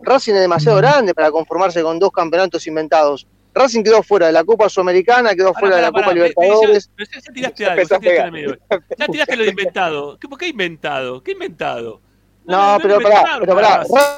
Racing 0.00 0.34
es 0.34 0.40
demasiado 0.40 0.78
grande 0.78 1.14
para 1.14 1.30
conformarse 1.30 1.82
con 1.82 1.98
dos 1.98 2.10
campeonatos 2.12 2.66
inventados. 2.66 3.26
Racing 3.54 3.82
quedó 3.82 4.02
fuera 4.02 4.26
de 4.26 4.32
la 4.32 4.44
Copa 4.44 4.68
Sudamericana, 4.68 5.34
quedó 5.34 5.52
fuera 5.54 5.76
de 5.76 5.82
la 5.82 5.90
Copa 5.90 6.12
Libertadores. 6.14 6.86
ya- 6.86 6.92
pero 6.96 7.10
ya- 7.10 7.20
ya 7.20 7.32
tiraste 7.32 7.66
algo, 7.66 7.82
ya 7.82 7.98
tiraste 7.98 8.22
el 8.24 8.32
medio. 8.32 8.58
Ya 8.96 9.06
tiraste 9.06 9.36
lo 9.36 9.42
de 9.44 9.50
inventado. 9.50 10.18
¿Qué, 10.18 10.28
¿Por 10.28 10.38
qué 10.38 10.48
inventado? 10.48 11.22
¿Qué 11.22 11.32
inventado? 11.32 12.00
No, 12.44 12.74
no 12.74 12.78
pero 12.80 13.00
pará, 13.00 13.38
pero. 13.40 13.54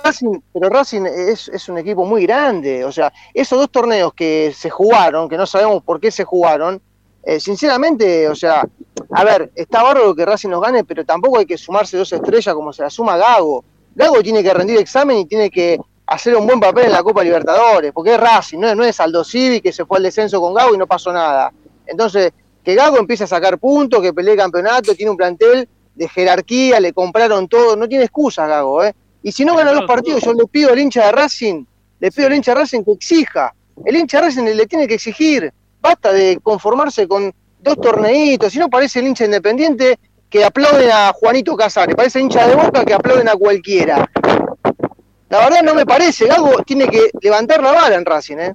Racing, 0.05 0.41
pero 0.53 0.69
Racing 0.69 1.03
es, 1.07 1.49
es 1.49 1.69
un 1.69 1.79
equipo 1.79 2.05
muy 2.05 2.23
grande, 2.27 2.85
o 2.85 2.93
sea, 2.93 3.13
esos 3.35 3.59
dos 3.59 3.71
torneos 3.71 4.13
que 4.15 4.53
se 4.55 4.71
jugaron, 4.71 5.29
que 5.29 5.37
no 5.37 5.47
sabemos 5.47 5.83
por 5.83 5.99
qué 5.99 6.11
se 6.13 6.23
jugaron, 6.25 6.81
eh, 7.25 7.41
sinceramente, 7.41 8.29
o 8.29 8.35
sea, 8.37 8.65
a 9.11 9.25
ver, 9.25 9.51
está 9.57 9.83
bárbaro 9.83 10.15
que 10.15 10.25
Racing 10.25 10.49
nos 10.51 10.63
gane, 10.63 10.85
pero 10.85 11.05
tampoco 11.05 11.39
hay 11.39 11.47
que 11.47 11.59
sumarse 11.59 11.97
dos 11.97 12.13
estrellas 12.13 12.55
como 12.55 12.73
se 12.73 12.83
la 12.83 12.91
suma 12.91 13.17
Gago. 13.17 13.65
Gago 14.01 14.23
tiene 14.23 14.43
que 14.43 14.55
rendir 14.55 14.79
examen 14.79 15.19
y 15.19 15.27
tiene 15.27 15.51
que 15.51 15.79
hacer 16.07 16.35
un 16.35 16.47
buen 16.47 16.59
papel 16.59 16.87
en 16.87 16.93
la 16.93 17.03
Copa 17.03 17.23
Libertadores, 17.23 17.93
porque 17.93 18.15
es 18.15 18.21
Racing, 18.21 18.59
no 18.59 18.69
es, 18.69 18.75
no 18.75 18.83
es 18.83 18.99
Aldo 18.99 19.23
Civi 19.23 19.61
que 19.61 19.73
se 19.73 19.85
fue 19.85 19.99
al 19.99 20.05
descenso 20.05 20.41
con 20.41 20.55
Gago 20.55 20.75
y 20.75 20.79
no 20.79 20.87
pasó 20.87 21.13
nada. 21.13 21.53
Entonces, 21.87 22.33
que 22.65 22.75
Gago 22.75 22.99
empiece 22.99 23.25
a 23.25 23.27
sacar 23.27 23.59
puntos, 23.59 24.01
que 24.01 24.15
pelee 24.15 24.37
campeonato, 24.37 24.95
tiene 24.95 25.11
un 25.11 25.19
plantel 25.19 25.69
de 25.95 26.09
jerarquía, 26.09 26.81
le 26.81 26.95
compraron 26.95 27.47
todo, 27.47 27.77
no 27.77 27.87
tiene 27.87 28.05
excusa 28.05 28.47
Gago, 28.47 28.85
¿eh? 28.85 28.95
Y 29.23 29.33
si 29.33 29.45
no 29.45 29.55
gana 29.55 29.73
los 29.73 29.85
partidos, 29.85 30.23
yo 30.23 30.33
le 30.33 30.47
pido 30.47 30.73
al 30.73 30.79
hincha 30.79 31.05
de 31.05 31.13
Racing, 31.13 31.65
le 31.99 32.11
pido 32.11 32.29
al 32.29 32.35
hincha 32.35 32.55
de 32.55 32.61
Racing 32.61 32.83
que 32.83 32.93
exija. 32.93 33.55
El 33.85 33.97
hincha 33.97 34.19
de 34.19 34.29
Racing 34.29 34.45
le 34.45 34.67
tiene 34.67 34.89
que 34.89 34.95
exigir, 34.95 35.53
basta 35.79 36.11
de 36.11 36.41
conformarse 36.43 37.07
con 37.07 37.31
dos 37.59 37.79
torneitos, 37.79 38.51
si 38.51 38.59
no 38.59 38.71
parece 38.71 39.01
el 39.01 39.09
hincha 39.09 39.27
independiente 39.27 39.99
que 40.31 40.45
aplauden 40.45 40.89
a 40.93 41.13
Juanito 41.13 41.57
Casares, 41.57 41.95
parece 41.97 42.21
hincha 42.21 42.47
de 42.47 42.55
boca 42.55 42.85
que 42.85 42.95
aplauden 42.95 43.29
a 43.29 43.33
cualquiera. 43.35 44.09
La 45.29 45.39
verdad 45.41 45.63
no 45.63 45.75
me 45.75 45.85
parece, 45.85 46.27
Gago 46.27 46.63
tiene 46.65 46.89
que 46.89 47.11
levantar 47.21 47.63
la 47.63 47.73
vara 47.73 47.97
en 47.97 48.05
Racing, 48.05 48.37
¿eh? 48.39 48.55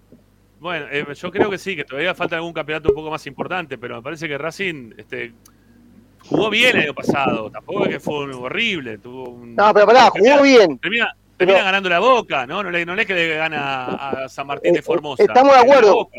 Bueno, 0.59 0.87
eh, 0.89 1.05
yo 1.13 1.31
creo 1.31 1.49
que 1.49 1.57
sí, 1.57 1.75
que 1.75 1.83
todavía 1.83 2.15
falta 2.15 2.37
algún 2.37 2.53
campeonato 2.53 2.89
un 2.89 2.95
poco 2.95 3.11
más 3.11 3.25
importante, 3.27 3.77
pero 3.77 3.97
me 3.97 4.01
parece 4.01 4.27
que 4.27 4.37
Racing 4.37 4.93
este, 4.97 5.33
jugó 6.27 6.49
bien 6.49 6.75
el 6.77 6.83
año 6.83 6.93
pasado. 6.93 7.51
Tampoco 7.51 7.83
es 7.83 7.89
que 7.89 7.99
fue 7.99 8.33
horrible. 8.33 8.97
Tuvo 8.97 9.29
un- 9.29 9.55
No, 9.55 9.73
pero 9.73 9.85
pará, 9.85 10.09
jugó 10.09 10.41
bien. 10.41 10.79
Termina, 10.79 11.15
termina 11.37 11.61
ganando 11.61 11.87
la 11.89 11.99
boca, 11.99 12.47
¿no? 12.47 12.63
No 12.63 12.71
le, 12.71 12.85
no 12.85 12.95
le 12.95 13.03
es 13.03 13.07
que 13.07 13.13
le 13.13 13.35
gana 13.35 13.83
a 13.85 14.29
San 14.29 14.47
Martín 14.47 14.73
de 14.73 14.81
Formosa. 14.81 15.21
Eh, 15.23 15.27
estamos 15.27 15.53
de 15.53 15.59
acuerdo. 15.59 16.09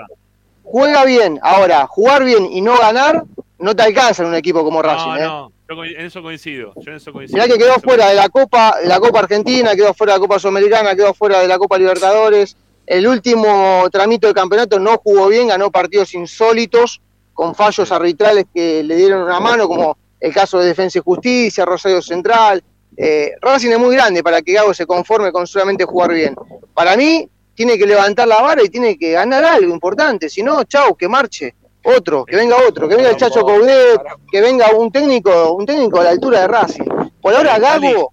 Juega 0.68 1.04
bien, 1.04 1.38
ahora, 1.42 1.86
jugar 1.86 2.24
bien 2.24 2.48
y 2.50 2.60
no 2.60 2.76
ganar, 2.76 3.22
no 3.60 3.76
te 3.76 3.84
alcanza 3.84 4.24
en 4.24 4.30
un 4.30 4.34
equipo 4.34 4.64
como 4.64 4.82
Racing, 4.82 5.10
No, 5.10 5.16
¿eh? 5.16 5.20
no, 5.20 5.52
yo 5.68 5.84
en 5.84 6.06
eso 6.06 6.22
coincido. 6.22 6.72
Yo 6.74 6.90
en 6.90 6.96
eso 6.96 7.12
coincido. 7.12 7.40
Mirá 7.40 7.54
que 7.54 7.58
quedó 7.62 7.74
fuera 7.78 8.08
de 8.08 8.16
la 8.16 8.28
Copa, 8.28 8.74
la 8.84 8.98
Copa 8.98 9.20
Argentina, 9.20 9.76
quedó 9.76 9.94
fuera 9.94 10.14
de 10.14 10.18
la 10.18 10.22
Copa 10.26 10.40
Sudamericana, 10.40 10.96
quedó 10.96 11.14
fuera 11.14 11.38
de 11.38 11.46
la 11.46 11.56
Copa 11.56 11.78
Libertadores. 11.78 12.56
El 12.84 13.06
último 13.06 13.84
tramito 13.92 14.26
de 14.26 14.34
campeonato 14.34 14.80
no 14.80 14.98
jugó 14.98 15.28
bien, 15.28 15.46
ganó 15.46 15.70
partidos 15.70 16.12
insólitos, 16.14 17.00
con 17.32 17.54
fallos 17.54 17.92
arbitrales 17.92 18.46
que 18.52 18.82
le 18.82 18.96
dieron 18.96 19.22
una 19.22 19.38
mano, 19.38 19.68
como 19.68 19.96
el 20.18 20.34
caso 20.34 20.58
de 20.58 20.66
Defensa 20.66 20.98
y 20.98 21.02
Justicia, 21.02 21.64
Rosario 21.64 22.02
Central. 22.02 22.62
Eh, 22.96 23.32
Racing 23.40 23.70
es 23.70 23.78
muy 23.78 23.94
grande 23.94 24.24
para 24.24 24.42
que 24.42 24.54
Gago 24.54 24.74
se 24.74 24.84
conforme 24.84 25.30
con 25.30 25.46
solamente 25.46 25.84
jugar 25.84 26.12
bien. 26.12 26.34
Para 26.74 26.96
mí, 26.96 27.28
tiene 27.56 27.76
que 27.76 27.86
levantar 27.86 28.28
la 28.28 28.40
vara 28.40 28.62
y 28.62 28.68
tiene 28.68 28.96
que 28.96 29.12
ganar 29.12 29.44
algo 29.44 29.72
importante. 29.74 30.28
Si 30.28 30.42
no, 30.44 30.62
chau, 30.64 30.94
que 30.94 31.08
marche. 31.08 31.54
Otro, 31.88 32.24
que 32.24 32.34
venga 32.36 32.56
otro, 32.68 32.88
que 32.88 32.96
venga 32.96 33.10
el 33.10 33.16
Chacho 33.16 33.42
Coudet, 33.42 34.00
que 34.30 34.40
venga 34.40 34.70
un 34.76 34.90
técnico, 34.90 35.52
un 35.52 35.64
técnico 35.64 36.00
a 36.00 36.04
la 36.04 36.10
altura 36.10 36.40
de 36.40 36.48
Racing. 36.48 36.84
Por 37.22 37.32
ahora 37.34 37.58
Gago, 37.60 38.12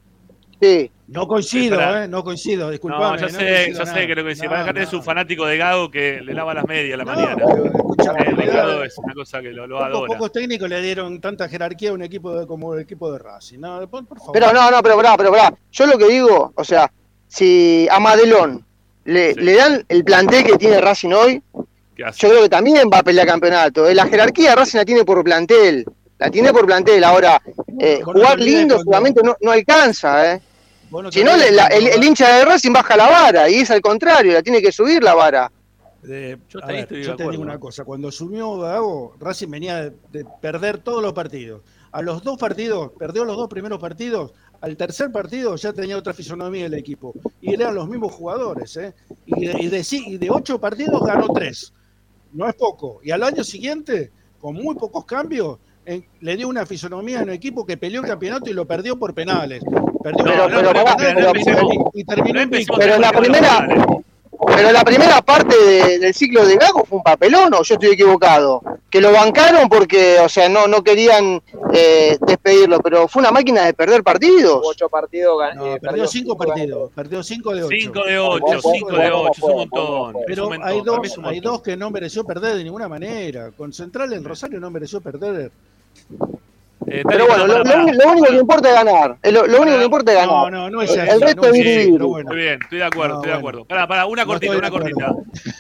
sí. 0.62 0.92
No 1.08 1.28
coincido. 1.28 1.80
¿eh? 1.82 2.08
No 2.08 2.24
coincido, 2.24 2.66
No, 2.66 2.72
disculpame. 2.72 3.18
ya 3.20 3.24
no 3.24 3.30
sé, 3.30 3.38
coincido 3.40 3.84
ya 3.84 3.94
sé 3.94 4.08
que 4.08 4.16
lo 4.16 4.24
coincido. 4.24 4.50
No, 4.52 4.58
Acá 4.58 4.74
tenés 4.74 4.94
un 4.94 5.04
fanático 5.04 5.46
de 5.48 5.58
Gago 5.58 5.90
que 5.92 6.22
le 6.22 6.34
lava 6.36 6.54
las 6.54 6.66
medias 6.68 6.94
a 6.94 6.98
la 6.98 7.06
mañana. 7.06 7.44
escuchame, 7.76 8.22
Eh, 8.22 8.86
es 8.86 8.98
una 9.00 9.14
cosa 9.16 9.42
que 9.42 9.50
lo, 9.52 9.66
lo 9.68 9.78
Pocos, 9.78 9.88
adora. 9.92 10.14
pocos 10.14 10.32
técnicos 10.32 10.70
le 10.70 10.80
dieron 10.82 11.20
tanta 11.20 11.50
jerarquía 11.50 11.90
a 11.90 11.94
un 11.94 12.04
equipo 12.04 12.34
de- 12.40 12.46
como 12.48 12.76
el 12.76 12.82
equipo 12.82 13.12
de 13.12 13.18
Racing. 13.20 13.60
No, 13.60 13.88
por, 13.90 14.06
por 14.06 14.20
favor. 14.20 14.34
Pero 14.34 14.54
no, 14.54 14.70
no, 14.72 14.82
pero 14.84 14.96
pará, 14.98 15.18
pero 15.18 15.32
pará. 15.32 15.54
Yo 15.72 15.86
lo 15.88 15.98
que 15.98 16.08
digo, 16.10 16.54
o 16.56 16.64
sea, 16.64 16.92
si 17.28 17.88
a 17.92 18.00
Madelón 18.00 18.64
le, 19.06 19.34
le 19.36 19.54
dan 19.56 19.86
el 19.90 20.04
plantel 20.04 20.44
que 20.46 20.58
tiene 20.58 20.80
Racing 20.82 21.12
hoy, 21.12 21.42
yo 21.98 22.30
creo 22.30 22.44
que 22.44 22.50
también 22.50 22.90
va 22.92 23.00
a 23.00 23.04
pelear 23.04 23.28
campeonato. 23.28 23.88
Eh, 23.88 23.94
La 23.96 24.06
jerarquía 24.08 24.56
Racing 24.56 24.78
la 24.80 24.86
tiene 24.86 25.04
por 25.04 25.24
plantel. 25.24 25.86
La 26.18 26.30
tiene 26.32 26.52
por 26.54 26.66
plantel. 26.66 27.04
Ahora, 27.04 27.42
eh, 27.80 28.02
jugar 28.04 28.40
lindo 28.40 28.78
seguramente 28.80 29.22
no, 29.24 29.36
no 29.42 29.52
alcanza, 29.52 30.34
¿eh? 30.34 30.42
Si 31.12 31.24
no, 31.24 31.34
el, 31.36 31.60
el 31.88 32.04
hincha 32.04 32.38
de 32.38 32.46
Racing 32.46 32.72
baja 32.72 32.96
la 32.96 33.10
vara 33.10 33.50
y 33.50 33.56
es 33.56 33.72
al 33.72 33.82
contrario, 33.82 34.32
la 34.34 34.44
tiene 34.44 34.62
que 34.62 34.72
subir 34.72 35.04
la 35.04 35.16
vara. 35.16 35.52
de- 36.04 36.38
Yo 36.50 36.60
a 36.64 36.68
te- 36.68 36.74
ver, 36.74 36.88
yo 37.02 37.16
digo 37.16 37.42
una 37.42 37.60
cosa. 37.60 37.84
Cuando 37.84 38.10
asumió 38.10 38.58
Gago, 38.60 39.16
Racing 39.20 39.50
venía 39.50 39.82
de, 39.82 39.94
de 40.12 40.26
perder 40.42 40.78
todos 40.80 41.02
los 41.02 41.14
partidos. 41.14 41.62
A 41.92 42.02
los 42.04 42.24
dos 42.24 42.38
partidos, 42.40 42.92
perdió 42.98 43.26
los 43.26 43.36
dos 43.38 43.48
primeros 43.50 43.80
partidos. 43.80 44.34
Al 44.64 44.78
tercer 44.78 45.12
partido 45.12 45.58
ya 45.58 45.74
tenía 45.74 45.98
otra 45.98 46.14
fisonomía 46.14 46.68
el 46.68 46.74
equipo. 46.74 47.14
Y 47.42 47.54
eran 47.54 47.76
los 47.76 47.90
mismos 47.90 48.14
jugadores. 48.14 48.78
¿eh? 48.78 48.94
Y, 49.26 49.46
de, 49.46 49.62
y 49.62 49.68
de 49.68 49.86
y 49.92 50.18
de 50.18 50.30
ocho 50.32 50.58
partidos 50.58 51.02
ganó 51.06 51.28
tres. 51.34 51.74
No 52.32 52.48
es 52.48 52.56
poco. 52.56 53.02
Y 53.04 53.12
al 53.12 53.24
año 53.24 53.44
siguiente, 53.44 54.10
con 54.40 54.56
muy 54.56 54.76
pocos 54.76 55.04
cambios, 55.04 55.58
en- 55.86 56.06
le 56.22 56.38
dio 56.38 56.48
una 56.48 56.66
fisonomía 56.66 57.20
a 57.20 57.24
un 57.24 57.32
equipo 57.32 57.66
que 57.66 57.76
peleó 57.76 58.00
el 58.02 58.08
campeonato 58.08 58.50
y 58.50 58.54
lo 58.54 58.66
perdió 58.66 58.98
por 58.98 59.14
penales. 59.14 59.62
Perdió 60.02 60.24
Pero- 60.24 60.46
y 60.46 60.52
pero- 60.54 60.74
terminó- 61.34 62.42
y 62.56 62.62
en 62.62 62.66
Pero 62.78 62.98
la 63.00 63.12
primera, 63.12 63.68
pero 64.48 64.72
la 64.72 64.84
primera 64.86 65.22
parte 65.22 65.56
de- 65.58 66.00
del 66.00 66.14
ciclo 66.14 66.46
de 66.46 66.56
Gago 66.56 66.86
fue 66.86 67.00
un 67.00 67.04
papelón, 67.04 67.54
o 67.54 67.64
yo 67.64 67.76
estoy 67.76 67.90
equivocado. 67.90 68.62
Que 68.90 69.02
lo 69.02 69.12
bancaron 69.12 69.68
porque, 69.68 70.20
o 70.20 70.30
sea, 70.30 70.48
no, 70.48 70.68
no 70.68 70.84
querían 70.84 71.42
eh, 71.76 72.18
despedirlo, 72.22 72.80
pero 72.80 73.08
fue 73.08 73.22
una 73.22 73.32
máquina 73.32 73.66
de 73.66 73.74
perder 73.74 74.04
partidos. 74.04 74.62
Ocho 74.64 74.88
partidos 74.90 75.38
gan- 75.40 75.56
No, 75.56 75.66
eh, 75.76 75.80
perdió 75.80 76.06
cinco 76.08 76.36
ganó. 76.36 76.54
partidos, 76.54 76.92
perdió 76.94 77.24
cinco 77.24 77.54
de 77.56 77.64
ocho. 77.64 77.76
5 77.80 78.04
de 78.06 78.20
8, 78.20 78.40
Bueno, 78.42 78.62
5 78.62 78.92
de 78.92 78.98
bueno, 78.98 79.22
8, 79.22 79.32
es 79.32 79.38
un 79.40 79.42
bueno, 79.44 79.58
montón. 79.60 80.04
bueno, 80.14 80.20
es 80.20 80.26
Pero 80.28 80.50
hay 80.64 80.82
dos, 80.82 81.00
hay 81.24 81.40
dos 81.40 81.62
que 81.62 81.76
no 81.76 81.90
mereció 81.92 82.24
perder 82.24 82.56
de 82.58 82.64
ninguna 82.64 82.88
manera. 82.88 83.52
Con 83.58 83.74
Central 83.74 84.14
en 84.14 84.24
Rosario 84.24 84.60
no 84.60 84.70
mereció 84.70 85.02
perder. 85.02 85.52
Eh, 86.86 87.02
Pero 87.08 87.26
Tali, 87.28 87.46
bueno, 87.46 87.64
lo, 87.64 88.12
único 88.12 88.28
que 88.28 88.36
importa 88.36 88.68
es 88.70 88.76
ganar. 88.76 89.18
Eh, 89.24 89.32
Lo, 89.32 89.48
lo 89.48 89.62
único 89.62 89.78
que 89.78 89.86
importa 89.86 90.12
es 90.12 90.18
ganar. 90.18 90.36
No, 90.36 90.50
no, 90.52 90.70
no 90.70 90.82
es 90.82 90.92
El 90.92 91.00
así. 91.10 91.20
resto 91.24 91.42
no 91.42 91.48
es 91.48 91.54
vivir. 91.54 91.92
pero 91.94 92.08
bueno. 92.10 92.28
Muy 92.30 92.38
bien, 92.42 92.60
estoy 92.62 92.78
de 92.80 92.84
acuerdo, 92.84 93.14
No, 93.16 93.20
estoy 93.22 93.32
de 93.32 93.42
bueno. 93.42 93.60
acuerdo. 93.62 93.66
Pará, 93.66 93.88
pará, 93.88 94.06
una 94.06 94.26
cortita, 94.26 94.58
una 94.58 94.70
cortita. 94.70 95.16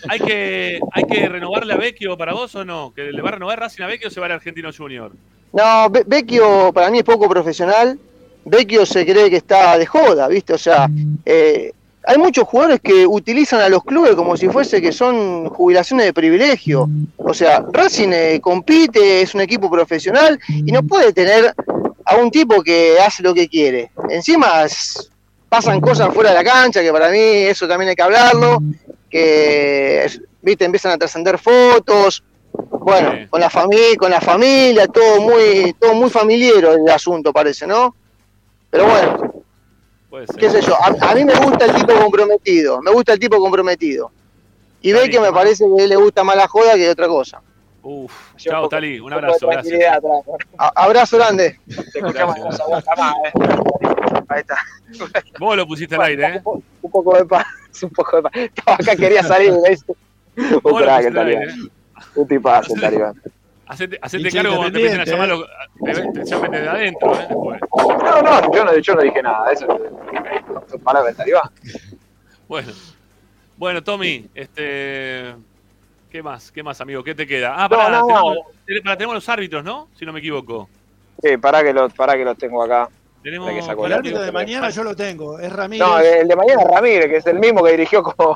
¿Hay 0.09 0.19
que, 0.19 0.79
¿Hay 0.91 1.03
que 1.05 1.29
renovarle 1.29 1.73
a 1.73 1.77
Vecchio 1.77 2.17
para 2.17 2.33
vos 2.33 2.53
o 2.55 2.65
no? 2.65 2.93
¿Que 2.93 3.03
le 3.13 3.21
va 3.21 3.29
a 3.29 3.31
renovar 3.33 3.57
Racing 3.59 3.83
a 3.83 3.87
Vecchio 3.87 4.09
o 4.09 4.11
se 4.11 4.19
va 4.19 4.25
al 4.25 4.33
Argentino 4.33 4.69
Junior? 4.77 5.11
No, 5.53 5.89
Vecchio 5.89 6.73
para 6.73 6.89
mí 6.89 6.99
es 6.99 7.03
poco 7.03 7.29
profesional. 7.29 7.97
Vecchio 8.45 8.85
se 8.85 9.05
cree 9.05 9.29
que 9.29 9.37
está 9.37 9.77
de 9.77 9.85
joda, 9.85 10.27
¿viste? 10.27 10.53
O 10.53 10.57
sea, 10.57 10.89
eh, 11.25 11.71
hay 12.05 12.17
muchos 12.17 12.45
jugadores 12.45 12.81
que 12.81 13.07
utilizan 13.07 13.61
a 13.61 13.69
los 13.69 13.83
clubes 13.83 14.15
como 14.15 14.35
si 14.35 14.49
fuese 14.49 14.81
que 14.81 14.91
son 14.91 15.47
jubilaciones 15.49 16.07
de 16.07 16.13
privilegio. 16.13 16.89
O 17.17 17.33
sea, 17.33 17.63
Racing 17.71 18.09
eh, 18.11 18.39
compite, 18.41 19.21
es 19.21 19.33
un 19.35 19.41
equipo 19.41 19.69
profesional 19.69 20.39
y 20.49 20.71
no 20.71 20.83
puede 20.83 21.13
tener 21.13 21.53
a 22.05 22.15
un 22.17 22.31
tipo 22.31 22.61
que 22.61 22.97
hace 22.99 23.23
lo 23.23 23.33
que 23.33 23.47
quiere. 23.47 23.91
Encima 24.09 24.65
pasan 25.47 25.79
cosas 25.79 26.13
fuera 26.13 26.31
de 26.31 26.35
la 26.35 26.43
cancha, 26.43 26.81
que 26.81 26.91
para 26.91 27.09
mí 27.09 27.19
eso 27.19 27.67
también 27.67 27.89
hay 27.89 27.95
que 27.95 28.01
hablarlo, 28.01 28.61
que, 29.09 30.09
¿viste? 30.41 30.65
Empiezan 30.65 30.93
a 30.93 30.97
trascender 30.97 31.37
fotos, 31.37 32.23
bueno, 32.69 33.11
Sí. 33.13 33.27
con 33.29 33.39
la 33.41 33.49
familia, 33.49 33.95
con 33.97 34.11
la 34.11 34.21
familia, 34.21 34.87
todo 34.87 35.21
muy, 35.21 35.73
todo 35.79 35.93
muy 35.93 36.09
familiar 36.09 36.63
el 36.65 36.89
asunto 36.89 37.31
parece, 37.33 37.65
¿no? 37.67 37.95
Pero 38.69 38.85
bueno, 38.85 39.33
Puede 40.09 40.27
ser. 40.27 40.35
qué 40.37 40.49
sé 40.49 40.61
yo, 40.61 40.75
a, 40.75 40.87
a 41.11 41.15
mí 41.15 41.23
me 41.25 41.35
gusta 41.35 41.65
el 41.65 41.73
tipo 41.73 41.93
comprometido, 41.99 42.81
me 42.81 42.91
gusta 42.91 43.13
el 43.13 43.19
tipo 43.19 43.37
comprometido. 43.39 44.11
Y 44.81 44.91
ve 44.91 45.09
que 45.09 45.19
me 45.19 45.31
parece 45.31 45.63
que 45.65 45.81
a 45.81 45.83
él 45.85 45.89
le 45.89 45.95
gusta 45.95 46.23
más 46.23 46.35
la 46.35 46.47
joda 46.47 46.75
que 46.75 46.89
otra 46.89 47.07
cosa. 47.07 47.41
Uf, 47.85 48.11
Lleva 48.11 48.35
un 48.35 48.37
chao, 48.37 48.55
poco- 48.63 48.69
Tali, 48.69 48.99
un 48.99 49.13
abrazo, 49.13 49.47
tranquilidad 49.47 50.01
gracias. 50.01 50.21
atrás, 50.21 50.23
¿no? 50.27 50.37
A- 50.57 50.83
abrazo 50.85 51.17
grande. 51.17 51.59
Te 51.67 51.99
escuchamos 51.99 52.37
no 52.39 52.51
se 52.51 52.61
aguanta 52.63 52.95
más, 52.97 53.15
¿eh? 53.25 53.31
Ahí 54.29 54.39
está. 54.41 54.57
Vos 55.39 55.55
lo 55.57 55.67
pusiste 55.67 55.95
al 55.95 56.01
aire, 56.01 56.35
¿eh? 56.35 56.41
Un 56.45 56.91
poco 56.91 57.15
de 57.17 57.25
paz. 57.25 57.45
un 57.83 57.89
poco 57.89 58.15
de... 58.17 58.21
pa- 58.23 58.31
Estaba 58.33 58.75
acá, 58.75 58.95
quería 58.95 59.23
salir. 59.23 59.53
¿ves? 59.63 59.83
Un 60.37 60.59
¿Cómo 60.61 60.79
lo 60.79 60.85
crack 60.85 61.13
Un 62.15 62.27
tipazo 62.27 62.75
el 62.75 62.81
talibán. 62.81 63.21
Hacete, 63.65 63.97
cargo 64.31 64.57
cuando 64.57 64.77
te 64.79 64.85
empiecen 64.85 64.99
a 65.01 65.05
llamar, 65.05 65.27
los- 65.29 65.47
te, 65.83 65.93
te 66.19 66.25
llamen 66.25 66.51
desde 66.51 66.67
adentro, 66.69 67.13
¿eh? 67.15 67.17
Después. 67.29 67.59
No, 68.03 68.21
no, 68.21 68.53
yo 68.53 68.65
no, 68.65 68.77
yo 68.77 68.95
no 68.95 69.01
dije 69.01 69.23
nada. 69.23 69.51
Eso 69.51 69.65
son 70.69 70.79
palabras 70.81 71.15
del 71.15 71.17
talibán. 71.17 71.49
Bueno. 72.47 72.71
Bueno, 73.57 73.83
Tommy, 73.83 74.27
este. 74.35 75.35
¿Qué 76.11 76.21
más? 76.21 76.51
¿Qué 76.51 76.61
más, 76.61 76.79
amigo? 76.81 77.03
¿Qué 77.03 77.15
te 77.15 77.25
queda? 77.25 77.53
Ah, 77.55 77.67
No, 77.69 77.77
no, 77.89 78.05
tenemos, 78.05 78.37
tenemos- 78.67 78.97
tenemos 78.97 79.15
los 79.15 79.29
árbitros, 79.29 79.63
¿no? 79.63 79.87
Si 79.97 80.05
no 80.05 80.13
me 80.13 80.19
equivoco. 80.19 80.69
Sí, 81.21 81.37
pará 81.37 81.63
que, 81.63 81.73
lo, 81.73 81.89
pará 81.89 82.15
que 82.15 82.25
los 82.25 82.37
tengo 82.37 82.61
acá. 82.63 82.89
Tenemos 83.23 83.47
Espera 83.47 83.61
que 83.65 83.67
saco 83.71 83.85
El 83.87 83.93
árbitro 83.93 84.21
de 84.21 84.31
mañana 84.33 84.69
yo 84.69 84.83
lo 84.83 84.95
tengo, 84.95 85.39
es 85.39 85.51
Ramírez. 85.51 85.87
No, 85.87 85.97
el 85.97 86.27
de 86.27 86.35
mañana 86.35 86.61
es 86.63 86.67
Ramírez, 86.67 87.07
que 87.09 87.17
es 87.17 87.25
el 87.27 87.39
mismo 87.39 87.63
que 87.63 87.71
dirigió 87.71 88.03
con, 88.03 88.35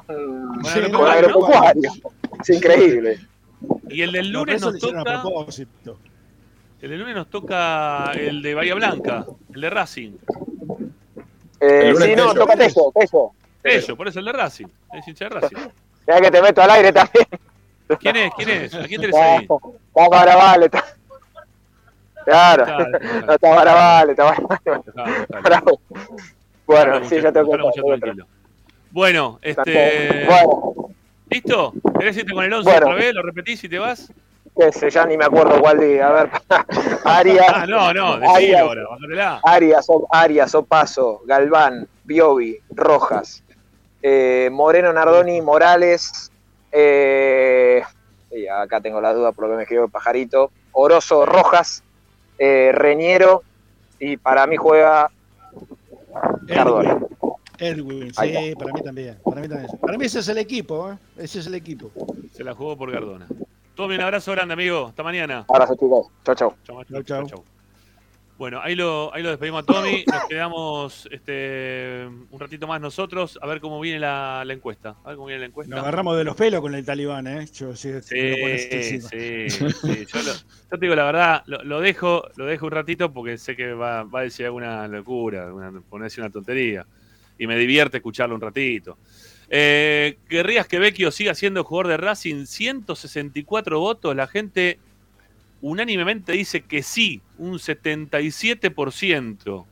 Sí, 0.63 0.81
con 0.81 0.91
no, 0.93 1.05
Agropecuario. 1.05 1.91
Es 2.39 2.49
increíble. 2.49 3.19
Y 3.89 4.01
el 4.01 4.11
del 4.11 4.31
No, 4.31 4.39
lunes 4.39 4.61
nos 4.61 4.77
toca. 4.79 5.23
El 6.81 6.89
del 6.89 6.99
lunes 6.99 7.15
nos 7.15 7.29
toca 7.29 8.11
el 8.13 8.41
de 8.41 8.53
Bahía 8.53 8.75
Blanca, 8.75 9.25
el 9.53 9.61
de 9.61 9.69
Racing. 9.69 10.11
Eh, 11.59 11.93
sí, 11.97 12.15
no, 12.15 12.31
Tello. 12.31 12.33
toca 12.35 12.55
Tello, 12.55 12.91
Tello. 12.93 13.31
Ellos, 13.63 13.97
por 13.97 14.07
eso 14.07 14.19
el 14.19 14.25
de 14.25 14.31
Racing. 14.31 14.67
Es 14.93 15.07
hincha 15.07 15.25
de 15.25 15.29
Racing. 15.29 15.57
Mira 16.07 16.21
que 16.21 16.31
te 16.31 16.41
meto 16.41 16.61
al 16.61 16.69
aire 16.71 16.93
también. 16.93 17.25
¿Quién 17.99 18.15
es? 18.17 18.31
¿Quién 18.35 18.49
es? 18.49 18.73
¿A 18.75 18.83
quién 18.83 19.01
tenés 19.01 19.15
ahí? 19.15 19.47
Está 19.47 20.09
Barabal, 20.09 20.63
está. 20.63 20.85
Claro, 22.25 22.65
no 23.25 23.33
está 23.33 23.49
Barabal, 23.49 24.09
está. 24.09 24.35
Bueno, 26.65 27.09
sí, 27.09 27.21
ya 27.21 27.31
tengo 27.31 27.51
que. 27.51 28.23
Bueno, 28.91 29.39
este. 29.41 30.25
Bueno, 30.25 30.86
¿Listo? 31.29 31.73
¿Querés 31.99 32.17
irte 32.17 32.33
con 32.33 32.43
el 32.43 32.53
11 32.53 32.69
Bueno. 32.69 32.85
otra 32.87 32.95
vez? 32.95 33.13
¿Lo 33.13 33.21
repetís 33.21 33.63
y 33.63 33.69
te 33.69 33.79
vas? 33.79 34.11
qué 34.55 34.71
sé, 34.71 34.89
ya 34.89 35.05
ni 35.05 35.17
me 35.17 35.25
acuerdo 35.25 35.59
cuál 35.61 35.79
día. 35.79 36.07
A 36.07 36.11
ver, 36.13 36.29
Arias. 37.05 37.45
Ah, 37.53 37.65
no, 37.67 37.93
no, 37.93 38.13
Arias, 38.27 38.61
ahora. 38.61 39.39
Arias, 39.43 39.85
O- 39.89 40.07
Arias, 40.09 40.55
Opaso, 40.55 41.21
Galván, 41.27 41.87
Biobi, 42.03 42.57
Rojas, 42.69 43.43
eh, 44.01 44.49
Moreno, 44.51 44.91
Nardoni, 44.93 45.41
Morales, 45.41 46.31
eh, 46.71 47.83
y 48.31 48.47
acá 48.47 48.81
tengo 48.81 48.99
la 48.99 49.13
duda 49.13 49.31
por 49.31 49.45
lo 49.45 49.51
que 49.51 49.57
me 49.57 49.63
escribió 49.63 49.85
el 49.85 49.91
pajarito, 49.91 50.51
Orozo, 50.71 51.23
Rojas, 51.25 51.83
eh, 52.39 52.71
Reñero, 52.73 53.43
y 53.99 54.17
para 54.17 54.47
mí 54.47 54.55
juega 54.57 55.11
Cardona. 56.47 56.97
Edwin, 57.59 58.13
sí, 58.13 58.53
para 58.57 58.73
mí 58.73 58.81
también. 58.81 59.17
Para 59.23 59.41
mí 59.41 59.47
también. 59.47 59.71
Para 59.79 59.97
mí 59.97 60.05
ese 60.05 60.19
es 60.19 60.27
el 60.27 60.37
equipo, 60.37 60.91
¿eh? 60.91 60.97
Ese 61.17 61.39
es 61.39 61.47
el 61.47 61.55
equipo. 61.55 61.91
Se 62.31 62.43
la 62.43 62.53
jugó 62.53 62.77
por 62.77 62.91
Gardona. 62.91 63.27
Tommy, 63.75 63.95
un 63.95 64.01
abrazo 64.01 64.31
grande, 64.31 64.53
amigo. 64.53 64.87
Hasta 64.87 65.03
mañana. 65.03 65.45
Abrazo 65.49 65.75
chicos, 65.75 66.07
chau 66.23 66.35
chau. 66.35 66.55
Chau. 66.63 66.83
Chau, 66.85 67.03
chau. 67.03 67.03
Chau, 67.03 67.27
chau. 67.27 67.43
Bueno, 68.37 68.59
ahí 68.61 68.75
lo, 68.75 69.11
ahí 69.15 69.23
lo 69.23 69.29
despedimos 69.29 69.63
a 69.63 69.65
Tommy. 69.65 70.03
Nos 70.05 70.25
quedamos 70.25 71.09
este, 71.11 72.05
un 72.29 72.39
ratito 72.39 72.67
más 72.67 72.79
nosotros 72.79 73.39
a 73.41 73.47
ver 73.47 73.59
cómo 73.59 73.79
viene 73.79 73.99
la, 73.99 74.43
la 74.45 74.53
encuesta. 74.53 74.95
A 75.03 75.07
ver 75.07 75.15
cómo 75.15 75.25
viene 75.27 75.39
la 75.39 75.45
encuesta. 75.47 75.73
Nos 75.75 75.83
agarramos 75.83 76.15
de 76.17 76.23
los 76.23 76.35
pelos 76.35 76.61
con 76.61 76.75
el 76.75 76.85
talibán, 76.85 77.25
¿eh? 77.25 77.47
Yo, 77.51 77.75
sí, 77.75 77.91
Sí, 78.03 78.35
sí, 78.69 79.01
sí. 79.01 79.47
Yo, 80.05 80.21
lo- 80.21 80.33
yo 80.33 80.69
te 80.69 80.77
digo 80.79 80.93
la 80.93 81.05
verdad, 81.05 81.43
lo, 81.47 81.63
lo 81.63 81.81
dejo, 81.81 82.21
lo 82.35 82.45
dejo 82.45 82.67
un 82.67 82.71
ratito 82.73 83.11
porque 83.11 83.39
sé 83.39 83.55
que 83.55 83.73
va, 83.73 84.03
va 84.03 84.19
a 84.19 84.23
decir 84.23 84.45
alguna 84.45 84.87
locura, 84.87 85.51
una, 85.51 85.71
ponerse 85.81 86.21
una 86.21 86.29
tontería. 86.29 86.85
Y 87.37 87.47
me 87.47 87.57
divierte 87.57 87.97
escucharlo 87.97 88.35
un 88.35 88.41
ratito. 88.41 88.97
Eh, 89.49 90.17
¿Querrías 90.27 90.67
que 90.67 90.79
Vecchio 90.79 91.11
siga 91.11 91.33
siendo 91.35 91.63
jugador 91.63 91.87
de 91.87 91.95
Racing? 91.97 92.45
164 92.45 93.79
votos. 93.79 94.15
La 94.15 94.27
gente 94.27 94.79
unánimemente 95.61 96.33
dice 96.33 96.61
que 96.61 96.83
sí, 96.83 97.21
un 97.37 97.59
77%. 97.59 99.65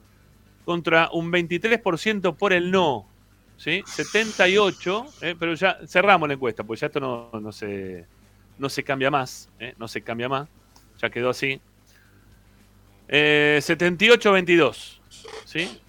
Contra 0.63 1.09
un 1.11 1.31
23% 1.31 2.35
por 2.35 2.53
el 2.53 2.71
no. 2.71 3.07
¿sí? 3.57 3.83
78, 3.85 5.05
eh, 5.21 5.35
pero 5.39 5.53
ya 5.53 5.79
cerramos 5.87 6.27
la 6.27 6.35
encuesta, 6.35 6.63
porque 6.63 6.81
ya 6.81 6.87
esto 6.87 6.99
no, 6.99 7.29
no, 7.39 7.51
se, 7.51 8.05
no 8.57 8.69
se 8.69 8.83
cambia 8.83 9.11
más, 9.11 9.49
eh, 9.59 9.73
no 9.77 9.87
se 9.87 10.01
cambia 10.01 10.29
más, 10.29 10.47
ya 11.01 11.09
quedó 11.09 11.29
así. 11.29 11.59
Eh, 13.07 13.59
78-22, 13.61 14.99
¿sí? 15.45 15.79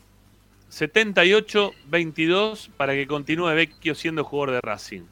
78-22 0.76 2.68
para 2.76 2.92
que 2.92 3.06
continúe 3.06 3.54
Vecchio 3.54 3.94
siendo 3.94 4.24
jugador 4.24 4.50
de 4.56 4.60
Racing. 4.60 5.04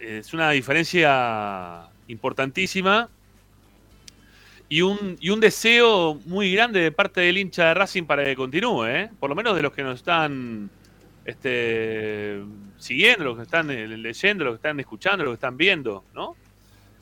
Es 0.00 0.34
una 0.34 0.50
diferencia 0.50 1.86
importantísima 2.08 3.08
y 4.68 4.82
un, 4.82 5.16
y 5.20 5.30
un 5.30 5.38
deseo 5.38 6.20
muy 6.26 6.52
grande 6.52 6.80
de 6.80 6.90
parte 6.90 7.20
del 7.20 7.38
hincha 7.38 7.68
de 7.68 7.74
Racing 7.74 8.02
para 8.04 8.24
que 8.24 8.34
continúe, 8.34 8.86
¿eh? 8.86 9.08
por 9.20 9.30
lo 9.30 9.36
menos 9.36 9.54
de 9.54 9.62
los 9.62 9.72
que 9.72 9.84
nos 9.84 10.00
están 10.00 10.68
este, 11.24 12.42
siguiendo, 12.76 13.24
los 13.24 13.36
que 13.36 13.44
están 13.44 13.70
eh, 13.70 13.86
leyendo, 13.86 14.44
los 14.44 14.54
que 14.54 14.56
están 14.56 14.80
escuchando, 14.80 15.24
los 15.24 15.32
que 15.32 15.36
están 15.36 15.56
viendo, 15.56 16.02
¿no? 16.12 16.34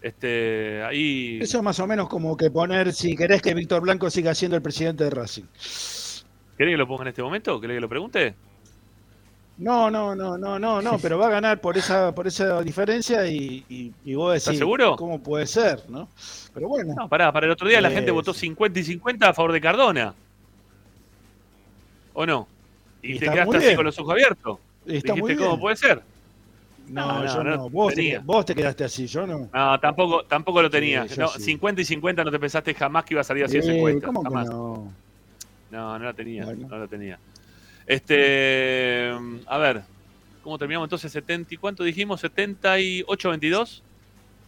Este, 0.02 0.82
ahí. 0.82 1.38
Eso 1.40 1.58
es 1.58 1.64
más 1.64 1.78
o 1.80 1.86
menos 1.86 2.08
como 2.08 2.36
que 2.36 2.50
poner, 2.50 2.92
si 2.92 3.16
querés 3.16 3.40
que 3.40 3.54
Víctor 3.54 3.80
Blanco 3.82 4.10
siga 4.10 4.34
siendo 4.34 4.56
el 4.56 4.62
presidente 4.62 5.04
de 5.04 5.10
Racing. 5.10 5.44
¿Querés 6.56 6.72
que 6.74 6.76
lo 6.78 6.86
ponga 6.86 7.02
en 7.02 7.08
este 7.08 7.22
momento? 7.22 7.60
¿Querés 7.60 7.76
que 7.76 7.80
lo 7.80 7.88
pregunte? 7.88 8.34
No, 9.58 9.90
no, 9.90 10.14
no, 10.14 10.36
no, 10.38 10.58
no, 10.58 10.80
no, 10.82 10.98
pero 11.02 11.18
va 11.18 11.26
a 11.26 11.30
ganar 11.30 11.60
por 11.60 11.76
esa, 11.76 12.14
por 12.14 12.26
esa 12.26 12.60
diferencia 12.62 13.26
y, 13.26 13.64
y, 13.68 13.92
y 14.04 14.14
vos 14.14 14.32
decís, 14.32 14.44
¿Estás 14.48 14.58
seguro? 14.58 14.96
¿cómo 14.96 15.22
puede 15.22 15.46
ser? 15.46 15.82
¿no? 15.88 16.08
Pero 16.54 16.68
bueno, 16.68 16.94
No, 16.96 17.08
pará, 17.08 17.32
para 17.32 17.46
el 17.46 17.52
otro 17.52 17.68
día 17.68 17.80
la 17.80 17.90
Eh, 17.90 17.94
gente 17.94 18.10
votó 18.10 18.32
50 18.34 18.78
y 18.80 18.84
50 18.84 19.28
a 19.28 19.34
favor 19.34 19.52
de 19.52 19.60
Cardona. 19.60 20.14
¿O 22.14 22.26
no? 22.26 22.46
Y, 23.02 23.14
Y 23.14 23.18
te 23.18 23.28
quedaste 23.30 23.56
así 23.56 23.74
con 23.76 23.84
los 23.86 23.98
ojos 23.98 24.12
abiertos. 24.12 24.58
está 24.86 25.14
Dijiste. 25.14 25.36
¿cómo 25.36 25.58
puede 25.60 25.76
ser? 25.76 26.02
No, 26.88 27.22
No, 27.22 27.26
yo 27.26 27.44
no, 27.44 27.56
no, 27.56 27.70
Vos, 27.70 27.94
te, 27.94 28.18
vos 28.18 28.44
te 28.44 28.54
quedaste 28.54 28.84
así, 28.84 29.06
yo 29.06 29.26
no. 29.26 29.48
No, 29.52 29.80
tampoco, 29.80 30.24
tampoco 30.24 30.60
lo 30.62 30.68
tenías. 30.70 31.14
yo 31.14 31.22
No, 31.22 31.28
sí. 31.28 31.42
50 31.42 31.80
y 31.80 31.84
50 31.84 32.24
no 32.24 32.30
te 32.30 32.38
pensaste 32.38 32.74
jamás 32.74 33.04
que 33.04 33.14
iba 33.14 33.20
a 33.20 33.24
salir 33.24 33.44
así 33.44 33.58
esa 33.58 33.70
Eh, 33.72 33.76
encuesta. 33.76 34.06
¿Cómo 34.06 34.22
que 34.22 34.28
jamás. 34.28 34.48
no? 34.48 34.92
No, 35.72 35.98
no 35.98 36.04
la 36.04 36.12
tenía, 36.12 36.44
Bueno. 36.44 36.68
no 36.68 36.78
la 36.78 36.86
tenía. 36.86 37.18
Este, 37.86 39.10
a 39.46 39.58
ver, 39.58 39.82
¿cómo 40.44 40.58
terminamos 40.58 40.86
entonces? 40.86 41.10
70 41.10 41.54
y 41.54 41.56
cuánto 41.56 41.82
dijimos? 41.82 42.22
78-22. 42.22 43.82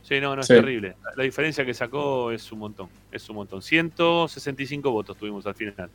Sí, 0.02 0.20
no, 0.20 0.34
no 0.36 0.42
es 0.42 0.46
Sí. 0.46 0.52
terrible. 0.54 0.96
La, 1.02 1.12
la 1.16 1.24
diferencia 1.24 1.64
que 1.64 1.72
sacó 1.74 2.30
es 2.30 2.52
un 2.52 2.58
montón, 2.58 2.88
es 3.10 3.28
un 3.28 3.36
montón. 3.36 3.62
165 3.62 4.90
votos 4.90 5.16
tuvimos 5.16 5.46
al 5.46 5.54
final. 5.54 5.88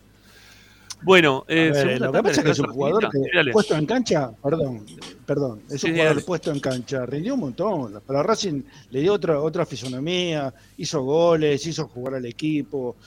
Bueno, 1.02 1.46
eh, 1.48 1.72
ver, 1.74 2.02
lo 2.02 2.12
que 2.12 2.24
pasa 2.24 2.42
es 2.42 2.46
que 2.46 2.52
es 2.52 2.58
de 2.58 2.64
un 2.64 2.74
jugador 2.74 3.06
Argentina. 3.06 3.44
que 3.46 3.52
puesto 3.52 3.76
en 3.76 3.86
cancha, 3.86 4.32
perdón, 4.44 4.86
perdón, 5.26 5.62
es 5.70 5.80
Sí, 5.80 5.88
un 5.88 5.94
jugador 5.94 6.16
dale. 6.16 6.26
puesto 6.26 6.52
en 6.52 6.60
cancha, 6.60 7.06
rindió 7.06 7.36
un 7.36 7.40
montón. 7.40 8.02
Para 8.06 8.22
Racing 8.22 8.64
le 8.90 9.00
dio 9.00 9.14
otra, 9.14 9.40
otra 9.40 9.66
fisonomía, 9.66 10.54
hizo 10.76 11.02
goles, 11.04 11.66
hizo 11.66 11.88
jugar 11.88 12.16
al 12.16 12.26
equipo. 12.26 12.98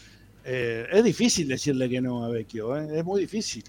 Eh, 0.44 0.86
es 0.90 1.04
difícil 1.04 1.46
decirle 1.48 1.88
que 1.88 2.00
no 2.00 2.24
a 2.24 2.28
Vecchio, 2.28 2.76
¿eh? 2.76 2.98
es 2.98 3.04
muy 3.04 3.20
difícil. 3.20 3.62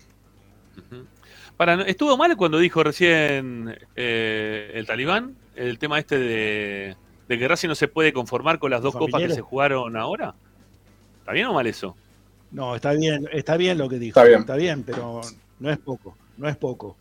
Para, 1.58 1.82
¿Estuvo 1.84 2.18
mal 2.18 2.36
cuando 2.36 2.58
dijo 2.58 2.84
recién 2.84 3.76
eh, 3.95 4.72
el 4.74 4.86
talibán 4.88 5.36
el 5.56 5.78
tema 5.78 6.00
este 6.00 6.18
de, 6.18 6.95
de 7.28 7.38
que 7.38 7.48
Racing 7.48 7.68
no 7.70 7.76
se 7.76 7.88
puede 7.88 8.12
conformar 8.12 8.58
con 8.58 8.72
las 8.72 8.82
dos 8.82 8.95
copas 8.95 9.22
que 9.22 9.30
se 9.30 9.41
jugaron 9.41 9.95
ahora? 9.95 10.34
¿Está 11.20 11.32
bien 11.32 11.45
o 11.48 11.54
mal 11.54 11.68
eso? 11.68 11.95
No, 12.52 12.76
está 12.76 12.94
bien, 12.94 13.28
está 13.32 13.56
bien 13.58 13.78
lo 13.78 13.88
que 13.88 14.00
dijo, 14.00 14.20
Está 14.20 14.56
bien. 14.56 14.84
pero 14.84 15.22
no 15.60 15.70
es 15.70 15.78
poco, 15.78 16.18
no 16.38 16.50
es 16.50 16.58
poco. 16.58 16.98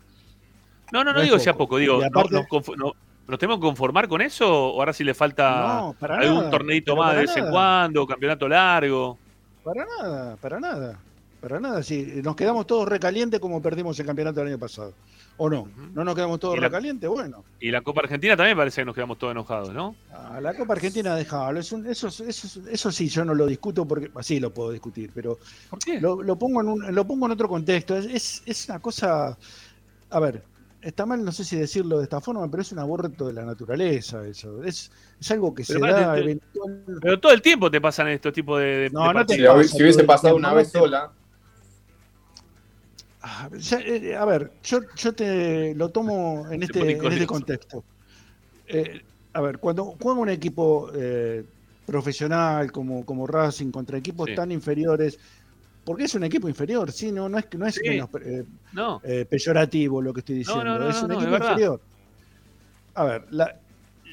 No, 0.91 1.03
no, 1.03 1.13
no, 1.13 1.21
digo 1.21 1.37
que 1.37 1.43
sea 1.43 1.53
poco. 1.53 1.65
poco, 1.65 1.77
digo, 1.79 1.97
Y 1.97 2.01
¿no- 2.01 2.05
aparte- 2.19 2.47
no- 2.77 2.93
¿nos 3.27 3.39
tenemos 3.39 3.57
que 3.57 3.61
conformar 3.61 4.07
con 4.07 4.21
eso 4.21 4.47
o 4.73 4.79
ahora 4.79 4.93
sí 4.93 5.03
le 5.03 5.13
falta 5.15 5.79
algún 5.79 6.37
nada, 6.37 6.49
torneito 6.51 6.95
más 6.95 7.15
de 7.15 7.21
vez 7.21 7.37
en 7.37 7.49
cuando, 7.49 8.05
campeonato 8.05 8.47
largo? 8.47 9.17
Para 9.63 9.85
nada, 9.85 10.35
para 10.37 10.59
nada, 10.59 10.99
para 11.41 11.59
nada. 11.59 11.83
Sí, 11.83 12.21
nos 12.23 12.35
quedamos 12.35 12.67
todos 12.67 12.87
recalientes 12.87 13.39
como 13.39 13.61
perdimos 13.61 13.99
el 13.99 14.05
campeonato 14.05 14.39
del 14.39 14.49
año 14.49 14.59
pasado. 14.59 14.93
¿O 15.37 15.49
no? 15.49 15.67
¿No 15.95 16.03
nos 16.03 16.13
quedamos 16.13 16.39
todos 16.39 16.59
recalientes? 16.59 17.09
Bueno. 17.09 17.43
Y 17.59 17.71
la 17.71 17.81
Copa 17.81 18.01
Argentina 18.01 18.37
también 18.37 18.55
parece 18.55 18.81
que 18.81 18.85
nos 18.85 18.93
quedamos 18.93 19.17
todos 19.17 19.31
enojados, 19.31 19.73
¿no? 19.73 19.95
A 20.11 20.39
la 20.39 20.53
Copa 20.55 20.73
Argentina 20.73 21.15
dejalo. 21.15 21.59
Es 21.59 21.71
un- 21.71 21.87
eso, 21.87 22.07
eso, 22.09 22.61
eso 22.69 22.91
sí, 22.91 23.07
yo 23.09 23.25
no 23.25 23.33
lo 23.33 23.47
discuto 23.47 23.83
porque 23.85 24.11
así 24.15 24.39
lo 24.39 24.53
puedo 24.53 24.69
discutir, 24.71 25.09
pero 25.13 25.39
¿Por 25.71 25.79
qué? 25.79 25.99
lo, 25.99 26.21
lo 26.21 26.35
pongo 26.35 26.61
en 26.61 26.67
un, 26.69 26.93
lo 26.93 27.07
pongo 27.07 27.25
en 27.25 27.31
otro 27.31 27.47
contexto. 27.49 27.97
Es, 27.97 28.05
es, 28.05 28.43
es 28.45 28.69
una 28.69 28.79
cosa. 28.79 29.35
A 30.11 30.19
ver, 30.19 30.43
está 30.83 31.05
mal, 31.05 31.23
no 31.23 31.31
sé 31.31 31.43
si 31.43 31.55
decirlo 31.55 31.97
de 31.97 32.03
esta 32.03 32.19
forma, 32.21 32.49
pero 32.51 32.61
es 32.61 32.71
un 32.71 32.79
aborto 32.79 33.27
de 33.27 33.33
la 33.33 33.43
naturaleza. 33.45 34.25
Eso 34.27 34.63
es, 34.63 34.91
es 35.19 35.31
algo 35.31 35.53
que 35.53 35.63
Pero 35.67 35.79
se 35.79 35.91
da 35.91 36.13
te- 36.15 36.19
eventual- 36.21 36.99
Pero 37.01 37.19
todo 37.19 37.31
el 37.31 37.41
tiempo 37.41 37.71
te 37.71 37.79
pasan 37.81 38.09
estos 38.09 38.33
tipos 38.33 38.59
de, 38.59 38.65
de- 38.65 38.89
No, 38.91 39.07
de 39.07 39.13
no 39.13 39.25
te 39.25 39.33
Si, 39.35 39.41
partidos. 39.41 39.55
pasa 39.67 39.77
si 39.77 39.83
hubiese 39.83 40.03
pasado 40.03 40.35
una 40.35 40.53
vez 40.53 40.69
sola, 40.71 41.11
Ah, 43.25 43.49
ya, 43.57 43.79
eh, 43.79 44.15
a 44.17 44.25
ver, 44.25 44.51
yo, 44.63 44.81
yo 44.97 45.13
te 45.13 45.73
lo 45.75 45.89
tomo 45.89 46.45
en 46.51 46.61
este, 46.61 46.91
en 46.91 47.11
este 47.13 47.25
contexto. 47.25 47.81
Eh, 48.67 49.01
a 49.31 49.39
ver, 49.39 49.59
cuando 49.59 49.95
juega 50.01 50.19
un 50.19 50.27
equipo 50.29 50.91
eh, 50.93 51.45
profesional 51.85 52.69
como, 52.73 53.05
como 53.05 53.25
Racing 53.25 53.71
contra 53.71 53.97
equipos 53.97 54.27
Sí. 54.29 54.35
tan 54.35 54.51
inferiores, 54.51 55.17
porque 55.83 56.03
es 56.05 56.15
un 56.15 56.23
equipo 56.23 56.47
inferior, 56.47 56.91
sí, 56.91 57.11
no, 57.11 57.27
no 57.29 57.37
es, 57.37 57.45
que- 57.45 57.57
no 57.57 57.65
es 57.67 57.75
Sí. 57.75 57.81
menos, 57.89 58.09
eh, 58.25 58.43
No. 58.73 59.01
eh, 59.03 59.25
peyorativo 59.29 60.01
lo 60.01 60.13
que 60.13 60.21
estoy 60.21 60.35
diciendo, 60.35 60.63
no, 60.63 60.79
no, 60.79 60.89
es 60.89 61.01
un 61.03 61.11
equipo 61.11 61.35
inferior. 61.35 61.81
A 62.95 63.03
ver, 63.05 63.25
la, 63.31 63.55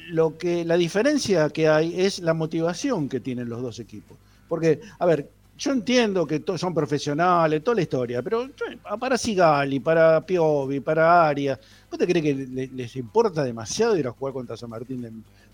lo 0.09 0.37
que, 0.37 0.65
la 0.65 0.75
diferencia 0.77 1.49
que 1.49 1.67
hay 1.67 2.01
es 2.01 2.19
la 2.19 2.33
motivación 2.33 3.07
que 3.07 3.19
tienen 3.19 3.47
los 3.49 3.61
dos 3.61 3.79
equipos. 3.79 4.17
Porque, 4.47 4.81
a 4.99 5.05
ver, 5.05 5.29
yo 5.57 5.71
entiendo 5.71 6.25
que 6.25 6.39
todos 6.39 6.59
son 6.59 6.73
profesionales, 6.73 7.63
toda 7.63 7.75
la 7.75 7.81
historia, 7.83 8.21
pero 8.23 8.47
yo- 8.47 8.97
para 8.99 9.17
Sigali, 9.17 9.79
para 9.79 10.19
Piovi, 10.25 10.79
para 10.79 11.27
Arias, 11.27 11.59
¿vos 11.89 11.99
te 11.99 12.07
crees 12.07 12.23
que 12.23 12.33
le- 12.33 12.67
les 12.67 12.95
importa 12.95 13.43
demasiado 13.43 13.95
ir 13.95 14.07
a 14.07 14.11
jugar 14.11 14.33
contra 14.33 14.57
San 14.57 14.71
Martín 14.71 15.01
de, 15.01 15.11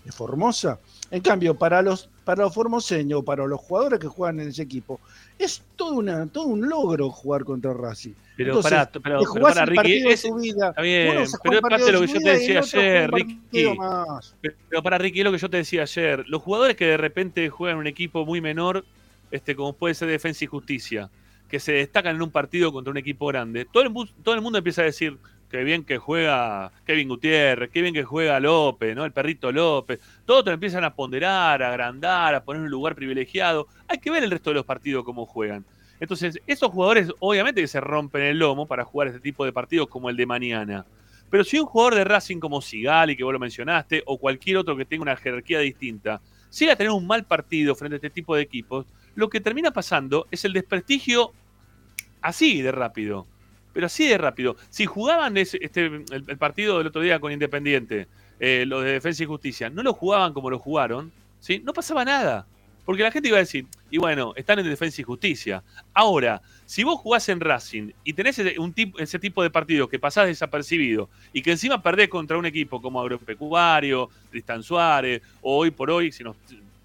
de 0.08 0.12
Formosa? 0.12 0.78
En 1.10 1.20
cambio, 1.20 1.54
para 1.54 1.82
los, 1.82 2.08
para 2.24 2.44
los 2.44 2.54
formoseños, 2.54 3.22
para 3.24 3.46
los 3.46 3.60
jugadores 3.60 3.98
que 4.00 4.06
juegan 4.06 4.40
en 4.40 4.48
ese 4.48 4.62
equipo, 4.62 5.00
es 5.38 5.62
todo, 5.76 5.92
una, 5.92 6.26
todo 6.26 6.44
un 6.46 6.66
logro 6.68 7.10
jugar 7.10 7.44
contra 7.44 7.74
Racing. 7.74 8.12
Pero 8.36 8.50
Entonces, 8.56 8.70
pará, 8.72 8.90
pero- 9.02 9.64
Ricky, 9.66 10.00
de 10.02 10.12
es- 10.12 10.22
tu 10.22 10.38
vida. 10.38 10.68
Está 10.70 10.82
bien, 10.82 11.08
pero 11.08 11.22
es 11.56 11.60
parte 11.60 11.84
de 11.84 11.92
lo 11.92 12.00
de 12.00 12.06
que 12.06 12.12
yo 12.14 12.20
te 12.20 12.30
decía 12.30 12.58
ayer, 12.60 13.10
Ricky. 13.10 13.40
Pero 14.68 14.82
para 14.82 14.98
Ricky, 14.98 15.18
es 15.20 15.24
lo 15.24 15.32
que 15.32 15.38
yo 15.38 15.50
te 15.50 15.56
decía 15.58 15.82
ayer. 15.82 16.24
Los 16.28 16.42
jugadores 16.42 16.76
que 16.76 16.86
de 16.86 16.96
repente 16.96 17.48
juegan 17.50 17.76
en 17.76 17.80
un 17.80 17.86
equipo 17.86 18.24
muy 18.24 18.40
menor, 18.40 18.84
este, 19.30 19.54
como 19.54 19.72
puede 19.74 19.94
ser 19.94 20.08
Defensa 20.08 20.44
y 20.44 20.46
Justicia, 20.46 21.10
que 21.48 21.60
se 21.60 21.72
destacan 21.72 22.16
en 22.16 22.22
un 22.22 22.30
partido 22.30 22.72
contra 22.72 22.90
un 22.90 22.96
equipo 22.98 23.26
grande, 23.26 23.64
todo 23.70 23.82
el, 23.82 23.92
todo 24.22 24.34
el 24.34 24.40
mundo 24.40 24.58
empieza 24.58 24.82
a 24.82 24.84
decir 24.86 25.18
que 25.50 25.64
bien 25.64 25.84
que 25.84 25.98
juega 25.98 26.72
Kevin 26.84 27.08
Gutiérrez, 27.08 27.70
qué 27.70 27.82
bien 27.82 27.94
que 27.94 28.04
juega 28.04 28.38
López, 28.40 28.94
¿no? 28.94 29.04
El 29.04 29.12
perrito 29.12 29.50
López. 29.50 30.00
Todos 30.24 30.44
te 30.44 30.50
empiezan 30.50 30.84
a 30.84 30.94
ponderar, 30.94 31.62
a 31.62 31.70
agrandar, 31.70 32.34
a 32.34 32.44
poner 32.44 32.60
en 32.60 32.64
un 32.64 32.70
lugar 32.70 32.94
privilegiado. 32.94 33.66
Hay 33.88 33.98
que 33.98 34.10
ver 34.10 34.22
el 34.22 34.30
resto 34.30 34.50
de 34.50 34.54
los 34.54 34.66
partidos 34.66 35.04
cómo 35.04 35.26
juegan. 35.26 35.64
Entonces, 36.00 36.40
esos 36.46 36.70
jugadores 36.70 37.10
obviamente 37.18 37.60
que 37.60 37.66
se 37.66 37.80
rompen 37.80 38.22
el 38.22 38.38
lomo 38.38 38.66
para 38.66 38.84
jugar 38.84 39.08
este 39.08 39.20
tipo 39.20 39.44
de 39.44 39.52
partidos 39.52 39.88
como 39.88 40.10
el 40.10 40.16
de 40.16 40.26
mañana. 40.26 40.86
Pero 41.30 41.44
si 41.44 41.58
un 41.58 41.66
jugador 41.66 41.94
de 41.94 42.04
Racing 42.04 42.38
como 42.38 42.60
Sigali, 42.62 43.16
que 43.16 43.24
vos 43.24 43.32
lo 43.32 43.38
mencionaste, 43.38 44.02
o 44.06 44.18
cualquier 44.18 44.58
otro 44.58 44.76
que 44.76 44.84
tenga 44.84 45.02
una 45.02 45.16
jerarquía 45.16 45.58
distinta, 45.58 46.20
llega 46.58 46.72
a 46.72 46.76
tener 46.76 46.92
un 46.92 47.06
mal 47.06 47.24
partido 47.24 47.74
frente 47.74 47.96
a 47.96 47.98
este 47.98 48.10
tipo 48.10 48.34
de 48.34 48.42
equipos, 48.42 48.86
lo 49.14 49.28
que 49.28 49.40
termina 49.40 49.70
pasando 49.70 50.26
es 50.30 50.44
el 50.44 50.52
desprestigio 50.52 51.32
así 52.22 52.62
de 52.62 52.72
rápido. 52.72 53.26
Pero 53.78 53.86
así 53.86 54.08
de 54.08 54.18
rápido. 54.18 54.56
Si 54.70 54.86
jugaban 54.86 55.36
ese- 55.36 55.60
este, 55.62 55.86
el, 55.86 56.36
partido 56.36 56.78
del 56.78 56.88
otro 56.88 57.00
día 57.00 57.20
con 57.20 57.30
Independiente, 57.30 58.08
eh, 58.40 58.64
los 58.66 58.82
de 58.82 58.90
Defensa 58.90 59.22
y 59.22 59.26
Justicia, 59.26 59.70
no 59.70 59.84
lo 59.84 59.92
jugaban 59.94 60.32
como 60.32 60.50
lo 60.50 60.58
jugaron, 60.58 61.12
¿sí? 61.38 61.62
no 61.64 61.72
pasaba 61.72 62.04
nada. 62.04 62.44
Porque 62.84 63.04
la 63.04 63.12
gente 63.12 63.28
iba 63.28 63.36
a 63.36 63.46
decir, 63.46 63.66
y 63.88 63.98
bueno, 63.98 64.32
están 64.34 64.58
en 64.58 64.68
Defensa 64.68 65.00
y 65.00 65.04
Justicia. 65.04 65.62
Ahora, 65.94 66.42
si 66.66 66.82
vos 66.82 66.98
jugás 66.98 67.28
en 67.28 67.38
Racing 67.38 67.92
y 68.02 68.14
tenés 68.14 68.40
ese, 68.40 68.56
tipo, 68.74 68.98
ese 68.98 69.20
tipo 69.20 69.44
de 69.44 69.50
partido 69.50 69.88
que 69.88 70.00
pasás 70.00 70.26
desapercibido 70.26 71.08
y 71.32 71.42
que 71.42 71.52
encima 71.52 71.80
perdés 71.80 72.08
contra 72.08 72.36
un 72.36 72.46
equipo 72.46 72.82
como 72.82 73.00
Agropecuario, 73.00 74.10
Tristan 74.32 74.64
Suárez, 74.64 75.22
o 75.40 75.56
hoy 75.56 75.70
por 75.70 75.88
hoy, 75.92 76.10
si 76.10 76.24
nos 76.24 76.34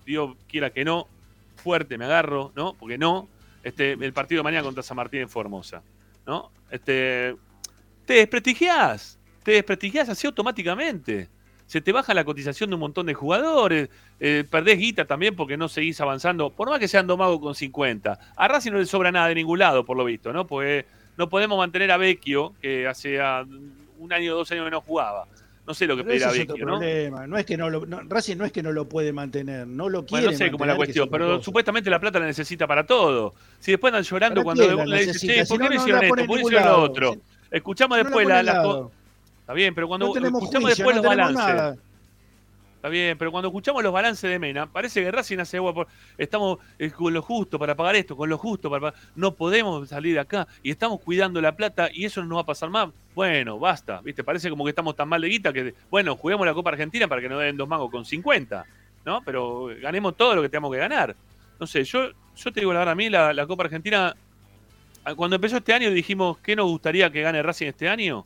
Dios 0.05 0.35
quiera 0.47 0.69
que 0.69 0.85
no, 0.85 1.07
fuerte 1.55 1.97
me 1.97 2.05
agarro, 2.05 2.51
¿no? 2.55 2.75
Porque 2.75 2.99
no, 2.99 3.27
este, 3.63 3.93
el 3.93 4.13
partido 4.13 4.41
de 4.41 4.43
mañana 4.43 4.63
contra 4.63 4.83
San 4.83 4.97
Martín 4.97 5.21
en 5.21 5.29
Formosa, 5.29 5.81
¿no? 6.25 6.51
Este, 6.69 7.35
te 8.05 8.15
desprestigiás, 8.15 9.19
te 9.43 9.51
desprestigiás 9.51 10.09
así 10.09 10.27
automáticamente. 10.27 11.29
Se 11.65 11.81
te 11.81 11.91
baja 11.91 12.13
la 12.13 12.25
cotización 12.25 12.69
de 12.69 12.75
un 12.75 12.81
montón 12.81 13.05
de 13.05 13.13
jugadores, 13.13 13.89
eh, 14.19 14.43
perdés 14.49 14.77
guita 14.77 15.05
también 15.05 15.35
porque 15.35 15.57
no 15.57 15.69
seguís 15.69 15.99
avanzando, 16.01 16.49
por 16.49 16.69
más 16.69 16.79
que 16.79 16.87
sean 16.87 17.07
Domago 17.07 17.39
con 17.39 17.55
50. 17.55 18.19
A 18.35 18.47
Racing 18.47 18.71
no 18.71 18.77
le 18.77 18.85
sobra 18.85 19.11
nada 19.11 19.27
de 19.27 19.35
ningún 19.35 19.59
lado, 19.59 19.85
por 19.85 19.97
lo 19.97 20.05
visto, 20.05 20.33
¿no? 20.33 20.45
Porque 20.45 20.85
no 21.17 21.29
podemos 21.29 21.57
mantener 21.57 21.91
a 21.91 21.97
Vecchio, 21.97 22.53
que 22.61 22.87
hace 22.87 23.19
un 23.97 24.13
año 24.13 24.33
o 24.33 24.37
dos 24.37 24.51
años 24.51 24.65
que 24.65 24.71
no 24.71 24.81
jugaba. 24.81 25.27
No 25.65 25.73
sé 25.73 25.87
lo 25.87 25.95
que 25.95 26.03
Pero 26.03 26.13
pedirá 26.13 26.31
es 26.31 26.37
Vecchio, 26.39 26.65
¿no? 26.65 26.73
problema. 26.73 27.25
No 27.25 27.37
es 27.37 27.45
que 27.45 27.55
no 27.55 27.69
lo, 27.69 27.85
no, 27.85 28.01
Racing 28.01 28.35
no 28.37 28.45
es 28.45 28.51
que 28.51 28.61
no 28.61 28.73
lo 28.73 28.89
puede 28.89 29.13
mantener, 29.13 29.65
no 29.65 29.87
lo 29.87 30.05
quiere 30.05 30.25
Bueno, 30.25 30.31
no 30.31 30.37
sé 30.37 30.51
cómo 30.51 30.63
es 30.65 30.67
la 30.67 30.75
cuestión, 30.75 31.09
pero 31.09 31.41
supuestamente 31.41 31.89
la 31.89 31.99
plata 31.99 32.19
la 32.19 32.25
necesita 32.25 32.67
para 32.67 32.85
todo. 32.85 33.33
Si 33.59 33.71
después 33.71 33.91
andan 33.91 34.03
llorando 34.03 34.43
¿Para 34.43 34.55
cuando 34.57 34.85
le 34.85 35.05
dicen, 35.05 35.29
che, 35.29 35.45
¿por 35.45 35.59
qué 35.59 35.69
no 35.69 35.75
hicieron 35.75 36.03
esto? 36.03 36.15
¿Por 36.15 36.37
qué 36.37 36.41
hicieron 36.41 36.65
lo 36.67 36.81
otro? 36.81 37.17
Escuchamos 37.49 37.97
después 37.97 38.27
la, 38.27 38.89
Está 39.39 39.53
bien, 39.53 39.73
pero 39.75 39.87
cuando 39.87 40.13
escuchamos 40.15 40.69
después 40.69 40.95
los 40.97 41.05
balances. 41.05 41.79
Está 42.83 42.89
bien, 42.89 43.17
pero 43.17 43.31
cuando 43.31 43.47
escuchamos 43.47 43.81
los 43.81 43.93
balances 43.93 44.29
de 44.29 44.37
Mena, 44.37 44.65
parece 44.65 45.01
que 45.01 45.09
Racing 45.09 45.37
hace 45.37 45.55
agua 45.55 45.73
por. 45.73 45.87
Estamos 46.17 46.57
eh, 46.77 46.91
con 46.91 47.13
lo 47.13 47.21
justo 47.21 47.57
para 47.57 47.75
pagar 47.75 47.95
esto, 47.95 48.17
con 48.17 48.29
lo 48.29 48.37
justo 48.37 48.69
para 48.69 48.91
pagar. 48.91 48.99
No 49.15 49.33
podemos 49.35 49.87
salir 49.87 50.15
de 50.15 50.19
acá 50.19 50.49
y 50.61 50.71
estamos 50.71 50.99
cuidando 50.99 51.39
la 51.39 51.55
plata 51.55 51.87
y 51.93 52.03
eso 52.03 52.19
no 52.19 52.27
nos 52.27 52.39
va 52.39 52.41
a 52.41 52.45
pasar 52.45 52.69
más. 52.69 52.89
Bueno, 53.15 53.57
basta, 53.57 54.01
¿viste? 54.01 54.21
Parece 54.25 54.49
como 54.49 54.65
que 54.65 54.71
estamos 54.71 54.97
tan 54.97 55.07
mal 55.07 55.21
de 55.21 55.29
guita 55.29 55.53
que, 55.53 55.73
bueno, 55.89 56.17
juguemos 56.17 56.45
la 56.45 56.53
Copa 56.53 56.71
Argentina 56.71 57.07
para 57.07 57.21
que 57.21 57.29
nos 57.29 57.39
den 57.39 57.55
dos 57.55 57.69
mangos 57.69 57.89
con 57.89 58.03
50, 58.03 58.65
¿no? 59.05 59.21
Pero 59.23 59.69
ganemos 59.81 60.17
todo 60.17 60.35
lo 60.35 60.41
que 60.41 60.49
tengamos 60.49 60.73
que 60.73 60.79
ganar. 60.79 61.15
No 61.61 61.65
sé, 61.65 61.85
yo, 61.85 62.09
yo 62.35 62.51
te 62.51 62.59
digo 62.59 62.73
la 62.73 62.79
verdad, 62.79 62.91
a 62.91 62.95
mí 62.95 63.09
la, 63.09 63.31
la 63.31 63.47
Copa 63.47 63.63
Argentina, 63.63 64.13
ah, 65.05 65.15
cuando 65.15 65.37
empezó 65.37 65.55
este 65.55 65.71
año 65.71 65.89
dijimos, 65.89 66.37
¿qué 66.39 66.53
nos 66.53 66.65
gustaría 66.65 67.09
que 67.09 67.21
gane 67.21 67.41
Racing 67.41 67.67
este 67.67 67.87
año? 67.87 68.25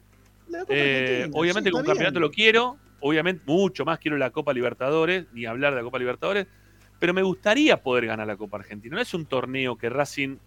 Eh, 0.67 1.29
obviamente 1.33 1.69
sí, 1.69 1.73
con 1.73 1.85
campeonato 1.85 2.19
lo 2.19 2.31
quiero, 2.31 2.77
obviamente 3.01 3.43
mucho 3.45 3.85
más 3.85 3.99
quiero 3.99 4.17
la 4.17 4.31
Copa 4.31 4.53
Libertadores, 4.53 5.25
ni 5.33 5.45
hablar 5.45 5.73
de 5.73 5.77
la 5.77 5.83
Copa 5.83 5.99
Libertadores, 5.99 6.47
pero 6.99 7.13
me 7.13 7.21
gustaría 7.21 7.81
poder 7.81 8.07
ganar 8.07 8.25
la 8.27 8.37
Copa 8.37 8.57
Argentina. 8.57 8.95
No 8.95 9.01
es 9.01 9.13
un 9.13 9.25
torneo 9.25 9.77
que 9.77 9.89
Racing 9.89 10.37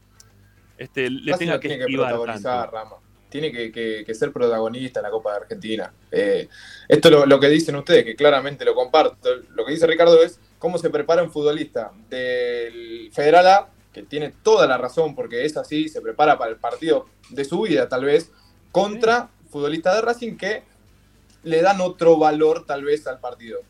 este, 0.79 1.11
le 1.11 1.33
Racing 1.33 1.39
tenga 1.39 1.55
lo 1.55 1.61
que 1.61 1.69
tiene 1.69 1.87
que 1.87 1.93
protagonizar. 1.97 2.73
Rama. 2.73 2.97
Tiene 3.29 3.53
que, 3.53 3.71
que- 3.71 4.03
que 4.05 4.15
ser 4.15 4.33
protagonista 4.33 4.99
en 4.99 5.05
la 5.05 5.11
Copa 5.11 5.31
de 5.33 5.37
Argentina. 5.37 5.93
Eh, 6.11 6.49
esto 6.89 7.09
es 7.09 7.13
lo, 7.15 7.27
lo 7.27 7.39
que 7.39 7.49
dicen 7.49 7.77
ustedes, 7.77 8.05
que 8.05 8.17
claramente 8.17 8.65
lo 8.65 8.75
comparto. 8.75 9.29
Lo 9.55 9.65
que 9.65 9.73
dice 9.73 9.87
Ricardo 9.87 10.21
es 10.23 10.41
cómo 10.59 10.79
se 10.79 10.91
prepara 10.91 11.23
un 11.23 11.31
futbolista 11.31 11.93
del 12.09 13.11
Federal 13.13 13.47
A, 13.47 13.69
que 13.93 14.03
tiene 14.03 14.33
toda 14.43 14.67
la 14.67 14.79
razón, 14.79 15.15
porque 15.15 15.45
es 15.45 15.57
así, 15.57 15.89
se 15.89 16.01
prepara 16.01 16.39
para 16.39 16.51
el 16.51 16.57
partido 16.57 17.07
de 17.29 17.45
su 17.45 17.61
vida, 17.63 17.89
tal 17.89 18.05
vez, 18.05 18.33
contra 18.73 19.31
futbolistas 19.49 19.95
de 19.97 20.01
Racing 20.03 20.37
que 20.37 20.65
le 21.43 21.63
dan 21.63 21.81
otro 21.81 22.17
valor, 22.19 22.67
tal 22.67 22.85
vez, 22.85 23.07
al 23.07 23.19
partido. 23.21 23.61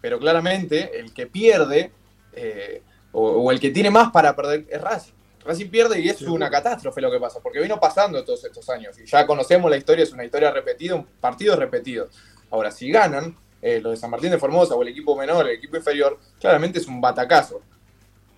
Pero 0.00 0.18
claramente, 0.18 0.98
el 0.98 1.12
que 1.12 1.26
pierde, 1.26 1.90
eh, 2.32 2.82
o, 3.12 3.22
o 3.30 3.50
el 3.52 3.58
que 3.60 3.70
tiene 3.70 3.90
más 3.90 4.10
para 4.10 4.36
perder, 4.36 4.66
es 4.68 4.80
Racing. 4.80 5.12
Racing 5.44 5.68
pierde 5.68 6.00
y 6.00 6.08
es 6.08 6.22
una 6.22 6.50
catástrofe 6.50 7.00
lo 7.00 7.10
que 7.10 7.20
pasa, 7.20 7.38
porque 7.40 7.60
vino 7.60 7.78
pasando 7.78 8.24
todos 8.24 8.44
estos 8.44 8.68
años. 8.68 8.98
Y 8.98 9.06
ya 9.06 9.26
conocemos 9.26 9.70
la 9.70 9.76
historia, 9.76 10.02
es 10.02 10.12
una 10.12 10.24
historia 10.24 10.50
repetida, 10.50 10.94
un 10.96 11.04
partido 11.06 11.54
repetido. 11.56 12.08
Ahora, 12.50 12.70
si 12.70 12.90
ganan, 12.90 13.36
eh, 13.62 13.80
los 13.80 13.92
de 13.92 13.96
San 13.96 14.10
Martín 14.10 14.30
de 14.30 14.38
Formosa 14.38 14.74
o 14.74 14.82
el 14.82 14.88
equipo 14.88 15.16
menor, 15.16 15.48
el 15.48 15.54
equipo 15.56 15.76
inferior, 15.76 16.18
claramente 16.40 16.78
es 16.80 16.86
un 16.86 17.00
batacazo. 17.00 17.60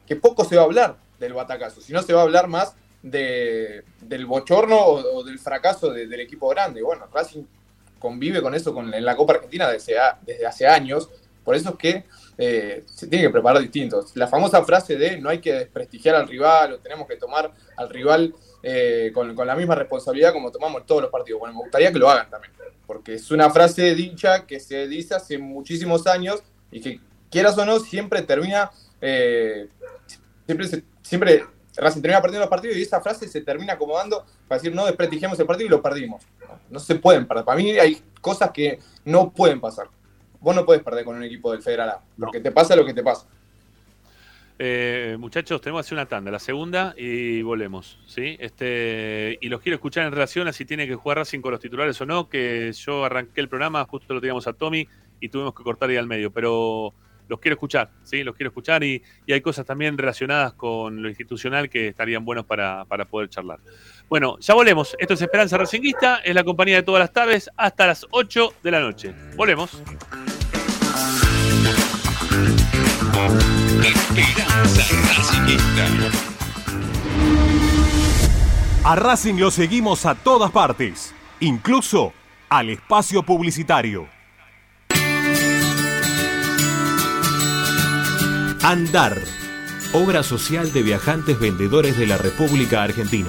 Que 0.06 0.16
poco 0.16 0.44
se 0.44 0.56
va 0.56 0.62
a 0.62 0.64
hablar 0.66 0.96
del 1.18 1.32
batacazo, 1.32 1.80
sino 1.80 2.02
se 2.02 2.12
va 2.12 2.20
a 2.20 2.24
hablar 2.24 2.46
más 2.46 2.74
de, 3.02 3.84
del 4.00 4.26
bochorno 4.26 4.76
o, 4.76 5.16
o 5.18 5.24
del 5.24 5.38
fracaso 5.38 5.90
de- 5.90 6.06
del 6.06 6.20
equipo 6.20 6.48
grande. 6.48 6.82
Bueno, 6.82 7.06
Racing 7.12 7.42
convive 7.98 8.42
con 8.42 8.54
eso 8.54 8.72
con, 8.72 8.92
en 8.92 9.04
la 9.04 9.16
Copa 9.16 9.34
Argentina 9.34 9.68
desde, 9.68 9.96
desde 10.22 10.46
hace 10.46 10.66
años, 10.66 11.08
por 11.44 11.54
eso 11.54 11.70
es 11.70 11.76
que 11.76 12.04
eh, 12.36 12.84
se 12.86 13.06
tiene 13.06 13.24
que 13.24 13.30
preparar 13.30 13.60
distinto. 13.60 14.04
La 14.14 14.28
famosa 14.28 14.62
frase 14.64 14.96
de 14.96 15.18
no 15.18 15.30
hay 15.30 15.40
que 15.40 15.52
desprestigiar 15.54 16.14
al 16.14 16.28
rival 16.28 16.74
o 16.74 16.78
tenemos 16.78 17.08
que 17.08 17.16
tomar 17.16 17.50
al 17.76 17.88
rival 17.88 18.34
eh, 18.62 19.10
con, 19.14 19.34
con 19.34 19.46
la 19.46 19.56
misma 19.56 19.74
responsabilidad 19.74 20.32
como 20.32 20.50
tomamos 20.50 20.84
todos 20.84 21.02
los 21.02 21.10
partidos. 21.10 21.40
Bueno, 21.40 21.54
me 21.54 21.62
gustaría 21.62 21.92
que 21.92 21.98
lo 21.98 22.10
hagan 22.10 22.28
también, 22.28 22.52
porque 22.86 23.14
es 23.14 23.30
una 23.30 23.50
frase 23.50 23.94
dicha 23.94 24.46
que 24.46 24.60
se 24.60 24.86
dice 24.86 25.14
hace 25.14 25.38
muchísimos 25.38 26.06
años 26.06 26.42
y 26.70 26.80
que 26.80 27.00
quieras 27.30 27.56
o 27.58 27.64
no 27.64 27.80
siempre 27.80 28.22
termina, 28.22 28.70
eh, 29.00 29.68
siempre, 30.46 30.82
siempre 31.02 31.44
Racing 31.78 32.02
termina 32.02 32.20
perdiendo 32.20 32.40
los 32.40 32.50
partidos 32.50 32.76
y 32.76 32.82
esa 32.82 33.00
frase 33.00 33.28
se 33.28 33.40
termina 33.40 33.74
acomodando 33.74 34.24
para 34.46 34.58
decir 34.58 34.74
no 34.74 34.84
desprestigiemos 34.84 35.38
el 35.38 35.46
partido 35.46 35.66
y 35.68 35.70
lo 35.70 35.80
perdimos. 35.80 36.24
No, 36.70 36.78
se 36.78 36.96
pueden 36.96 37.26
perder. 37.26 37.44
Para 37.44 37.58
mí 37.58 37.70
hay 37.72 38.02
cosas 38.20 38.50
que 38.50 38.78
no 39.04 39.30
pueden 39.30 39.60
pasar. 39.60 39.88
Vos 40.40 40.54
no 40.54 40.64
puedes 40.64 40.82
perder 40.82 41.04
con 41.04 41.16
un 41.16 41.24
equipo 41.24 41.52
del 41.52 41.62
Federal 41.62 41.90
A, 41.90 42.00
porque 42.18 42.40
te 42.40 42.52
pasa 42.52 42.76
lo 42.76 42.84
que 42.84 42.94
te 42.94 43.02
pasa. 43.02 43.26
Eh, 44.60 45.16
muchachos, 45.20 45.60
tenemos 45.60 45.82
que 45.82 45.86
hacer 45.86 45.96
una 45.96 46.06
tanda, 46.06 46.30
la 46.30 46.38
segunda, 46.38 46.94
y 46.96 47.42
volvemos. 47.42 47.98
¿sí? 48.06 48.36
Este, 48.40 49.38
y 49.40 49.48
los 49.48 49.60
quiero 49.60 49.76
escuchar 49.76 50.06
en 50.06 50.12
relación 50.12 50.48
a 50.48 50.52
si 50.52 50.64
tiene 50.64 50.86
que 50.86 50.96
jugar 50.96 51.18
Racing 51.18 51.40
con 51.40 51.52
los 51.52 51.60
titulares 51.60 52.00
o 52.00 52.06
no, 52.06 52.28
que 52.28 52.72
yo 52.72 53.04
arranqué 53.04 53.40
el 53.40 53.48
programa, 53.48 53.84
justo 53.84 54.14
lo 54.14 54.20
teníamos 54.20 54.46
a 54.48 54.52
Tommy 54.52 54.88
y 55.20 55.28
tuvimos 55.28 55.54
que 55.54 55.62
cortar 55.62 55.90
ahí 55.90 55.96
al 55.96 56.08
medio. 56.08 56.32
Pero 56.32 56.92
los 57.28 57.38
quiero 57.38 57.54
escuchar, 57.54 57.90
¿sí? 58.02 58.24
Los 58.24 58.34
quiero 58.34 58.48
escuchar 58.48 58.82
y, 58.82 59.02
y 59.26 59.32
hay 59.32 59.40
cosas 59.40 59.64
también 59.64 59.96
relacionadas 59.96 60.54
con 60.54 61.02
lo 61.02 61.08
institucional 61.08 61.70
que 61.70 61.88
estarían 61.88 62.24
buenos 62.24 62.44
para, 62.44 62.84
para 62.86 63.04
poder 63.04 63.28
charlar. 63.28 63.60
Bueno, 64.08 64.38
ya 64.40 64.54
volvemos. 64.54 64.96
Esto 64.98 65.14
es 65.14 65.22
Esperanza 65.22 65.58
Racinguista, 65.58 66.20
es 66.24 66.34
la 66.34 66.42
compañía 66.42 66.76
de 66.76 66.82
todas 66.82 67.00
las 67.00 67.12
tardes 67.12 67.50
hasta 67.56 67.86
las 67.86 68.06
8 68.10 68.54
de 68.62 68.70
la 68.70 68.80
noche. 68.80 69.14
Volvemos. 69.36 69.82
A 78.84 78.96
Racing 78.96 79.34
lo 79.34 79.50
seguimos 79.50 80.06
a 80.06 80.14
todas 80.14 80.50
partes, 80.52 81.14
incluso 81.40 82.14
al 82.48 82.70
espacio 82.70 83.22
publicitario. 83.22 84.08
Andar, 88.62 89.18
obra 89.92 90.22
social 90.22 90.72
de 90.72 90.82
viajantes 90.82 91.38
vendedores 91.38 91.98
de 91.98 92.06
la 92.06 92.16
República 92.16 92.82
Argentina. 92.82 93.28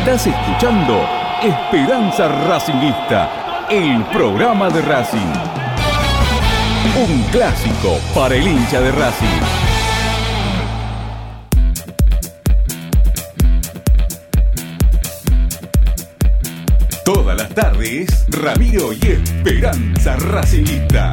Estás 0.00 0.28
escuchando 0.28 1.06
Esperanza 1.42 2.26
Racingista, 2.48 3.66
el 3.68 4.02
programa 4.04 4.70
de 4.70 4.80
Racing. 4.80 5.18
Un 7.06 7.22
clásico 7.24 7.98
para 8.14 8.34
el 8.34 8.48
hincha 8.48 8.80
de 8.80 8.92
Racing. 8.92 9.26
Todas 17.04 17.36
las 17.36 17.50
tardes, 17.50 18.26
Ramiro 18.30 18.94
y 18.94 19.06
Esperanza 19.06 20.16
Racingista. 20.16 21.12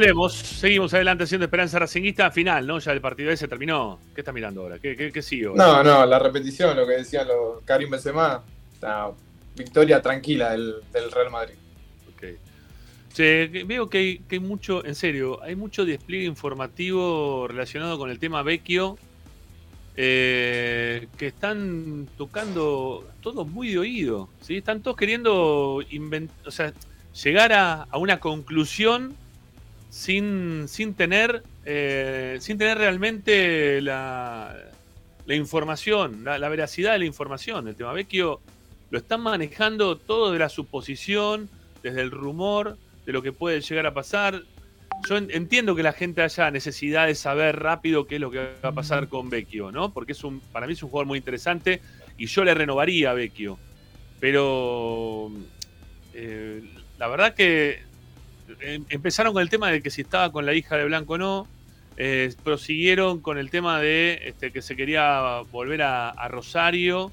Volvemos. 0.00 0.32
Seguimos 0.34 0.94
adelante 0.94 1.24
haciendo 1.24 1.44
Esperanza 1.44 1.78
Racinguista. 1.78 2.30
Final, 2.30 2.66
¿no? 2.66 2.78
Ya 2.78 2.92
el 2.92 3.00
partido 3.00 3.30
ese 3.30 3.46
terminó. 3.48 3.98
¿Qué 4.14 4.22
está 4.22 4.32
mirando 4.32 4.62
ahora? 4.62 4.78
¿Qué, 4.78 4.96
qué, 4.96 5.12
qué 5.12 5.20
sigue 5.22 5.46
ahora? 5.46 5.62
No, 5.66 5.84
no, 5.84 6.06
la 6.06 6.18
repetición, 6.18 6.74
lo 6.76 6.86
que 6.86 6.94
decían 6.94 7.28
los 7.28 7.62
Karim 7.64 7.90
Benzema, 7.90 8.42
una 8.80 9.08
victoria 9.54 10.00
tranquila 10.00 10.52
del, 10.52 10.76
del 10.92 11.10
Real 11.12 11.30
Madrid. 11.30 11.54
Sí, 13.12 13.22
que- 13.24 13.64
veo 13.66 13.90
que 13.90 13.98
hay, 13.98 14.18
que 14.20 14.36
hay 14.36 14.40
mucho, 14.40 14.84
en 14.84 14.94
serio, 14.94 15.42
hay 15.42 15.56
mucho 15.56 15.84
despliegue 15.84 16.26
informativo 16.26 17.48
relacionado 17.48 17.98
con 17.98 18.08
el 18.08 18.20
tema 18.20 18.44
Vecchio, 18.44 18.98
eh, 19.96 21.08
que 21.18 21.26
están 21.26 22.08
tocando 22.16 23.04
todos 23.20 23.48
muy 23.48 23.70
de 23.72 23.78
oído, 23.80 24.28
¿sí? 24.40 24.58
Están 24.58 24.80
todos 24.80 24.96
queriendo 24.96 25.80
invent- 25.90 26.30
o 26.46 26.52
sea, 26.52 26.72
llegar 27.24 27.52
a, 27.52 27.82
a 27.90 27.98
una 27.98 28.20
conclusión 28.20 29.16
sin, 29.90 30.66
sin 30.68 30.94
tener 30.94 31.42
eh, 31.66 32.38
sin 32.40 32.56
tener 32.58 32.78
realmente 32.78 33.80
la, 33.82 34.56
la 35.26 35.34
información, 35.34 36.24
la, 36.24 36.48
veracidad 36.48 36.92
de 36.92 37.00
la 37.00 37.04
información. 37.04 37.68
El 37.68 37.76
tema 37.76 37.92
Vecchio 37.92 38.40
lo 38.90 38.98
están 38.98 39.20
manejando 39.20 39.96
todo 39.96 40.32
de 40.32 40.38
la 40.38 40.48
suposición, 40.48 41.48
desde 41.82 42.00
el 42.00 42.10
rumor, 42.10 42.76
de 43.04 43.12
lo 43.12 43.22
que 43.22 43.32
puede 43.32 43.60
llegar 43.60 43.86
a 43.86 43.94
pasar. 43.94 44.42
Yo 45.08 45.16
en- 45.16 45.30
entiendo 45.30 45.76
que 45.76 45.82
la 45.82 45.92
gente 45.92 46.22
haya 46.22 46.50
necesidad 46.50 47.06
de 47.06 47.14
saber 47.14 47.60
rápido 47.60 48.06
qué 48.06 48.16
es 48.16 48.20
lo 48.20 48.30
que 48.30 48.38
va 48.64 48.70
a 48.70 48.72
pasar 48.72 49.08
con 49.08 49.30
Vecchio, 49.30 49.70
¿no? 49.70 49.92
Porque 49.92 50.12
es 50.12 50.24
un, 50.24 50.40
para 50.40 50.66
mí 50.66 50.72
es 50.72 50.82
un 50.82 50.90
jugador 50.90 51.06
muy 51.06 51.18
interesante 51.18 51.80
y 52.18 52.26
yo 52.26 52.44
le 52.44 52.54
renovaría 52.54 53.10
a 53.10 53.14
Vecchio. 53.14 53.58
Pero 54.18 55.30
eh, 56.14 56.62
la 56.98 57.08
verdad 57.08 57.34
que 57.34 57.89
empezaron 58.88 59.32
con 59.32 59.42
el 59.42 59.48
tema 59.50 59.70
de 59.70 59.82
que 59.82 59.90
si 59.90 60.02
estaba 60.02 60.30
con 60.32 60.46
la 60.46 60.54
hija 60.54 60.76
de 60.76 60.84
Blanco 60.84 61.14
o 61.14 61.18
no. 61.18 61.48
eh, 61.96 62.32
prosiguieron 62.44 63.20
con 63.20 63.36
el 63.36 63.50
tema 63.50 63.78
de 63.80 64.20
este, 64.24 64.52
que 64.52 64.62
se 64.62 64.74
quería 64.76 65.40
volver 65.52 65.82
a, 65.82 66.28
Rosario. 66.28 67.12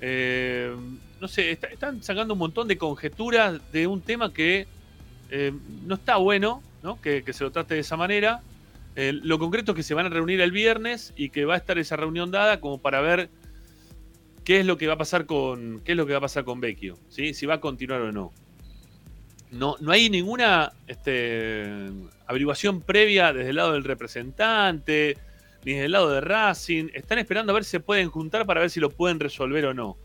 Eh, 0.00 0.72
no 1.20 1.26
sé, 1.28 1.50
está- 1.50 1.66
están 1.68 2.02
sacando 2.02 2.34
un 2.34 2.38
montón 2.38 2.68
de 2.68 2.78
conjeturas 2.78 3.60
de 3.72 3.86
un 3.88 4.00
tema 4.02 4.32
que 4.32 4.66
eh, 5.30 5.52
no 5.86 5.94
está 5.96 6.16
bueno, 6.16 6.62
¿no? 6.82 7.00
Que, 7.00 7.24
se 7.32 7.42
lo 7.44 7.50
trate 7.50 7.74
de 7.74 7.80
esa 7.80 7.96
manera. 7.96 8.40
Lo 8.96 9.38
concreto 9.38 9.72
es 9.72 9.76
que 9.76 9.82
se 9.82 9.94
van 9.94 10.06
a 10.06 10.10
reunir 10.10 10.40
el 10.42 10.52
viernes 10.52 11.12
y 11.16 11.30
que 11.30 11.44
va 11.44 11.54
a 11.54 11.56
estar 11.56 11.78
esa 11.78 11.96
reunión 11.96 12.30
dada 12.30 12.60
como 12.60 12.78
para 12.78 13.00
ver 13.00 13.30
qué 14.44 14.60
es 14.60 14.66
lo 14.66 14.76
que 14.76 14.86
va 14.86 14.94
a 14.94 14.98
pasar 14.98 15.26
con 15.26 15.80
qué 15.84 15.92
es 15.92 15.96
lo 15.96 16.06
que 16.06 16.12
va 16.12 16.18
a 16.18 16.22
pasar 16.22 16.44
con 16.44 16.60
Vecchio, 16.60 16.98
¿sí? 17.08 17.32
Si 17.34 17.46
va 17.46 17.54
a 17.54 17.60
continuar 17.60 18.00
o 18.02 18.12
no. 18.12 18.32
No, 19.52 19.76
no 19.80 19.90
hay 19.92 20.08
ninguna 20.10 20.72
este, 20.86 21.66
averiguación 22.26 22.80
previa 22.82 23.32
desde 23.32 23.50
el 23.50 23.56
lado 23.56 23.72
del 23.72 23.84
representante, 23.84 25.18
ni 25.64 25.72
desde 25.72 25.86
el 25.86 25.92
lado 25.92 26.10
de 26.10 26.20
Racing. 26.20 26.88
Están 26.94 27.18
esperando 27.18 27.52
a 27.52 27.54
ver 27.54 27.64
si 27.64 27.70
se 27.70 27.80
pueden 27.80 28.08
juntar 28.10 28.46
para 28.46 28.60
ver 28.60 28.70
si 28.70 28.78
lo 28.80 28.90
pueden 28.90 29.18
resolver 29.18 29.64
o 29.66 29.74
no. 29.74 29.96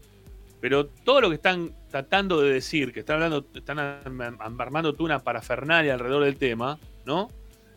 Pero 0.62 0.88
todo 0.88 1.22
lo 1.22 1.30
que 1.30 1.36
están 1.36 1.72
tratando 1.92 2.42
de 2.42 2.54
decir, 2.54 2.92
que 2.92 3.02
están 3.02 3.16
hablando, 3.22 3.46
están 3.54 3.78
armando 3.80 4.94
toda 4.94 5.06
una 5.06 5.20
parafernalia 5.20 5.94
alrededor 5.94 6.24
del 6.24 6.38
tema, 6.38 6.80
¿no? 7.06 7.30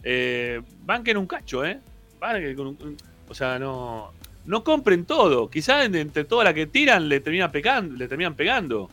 Eh, 0.03 0.63
banquen 0.87 1.19
un 1.19 1.27
cacho, 1.27 1.67
¿eh? 1.67 1.81
Banquen 2.19 2.57
o 3.29 3.35
sea, 3.35 3.59
no, 3.59 4.13
no 4.47 4.65
compren 4.65 5.05
todo. 5.05 5.51
Quizás 5.51 5.85
en- 5.85 5.97
entre 5.97 6.25
toda 6.25 6.45
la 6.45 6.55
que 6.55 6.67
tiran 6.67 7.11
le, 7.11 7.21
termina 7.21 7.53
pegando, 7.53 7.95
le 7.95 8.09
terminan 8.09 8.35
pegando 8.35 8.89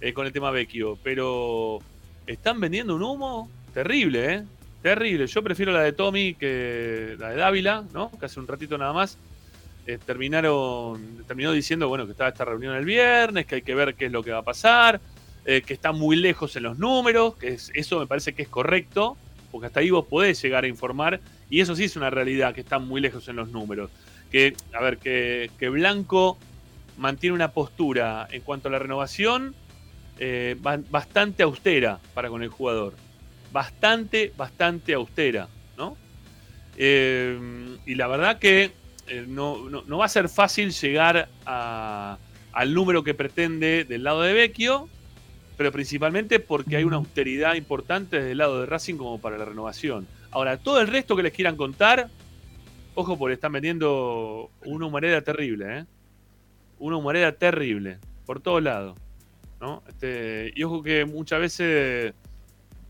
eh, 0.00 0.14
con 0.14 0.24
el 0.26 0.32
tema 0.32 0.50
Vecchio. 0.50 0.96
Pero 1.02 1.80
están 2.26 2.60
vendiendo 2.60 2.94
un 2.94 3.02
humo 3.02 3.50
terrible, 3.72 4.34
¿eh? 4.34 4.42
Terrible. 4.82 5.26
Yo 5.26 5.42
prefiero 5.42 5.72
la 5.72 5.80
de 5.82 5.92
Tommy 5.92 6.34
que 6.34 7.16
la 7.18 7.30
de 7.30 7.36
Dávila, 7.36 7.84
¿no? 7.92 8.10
Que 8.18 8.26
hace 8.26 8.38
un 8.40 8.46
ratito 8.46 8.76
nada 8.76 8.92
más 8.92 9.16
eh, 9.86 9.98
terminaron, 10.04 11.24
terminó 11.26 11.52
diciendo 11.52 11.88
bueno 11.88 12.06
que 12.06 12.12
estaba 12.12 12.30
esta 12.30 12.44
reunión 12.44 12.74
el 12.74 12.84
viernes, 12.84 13.46
que 13.46 13.56
hay 13.56 13.62
que 13.62 13.74
ver 13.74 13.94
qué 13.94 14.06
es 14.06 14.12
lo 14.12 14.22
que 14.22 14.30
va 14.32 14.38
a 14.38 14.42
pasar, 14.42 15.00
eh, 15.44 15.62
que 15.62 15.74
está 15.74 15.92
muy 15.92 16.16
lejos 16.16 16.56
en 16.56 16.62
los 16.64 16.78
números, 16.78 17.36
que 17.36 17.48
es- 17.48 17.70
eso 17.74 17.98
me 17.98 18.06
parece 18.06 18.32
que 18.34 18.42
es 18.42 18.48
correcto, 18.48 19.16
porque 19.50 19.66
hasta 19.66 19.80
ahí 19.80 19.90
vos 19.90 20.06
podés 20.06 20.40
llegar 20.42 20.64
a 20.64 20.68
informar, 20.68 21.20
y 21.50 21.60
eso 21.60 21.76
sí 21.76 21.84
es 21.84 21.96
una 21.96 22.08
realidad, 22.10 22.54
que 22.54 22.62
están 22.62 22.86
muy 22.88 23.00
lejos 23.00 23.28
en 23.28 23.36
los 23.36 23.50
números. 23.50 23.90
Que, 24.32 24.54
a 24.72 24.80
ver, 24.82 24.98
que, 24.98 25.50
que 25.58 25.68
Blanco 25.68 26.38
mantiene 26.98 27.34
una 27.34 27.52
postura 27.52 28.26
en 28.32 28.40
cuanto 28.42 28.68
a 28.68 28.70
la 28.72 28.78
renovación 28.78 29.54
eh, 30.18 30.56
ba- 30.60 30.80
bastante 30.90 31.42
austera 31.42 32.00
para 32.14 32.28
con 32.28 32.42
el 32.42 32.48
jugador. 32.48 32.94
Bastante, 33.52 34.32
bastante 34.36 34.94
austera, 34.94 35.48
¿no? 35.76 35.96
Eh, 36.76 37.38
y 37.86 37.94
la 37.94 38.06
verdad 38.08 38.38
que 38.38 38.72
eh, 39.06 39.24
no, 39.28 39.70
va 39.96 40.04
a 40.04 40.08
ser 40.08 40.28
fácil 40.28 40.72
llegar 40.72 41.28
al 41.44 42.74
número 42.74 43.04
que 43.04 43.14
pretende 43.14 43.84
del 43.84 44.02
lado 44.02 44.22
de 44.22 44.32
Vecchio, 44.32 44.88
pero 45.56 45.70
principalmente 45.70 46.40
porque 46.40 46.76
hay 46.76 46.84
una 46.84 46.96
austeridad 46.96 47.54
importante 47.54 48.16
desde 48.16 48.32
el 48.32 48.38
lado 48.38 48.60
de 48.60 48.66
Racing 48.66 48.96
como 48.96 49.20
para 49.20 49.38
la 49.38 49.44
renovación. 49.44 50.08
Ahora, 50.30 50.56
todo 50.56 50.80
el 50.80 50.88
resto 50.88 51.14
que 51.14 51.22
les 51.22 51.32
quieran 51.32 51.56
contar, 51.56 52.08
ojo 52.96 53.16
porque 53.16 53.34
están 53.34 53.52
vendiendo 53.52 54.50
una 54.64 54.86
humareda 54.86 55.20
terrible, 55.22 55.78
¿eh? 55.78 55.84
Una 56.80 56.96
humareda 56.96 57.30
terrible, 57.30 57.98
por 58.26 58.40
todos 58.40 58.60
lados. 58.62 58.98
Este, 59.88 60.52
y 60.54 60.62
ojo 60.62 60.82
que 60.82 61.04
muchas 61.04 61.40
veces 61.40 62.12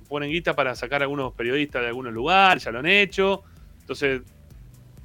ponen 0.08 0.30
guita 0.30 0.54
para 0.54 0.74
sacar 0.74 1.02
a 1.02 1.04
algunos 1.04 1.32
periodistas 1.34 1.82
de 1.82 1.88
algunos 1.88 2.12
lugares, 2.12 2.64
ya 2.64 2.70
lo 2.70 2.78
han 2.80 2.86
hecho. 2.86 3.42
Entonces, 3.80 4.22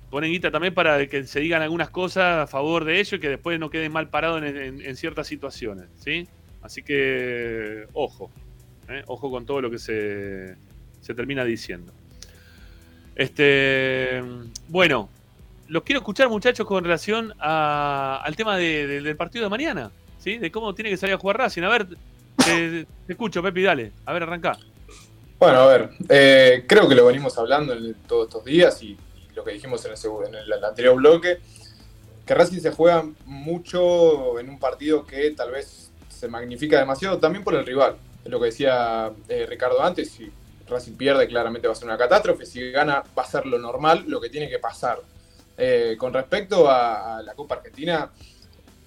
ponen 0.09 0.31
guita 0.31 0.51
también 0.51 0.73
para 0.73 1.05
que 1.07 1.23
se 1.25 1.39
digan 1.39 1.61
algunas 1.61 1.89
cosas 1.89 2.43
a 2.43 2.47
favor 2.47 2.83
de 2.85 2.99
ellos 2.99 3.13
y 3.13 3.19
que 3.19 3.29
después 3.29 3.59
no 3.59 3.69
queden 3.69 3.91
mal 3.91 4.09
parados 4.09 4.41
en, 4.43 4.95
ciertas 4.95 5.27
situaciones, 5.27 5.85
¿sí? 5.97 6.27
Así 6.61 6.81
que, 6.83 7.85
ojo, 7.93 8.29
¿eh? 8.89 9.03
ojo 9.07 9.29
con 9.31 9.45
todo 9.45 9.61
lo 9.61 9.69
que 9.71 9.79
se, 9.79 10.55
se 11.01 11.13
termina 11.13 11.43
diciendo. 11.45 11.93
Este, 13.15 14.21
bueno, 14.67 15.09
los 15.67 15.83
quiero 15.83 15.99
escuchar, 15.99 16.29
muchachos, 16.29 16.65
con 16.65 16.83
relación 16.83 17.33
al 17.39 18.35
tema 18.35 18.57
de- 18.57 18.87
de- 18.87 19.01
del 19.01 19.15
partido 19.15 19.43
de 19.45 19.49
mañana, 19.49 19.91
¿sí? 20.19 20.37
De 20.37 20.51
cómo 20.51 20.73
tiene 20.75 20.89
que 20.89 20.97
salir 20.97 21.15
a 21.15 21.17
jugar 21.17 21.37
Racing. 21.37 21.63
A 21.63 21.69
ver, 21.69 21.87
te, 22.37 22.85
te 23.07 23.13
escucho, 23.13 23.41
Pepi, 23.41 23.63
dale. 23.63 23.91
A 24.05 24.13
ver, 24.13 24.23
arranca. 24.23 24.57
Bueno, 25.39 25.59
a 25.59 25.67
ver, 25.67 25.89
eh, 26.09 26.65
creo 26.67 26.89
que 26.89 26.95
lo 26.95 27.05
venimos 27.05 27.37
hablando 27.37 27.71
en 27.71 27.93
todos 28.05 28.27
estos 28.27 28.43
días 28.43 28.83
y, 28.83 28.97
lo 29.33 29.45
que 29.45 29.53
dijimos 29.53 29.85
en 29.85 30.35
el, 30.35 30.63
anterior 30.65 30.97
bloque, 30.97 31.39
que 32.25 32.33
Racing 32.35 32.59
se 32.59 32.71
juega 32.71 33.05
mucho 33.25 34.37
en 34.37 34.49
un 34.49 34.59
partido 34.59 35.05
que 35.05 35.31
tal 35.31 35.51
vez 35.51 35.91
se 36.09 36.27
magnifica 36.27 36.77
demasiado 36.77 37.19
también 37.19 37.45
por 37.45 37.55
el 37.55 37.65
rival. 37.65 37.95
Es 38.25 38.29
lo 38.29 38.37
que 38.37 38.47
decía 38.47 39.13
eh, 39.29 39.45
Ricardo 39.47 39.81
antes, 39.81 40.11
si 40.11 40.29
Racing 40.67 40.97
pierde 40.97 41.25
claramente 41.25 41.69
va 41.69 41.71
a 41.71 41.77
ser 41.77 41.87
una 41.87 41.97
catástrofe, 41.97 42.45
si 42.45 42.69
gana 42.71 43.01
va 43.17 43.23
a 43.23 43.25
ser 43.25 43.45
lo 43.45 43.57
normal, 43.57 44.03
lo 44.07 44.19
que 44.19 44.29
tiene 44.29 44.49
que 44.49 44.59
pasar. 44.59 44.99
Eh, 45.57 45.95
con 45.97 46.11
respecto 46.11 46.69
a 46.69 47.21
la 47.23 47.33
Copa 47.33 47.55
Argentina, 47.55 48.11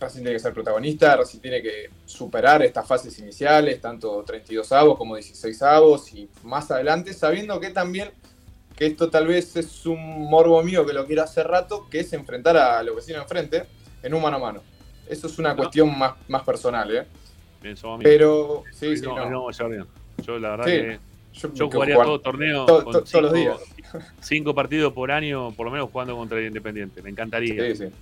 Racing 0.02 0.20
tiene 0.20 0.32
que 0.34 0.38
ser 0.40 0.52
protagonista, 0.52 1.16
Racing 1.16 1.38
tiene 1.40 1.62
que 1.62 1.90
superar 2.04 2.62
estas 2.62 2.86
fases 2.86 3.18
iniciales, 3.18 3.80
tanto 3.80 4.22
32 4.24 4.70
avos 4.72 4.98
como 4.98 5.14
16 5.16 5.62
avos 5.62 6.12
y 6.12 6.28
más 6.42 6.70
adelante, 6.70 7.12
sabiendo 7.14 7.58
que 7.60 7.70
también, 7.70 8.10
que 8.76 8.86
esto 8.86 9.08
tal 9.10 9.26
vez 9.26 9.56
es 9.56 9.86
un 9.86 10.28
morbo 10.28 10.62
mío 10.62 10.84
que 10.84 10.92
lo 10.92 11.06
quiero 11.06 11.22
hacer 11.22 11.46
rato, 11.46 11.86
que 11.90 12.00
es 12.00 12.12
enfrentar 12.12 12.56
a 12.56 12.82
los 12.82 12.96
vecinos 12.96 13.22
enfrente 13.22 13.64
en 14.02 14.14
un 14.14 14.22
mano 14.22 14.36
a 14.36 14.40
mano. 14.40 14.62
Eso 15.08 15.26
es 15.26 15.38
una 15.38 15.54
cuestión 15.56 15.96
más, 15.98 16.14
más 16.28 16.42
personal, 16.42 16.94
¿eh? 16.94 17.06
Somos 17.76 17.96
amigos. 17.96 18.02
Pero, 18.04 18.64
sí, 18.72 18.96
sí, 18.96 19.04
no. 19.04 19.50
Yo 20.24 20.38
la 20.38 20.50
verdad 20.50 20.64
Sí. 20.66 20.70
que 20.72 20.98
Yo- 21.54 21.70
jugaría 21.70 21.94
jugar 21.94 22.06
todo 22.08 22.20
torneo 22.20 22.66
to- 22.66 22.82
todos 22.84 23.12
los 23.14 23.32
días. 23.32 23.56
cinco 24.20 24.54
partidos 24.54 24.92
por 24.92 25.10
año, 25.10 25.52
por 25.52 25.66
lo 25.66 25.72
menos 25.72 25.88
jugando 25.90 26.16
contra 26.16 26.38
el 26.38 26.46
Independiente. 26.46 27.00
Me 27.02 27.10
encantaría. 27.10 27.74
Sí, 27.74 27.86
sí. 27.86 27.92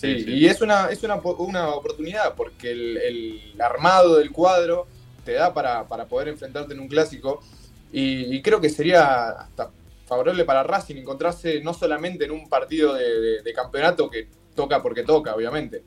Sí, 0.00 0.24
y 0.28 0.46
es 0.46 0.60
una, 0.60 0.88
es 0.90 1.02
una, 1.02 1.16
una 1.16 1.68
oportunidad 1.70 2.34
porque 2.36 2.70
el, 2.70 2.96
el 2.98 3.60
armado 3.60 4.16
del 4.18 4.30
cuadro 4.30 4.86
te 5.24 5.32
da 5.32 5.52
para, 5.52 5.88
para 5.88 6.06
poder 6.06 6.28
enfrentarte 6.28 6.72
en 6.72 6.80
un 6.80 6.86
clásico 6.88 7.42
y, 7.92 8.34
y 8.36 8.40
creo 8.42 8.60
que 8.60 8.68
sería 8.70 9.30
hasta 9.30 9.70
favorable 10.06 10.44
para 10.44 10.62
Racing 10.62 10.96
encontrarse 10.96 11.60
no 11.62 11.74
solamente 11.74 12.24
en 12.24 12.30
un 12.30 12.48
partido 12.48 12.94
de, 12.94 13.20
de- 13.20 13.42
de 13.42 13.52
campeonato 13.52 14.08
que 14.08 14.28
toca 14.54 14.80
porque 14.82 15.02
toca, 15.02 15.34
obviamente. 15.34 15.82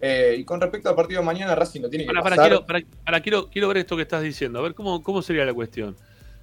Eh, 0.00 0.36
y 0.38 0.44
con 0.44 0.60
respecto 0.60 0.88
al 0.88 0.94
partido 0.94 1.20
de 1.20 1.26
mañana, 1.26 1.54
Racing 1.54 1.80
lo 1.80 1.88
tiene 1.90 2.04
que 2.04 2.08
Para, 2.12 2.22
para, 2.22 2.36
pasar. 2.36 2.50
quiero, 2.50 2.66
para, 2.66 2.80
para, 3.04 3.20
quiero, 3.20 3.48
quiero 3.50 3.68
ver 3.68 3.78
esto 3.78 3.96
que 3.96 4.02
estás 4.02 4.22
diciendo. 4.22 4.58
A 4.60 4.62
ver 4.62 4.74
cómo, 4.74 5.02
cómo 5.02 5.22
sería 5.22 5.44
la 5.44 5.52
cuestión. 5.54 5.96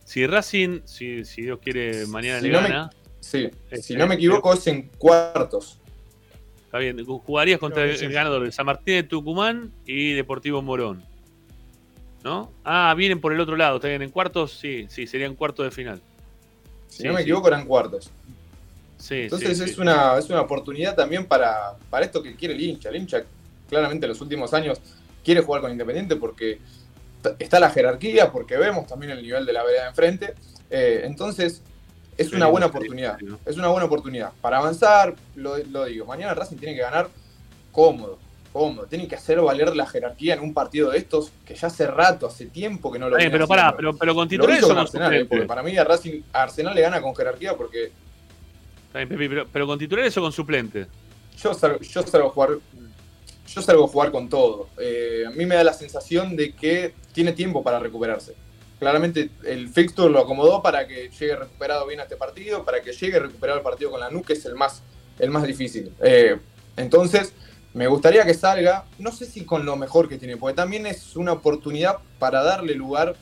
Si 0.03 0.27
Racing, 0.27 0.81
si, 0.85 1.23
si 1.23 1.43
Dios 1.43 1.59
quiere, 1.61 2.05
mañana 2.07 2.39
Si 2.41 2.47
le 2.47 2.51
no 2.51 2.61
me- 2.61 2.89
sí, 3.19 3.49
este, 3.71 3.81
si 3.81 3.95
no 3.95 4.07
me 4.07 4.15
equivoco, 4.15 4.53
es 4.53 4.67
en 4.67 4.89
cuartos. 4.97 5.79
Está 6.73 6.79
bien, 6.79 7.05
jugarías 7.05 7.59
contra 7.59 7.83
el, 7.83 8.11
ganador 8.11 8.43
de 8.45 8.51
San 8.51 8.65
Martín 8.65 8.95
de 8.95 9.03
Tucumán 9.03 9.71
y 9.85 10.13
Deportivo 10.13 10.59
Morón. 10.63 11.03
¿No? 12.23 12.51
Ah, 12.65 12.95
vienen 12.97 13.21
por 13.21 13.31
el 13.31 13.39
otro 13.39 13.55
lado. 13.55 13.75
Está 13.75 13.89
bien, 13.89 14.01
en 14.01 14.09
cuartos, 14.09 14.57
sí, 14.59 14.87
sí, 14.89 15.05
serían 15.05 15.35
cuartos 15.35 15.65
de 15.65 15.69
final. 15.69 16.01
Si 16.87 17.03
Sí, 17.03 17.07
no 17.07 17.13
me 17.13 17.19
sí. 17.19 17.25
equivoco, 17.25 17.47
eran 17.47 17.67
cuartos. 17.67 18.09
Sí, 18.97 19.21
Entonces 19.21 19.55
sí, 19.55 19.63
es, 19.65 19.75
sí. 19.75 19.81
Una, 19.81 20.17
es 20.17 20.27
una 20.31 20.41
oportunidad 20.41 20.95
también 20.95 21.27
para, 21.27 21.77
para 21.91 22.05
esto 22.07 22.23
que 22.23 22.35
quiere 22.35 22.55
el 22.55 22.61
hincha. 22.61 22.89
El 22.89 22.95
hincha 22.95 23.23
claramente 23.69 24.07
en 24.07 24.09
los 24.09 24.21
últimos 24.21 24.51
años 24.55 24.81
quiere 25.23 25.41
jugar 25.41 25.61
con 25.61 25.71
Independiente 25.71 26.15
porque 26.15 26.57
está 27.37 27.59
la 27.59 27.69
jerarquía, 27.69 28.31
porque 28.31 28.57
vemos 28.57 28.87
también 28.87 29.11
el 29.11 29.21
nivel 29.21 29.45
de 29.45 29.53
la 29.53 29.61
vereda 29.61 29.83
de 29.83 29.89
enfrente. 29.89 30.33
Eh, 30.71 31.01
entonces, 31.03 31.61
es 32.17 32.31
una 32.31 32.47
buena 32.47 32.67
oportunidad. 32.67 33.17
Es 33.45 33.57
una 33.57 33.67
buena 33.67 33.85
oportunidad. 33.85 34.31
Para 34.41 34.57
avanzar, 34.57 35.15
lo, 35.35 35.57
lo 35.57 35.85
digo, 35.85 36.05
mañana 36.05 36.33
Racing 36.33 36.57
tiene 36.57 36.75
que 36.75 36.81
ganar 36.81 37.09
cómodo, 37.71 38.19
cómodo. 38.51 38.85
Tiene 38.87 39.07
que 39.07 39.15
hacer 39.15 39.39
valer 39.41 39.75
la 39.75 39.85
jerarquía 39.85 40.35
en 40.35 40.41
un 40.41 40.53
partido 40.53 40.91
de 40.91 40.97
estos, 40.97 41.31
que 41.45 41.55
ya 41.55 41.67
hace 41.67 41.87
rato, 41.87 42.27
hace 42.27 42.45
tiempo 42.45 42.91
que 42.91 42.99
no 42.99 43.09
lo 43.09 43.17
Eh, 43.17 43.29
pero 43.29 43.47
pará, 43.47 43.75
pero, 43.75 43.95
pero 43.95 44.15
con 44.15 44.27
titulares 44.27 44.63
Arsenal, 44.69 45.13
eh, 45.13 45.25
porque 45.25 45.45
para 45.45 45.63
mí 45.63 45.77
a 45.77 45.83
Racing, 45.83 46.21
a 46.31 46.43
Arsenal 46.43 46.75
le 46.75 46.81
gana 46.81 47.01
con 47.01 47.15
jerarquía 47.15 47.55
porque 47.55 47.91
bien, 48.93 49.07
pero, 49.09 49.47
pero 49.51 49.67
con 49.67 49.79
titulares 49.79 50.15
o 50.17 50.21
con 50.21 50.31
suplentes. 50.31 50.87
yo 51.41 51.53
salgo, 51.53 51.79
yo 51.79 52.03
salgo 52.03 52.27
a 52.27 52.31
jugar 52.31 52.49
yo 53.53 53.61
salgo 53.61 53.85
a 53.85 53.87
jugar 53.87 54.11
con 54.11 54.29
todo. 54.29 54.69
Eh, 54.79 55.25
a 55.27 55.31
mí 55.31 55.45
me 55.45 55.55
da 55.55 55.63
la 55.63 55.73
sensación 55.73 56.35
de 56.35 56.53
que 56.53 56.93
tiene 57.11 57.33
tiempo 57.33 57.63
para 57.63 57.79
recuperarse. 57.79 58.35
Claramente 58.83 59.29
el 59.45 59.69
fixture 59.69 60.11
lo 60.11 60.19
acomodó 60.19 60.61
para 60.61 60.85
que 60.85 61.09
llegue 61.09 61.37
recuperado 61.37 61.87
bien 61.87 62.01
a 62.01 62.03
este 62.03 62.17
partido, 62.17 62.65
para 62.65 62.81
que 62.81 62.91
llegue 62.91 63.17
recuperado 63.17 63.59
el 63.59 63.63
partido 63.63 63.91
con 63.91 64.01
la 64.01 64.09
que 64.23 64.33
es 64.33 64.43
el 64.45 64.55
más, 64.55 64.83
el 65.19 65.29
más 65.29 65.47
difícil. 65.47 65.93
Eh, 66.01 66.37
entonces, 66.75 67.31
me 67.73 67.87
gustaría 67.87 68.25
que 68.25 68.33
salga, 68.33 68.83
no 68.99 69.13
sé 69.13 69.25
si 69.25 69.45
con 69.45 69.65
lo 69.65 69.77
mejor 69.77 70.09
que 70.09 70.17
tiene, 70.17 70.35
porque 70.35 70.57
también 70.57 70.85
es 70.85 71.15
una 71.15 71.31
oportunidad 71.31 71.99
para 72.19 72.43
darle 72.43 72.75
lugar 72.75 73.15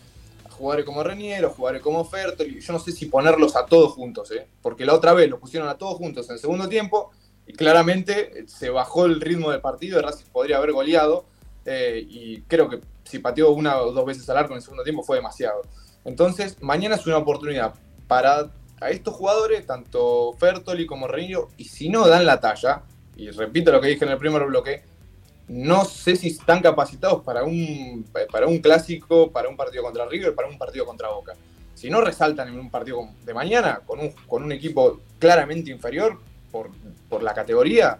a 0.44 0.50
jugadores 0.50 0.84
como 0.84 1.04
Reniero, 1.04 1.52
jugadores 1.52 1.84
como 1.84 2.04
Fertoli. 2.06 2.60
Yo 2.60 2.74
no 2.74 2.80
sé 2.80 2.92
si 2.92 3.06
ponerlos 3.06 3.56
a 3.56 3.68
todos 3.68 3.92
juntos, 3.92 4.32
¿eh? 4.32 4.48
porque 4.64 4.84
la 4.84 4.96
otra 4.96 5.14
vez 5.14 5.30
los 5.30 5.40
pusieron 5.40 5.70
a 5.70 5.76
todos 5.76 5.96
juntos 5.98 6.28
en 6.28 6.34
el 6.34 6.40
segundo 6.40 6.70
tiempo 6.70 7.12
y 7.46 7.54
claramente 7.54 8.46
se 8.48 8.72
bajó 8.72 9.06
el 9.06 9.22
ritmo 9.22 9.52
del 9.52 9.62
partido, 9.62 10.02
Racing 10.02 10.26
podría 10.32 10.58
haber 10.58 10.72
goleado 10.72 11.26
eh, 11.66 12.04
y 12.10 12.42
creo 12.48 12.68
que 12.68 12.80
si 13.12 13.20
pateó 13.20 13.52
una 13.52 13.78
o 13.78 13.92
dos 13.92 14.06
veces 14.06 14.28
al 14.30 14.38
arco 14.38 14.54
en 14.54 14.58
el 14.58 14.64
segundo 14.64 14.84
tiempo 14.84 15.04
fue 15.04 15.18
demasiado. 15.18 15.62
Entonces, 16.06 16.58
mañana 16.62 16.96
es 16.96 17.06
una 17.06 17.18
oportunidad 17.18 17.74
para 18.08 18.50
a 18.80 18.90
estos 18.90 19.14
jugadores, 19.14 19.68
tanto 19.68 20.34
Fertoli 20.40 20.88
como 20.88 21.08
Reniero, 21.08 21.50
y 21.56 21.66
si 21.66 21.88
no 21.88 22.08
dan 22.08 22.26
la 22.26 22.40
talla, 22.40 22.82
y 23.16 23.30
repito 23.30 23.72
lo 23.72 23.80
que 23.80 23.90
dije 23.90 24.06
en 24.06 24.12
el 24.12 24.18
primer 24.18 24.44
bloque, 24.46 24.84
no 25.48 25.86
sé 25.86 26.16
si 26.16 26.30
están 26.30 26.62
capacitados 26.62 27.24
para 27.24 27.44
un, 27.44 28.06
para 28.32 28.48
un 28.48 28.58
clásico, 28.58 29.32
para 29.32 29.50
un 29.50 29.56
partido 29.56 29.84
contra 29.84 30.06
River, 30.06 30.34
para 30.34 30.48
un 30.48 30.58
partido 30.58 30.86
contra 30.86 31.10
Boca. 31.10 31.34
Si 31.76 31.92
no 31.92 32.02
resaltan 32.02 32.48
en 32.48 32.60
un 32.60 32.72
partido 32.72 33.10
de 33.24 33.34
mañana, 33.34 33.82
con 33.86 34.00
un, 34.00 34.12
con 34.28 34.44
un 34.44 34.52
equipo 34.52 35.02
claramente 35.20 35.70
inferior 35.70 36.20
por, 36.52 36.72
por 37.08 37.22
la 37.22 37.36
categoría, 37.36 38.00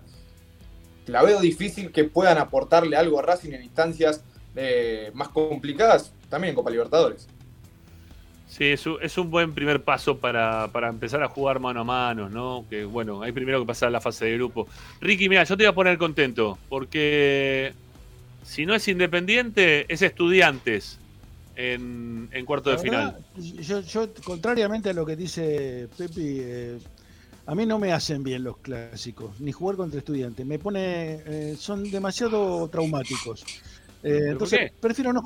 la 1.06 1.22
veo 1.24 1.40
difícil 1.42 1.92
que 1.92 2.06
puedan 2.06 2.38
aportarle 2.38 2.96
algo 2.98 3.20
a 3.20 3.22
Racing 3.22 3.52
en 3.52 3.64
instancias 3.64 4.24
eh, 4.56 5.12
más 5.14 5.30
complicadas, 5.30 6.14
también 6.30 6.50
en 6.52 6.56
Copa 6.56 6.70
Libertadores. 6.70 7.28
Sí, 8.48 8.66
es 8.66 8.86
un, 8.86 8.98
es 9.02 9.18
un 9.18 9.32
buen 9.32 9.54
primer 9.54 9.82
paso 9.82 10.18
para, 10.18 10.68
para 10.74 10.90
empezar 10.90 11.24
a 11.24 11.30
jugar 11.30 11.62
mano 11.62 11.82
a 11.82 11.84
mano, 11.86 12.28
¿no? 12.28 12.66
Que 12.70 12.84
bueno, 12.84 13.22
hay 13.22 13.32
primero 13.32 13.62
que 13.62 13.66
pasar 13.66 13.92
la 13.94 14.02
fase 14.02 14.26
de 14.26 14.34
grupo. 14.34 14.68
Ricky, 15.00 15.30
mira, 15.30 15.46
yo 15.46 15.56
te 15.56 15.64
voy 15.64 15.72
a 15.72 15.76
poner 15.76 15.98
contento, 15.98 16.58
porque 16.68 17.74
si 18.44 18.66
no 18.66 18.76
es 18.76 18.86
independiente, 18.90 19.86
es 19.88 20.02
estudiantes 20.02 21.00
en, 21.56 22.28
en 22.34 22.46
cuarto 22.46 22.72
de 22.72 22.78
final. 22.80 23.18
yo, 23.38 24.10
contrariamente 24.24 24.90
a 24.90 24.94
lo 24.94 25.06
que 25.06 25.16
dice 25.16 25.88
Pepi, 25.98 26.40
eh, 26.42 26.78
a 27.46 27.56
mí 27.56 27.66
no 27.66 27.80
me 27.80 27.94
hacen 27.94 28.22
bien 28.22 28.44
los 28.44 28.58
clásicos, 28.58 29.40
ni 29.40 29.52
jugar 29.52 29.78
contra 29.78 30.00
estudiantes. 30.00 30.46
Me 30.46 30.60
pone, 30.60 31.22
eh, 31.26 31.56
son 31.58 31.90
demasiado 31.90 32.68
traumáticos. 32.68 33.46
Eh, 34.04 34.30
entonces 34.32 34.72
prefiero 34.80 35.14
no 35.14 35.22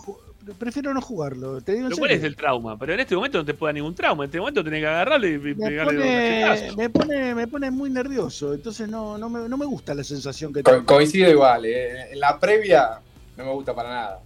prefiero 0.59 0.93
no 0.93 1.01
jugarlo. 1.01 1.61
Te 1.61 1.73
digo 1.73 1.85
Pero 1.87 1.97
¿Cuál 1.97 2.11
es 2.11 2.23
el 2.23 2.35
trauma? 2.35 2.77
Pero 2.77 2.93
en 2.93 2.99
este 2.99 3.15
momento 3.15 3.37
no 3.39 3.45
te 3.45 3.53
puede 3.53 3.69
dar 3.69 3.75
ningún 3.75 3.95
trauma. 3.95 4.23
En 4.25 4.27
este 4.29 4.39
momento 4.39 4.63
tenés 4.63 4.81
que 4.81 4.87
agarrarle 4.87 5.31
y 5.33 5.37
me 5.39 5.55
pegarle 5.55 5.93
dos 5.95 6.03
pone, 6.05 6.41
cachetazos. 6.41 6.77
me 6.77 6.89
pone, 6.89 7.35
me 7.35 7.47
pone 7.47 7.71
muy 7.71 7.89
nervioso. 7.89 8.53
Entonces 8.53 8.87
no, 8.87 9.17
no, 9.17 9.29
me, 9.29 9.47
no 9.49 9.57
me 9.57 9.65
gusta 9.65 9.95
la 9.95 10.03
sensación 10.03 10.53
que 10.53 10.61
Co- 10.61 10.71
tengo. 10.71 10.85
coincido 10.85 11.29
igual, 11.31 11.65
eh. 11.65 12.11
en 12.11 12.19
la 12.19 12.39
previa 12.39 12.99
no 13.37 13.45
me 13.45 13.51
gusta 13.53 13.73
para 13.73 13.89
nada. 13.89 14.19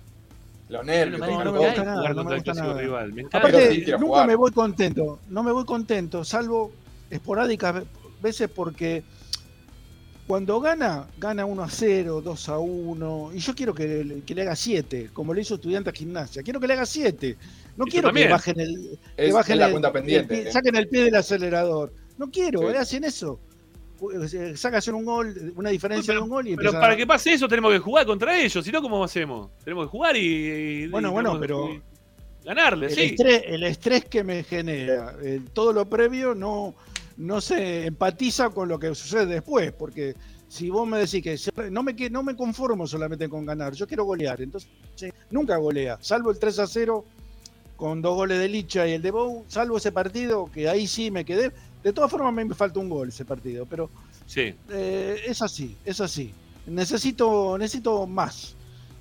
Los 0.68 0.86
nervios, 0.86 1.20
No, 1.20 1.26
me 1.52 1.58
gusta 1.60 1.84
nada, 1.84 2.14
no 2.14 2.24
me 2.24 2.36
gusta 2.36 2.54
nada. 2.54 2.74
rival. 2.80 3.14
Me 3.14 3.22
encanta. 3.22 3.38
Aparte, 3.40 3.58
Pero 3.58 3.72
sí 3.74 3.84
quiero 3.84 4.00
nunca 4.00 4.12
jugar. 4.12 4.28
me 4.28 4.36
voy 4.36 4.52
contento, 4.52 5.20
no 5.30 5.42
me 5.44 5.52
voy 5.52 5.66
contento, 5.66 6.24
salvo 6.24 6.72
esporádicas 7.10 7.74
ve- 7.76 7.84
veces 8.22 8.50
porque 8.54 9.04
cuando 10.30 10.62
gana, 10.62 11.08
gana 11.18 11.44
1 11.44 11.64
a 11.64 11.70
0, 11.72 12.22
2 12.24 12.50
a 12.50 12.60
1, 12.60 13.32
y 13.34 13.40
yo 13.40 13.56
quiero 13.56 13.74
que, 13.74 14.04
le- 14.04 14.22
que 14.22 14.36
le 14.36 14.44
haga 14.44 14.56
7, 14.56 15.10
como 15.12 15.34
le 15.34 15.42
hizo 15.42 15.56
estudiante 15.56 15.90
a 15.90 15.94
gimnasia, 15.94 16.44
quiero 16.44 16.60
que 16.60 16.68
le 16.68 16.74
haga 16.74 16.86
7, 16.86 17.36
no 17.76 17.86
Y 17.88 17.90
quiero 17.90 18.14
que 18.14 18.28
bajen 18.28 18.60
el, 18.60 19.00
que 19.18 19.26
Es- 19.28 19.34
bajen 19.34 19.54
es 19.54 19.60
la 19.60 19.66
el- 19.66 19.72
cuenta 19.72 19.88
el 19.88 19.94
pendiente, 19.96 20.36
pie- 20.36 20.48
eh. 20.48 20.52
saquen 20.52 20.76
el 20.76 20.88
pie 20.88 21.06
del 21.06 21.16
acelerador, 21.16 21.92
no 22.20 22.30
quiero, 22.30 22.60
Sí. 22.60 22.66
eh, 22.68 22.78
hacen 22.78 23.04
eso, 23.06 23.40
Eh, 24.32 24.56
saca 24.56 24.78
hacer 24.78 24.94
un 24.94 25.04
gol, 25.04 25.52
una 25.58 25.72
diferencia 25.72 26.14
de 26.14 26.20
un 26.22 26.30
gol 26.30 26.48
y 26.48 26.56
Pero 26.56 26.72
para 26.72 26.96
que 26.96 27.06
pase 27.08 27.34
eso 27.34 27.50
tenemos 27.50 27.74
que 27.74 27.80
jugar 27.80 28.06
contra 28.06 28.40
ellos, 28.40 28.64
si 28.64 28.72
no, 28.72 28.82
¿cómo 28.84 29.04
hacemos? 29.04 29.50
Tenemos 29.66 29.88
que 29.88 29.90
jugar 29.90 30.16
y. 30.16 30.20
y- 30.84 30.88
Bueno, 30.88 31.10
y 31.10 31.12
bueno, 31.12 31.38
pero 31.38 31.82
ganarle, 32.46 32.86
el, 32.86 32.94
sí. 32.94 33.02
estrés, 33.02 33.44
el 33.46 33.64
estrés 33.64 34.06
que 34.06 34.24
me 34.24 34.44
genera 34.44 35.16
eh, 35.22 35.42
todo 35.52 35.74
lo 35.74 35.84
previo 35.90 36.34
no, 36.34 36.76
no 37.20 37.40
se 37.42 37.86
empatiza 37.86 38.50
con 38.50 38.68
lo 38.68 38.80
que 38.80 38.96
sucede 38.96 39.26
después, 39.28 39.72
porque 39.74 40.16
si 40.48 40.70
vos 40.70 40.88
me 40.88 40.98
decís 41.00 41.22
que 41.22 41.70
no 41.70 41.84
me, 41.84 41.94
no 42.10 42.24
me 42.24 42.36
conformo 42.36 42.88
solamente 42.88 43.30
con 43.30 43.46
ganar, 43.46 43.74
yo 43.74 43.86
quiero 43.88 44.06
golear, 44.06 44.42
entonces 44.42 44.70
nunca 45.30 45.58
golea, 45.58 45.98
salvo 46.02 46.32
el 46.32 46.40
3 46.40 46.60
a 46.60 46.68
0 46.68 47.06
con 47.76 48.02
dos 48.02 48.16
goles 48.16 48.40
de 48.40 48.50
Licha 48.50 48.88
y 48.88 48.94
el 48.94 49.02
de 49.02 49.12
Bou, 49.12 49.46
salvo 49.48 49.78
ese 49.78 49.92
partido 49.92 50.50
que 50.52 50.68
ahí 50.68 50.86
sí 50.88 51.12
me 51.12 51.24
quedé. 51.24 51.52
De 51.84 51.94
todas 51.94 52.12
formas 52.12 52.34
me 52.34 52.54
falta 52.54 52.80
un 52.80 52.90
gol 52.90 53.08
ese 53.10 53.24
partido, 53.24 53.66
pero 53.66 53.90
Sí. 54.26 54.54
eh, 54.70 55.22
es 55.26 55.42
así, 55.42 55.78
es 55.86 56.02
así. 56.02 56.34
Necesito, 56.68 57.58
necesito 57.58 58.06
más. 58.06 58.56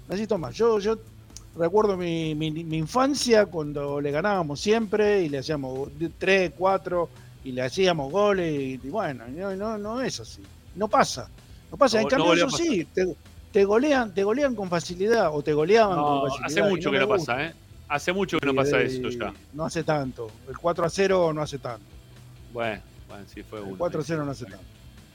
Necesito 0.08 0.38
más. 0.38 0.54
Yo, 0.54 0.78
yo 0.78 0.96
recuerdo 1.56 1.96
mi, 1.96 2.34
mi- 2.36 2.50
mi 2.64 2.76
infancia 2.78 3.46
cuando 3.46 4.00
le 4.00 4.10
ganábamos 4.12 4.60
siempre 4.60 5.22
y 5.22 5.28
le 5.28 5.38
hacíamos 5.38 5.88
3, 6.18 6.52
4 6.56 7.08
y 7.48 7.52
le 7.52 7.62
hacíamos 7.62 8.12
goles 8.12 8.52
y, 8.52 8.80
y 8.86 8.90
bueno, 8.90 9.24
no, 9.28 9.56
no, 9.56 9.78
no 9.78 10.02
es 10.02 10.20
así. 10.20 10.42
No 10.74 10.86
pasa. 10.88 11.28
No 11.70 11.78
pasa. 11.78 11.96
No- 11.96 12.02
en 12.02 12.08
cambio, 12.08 12.32
eso 12.34 12.50
sí, 12.50 12.84
te, 12.92 13.16
te 13.52 13.64
golean, 13.64 14.12
te 14.12 14.22
golean 14.22 14.54
con 14.54 14.68
facilidad 14.68 15.30
o 15.34 15.42
te 15.42 15.54
goleaban 15.54 15.96
No, 15.96 16.20
con 16.20 16.30
facilidad. 16.30 16.46
hace 16.46 16.70
mucho 16.70 16.90
que 16.90 16.98
no 16.98 17.08
pasa, 17.08 17.44
¿eh? 17.46 17.54
Hace 17.88 18.12
mucho 18.12 18.38
que 18.38 18.46
no 18.46 18.54
pasa 18.54 18.80
eso 18.82 19.08
ya. 19.08 19.32
No 19.54 19.64
hace 19.64 19.82
tanto. 19.82 20.30
El 20.46 20.58
4 20.58 20.84
a 20.84 20.90
0 20.90 21.32
no 21.32 21.40
hace 21.40 21.58
tanto. 21.58 21.86
Bueno, 22.52 22.82
bueno, 23.08 23.24
sí 23.32 23.42
fue 23.42 23.60
El 23.60 23.64
uno. 23.68 23.76
4 23.78 24.00
a 24.00 24.04
0 24.04 24.24
no 24.26 24.30
hace 24.32 24.44
tanto. 24.44 24.64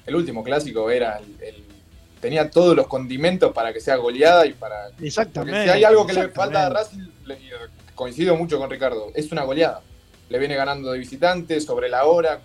El 0.08 0.16
último 0.16 0.44
clásico 0.44 0.90
era 0.90 1.18
el, 1.20 1.26
el- 1.40 1.64
tenía 2.20 2.50
todos 2.50 2.76
los 2.76 2.88
condimentos 2.88 3.52
para 3.54 3.72
que 3.72 3.80
sea 3.80 3.98
goleada 3.98 4.48
y 4.48 4.54
para 4.54 4.88
Exactamente. 5.02 5.52
Porque 5.60 5.64
si 5.66 5.70
hay 5.78 5.84
algo 5.84 6.08
que 6.08 6.14
le 6.14 6.30
falta 6.30 6.66
a 6.66 6.70
Racing, 6.70 7.08
le- 7.26 7.36
y 7.36 7.50
coincido 7.94 8.36
mucho 8.36 8.58
con 8.58 8.70
Ricardo, 8.72 9.12
es 9.14 9.32
una 9.32 9.44
goleada. 9.44 9.82
Le 10.34 10.40
viene 10.40 10.56
ganando 10.56 10.92
de 10.92 10.98
visitante, 10.98 11.62
sobre 11.62 11.90
la 11.90 12.06
hora, 12.06 12.42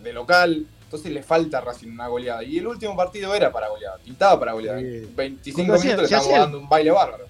de 0.00 0.12
local. 0.12 0.64
Entonces 0.84 1.10
le 1.10 1.24
falta 1.24 1.58
a 1.58 1.60
Racing 1.60 1.88
una 1.90 2.06
goleada. 2.06 2.44
Y 2.44 2.58
el 2.58 2.68
último 2.68 2.96
partido 2.96 3.34
era 3.34 3.50
para 3.50 3.66
goleada, 3.68 3.98
pintaba 3.98 4.38
para 4.38 4.52
goleada. 4.52 4.78
Sí. 4.78 5.08
25 5.16 5.56
Cuando 5.56 5.74
hacía- 5.74 5.90
minutos 5.96 6.10
le 6.12 6.16
hacía- 6.18 6.38
dando 6.38 6.60
un 6.60 6.68
baile 6.68 6.92
bárbaro. 6.92 7.24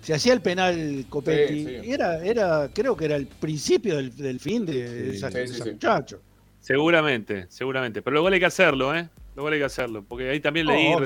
Se 0.00 0.14
hacía 0.14 0.32
el 0.32 0.40
penal 0.40 1.04
Copetti. 1.10 1.66
Sí, 1.66 1.66
sí. 1.82 1.86
y 1.88 1.92
Era, 1.92 2.24
era, 2.24 2.70
creo 2.72 2.96
que 2.96 3.04
era 3.04 3.16
el 3.16 3.26
principio 3.26 3.96
del, 3.96 4.16
del 4.16 4.40
fin 4.40 4.64
de 4.64 5.10
Sí, 5.10 5.16
esa, 5.18 5.30
sí, 5.30 5.36
de 5.38 5.46
sí, 5.48 5.54
ese 5.56 5.62
sí. 5.64 5.70
muchacho. 5.72 6.22
Seguramente, 6.60 7.44
seguramente. 7.50 8.00
Pero 8.00 8.14
luego 8.14 8.28
hay 8.28 8.40
que 8.40 8.46
hacerlo, 8.46 8.96
¿eh? 8.96 9.06
Luego 9.36 9.50
hay 9.50 9.58
que 9.58 9.64
hacerlo. 9.66 10.02
Porque 10.08 10.30
ahí 10.30 10.40
también 10.40 10.66
leí 10.66 10.90
a- 10.90 10.98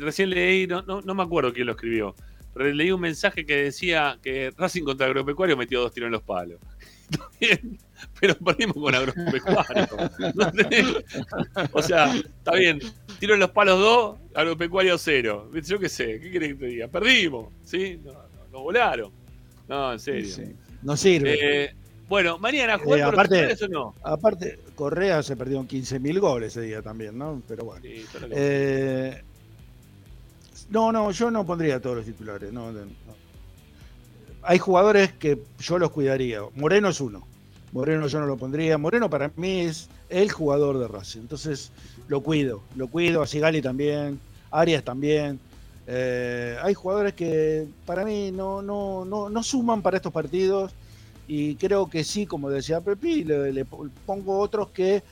recién 0.00 0.30
leí, 0.30 0.66
no, 0.66 0.82
no, 0.82 1.00
no 1.00 1.14
me 1.14 1.22
acuerdo 1.22 1.52
quién 1.52 1.66
lo 1.66 1.72
escribió, 1.74 2.16
pero 2.52 2.68
leí 2.72 2.90
un 2.90 3.00
mensaje 3.00 3.46
que 3.46 3.54
decía 3.62 4.18
que 4.20 4.52
Racing 4.56 4.82
contra 4.82 5.06
Agropecuario 5.06 5.56
metió 5.56 5.80
dos 5.80 5.92
tiros 5.92 6.08
en 6.08 6.12
los 6.12 6.22
palos. 6.22 6.58
Bien, 7.40 7.78
pero 8.20 8.34
perdimos 8.36 8.76
con 8.76 8.94
Agropecuario. 8.94 9.88
No 10.34 10.46
o 11.72 11.82
sea, 11.82 12.14
está 12.14 12.52
bien, 12.54 12.80
tiro 13.18 13.34
en 13.34 13.40
los 13.40 13.50
palos 13.50 13.78
dos, 13.78 14.18
Agropecuario 14.34 14.98
cero. 14.98 15.50
Yo 15.62 15.78
qué 15.78 15.88
sé, 15.88 16.20
¿qué 16.20 16.30
querés 16.30 16.48
que 16.50 16.54
te 16.56 16.66
diga? 16.66 16.88
Perdimos, 16.88 17.48
¿sí? 17.64 17.98
No, 18.04 18.12
no, 18.12 18.18
nos 18.52 18.62
volaron. 18.62 19.10
No, 19.68 19.92
en 19.92 20.00
serio. 20.00 20.34
No 20.82 20.96
sirve. 20.96 21.64
Eh, 21.64 21.74
bueno, 22.08 22.38
mañana 22.38 22.76
jugar 22.78 22.98
Eh, 22.98 23.02
aparte, 23.04 23.56
o 23.64 23.68
no. 23.68 23.94
aparte, 24.02 24.58
Correa 24.74 25.22
se 25.22 25.36
perdió 25.36 25.62
15.000 25.62 26.18
goles 26.18 26.56
ese 26.56 26.66
día 26.66 26.82
también, 26.82 27.16
¿no? 27.16 27.40
Pero 27.46 27.64
bueno. 27.64 27.82
Sí. 27.82 28.04
Eh, 28.32 29.22
no, 30.70 30.90
no, 30.90 31.10
yo 31.12 31.30
no 31.30 31.46
pondría 31.46 31.80
todos 31.80 31.98
los 31.98 32.06
titulares. 32.06 32.52
No, 32.52 32.72
no. 32.72 32.80
Hay 34.42 34.58
jugadores 34.58 35.12
que 35.12 35.38
yo 35.58 35.78
los 35.78 35.90
cuidaría. 35.90 36.40
Moreno 36.54 36.88
es 36.88 37.00
uno. 37.00 37.26
Moreno 37.72 38.06
yo 38.06 38.20
no 38.20 38.26
lo 38.26 38.36
pondría. 38.36 38.78
Moreno 38.78 39.08
para 39.10 39.30
mí 39.36 39.60
es 39.60 39.88
el 40.08 40.30
jugador 40.30 40.78
de 40.78 40.88
Racing. 40.88 41.20
Entonces 41.20 41.70
lo 42.08 42.20
cuido, 42.22 42.62
lo 42.76 42.88
cuido. 42.88 43.22
A 43.22 43.26
Sigali 43.26 43.62
también, 43.62 44.18
Arias 44.50 44.82
también. 44.82 45.38
Eh, 45.86 46.56
hay 46.62 46.74
jugadores 46.74 47.14
que 47.14 47.66
para 47.86 48.04
mí 48.04 48.30
no, 48.30 48.62
no, 48.62 49.04
no, 49.04 49.28
no 49.28 49.42
suman 49.42 49.82
para 49.82 49.96
estos 49.96 50.12
partidos 50.12 50.72
y 51.32 51.54
creo 51.54 51.88
que 51.88 52.02
sí, 52.02 52.26
como 52.26 52.50
decía 52.50 52.80
Pepi, 52.80 53.22
le, 53.22 53.64
pongo 53.64 54.40
otros 54.40 54.70
que 54.70 55.02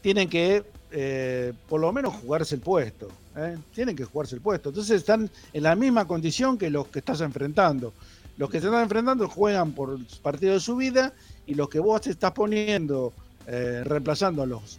tienen 0.00 0.28
que 0.28 0.62
eh, 0.92 1.52
por 1.68 1.80
lo 1.80 1.92
menos 1.92 2.14
jugarse 2.14 2.54
el 2.54 2.60
puesto. 2.60 3.08
¿eh? 3.36 3.56
Tienen 3.74 3.96
que 3.96 4.04
jugarse 4.04 4.36
el 4.36 4.40
puesto. 4.40 4.68
Entonces 4.68 4.98
están 4.98 5.28
en 5.52 5.62
la 5.64 5.74
misma 5.74 6.06
condición 6.06 6.58
que 6.58 6.70
los 6.70 6.86
que 6.86 7.00
estás 7.00 7.20
enfrentando. 7.22 7.92
Los 8.36 8.50
que 8.50 8.60
se 8.60 8.66
están 8.66 8.82
enfrentando 8.82 9.28
juegan 9.28 9.72
por 9.72 9.98
partido 10.22 10.54
de 10.54 10.60
su 10.60 10.76
vida 10.76 11.12
y 11.46 11.54
los 11.54 11.68
que 11.68 11.78
vos 11.78 12.00
te 12.00 12.10
estás 12.10 12.32
poniendo, 12.32 13.12
eh, 13.46 13.82
reemplazando 13.84 14.42
a 14.42 14.46
los 14.46 14.78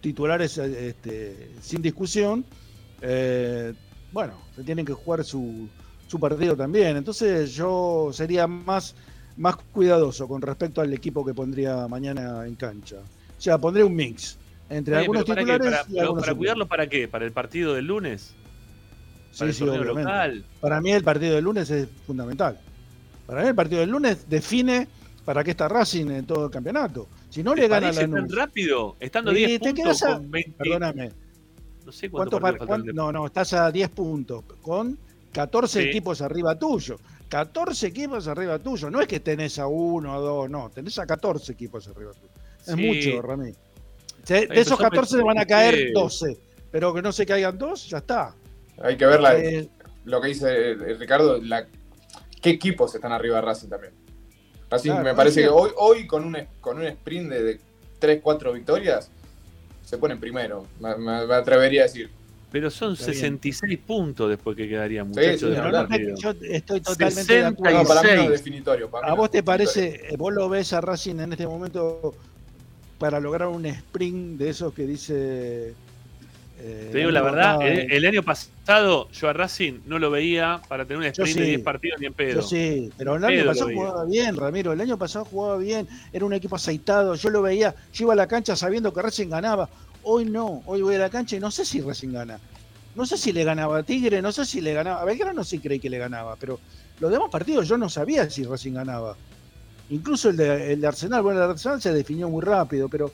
titulares 0.00 0.58
este, 0.58 1.50
sin 1.60 1.82
discusión, 1.82 2.44
bueno, 4.12 4.34
se 4.54 4.62
tienen 4.62 4.84
que 4.84 4.92
jugar 4.92 5.24
su, 5.24 5.68
su 6.06 6.20
partido 6.20 6.56
también. 6.56 6.96
Entonces 6.96 7.54
yo 7.54 8.10
sería 8.12 8.46
más 8.46 8.94
más 9.36 9.56
cuidadoso 9.72 10.26
con 10.26 10.40
respecto 10.42 10.80
al 10.80 10.92
equipo 10.92 11.24
que 11.24 11.34
pondría 11.34 11.86
mañana 11.88 12.46
en 12.46 12.54
cancha. 12.54 12.96
O 12.96 13.40
sea, 13.40 13.58
pondré 13.58 13.84
un 13.84 13.94
mix 13.94 14.38
entre 14.70 14.96
algunos 14.96 15.24
para 15.24 15.42
titulares 15.42 15.70
Para, 15.70 15.82
y 15.82 15.92
pero 15.92 16.00
algunos 16.00 16.22
para 16.22 16.32
suplentes. 16.32 16.38
cuidarlo 16.38 16.66
para 16.66 16.86
qué? 16.88 17.08
¿Para 17.08 17.24
el 17.24 17.32
partido 17.32 17.74
del 17.74 17.86
lunes? 17.86 18.34
Sí, 19.36 19.40
¿Para 19.40 19.48
el 19.50 19.54
sí, 19.54 19.64
torneo 19.64 19.82
obviamente. 19.82 20.02
local? 20.10 20.44
Para 20.62 20.80
mí 20.80 20.92
el 20.92 21.04
partido 21.04 21.34
del 21.34 21.44
lunes 21.44 21.70
es 21.70 21.86
fundamental. 22.06 22.58
Para 23.26 23.42
mí 23.42 23.48
el 23.48 23.54
partido 23.54 23.80
del 23.80 23.90
lunes 23.90 24.26
define 24.30 24.88
para 25.26 25.44
qué 25.44 25.50
está 25.50 25.68
Racing 25.68 26.10
en 26.10 26.24
todo 26.26 26.46
el 26.46 26.50
campeonato. 26.50 27.06
Si 27.28 27.42
no 27.42 27.52
¿Te 27.54 27.60
le 27.62 27.68
gana 27.68 27.92
la 27.92 28.00
tan 28.08 28.30
rápido? 28.30 28.96
Estando 28.98 29.32
Y 29.32 29.44
10 29.44 29.60
te 29.60 29.74
puntos 29.74 30.02
a- 30.04 30.14
con 30.14 30.30
20... 30.30 30.52
Perdóname. 30.56 31.10
No 31.84 31.92
sé 31.92 32.08
cuánto 32.08 32.40
¿Cuánto 32.40 32.66
par- 32.66 32.82
No, 32.94 33.12
no, 33.12 33.26
estás 33.26 33.52
a 33.52 33.70
10 33.70 33.90
puntos 33.90 34.42
con 34.62 34.96
14 35.32 35.82
Sí. 35.82 35.88
equipos 35.90 36.22
arriba 36.22 36.58
tuyo. 36.58 36.98
14 37.28 37.88
equipos 37.88 38.26
arriba 38.28 38.58
tuyo. 38.58 38.88
No 38.90 39.02
es 39.02 39.06
que 39.06 39.20
tenés 39.20 39.58
a 39.58 39.66
uno 39.66 40.16
o 40.16 40.20
dos, 40.22 40.48
no, 40.48 40.70
tenés 40.70 40.98
a 40.98 41.04
14 41.06 41.52
equipos 41.52 41.86
arriba 41.88 42.12
tuyo. 42.12 42.32
Es 42.60 42.74
Sí. 42.74 42.74
mucho, 42.74 43.30
Ay, 43.42 43.52
De 44.26 44.38
esos 44.38 44.46
pues 44.48 44.68
yo 44.70 44.76
14 44.78 45.16
pensé 45.16 45.24
van 45.26 45.38
a 45.38 45.44
caer 45.44 45.92
12, 45.92 46.38
pero 46.72 46.94
que 46.94 47.02
no 47.02 47.12
se 47.12 47.26
caigan 47.26 47.58
dos, 47.58 47.86
ya 47.90 47.98
está. 47.98 48.34
Hay 48.82 48.96
que 48.96 49.06
ver 49.06 49.20
la- 49.20 49.36
Eh, 49.38 49.68
lo 50.04 50.20
que 50.20 50.28
dice 50.28 50.70
eh, 50.72 50.74
Ricardo, 50.98 51.40
la, 51.42 51.66
qué 52.42 52.50
equipos 52.50 52.94
están 52.94 53.12
arriba 53.12 53.36
de 53.36 53.42
Racing 53.42 53.68
también. 53.68 53.92
Racing 54.70 54.90
Claro, 54.90 55.04
me 55.04 55.14
parece 55.14 55.42
que 55.42 55.48
hoy, 55.48 55.70
hoy 55.76 56.06
con, 56.06 56.24
un, 56.24 56.36
con 56.60 56.78
un 56.78 56.84
sprint 56.86 57.30
de, 57.30 57.42
de 57.42 57.60
3, 57.98 58.20
4 58.22 58.52
victorias 58.52 59.10
se 59.84 59.96
ponen 59.98 60.18
primero, 60.18 60.66
me, 60.80 60.96
me- 60.96 61.26
me 61.26 61.34
atrevería 61.34 61.82
a 61.82 61.84
decir. 61.84 62.10
Pero 62.52 62.70
son 62.70 62.92
Está 62.92 63.06
bien. 63.06 63.14
66 63.18 63.78
puntos 63.86 64.28
después 64.30 64.56
que 64.56 64.68
quedarían, 64.68 65.12
Sí, 65.12 65.20
muchachos. 65.20 65.56
sí. 65.90 66.04
Yo 66.22 66.30
estoy 66.42 66.80
totalmente 66.80 67.32
de 67.34 67.44
acuerdo. 67.44 67.82
No, 67.82 67.88
para 67.88 68.02
mí 68.02 68.08
no 68.14 68.22
es 68.22 68.30
definitorio. 68.30 68.88
para 68.90 69.06
mí 69.08 69.12
¿A 69.12 69.14
vos 69.16 69.30
te 69.30 69.42
parece, 69.42 70.00
eh, 70.12 70.16
vos 70.16 70.32
lo 70.32 70.48
ves 70.48 70.72
a 70.72 70.80
Racing 70.80 71.16
en 71.20 71.32
este 71.32 71.46
momento 71.46 72.14
para 72.98 73.20
lograr 73.20 73.48
un 73.48 73.66
sprint 73.66 74.38
de 74.38 74.50
esos 74.50 74.72
que 74.72 74.86
dice... 74.86 75.74
eh, 76.68 76.88
Te 76.90 76.98
digo 76.98 77.10
la 77.12 77.22
verdad, 77.22 77.62
el, 77.62 77.92
el 77.92 78.06
año 78.06 78.22
pasado 78.24 79.08
yo 79.10 79.28
a 79.28 79.32
Racing 79.32 79.80
no 79.86 80.00
lo 80.00 80.10
veía 80.10 80.60
para 80.68 80.84
tener 80.84 80.98
un 80.98 81.04
sprint 81.04 81.36
de 81.36 81.44
sí. 81.44 81.50
10 81.50 81.62
partidos 81.62 82.00
ni 82.00 82.06
en 82.06 82.12
pedo. 82.12 82.40
Yo 82.40 82.42
sí, 82.42 82.90
pero 82.98 83.14
el 83.14 83.24
año 83.24 83.44
pasado 83.46 83.70
jugaba 83.72 84.04
bien, 84.04 84.36
Ramiro. 84.36 84.72
El 84.72 84.80
año 84.80 84.98
pasado 84.98 85.24
jugaba 85.24 85.58
bien, 85.58 85.86
era 86.12 86.24
un 86.24 86.32
equipo 86.32 86.56
aceitado. 86.56 87.14
Yo 87.14 87.30
lo 87.30 87.42
veía, 87.42 87.74
yo 87.92 88.06
iba 88.06 88.14
a 88.14 88.16
la 88.16 88.26
cancha 88.26 88.56
sabiendo 88.56 88.92
que 88.92 89.00
Racing 89.00 89.28
ganaba. 89.28 89.68
Hoy 90.02 90.24
no, 90.24 90.62
hoy 90.66 90.82
voy 90.82 90.96
a 90.96 90.98
la 90.98 91.10
cancha 91.10 91.36
y 91.36 91.40
no 91.40 91.52
sé 91.52 91.64
si 91.64 91.80
Racing 91.80 92.12
gana. 92.12 92.40
No 92.96 93.06
sé 93.06 93.16
si 93.16 93.30
le 93.32 93.44
ganaba 93.44 93.78
a 93.78 93.82
Tigre, 93.84 94.20
no 94.20 94.32
sé 94.32 94.44
si 94.44 94.60
le 94.60 94.72
ganaba. 94.74 95.02
A 95.02 95.04
Belgrano 95.04 95.44
sí 95.44 95.60
creí 95.60 95.78
que 95.78 95.90
le 95.90 95.98
ganaba, 95.98 96.34
pero 96.36 96.58
los 96.98 97.10
demás 97.12 97.28
partidos 97.30 97.68
yo 97.68 97.76
no 97.76 97.88
sabía 97.88 98.28
si 98.28 98.42
Racing 98.42 98.72
ganaba. 98.72 99.16
Incluso 99.90 100.30
el 100.30 100.36
de, 100.36 100.72
el 100.72 100.80
de 100.80 100.86
Arsenal, 100.88 101.22
bueno, 101.22 101.40
el 101.40 101.46
de 101.46 101.52
Arsenal 101.52 101.80
se 101.80 101.92
definió 101.92 102.28
muy 102.28 102.42
rápido, 102.42 102.88
pero 102.88 103.12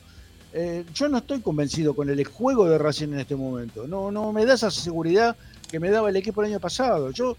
eh, 0.55 0.85
yo 0.93 1.09
no 1.09 1.17
estoy 1.17 1.41
convencido 1.41 1.95
con 1.95 2.09
el 2.09 2.23
juego 2.25 2.69
de 2.69 2.77
Racing 2.77 3.09
en 3.09 3.19
este 3.19 3.35
momento. 3.35 3.87
No, 3.87 4.11
no 4.11 4.31
me 4.31 4.45
da 4.45 4.53
esa 4.53 4.69
seguridad 4.69 5.35
que 5.69 5.79
me 5.79 5.89
daba 5.89 6.09
el 6.09 6.15
equipo 6.15 6.43
el 6.43 6.51
año 6.51 6.59
pasado. 6.59 7.09
Yo, 7.09 7.35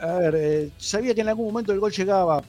a 0.00 0.14
ver, 0.14 0.34
eh, 0.34 0.70
sabía 0.78 1.14
que 1.14 1.20
en 1.20 1.28
algún 1.28 1.46
momento 1.46 1.72
el 1.72 1.80
gol 1.80 1.92
llegaba. 1.92 2.42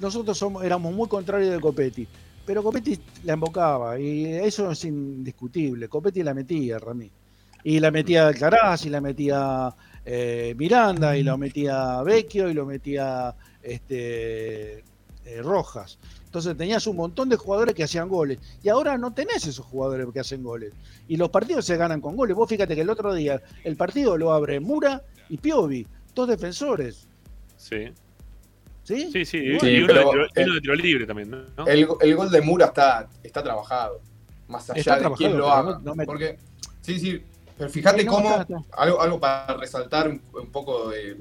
Nosotros 0.00 0.36
somos, 0.36 0.64
éramos 0.64 0.92
muy 0.92 1.08
contrarios 1.08 1.52
de 1.52 1.60
Copetti, 1.60 2.08
pero 2.44 2.64
Copetti 2.64 2.98
la 3.22 3.34
embocaba 3.34 4.00
y 4.00 4.24
eso 4.24 4.68
es 4.72 4.84
indiscutible. 4.84 5.88
Copetti 5.88 6.24
la 6.24 6.34
metía, 6.34 6.80
Ramí. 6.80 7.08
Y 7.62 7.78
la 7.78 7.92
metía 7.92 8.26
Alcaraz, 8.26 8.84
y 8.84 8.90
la 8.90 9.00
metía 9.00 9.72
eh, 10.04 10.54
Miranda, 10.58 11.16
y 11.16 11.22
lo 11.22 11.38
metía 11.38 12.02
Vecchio, 12.02 12.50
y 12.50 12.54
lo 12.54 12.66
metía 12.66 13.32
este, 13.62 14.82
Rojas. 15.40 15.98
Entonces 16.34 16.56
tenías 16.56 16.84
un 16.88 16.96
montón 16.96 17.28
de 17.28 17.36
jugadores 17.36 17.76
que 17.76 17.84
hacían 17.84 18.08
goles. 18.08 18.40
Y 18.60 18.68
ahora 18.68 18.98
no 18.98 19.14
tenés 19.14 19.46
esos 19.46 19.64
jugadores 19.64 20.04
que 20.12 20.18
hacen 20.18 20.42
goles. 20.42 20.72
Y 21.06 21.16
los 21.16 21.30
partidos 21.30 21.64
se 21.64 21.76
ganan 21.76 22.00
con 22.00 22.16
goles. 22.16 22.34
Vos 22.34 22.48
fíjate 22.48 22.74
que 22.74 22.80
el 22.80 22.90
otro 22.90 23.14
día 23.14 23.40
el 23.62 23.76
partido 23.76 24.18
lo 24.18 24.32
abre 24.32 24.58
Mura 24.58 25.00
y 25.28 25.36
Piovi, 25.38 25.86
dos 26.12 26.26
defensores. 26.26 27.06
Sí. 27.56 27.84
¿Sí? 28.82 29.10
Sí, 29.12 29.24
sí. 29.24 29.58
Sí, 29.60 29.66
y 29.68 29.82
uno, 29.82 29.94
de, 29.94 30.00
tiro, 30.00 30.26
el- 30.34 30.44
uno 30.46 30.54
de 30.56 30.60
tiro 30.60 30.74
libre 30.74 31.06
también, 31.06 31.30
¿no? 31.30 31.66
El, 31.68 31.86
el 32.00 32.16
gol 32.16 32.30
de 32.32 32.40
Mura 32.40 32.66
está, 32.66 33.08
está 33.22 33.40
trabajado. 33.40 34.00
Más 34.48 34.68
allá 34.70 34.80
Está 34.80 34.98
de 35.08 35.14
quién 35.14 35.38
lo 35.38 35.48
haga. 35.48 35.74
no- 35.74 35.78
no 35.78 35.94
me- 35.94 36.04
Porque, 36.04 36.36
sí, 36.80 36.98
sí. 36.98 37.22
Pero 37.56 37.70
fíjate 37.70 38.02
no, 38.02 38.10
cómo. 38.10 38.44
Algo, 38.72 39.00
algo 39.00 39.20
para 39.20 39.56
resaltar 39.56 40.08
un, 40.08 40.20
un 40.32 40.50
poco 40.50 40.88
de. 40.90 41.16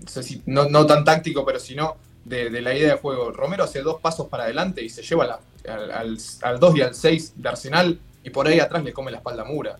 No, 0.00 0.08
sé 0.08 0.22
si, 0.22 0.42
no, 0.46 0.66
no 0.70 0.86
tan 0.86 1.04
táctico, 1.04 1.44
pero 1.44 1.60
sino 1.60 1.96
de, 2.28 2.50
de 2.50 2.60
la 2.60 2.74
idea 2.74 2.94
de 2.94 3.00
juego. 3.00 3.30
Romero 3.32 3.64
hace 3.64 3.82
dos 3.82 4.00
pasos 4.00 4.28
para 4.28 4.44
adelante 4.44 4.82
y 4.82 4.88
se 4.88 5.02
lleva 5.02 5.26
la- 5.26 5.40
al, 5.72 5.90
al, 5.90 6.18
al 6.42 6.60
2 6.60 6.76
y 6.76 6.82
al 6.82 6.94
6 6.94 7.32
de 7.36 7.48
Arsenal 7.48 7.98
y 8.24 8.30
por 8.30 8.46
ahí 8.46 8.60
atrás 8.60 8.82
le 8.84 8.92
come 8.92 9.10
la 9.10 9.18
espalda 9.18 9.42
a 9.42 9.46
Mura. 9.46 9.78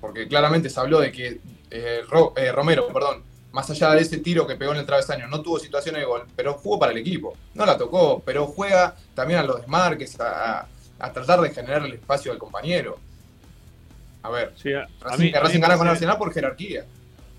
Porque 0.00 0.28
claramente 0.28 0.70
se 0.70 0.78
habló 0.80 1.00
de 1.00 1.10
que 1.12 1.40
eh, 1.70 2.02
Ro- 2.08 2.32
eh, 2.36 2.52
Romero, 2.52 2.86
perdón, 2.92 3.22
más 3.52 3.68
allá 3.70 3.90
de 3.92 4.02
ese 4.02 4.18
tiro 4.18 4.46
que 4.46 4.54
pegó 4.56 4.72
en 4.72 4.78
el 4.78 4.86
travesaño, 4.86 5.26
no 5.26 5.42
tuvo 5.42 5.58
situaciones 5.58 6.00
de 6.02 6.06
gol, 6.06 6.24
pero 6.36 6.54
jugó 6.54 6.78
para 6.78 6.92
el 6.92 6.98
equipo. 6.98 7.36
No 7.54 7.66
la 7.66 7.76
tocó, 7.76 8.22
pero 8.24 8.46
juega 8.46 8.94
también 9.14 9.40
a 9.40 9.42
los 9.42 9.60
desmarques, 9.60 10.18
a, 10.20 10.60
a- 10.60 10.68
a 11.00 11.12
tratar 11.12 11.40
de 11.40 11.50
generar 11.50 11.84
el 11.84 11.92
espacio 11.94 12.30
al 12.32 12.38
compañero. 12.38 12.98
A 14.22 14.30
ver, 14.30 14.52
Sí, 14.56 14.72
a, 14.72 14.80
a 14.82 14.88
Racing, 15.00 15.18
mí, 15.24 15.32
mí 15.54 15.60
gana 15.60 15.76
con 15.78 15.88
Arsenal 15.88 16.18
por 16.18 16.32
jerarquía. 16.32 16.84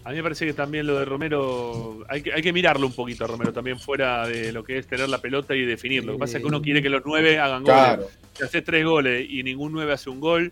A 0.09 0.11
mí 0.11 0.17
me 0.17 0.23
parece 0.23 0.43
que 0.43 0.53
también 0.53 0.87
lo 0.87 0.97
de 0.97 1.05
Romero, 1.05 2.03
hay 2.09 2.23
que, 2.23 2.33
hay 2.33 2.41
que 2.41 2.51
mirarlo 2.51 2.87
un 2.87 2.93
poquito 2.93 3.25
a 3.25 3.27
Romero 3.27 3.53
también 3.53 3.77
fuera 3.79 4.25
de 4.27 4.51
lo 4.51 4.63
que 4.63 4.79
es 4.79 4.87
tener 4.87 5.07
la 5.07 5.19
pelota 5.19 5.55
y 5.55 5.63
definir. 5.65 6.03
Lo 6.03 6.13
que 6.13 6.17
pasa 6.19 6.37
es 6.37 6.41
que 6.41 6.47
uno 6.47 6.61
quiere 6.63 6.81
que 6.81 6.89
los 6.89 7.03
nueve 7.05 7.37
hagan 7.37 7.63
Claro. 7.63 8.01
goles. 8.03 8.17
Si 8.35 8.43
haces 8.43 8.63
tres 8.63 8.83
goles 8.83 9.27
y 9.29 9.43
ningún 9.43 9.71
nueve 9.71 9.93
hace 9.93 10.09
un 10.09 10.19
gol, 10.19 10.51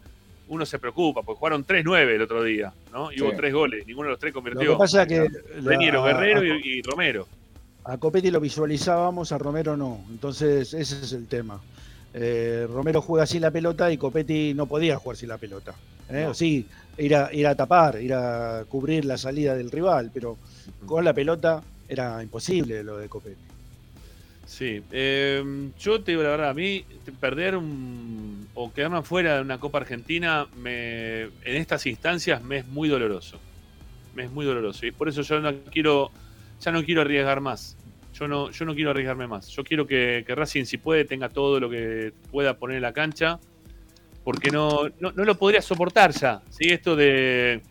uno 0.49 0.63
se 0.63 0.77
preocupa, 0.77 1.23
porque 1.23 1.39
jugaron 1.39 1.63
tres 1.63 1.83
nueve 1.83 2.15
el 2.15 2.21
otro 2.21 2.43
día, 2.43 2.71
¿no? 2.93 3.11
Y 3.11 3.19
hubo 3.21 3.31
tres 3.35 3.51
goles, 3.51 3.85
ninguno 3.87 4.07
de 4.09 4.11
los 4.11 4.19
tres 4.19 4.31
Lo 4.33 4.41
convirtió. 4.41 4.71
que 4.73 4.77
pasa 4.77 5.01
es 5.01 5.07
que 5.07 5.27
Reniero, 5.61 6.05
la- 6.05 6.13
Guerrero 6.13 6.41
a- 6.41 6.45
y, 6.45 6.61
y 6.77 6.81
Romero. 6.83 7.27
A 7.83 7.97
Copetti 7.97 8.29
lo 8.29 8.39
visualizábamos, 8.39 9.31
a 9.31 9.37
Romero 9.39 9.75
no. 9.75 10.05
Entonces, 10.11 10.73
ese 10.75 10.99
es 11.03 11.13
el 11.13 11.25
tema. 11.27 11.59
Eh, 12.13 12.67
Romero 12.69 13.01
juega 13.01 13.25
sin 13.25 13.41
la 13.41 13.49
pelota 13.49 13.91
y 13.91 13.97
Copetti 13.97 14.53
no 14.53 14.67
podía 14.67 14.97
jugar 14.97 15.17
sin 15.17 15.29
la 15.29 15.37
pelota. 15.37 15.73
¿eh? 16.09 16.25
No. 16.27 16.33
Sí, 16.33 16.65
ir 16.97 17.15
a, 17.15 17.33
ir 17.33 17.47
a 17.47 17.55
tapar, 17.55 18.01
ir 18.01 18.13
a 18.13 18.65
cubrir 18.67 19.05
la 19.05 19.17
salida 19.17 19.55
del 19.55 19.71
rival, 19.71 20.11
pero 20.13 20.37
con 20.85 21.03
la 21.03 21.13
pelota 21.13 21.63
era 21.87 22.21
imposible 22.21 22.83
lo 22.83 22.97
de 22.97 23.07
Copetti. 23.07 23.47
Sí, 24.45 24.81
eh, 24.91 25.43
yo 25.77 26.01
te 26.01 26.11
digo 26.11 26.23
la 26.23 26.29
verdad, 26.29 26.49
a 26.49 26.53
mí 26.53 26.85
perder 27.19 27.57
un, 27.57 28.47
o 28.53 28.71
quedarme 28.71 28.99
afuera 28.99 29.35
de 29.35 29.41
una 29.41 29.59
Copa 29.59 29.79
Argentina 29.79 30.47
me, 30.57 31.23
en 31.23 31.31
estas 31.43 31.85
instancias 31.85 32.41
me 32.41 32.59
es 32.59 32.67
muy 32.67 32.87
doloroso. 32.87 33.39
Me 34.15 34.23
es 34.23 34.31
muy 34.31 34.45
doloroso 34.45 34.85
y 34.85 34.91
por 34.91 35.09
eso 35.09 35.21
yo 35.21 35.41
no 35.41 35.53
quiero, 35.69 36.11
ya 36.61 36.71
no 36.71 36.83
quiero 36.83 37.01
arriesgar 37.01 37.41
más. 37.41 37.75
Yo 38.13 38.27
no, 38.27 38.49
yo 38.49 38.65
no 38.65 38.73
quiero 38.73 38.91
arriesgarme 38.91 39.27
más. 39.27 39.47
Yo 39.49 39.63
quiero 39.63 39.85
que, 39.85 40.23
que 40.25 40.33
Racing, 40.33 40.63
si 40.63 40.77
puede, 40.77 41.03
tenga 41.03 41.29
todo 41.29 41.59
lo 41.59 41.69
que 41.69 42.13
pueda 42.31 42.57
poner 42.57 42.77
en 42.77 42.83
la 42.83 42.93
cancha, 42.93 43.39
porque 44.27 44.51
no, 44.51 44.89
no, 44.99 45.13
no 45.13 45.23
lo 45.23 45.37
podría 45.37 45.61
soportar 45.61 46.11
ya. 46.11 46.41
¿sí? 46.49 46.67
Esto 46.67 46.97
de, 46.97 47.61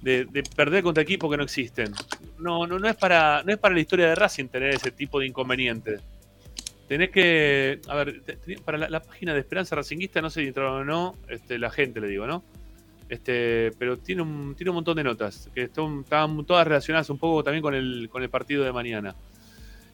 de, 0.00 0.26
de 0.26 0.44
perder 0.44 0.80
contra 0.84 1.02
equipos 1.02 1.28
que 1.28 1.36
no 1.36 1.42
existen. 1.42 1.92
No, 2.38 2.68
no, 2.68 2.78
no 2.78 2.88
es 2.88 2.94
para, 2.94 3.42
no 3.42 3.52
es 3.52 3.58
para 3.58 3.74
la 3.74 3.80
historia 3.80 4.06
de 4.06 4.14
Racing 4.14 4.46
tener 4.46 4.76
ese 4.76 4.92
tipo 4.92 5.18
de 5.18 5.26
inconveniente. 5.26 5.98
Tenés 6.86 7.10
que, 7.10 7.80
a 7.88 7.96
ver, 7.96 8.22
para 8.64 8.78
la, 8.88 9.02
página 9.02 9.34
de 9.34 9.40
Esperanza 9.40 9.74
Racinguista, 9.74 10.22
no 10.22 10.30
sé 10.30 10.42
si 10.42 10.46
entraron 10.46 10.82
o 10.82 10.84
no, 10.84 11.16
este, 11.28 11.58
la 11.58 11.68
gente 11.68 12.00
le 12.00 12.06
digo, 12.06 12.28
¿no? 12.28 12.44
Este, 13.08 13.72
pero 13.76 13.98
tiene 13.98 14.22
un, 14.22 14.54
tiene 14.54 14.70
un 14.70 14.76
montón 14.76 14.96
de 14.96 15.02
notas 15.02 15.50
que 15.52 15.62
están, 15.62 16.04
todas 16.46 16.64
relacionadas 16.64 17.10
un 17.10 17.18
poco 17.18 17.42
también 17.42 17.62
con 17.62 17.74
el, 17.74 18.08
con 18.08 18.22
el 18.22 18.30
partido 18.30 18.62
de 18.62 18.70
mañana. 18.70 19.16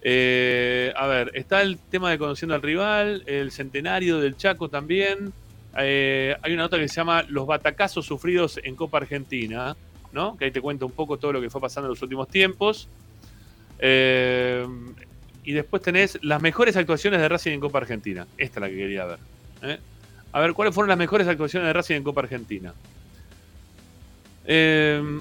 Eh, 0.02 0.92
a 0.94 1.06
ver, 1.06 1.30
está 1.32 1.62
el 1.62 1.78
tema 1.78 2.10
de 2.10 2.18
conociendo 2.18 2.54
al 2.54 2.60
rival, 2.60 3.22
el 3.24 3.50
centenario 3.52 4.20
del 4.20 4.36
Chaco 4.36 4.68
también. 4.68 5.32
Eh, 5.76 6.36
hay 6.42 6.52
una 6.52 6.64
nota 6.64 6.78
que 6.78 6.88
se 6.88 6.96
llama 6.96 7.24
Los 7.28 7.46
batacazos 7.46 8.06
sufridos 8.06 8.58
en 8.62 8.74
Copa 8.76 8.98
Argentina. 8.98 9.76
¿no? 10.12 10.36
Que 10.36 10.46
ahí 10.46 10.50
te 10.50 10.60
cuenta 10.60 10.86
un 10.86 10.92
poco 10.92 11.18
todo 11.18 11.32
lo 11.32 11.40
que 11.40 11.50
fue 11.50 11.60
pasando 11.60 11.86
en 11.88 11.90
los 11.90 12.02
últimos 12.02 12.28
tiempos. 12.28 12.88
Eh, 13.78 14.66
y 15.44 15.52
después 15.52 15.82
tenés 15.82 16.18
las 16.22 16.40
mejores 16.42 16.76
actuaciones 16.76 17.20
de 17.20 17.28
Racing 17.28 17.52
en 17.52 17.60
Copa 17.60 17.78
Argentina. 17.78 18.26
Esta 18.36 18.58
es 18.58 18.60
la 18.62 18.68
que 18.68 18.76
quería 18.76 19.04
ver. 19.04 19.18
¿eh? 19.62 19.78
A 20.32 20.40
ver, 20.40 20.52
¿cuáles 20.52 20.74
fueron 20.74 20.88
las 20.88 20.98
mejores 20.98 21.26
actuaciones 21.26 21.66
de 21.66 21.72
Racing 21.72 21.96
en 21.96 22.04
Copa 22.04 22.22
Argentina? 22.22 22.74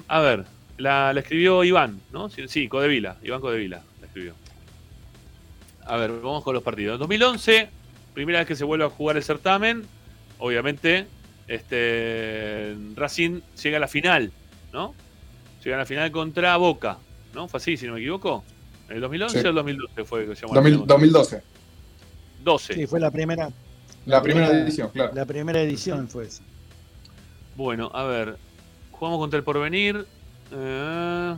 A 0.08 0.20
ver, 0.20 0.46
la, 0.78 1.12
escribió 1.16 1.64
Iván, 1.64 2.00
¿no? 2.12 2.30
Sí, 2.30 2.48
sí, 2.48 2.68
Codevila. 2.68 3.16
Iván 3.22 3.40
Codevila 3.40 3.82
la 4.00 4.06
escribió. 4.06 4.34
A 5.84 5.96
ver, 5.96 6.12
vamos 6.12 6.44
con 6.44 6.54
los 6.54 6.62
partidos. 6.62 6.98
2011, 6.98 7.68
primera 8.14 8.38
vez 8.40 8.48
que 8.48 8.56
se 8.56 8.64
vuelve 8.64 8.84
a 8.84 8.90
jugar 8.90 9.16
el 9.16 9.22
certamen. 9.22 9.84
Obviamente, 10.38 11.06
este 11.46 12.76
Racing 12.94 13.40
llega 13.62 13.76
a 13.78 13.80
la 13.80 13.88
final, 13.88 14.32
¿no? 14.72 14.94
Llega 15.64 15.76
a 15.76 15.80
la 15.80 15.86
final 15.86 16.10
contra 16.12 16.56
Boca, 16.56 16.98
¿no? 17.34 17.48
Fue 17.48 17.58
así, 17.58 17.76
si 17.76 17.86
no 17.86 17.94
me 17.94 18.00
equivoco. 18.00 18.44
¿El 18.88 19.00
2011 19.00 19.40
Sí. 19.40 19.46
o 19.46 19.50
el 19.50 19.54
2012 19.56 20.04
fue 20.04 20.26
que 20.26 20.36
se 20.36 20.42
llamó? 20.42 20.54
2000 20.54 20.86
2012. 20.86 21.42
12. 22.44 22.74
Sí, 22.74 22.86
fue 22.86 23.00
la 23.00 23.10
primera. 23.10 23.50
La 24.06 24.22
primera 24.22 24.48
edición, 24.48 24.88
claro. 24.90 25.12
La 25.14 25.26
primera 25.26 25.60
edición 25.60 26.08
fue 26.08 26.24
esa. 26.26 26.42
Bueno, 27.56 27.90
a 27.92 28.04
ver. 28.04 28.36
Jugamos 28.92 29.18
contra 29.18 29.36
el 29.38 29.44
Porvenir. 29.44 30.06
Eh, 30.52 31.34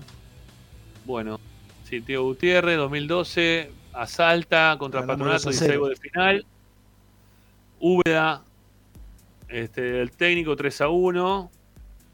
bueno, 1.04 1.40
sí, 1.88 2.00
Tío 2.02 2.22
Gutiérrez, 2.24 2.76
2012. 2.76 3.72
Asalta 3.92 4.76
contra 4.78 5.00
Ganamos 5.00 5.18
Patronato 5.40 5.44
2 5.44 5.46
a 5.46 5.50
y 5.50 5.54
0. 5.58 5.68
Saibo 5.72 5.88
de 5.88 5.96
final. 5.96 6.46
Úbeda, 7.80 8.42
este, 9.50 10.00
el 10.00 10.10
técnico 10.12 10.56
3 10.56 10.80
a 10.82 10.88
1. 10.88 11.50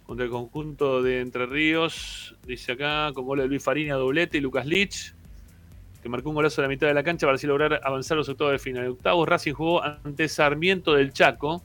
Contra 0.05 0.25
el 0.25 0.31
conjunto 0.31 1.03
de 1.03 1.21
Entre 1.21 1.47
Ríos. 1.47 2.37
Dice 2.47 2.73
acá, 2.73 3.11
con 3.13 3.27
gol 3.27 3.41
de 3.41 3.49
Luis 3.49 3.63
Farina, 3.63 3.97
doblete 3.97 4.39
y 4.39 4.41
Lucas 4.41 4.67
Lich. 4.67 5.15
Que 6.03 6.09
marcó 6.09 6.29
un 6.29 6.37
golazo 6.37 6.61
a 6.61 6.65
la 6.65 6.69
mitad 6.69 6.87
de 6.87 6.95
la 6.95 7.03
cancha 7.03 7.27
para 7.27 7.35
así 7.35 7.47
lograr 7.47 7.81
avanzar 7.83 8.17
los 8.17 8.29
octavos 8.29 8.53
de 8.53 8.59
final. 8.61 8.85
En 8.85 8.91
octavos, 8.93 9.29
Racing 9.29 9.55
jugó 9.55 9.83
ante 9.83 10.29
Sarmiento 10.29 10.95
del 10.95 11.13
Chaco 11.13 11.63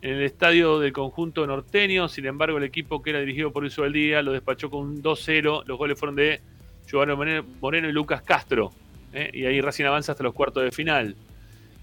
en 0.00 0.14
el 0.14 0.22
estadio 0.22 0.78
del 0.78 0.92
conjunto 0.92 1.46
norteño. 1.46 2.08
Sin 2.08 2.26
embargo, 2.26 2.58
el 2.58 2.64
equipo 2.64 3.02
que 3.02 3.10
era 3.10 3.18
dirigido 3.18 3.52
por 3.52 3.66
Iso 3.66 3.82
del 3.82 4.24
lo 4.24 4.32
despachó 4.32 4.70
con 4.70 4.86
un 4.86 5.02
2-0. 5.02 5.64
Los 5.66 5.78
goles 5.78 5.98
fueron 5.98 6.14
de 6.14 6.40
Giovanni 6.86 7.42
Moreno 7.60 7.88
y 7.88 7.92
Lucas 7.92 8.22
Castro. 8.22 8.70
¿eh? 9.12 9.30
Y 9.32 9.44
ahí 9.44 9.60
Racing 9.60 9.84
avanza 9.84 10.12
hasta 10.12 10.22
los 10.22 10.34
cuartos 10.34 10.62
de 10.62 10.70
final. 10.70 11.16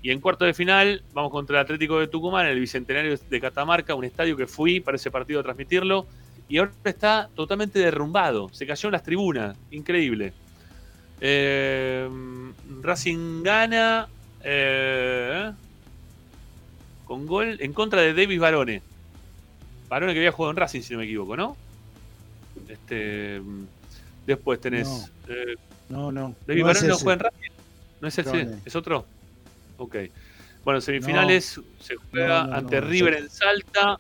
Y 0.02 0.12
en 0.12 0.22
cuartos 0.22 0.46
de 0.46 0.54
final 0.54 1.04
vamos 1.14 1.32
contra 1.32 1.58
el 1.60 1.64
Atlético 1.66 2.00
de 2.00 2.08
Tucumán, 2.08 2.46
el 2.48 2.60
Bicentenario 2.60 3.18
de 3.30 3.42
Catamarca, 3.42 3.96
un 3.96 4.06
estadio 4.06 4.38
que 4.38 4.48
fui 4.48 4.80
para 4.80 4.96
ese 4.96 5.12
partido 5.12 5.40
a 5.42 5.44
transmitirlo. 5.44 6.08
Y 6.48 6.58
ahora 6.58 6.72
está 6.86 7.30
totalmente 7.36 7.80
derrumbado. 7.80 8.50
Se 8.54 8.66
cayó 8.66 8.88
en 8.88 8.94
las 8.94 9.04
tribunas. 9.04 9.56
Increíble. 9.72 10.34
Eh, 11.22 12.08
Racing 12.82 13.44
gana. 13.44 14.08
eh, 14.44 15.52
con 17.06 17.26
gol 17.28 17.58
en 17.60 17.74
contra 17.74 18.02
de 18.02 18.14
Davis 18.14 18.40
Barone. 18.40 18.82
Barone 19.90 20.14
que 20.14 20.20
había 20.20 20.32
jugado 20.32 20.52
en 20.52 20.58
Racing, 20.58 20.82
si 20.82 20.94
no 20.94 21.00
me 21.00 21.06
equivoco, 21.06 21.36
¿no? 21.36 21.58
Este, 22.68 23.42
después 24.26 24.62
tenés. 24.62 24.88
No. 24.88 25.10
eh, 25.28 25.56
No, 25.90 26.12
no. 26.12 26.36
David 26.48 26.62
no 26.62 26.68
Barone 26.68 26.88
no 26.88 26.98
juega 26.98 27.14
en 27.14 27.20
Racing. 27.20 27.50
¿No 28.02 28.08
es 28.08 28.18
ese? 28.18 28.30
Barone. 28.30 28.58
¿Es 28.66 28.76
otro? 28.76 29.06
Ok. 29.80 29.96
Bueno, 30.64 30.82
semifinales 30.82 31.60
se 31.80 31.96
juega 31.96 32.44
No, 32.44 32.48
no, 32.50 32.56
ante 32.58 32.82
River 32.82 33.14
en 33.16 33.30
Salta. 33.30 33.98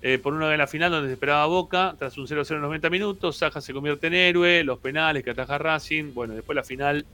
eh, 0.00 0.18
por 0.18 0.32
una 0.32 0.48
de 0.48 0.56
la 0.56 0.66
final 0.68 0.92
donde 0.92 1.08
se 1.08 1.14
esperaba 1.14 1.44
Boca, 1.46 1.96
tras 1.98 2.16
un 2.16 2.26
0-0 2.26 2.54
en 2.54 2.60
90 2.62 2.88
minutos, 2.90 3.36
Saja 3.38 3.60
se 3.60 3.72
convierte 3.72 4.06
en 4.06 4.14
héroe, 4.14 4.62
los 4.62 4.78
penales 4.78 5.24
que 5.24 5.30
ataja 5.30 5.58
Racing, 5.58 6.14
bueno, 6.14 6.34
después 6.34 6.54
la 6.54 6.62
final 6.62 7.04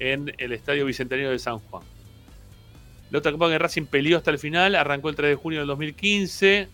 en 0.00 0.34
el 0.38 0.52
Estadio 0.52 0.84
Bicentenario 0.84 1.30
de 1.30 1.38
San 1.38 1.60
Juan. 1.60 1.84
La 3.12 3.18
otra 3.20 3.30
copa 3.30 3.48
que 3.48 3.58
Racing 3.58 3.86
peleó 3.86 4.16
hasta 4.18 4.32
el 4.32 4.40
final, 4.40 4.74
arrancó 4.74 5.08
el 5.08 5.14
3 5.14 5.30
de 5.30 5.34
junio 5.36 5.60
del 5.60 5.68
2015, 5.68 6.68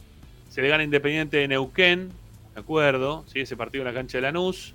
se 0.49 0.62
le 0.62 0.69
gana 0.69 0.83
Independiente 0.83 1.37
de 1.37 1.49
Neuquén, 1.49 2.09
¿de 2.55 2.61
acuerdo? 2.61 3.25
¿Sí? 3.27 3.41
Ese 3.41 3.57
partido 3.57 3.83
en 3.83 3.89
la 3.89 3.95
cancha 3.95 4.17
de 4.17 4.23
Lanús. 4.23 4.75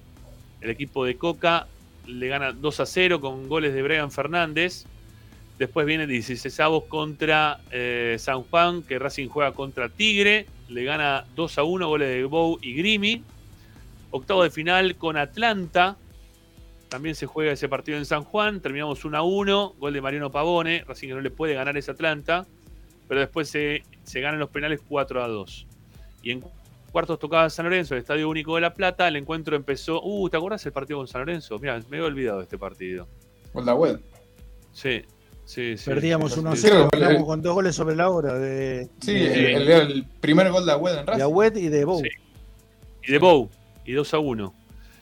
El 0.62 0.70
equipo 0.70 1.04
de 1.06 1.18
Coca 1.18 1.66
le 2.06 2.28
gana 2.28 2.52
2 2.52 2.80
a 2.80 2.86
0 2.86 3.20
con 3.20 3.50
goles 3.50 3.74
de 3.74 3.82
Bregan 3.82 4.12
Fernández. 4.12 4.86
Después 5.57 5.86
viene 5.86 6.06
16 6.06 6.60
avos 6.60 6.84
contra 6.86 7.61
eh, 7.72 8.18
San 8.19 8.44
Juan, 8.44 8.84
que 8.84 8.99
Racing 8.99 9.30
juega 9.30 9.53
contra 9.53 9.88
Tigre. 9.88 10.48
Le 10.68 10.84
gana 10.84 11.26
2 11.36 11.57
a 11.57 11.64
1, 11.64 11.88
goles 11.88 12.10
de 12.10 12.23
Bow 12.26 12.60
y 12.61 12.73
Grimi. 12.73 13.23
Octavo 14.11 14.44
de 14.44 14.49
final 14.49 14.98
con 14.98 15.15
Atlanta. 15.15 15.95
También 16.90 17.15
se 17.15 17.26
juega 17.26 17.53
ese 17.53 17.69
partido 17.69 17.98
en 17.98 18.06
San 18.06 18.23
Juan. 18.26 18.60
Terminamos 18.60 19.06
1 19.06 19.18
a 19.18 19.22
1, 19.22 19.76
gol 19.80 19.94
de 19.94 20.02
Mariano 20.02 20.30
Pavone. 20.32 20.84
Racing 20.86 21.07
que 21.07 21.14
no 21.14 21.22
le 21.22 21.32
puede 21.32 21.53
ganar 21.53 21.77
ese 21.77 21.91
Atlanta. 21.91 22.45
Pero 23.07 23.22
después 23.22 23.48
se, 23.48 23.84
se 24.03 24.19
ganan 24.19 24.40
los 24.40 24.49
penales 24.49 24.82
4 24.88 25.23
a 25.23 25.27
2. 25.27 25.68
Y 26.22 26.32
en 26.32 26.44
cuartos 26.91 27.18
tocaba 27.18 27.49
San 27.49 27.65
Lorenzo, 27.65 27.94
el 27.94 28.02
Estadio 28.02 28.27
Único 28.27 28.56
de 28.56 28.61
La 28.61 28.73
Plata. 28.73 29.07
El 29.07 29.15
encuentro 29.15 29.56
empezó. 29.56 30.02
Uh, 30.03 30.30
¿te 30.30 30.36
acordás 30.36 30.65
el 30.65 30.73
partido 30.73 30.99
con 30.99 31.07
San 31.07 31.22
Lorenzo? 31.22 31.57
Mira, 31.60 31.80
me 31.90 31.98
había 31.98 32.07
olvidado 32.07 32.40
de 32.40 32.44
este 32.44 32.57
partido. 32.57 33.07
Gol 33.53 33.64
de 33.64 33.72
Agüed. 33.72 33.99
Sí, 34.73 35.03
sí, 35.45 35.77
sí. 35.77 35.85
Perdíamos 35.89 36.35
1 36.38 36.55
Sí, 36.55 36.61
0 36.69 36.89
sí. 36.93 36.99
ganamos 36.99 37.26
con 37.26 37.41
dos 37.41 37.53
goles 37.53 37.76
sobre 37.76 37.95
la 37.95 38.09
hora 38.09 38.34
de, 38.34 38.89
Sí, 39.01 39.13
de, 39.13 39.53
el, 39.55 39.61
el- 39.69 39.91
el 39.91 40.05
primer 40.19 40.51
gol 40.51 40.65
de 40.65 40.72
Agüed 40.72 40.91
en 40.93 40.97
de 40.97 41.03
Racing. 41.11 41.22
Agüed 41.23 41.55
y 41.57 41.67
de 41.69 41.85
Bow. 41.85 42.01
Sí. 42.01 42.09
Y 43.07 43.11
de 43.11 43.17
Bow. 43.19 43.49
Y 43.85 43.93
2 43.93 44.13
a 44.13 44.19
1. 44.19 44.53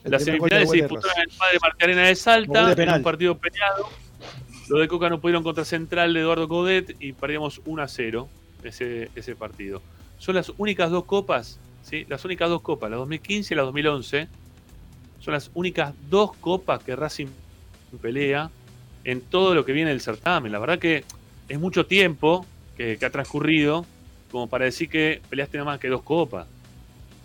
El 0.04 0.10
Las 0.10 0.20
de 0.20 0.32
semifinales 0.32 0.68
se 0.70 0.76
de 0.76 0.82
disputaron 0.82 1.16
en 1.16 1.22
el 1.30 1.36
Padre 1.38 1.58
Marcarena 1.62 2.02
de 2.02 2.14
Salta, 2.14 2.74
de 2.74 2.82
en 2.82 2.90
un 2.90 3.02
partido 3.02 3.38
peleado. 3.38 3.88
Los 4.68 4.80
de 4.80 4.88
Coca 4.88 5.08
no 5.08 5.20
pudieron 5.20 5.42
contra 5.42 5.64
Central 5.64 6.12
de 6.14 6.20
Eduardo 6.20 6.46
Codet 6.48 6.94
y 7.00 7.12
perdíamos 7.12 7.60
1 7.64 7.82
a 7.82 7.88
0 7.88 8.28
ese, 8.62 9.08
ese 9.14 9.34
partido. 9.34 9.80
Son 10.18 10.34
las 10.34 10.52
únicas 10.58 10.90
dos 10.90 11.04
copas, 11.04 11.58
¿sí? 11.82 12.04
Las 12.08 12.24
únicas 12.24 12.48
dos 12.50 12.60
copas, 12.62 12.90
la 12.90 12.96
2015 12.96 13.52
y 13.52 13.56
la 13.56 13.62
2011. 13.62 14.28
Son 15.20 15.32
las 15.34 15.50
únicas 15.54 15.94
dos 16.10 16.32
copas 16.36 16.82
que 16.82 16.94
Racing 16.96 17.28
pelea 18.02 18.50
en 19.04 19.20
todo 19.20 19.54
lo 19.54 19.64
que 19.64 19.72
viene 19.72 19.90
del 19.90 20.00
certamen. 20.00 20.50
La 20.52 20.58
verdad 20.58 20.78
que 20.78 21.04
es 21.48 21.58
mucho 21.60 21.86
tiempo 21.86 22.46
que, 22.76 22.98
ha 23.02 23.10
transcurrido 23.10 23.86
como 24.30 24.48
para 24.48 24.64
decir 24.64 24.88
que 24.88 25.20
peleaste 25.30 25.58
nada 25.58 25.72
más 25.72 25.80
que 25.80 25.88
dos 25.88 26.02
copas. 26.02 26.46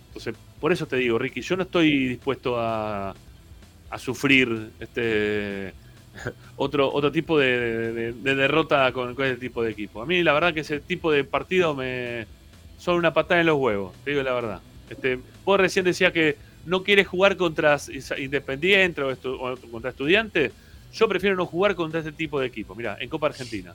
Entonces, 0.08 0.34
por 0.60 0.72
eso 0.72 0.86
te 0.86 0.96
digo, 0.96 1.18
Ricky, 1.18 1.40
yo 1.40 1.56
no 1.56 1.62
estoy 1.64 2.08
dispuesto 2.08 2.56
a, 2.58 3.14
sufrir 3.98 4.70
este 4.78 5.72
otro, 6.56 6.92
otro 6.92 7.10
tipo 7.10 7.36
de, 7.38 7.92
de- 7.92 8.12
de 8.12 8.34
derrota 8.36 8.92
con, 8.92 9.14
con 9.16 9.24
ese 9.26 9.36
tipo 9.36 9.62
de 9.64 9.72
equipo. 9.72 10.02
A 10.02 10.06
mí 10.06 10.22
la 10.22 10.32
verdad 10.32 10.54
que 10.54 10.60
ese 10.60 10.78
tipo 10.80 11.10
de 11.10 11.24
partido 11.24 11.74
me 11.74 12.26
son 12.78 12.96
una 12.96 13.12
patada 13.12 13.40
en 13.40 13.46
los 13.46 13.58
huevos, 13.58 13.94
te 14.04 14.10
digo 14.10 14.22
la 14.22 14.32
verdad. 14.32 14.60
Este, 14.88 15.18
vos 15.44 15.58
recién 15.60 15.84
decías 15.84 16.12
que 16.12 16.36
no 16.66 16.82
quieres 16.82 17.06
jugar 17.08 17.36
contra 17.36 17.76
Independiente 18.18 19.02
o, 19.02 19.10
o 19.12 19.56
contra 19.70 19.90
Estudiantes. 19.90 20.52
Yo 20.92 21.08
prefiero 21.08 21.36
no 21.36 21.46
jugar 21.46 21.74
contra 21.74 22.00
este 22.00 22.12
tipo 22.12 22.40
de 22.40 22.46
equipo. 22.46 22.74
Mira, 22.74 22.96
en 23.00 23.08
Copa 23.08 23.28
Argentina. 23.28 23.74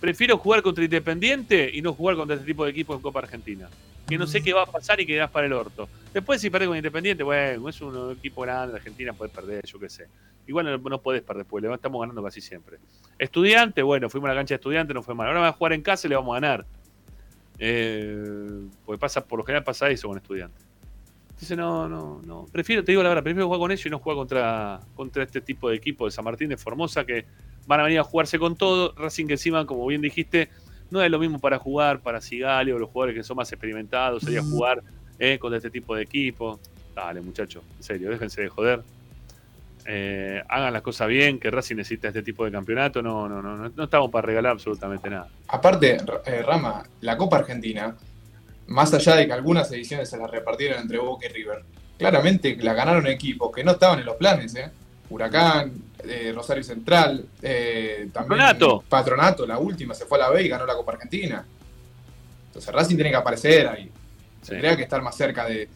Prefiero 0.00 0.36
jugar 0.38 0.62
contra 0.62 0.84
Independiente 0.84 1.70
y 1.72 1.80
no 1.80 1.92
jugar 1.94 2.16
contra 2.16 2.34
este 2.34 2.46
tipo 2.46 2.64
de 2.64 2.70
equipos 2.70 2.96
en 2.96 3.02
Copa 3.02 3.20
Argentina. 3.20 3.68
Que 4.08 4.18
no 4.18 4.26
sé 4.26 4.42
qué 4.42 4.52
va 4.52 4.62
a 4.62 4.66
pasar 4.66 5.00
y 5.00 5.06
quedás 5.06 5.30
para 5.30 5.46
el 5.46 5.52
orto. 5.52 5.88
Después, 6.12 6.40
si 6.40 6.50
perdés 6.50 6.68
con 6.68 6.76
Independiente, 6.76 7.22
bueno, 7.22 7.68
es 7.68 7.80
un 7.80 8.12
equipo 8.12 8.42
grande, 8.42 8.76
Argentina 8.76 9.12
puede 9.12 9.30
perder, 9.30 9.64
yo 9.64 9.78
qué 9.78 9.88
sé. 9.88 10.08
Igual 10.46 10.66
no, 10.66 10.76
no 10.76 10.98
podés 11.00 11.22
perder, 11.22 11.46
pues 11.46 11.62
le 11.62 11.72
estamos 11.72 12.00
ganando 12.00 12.22
casi 12.22 12.40
siempre. 12.40 12.78
Estudiante, 13.16 13.80
bueno, 13.82 14.10
fuimos 14.10 14.28
a 14.28 14.34
la 14.34 14.40
cancha 14.40 14.54
de 14.54 14.56
estudiante, 14.56 14.92
no 14.92 15.02
fue 15.02 15.14
mal. 15.14 15.28
Ahora 15.28 15.40
va 15.40 15.48
a 15.48 15.52
jugar 15.52 15.72
en 15.72 15.82
casa 15.82 16.08
y 16.08 16.10
le 16.10 16.16
vamos 16.16 16.36
a 16.36 16.40
ganar. 16.40 16.66
Eh, 17.58 18.66
porque 18.84 18.98
pasa, 18.98 19.24
por 19.24 19.38
lo 19.38 19.44
general 19.44 19.62
pasa 19.62 19.88
eso 19.88 20.08
con 20.08 20.16
estudiantes. 20.16 20.71
Dice, 21.38 21.56
no, 21.56 21.88
no, 21.88 22.20
no. 22.24 22.46
Prefiero, 22.52 22.84
te 22.84 22.92
digo 22.92 23.02
la 23.02 23.08
verdad, 23.08 23.24
prefiero 23.24 23.46
jugar 23.46 23.60
con 23.60 23.72
ellos 23.72 23.84
y 23.84 23.90
no 23.90 23.98
jugar 23.98 24.16
contra, 24.16 24.80
contra 24.94 25.24
este 25.24 25.40
tipo 25.40 25.68
de 25.68 25.76
equipo 25.76 26.04
de 26.04 26.12
San 26.12 26.24
Martín 26.24 26.48
de 26.48 26.56
Formosa 26.56 27.04
que 27.04 27.24
van 27.66 27.80
a 27.80 27.82
venir 27.84 27.98
a 27.98 28.04
jugarse 28.04 28.38
con 28.38 28.56
todo. 28.56 28.94
Racing 28.96 29.26
que 29.26 29.34
encima, 29.34 29.66
como 29.66 29.86
bien 29.86 30.00
dijiste, 30.00 30.48
no 30.90 31.02
es 31.02 31.10
lo 31.10 31.18
mismo 31.18 31.38
para 31.38 31.58
jugar 31.58 32.00
para 32.00 32.20
Sigali 32.20 32.70
o 32.70 32.78
los 32.78 32.90
jugadores 32.90 33.16
que 33.16 33.24
son 33.24 33.36
más 33.36 33.50
experimentados, 33.50 34.22
sería 34.22 34.42
jugar 34.42 34.82
eh, 35.18 35.38
contra 35.38 35.56
este 35.56 35.70
tipo 35.70 35.94
de 35.96 36.02
equipo. 36.02 36.60
Dale, 36.94 37.20
muchachos, 37.20 37.62
en 37.76 37.82
serio, 37.82 38.10
déjense 38.10 38.42
de 38.42 38.48
joder. 38.48 38.82
Eh, 39.84 40.42
hagan 40.48 40.72
las 40.72 40.82
cosas 40.82 41.08
bien, 41.08 41.40
que 41.40 41.50
Racing 41.50 41.76
necesita 41.76 42.08
este 42.08 42.22
tipo 42.22 42.44
de 42.44 42.52
campeonato. 42.52 43.02
No, 43.02 43.28
no, 43.28 43.42
no, 43.42 43.56
no, 43.56 43.72
no 43.74 43.84
estamos 43.84 44.10
para 44.10 44.26
regalar 44.26 44.52
absolutamente 44.52 45.10
nada. 45.10 45.28
Aparte, 45.48 45.96
eh, 46.26 46.42
Rama, 46.42 46.84
la 47.00 47.16
Copa 47.16 47.38
Argentina, 47.38 47.96
más 48.68 48.92
allá 48.94 49.16
de 49.16 49.26
que 49.26 49.32
algunas 49.32 49.70
ediciones 49.72 50.08
se 50.08 50.16
las 50.16 50.30
repartieron 50.30 50.80
entre 50.80 50.98
Boca 50.98 51.26
y 51.26 51.28
River, 51.30 51.64
claramente 51.98 52.56
la 52.60 52.74
ganaron 52.74 53.06
equipos 53.06 53.50
que 53.54 53.62
no 53.64 53.72
estaban 53.72 53.98
en 54.00 54.06
los 54.06 54.16
planes, 54.16 54.54
¿eh? 54.54 54.70
Huracán, 55.10 55.72
eh, 56.04 56.32
Rosario 56.34 56.64
Central, 56.64 57.26
eh, 57.42 58.08
también 58.12 58.38
Patronato. 58.40 58.84
Patronato, 58.88 59.46
la 59.46 59.58
última 59.58 59.94
se 59.94 60.06
fue 60.06 60.16
a 60.18 60.22
la 60.22 60.30
B 60.30 60.42
y 60.42 60.48
ganó 60.48 60.64
la 60.64 60.74
Copa 60.74 60.92
Argentina. 60.92 61.44
Entonces 62.46 62.72
Racing 62.74 62.96
tiene 62.96 63.10
que 63.10 63.16
aparecer 63.16 63.68
ahí. 63.68 63.90
Tendría 64.46 64.76
que 64.76 64.82
estar 64.82 65.00
más 65.02 65.14
cerca 65.16 65.44
de. 65.46 65.68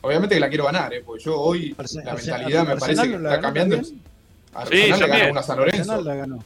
obviamente 0.00 0.34
que 0.34 0.40
la 0.40 0.48
quiero 0.48 0.64
ganar, 0.64 0.92
¿eh? 0.94 1.02
porque 1.04 1.24
yo 1.24 1.38
hoy 1.40 1.74
Arse- 1.78 2.02
la 2.04 2.12
Arsenal- 2.12 2.38
mentalidad 2.40 2.66
me 2.66 2.76
parece 2.76 3.00
Arsenal 3.00 3.08
que 3.20 3.24
está 3.28 3.40
cambiando. 3.40 3.76
también. 3.76 4.02
Arsenal 4.54 4.84
Sí, 4.98 5.00
le 5.00 5.06
ganó 5.08 5.30
una 5.32 5.42
San 5.42 5.56
Lorenzo. 5.58 5.80
Arsenal 5.92 6.04
la 6.04 6.14
ganó. 6.14 6.44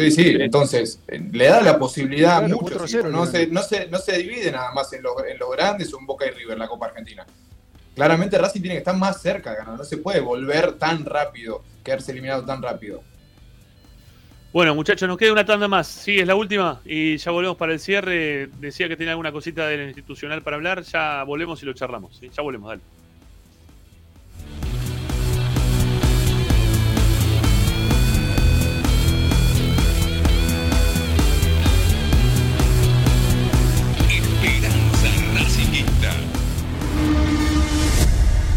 Sí, 0.00 0.10
sí, 0.10 0.36
entonces 0.40 1.00
le 1.08 1.44
da 1.46 1.60
la 1.60 1.78
posibilidad 1.78 2.36
a 2.36 2.40
Claro, 2.40 2.60
muchos 2.60 2.82
4-0 2.82 2.94
equipos. 2.94 3.12
No 3.12 3.26
se, 3.26 3.46
no, 3.48 3.62
se, 3.62 3.86
no 3.88 3.98
se 3.98 4.18
divide 4.18 4.50
nada 4.50 4.72
más 4.72 4.92
en 4.92 5.02
los 5.02 5.12
en 5.28 5.38
los 5.38 5.50
grandes 5.50 5.92
o 5.92 5.98
en 5.98 6.06
Boca 6.06 6.26
y 6.26 6.30
River, 6.30 6.58
la 6.58 6.68
Copa 6.68 6.86
Argentina. 6.86 7.26
Claramente 7.94 8.38
Racing 8.38 8.60
tiene 8.60 8.76
que 8.76 8.78
estar 8.78 8.96
más 8.96 9.20
cerca 9.20 9.50
de 9.50 9.56
ganar, 9.58 9.76
no 9.76 9.84
se 9.84 9.98
puede 9.98 10.20
volver 10.20 10.74
tan 10.74 11.04
rápido, 11.04 11.62
quedarse 11.84 12.12
eliminado 12.12 12.44
tan 12.44 12.62
rápido. 12.62 13.02
Bueno, 14.52 14.74
muchachos, 14.74 15.08
nos 15.08 15.16
queda 15.16 15.32
una 15.32 15.44
tanda 15.44 15.68
más. 15.68 15.86
Sí, 15.86 16.18
es 16.18 16.26
la 16.26 16.34
última 16.34 16.80
y 16.84 17.16
ya 17.18 17.30
volvemos 17.30 17.56
para 17.56 17.72
el 17.72 17.78
cierre. 17.78 18.48
Decía 18.58 18.88
que 18.88 18.96
tenía 18.96 19.12
alguna 19.12 19.30
cosita 19.30 19.68
del 19.68 19.86
institucional 19.86 20.42
para 20.42 20.56
hablar. 20.56 20.82
Ya 20.82 21.22
volvemos 21.22 21.62
y 21.62 21.66
lo 21.66 21.72
charlamos. 21.72 22.16
¿sí? 22.18 22.30
Ya 22.36 22.42
volvemos, 22.42 22.68
dale. 22.70 22.82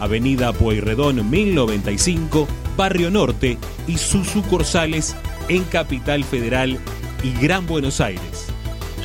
Avenida 0.00 0.52
Pueyrredón 0.52 1.30
1095, 1.30 2.48
Barrio 2.76 3.10
Norte 3.10 3.56
y 3.86 3.96
sus 3.98 4.26
sucursales 4.28 5.14
en 5.48 5.62
Capital 5.64 6.24
Federal 6.24 6.78
y 7.22 7.32
Gran 7.40 7.66
Buenos 7.66 8.00
Aires. 8.00 8.48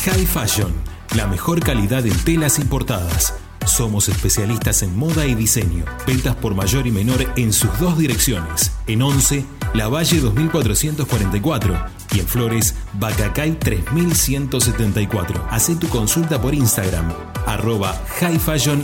High 0.04 0.26
Fashion, 0.26 0.72
la 1.16 1.26
mejor 1.26 1.60
calidad 1.60 2.06
en 2.06 2.16
telas 2.24 2.58
importadas. 2.58 3.43
Somos 3.66 4.08
especialistas 4.08 4.82
en 4.82 4.96
moda 4.96 5.26
y 5.26 5.34
diseño. 5.34 5.84
Ventas 6.06 6.36
por 6.36 6.54
mayor 6.54 6.86
y 6.86 6.90
menor 6.90 7.32
en 7.36 7.52
sus 7.52 7.76
dos 7.78 7.98
direcciones. 7.98 8.72
En 8.86 9.02
11, 9.02 9.44
La 9.74 9.88
Valle 9.88 10.20
2444 10.20 11.74
y 12.14 12.20
en 12.20 12.26
Flores, 12.26 12.74
Bacacay 12.94 13.58
3174. 13.58 15.46
Haz 15.50 15.70
tu 15.78 15.88
consulta 15.88 16.40
por 16.40 16.54
Instagram, 16.54 17.12
arroba 17.46 18.00
High 18.20 18.38
Fashion. 18.38 18.82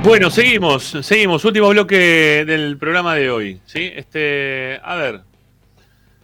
Bueno, 0.04 0.30
seguimos, 0.30 0.96
seguimos. 1.02 1.44
Último 1.44 1.70
bloque 1.70 2.44
del 2.46 2.78
programa 2.78 3.16
de 3.16 3.30
hoy. 3.32 3.60
¿sí? 3.66 3.90
Este, 3.96 4.78
a 4.80 4.94
ver. 4.94 5.22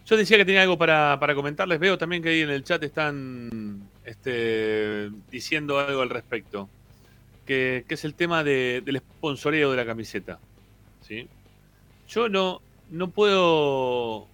Yo 0.05 0.15
decía 0.15 0.37
que 0.37 0.45
tenía 0.45 0.61
algo 0.61 0.77
para, 0.77 1.19
para 1.19 1.35
comentarles. 1.35 1.77
Veo 1.77 1.97
también 1.97 2.23
que 2.23 2.29
ahí 2.29 2.39
en 2.39 2.49
el 2.49 2.63
chat 2.63 2.81
están 2.83 3.89
este, 4.05 5.09
diciendo 5.29 5.77
algo 5.77 6.01
al 6.01 6.09
respecto. 6.09 6.69
Que, 7.45 7.85
es 7.89 8.05
el 8.05 8.13
tema 8.13 8.43
de- 8.43 8.81
del 8.85 8.97
sponsoreo 8.97 9.71
de 9.71 9.77
la 9.77 9.85
camiseta. 9.85 10.39
¿sí? 11.01 11.27
Yo 12.07 12.29
no, 12.29 12.61
no 12.89 13.09
puedo. 13.09 14.27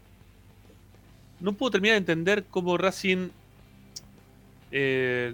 No 1.39 1.53
puedo 1.53 1.71
terminar 1.71 1.93
de 1.95 1.99
entender 1.99 2.45
cómo 2.49 2.77
Racing 2.77 3.29
eh, 4.71 5.33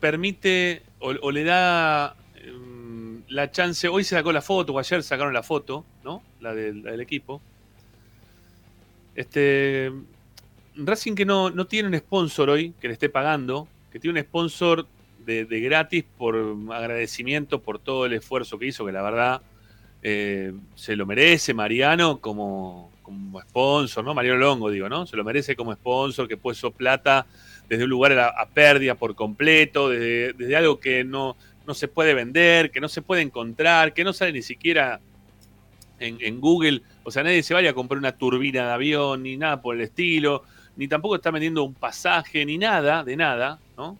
permite 0.00 0.82
o, 1.00 1.30
le 1.32 1.44
da 1.44 2.14
em, 2.36 3.22
la 3.28 3.50
chance. 3.50 3.88
Hoy 3.88 4.04
se 4.04 4.14
sacó 4.14 4.32
la 4.32 4.42
foto, 4.42 4.72
o 4.72 4.78
ayer 4.78 5.02
sacaron 5.02 5.34
la 5.34 5.42
foto, 5.42 5.84
¿no? 6.04 6.22
La 6.40 6.50
la 6.54 6.60
del 6.92 7.00
equipo. 7.00 7.40
Este. 9.14 9.92
Racing 10.74 11.14
que 11.14 11.26
no, 11.26 11.50
no 11.50 11.66
tiene 11.66 11.88
un 11.88 11.98
sponsor 11.98 12.48
hoy 12.48 12.72
que 12.80 12.88
le 12.88 12.94
esté 12.94 13.10
pagando, 13.10 13.68
que 13.90 14.00
tiene 14.00 14.20
un 14.20 14.26
sponsor 14.26 14.86
de, 15.24 15.60
gratis 15.60 16.04
por 16.16 16.36
agradecimiento 16.72 17.60
por 17.60 17.78
todo 17.78 18.06
el 18.06 18.14
esfuerzo 18.14 18.58
que 18.58 18.66
hizo, 18.66 18.84
que 18.84 18.92
la 18.92 19.02
verdad 19.02 19.42
eh, 20.02 20.52
se 20.74 20.96
lo 20.96 21.06
merece 21.06 21.54
Mariano 21.54 22.18
como, 22.18 22.90
como 23.02 23.40
sponsor, 23.40 24.04
¿no? 24.04 24.14
Mariano 24.14 24.38
Longo, 24.38 24.70
digo, 24.70 24.88
¿no? 24.88 25.06
Se 25.06 25.16
lo 25.16 25.24
merece 25.24 25.56
como 25.56 25.72
sponsor, 25.72 26.28
que 26.28 26.36
puso 26.36 26.70
plata 26.70 27.26
desde 27.68 27.84
un 27.84 27.90
lugar 27.90 28.18
a, 28.18 28.28
a 28.28 28.46
pérdida 28.46 28.94
por 28.94 29.14
completo, 29.14 29.88
desde, 29.88 30.32
desde 30.32 30.56
algo 30.56 30.80
que 30.80 31.04
no, 31.04 31.36
no 31.66 31.74
se 31.74 31.88
puede 31.88 32.14
vender, 32.14 32.70
que 32.70 32.80
no 32.80 32.88
se 32.88 33.02
puede 33.02 33.22
encontrar, 33.22 33.94
que 33.94 34.04
no 34.04 34.12
sale 34.12 34.32
ni 34.32 34.42
siquiera 34.42 35.00
en, 35.98 36.18
en 36.20 36.40
Google. 36.40 36.82
O 37.04 37.10
sea, 37.10 37.22
nadie 37.22 37.42
se 37.42 37.54
vaya 37.54 37.70
a 37.70 37.74
comprar 37.74 37.98
una 37.98 38.12
turbina 38.12 38.66
de 38.66 38.72
avión, 38.72 39.22
ni 39.22 39.36
nada 39.36 39.60
por 39.60 39.74
el 39.74 39.82
estilo, 39.82 40.44
ni 40.76 40.88
tampoco 40.88 41.16
está 41.16 41.30
vendiendo 41.30 41.62
un 41.64 41.74
pasaje, 41.74 42.44
ni 42.44 42.58
nada, 42.58 43.04
de 43.04 43.16
nada, 43.16 43.58
¿no? 43.76 43.96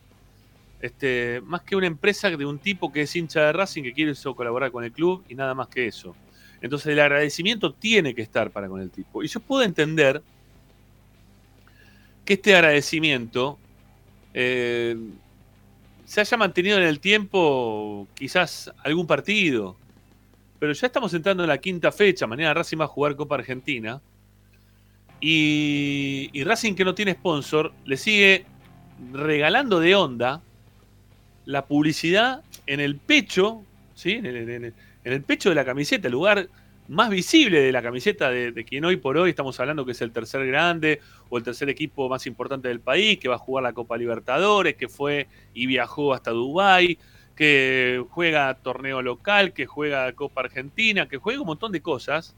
Este, 0.82 1.40
más 1.44 1.62
que 1.62 1.76
una 1.76 1.86
empresa 1.86 2.28
de 2.28 2.44
un 2.44 2.58
tipo 2.58 2.92
que 2.92 3.02
es 3.02 3.14
hincha 3.14 3.40
de 3.42 3.52
Racing 3.52 3.84
que 3.84 3.92
quiere 3.92 4.10
eso, 4.10 4.34
colaborar 4.34 4.72
con 4.72 4.82
el 4.82 4.90
club 4.90 5.24
y 5.28 5.36
nada 5.36 5.54
más 5.54 5.68
que 5.68 5.86
eso. 5.86 6.16
Entonces 6.60 6.88
el 6.88 6.98
agradecimiento 6.98 7.72
tiene 7.72 8.16
que 8.16 8.22
estar 8.22 8.50
para 8.50 8.68
con 8.68 8.80
el 8.80 8.90
tipo. 8.90 9.22
Y 9.22 9.28
yo 9.28 9.38
puedo 9.38 9.62
entender 9.62 10.20
que 12.24 12.34
este 12.34 12.56
agradecimiento 12.56 13.58
eh, 14.34 14.96
se 16.04 16.20
haya 16.20 16.36
mantenido 16.36 16.78
en 16.78 16.84
el 16.84 16.98
tiempo 16.98 18.08
quizás 18.14 18.72
algún 18.82 19.06
partido. 19.06 19.76
Pero 20.58 20.72
ya 20.72 20.88
estamos 20.88 21.14
entrando 21.14 21.44
en 21.44 21.48
la 21.48 21.58
quinta 21.58 21.92
fecha. 21.92 22.26
Mañana 22.26 22.54
Racing 22.54 22.78
va 22.80 22.86
a 22.86 22.88
jugar 22.88 23.14
Copa 23.14 23.36
Argentina. 23.36 24.00
Y, 25.20 26.28
y 26.32 26.42
Racing 26.42 26.74
que 26.74 26.84
no 26.84 26.92
tiene 26.96 27.12
sponsor 27.12 27.72
le 27.84 27.96
sigue 27.96 28.46
regalando 29.12 29.78
de 29.78 29.94
onda 29.94 30.42
la 31.44 31.66
publicidad 31.66 32.42
en 32.66 32.80
el 32.80 32.96
pecho, 32.96 33.62
¿sí? 33.94 34.12
en, 34.12 34.74
el, 35.04 35.22
pecho 35.22 35.48
de 35.48 35.54
la 35.54 35.64
camiseta, 35.64 36.08
el 36.08 36.12
lugar 36.12 36.48
más 36.88 37.10
visible 37.10 37.60
de 37.60 37.72
la 37.72 37.82
camiseta 37.82 38.30
de, 38.30 38.64
quien 38.64 38.84
hoy 38.84 38.96
por 38.96 39.16
hoy 39.16 39.30
estamos 39.30 39.58
hablando 39.60 39.84
que 39.84 39.92
es 39.92 40.02
el 40.02 40.12
tercer 40.12 40.46
grande 40.46 41.00
o 41.30 41.38
el 41.38 41.44
tercer 41.44 41.68
equipo 41.68 42.08
más 42.08 42.26
importante 42.26 42.68
del 42.68 42.80
país, 42.80 43.18
que 43.18 43.28
va 43.28 43.36
a 43.36 43.38
jugar 43.38 43.62
la 43.62 43.72
Copa 43.72 43.96
Libertadores, 43.96 44.74
que 44.74 44.88
fue 44.88 45.28
y 45.54 45.66
viajó 45.66 46.12
hasta 46.12 46.30
Dubái, 46.30 46.98
que 47.34 48.04
juega 48.10 48.54
torneo 48.54 49.00
local, 49.02 49.52
que 49.52 49.66
juega 49.66 50.12
Copa 50.12 50.42
Argentina, 50.42 51.08
que 51.08 51.16
juega 51.16 51.40
un 51.40 51.46
montón 51.46 51.72
de 51.72 51.80
cosas, 51.80 52.34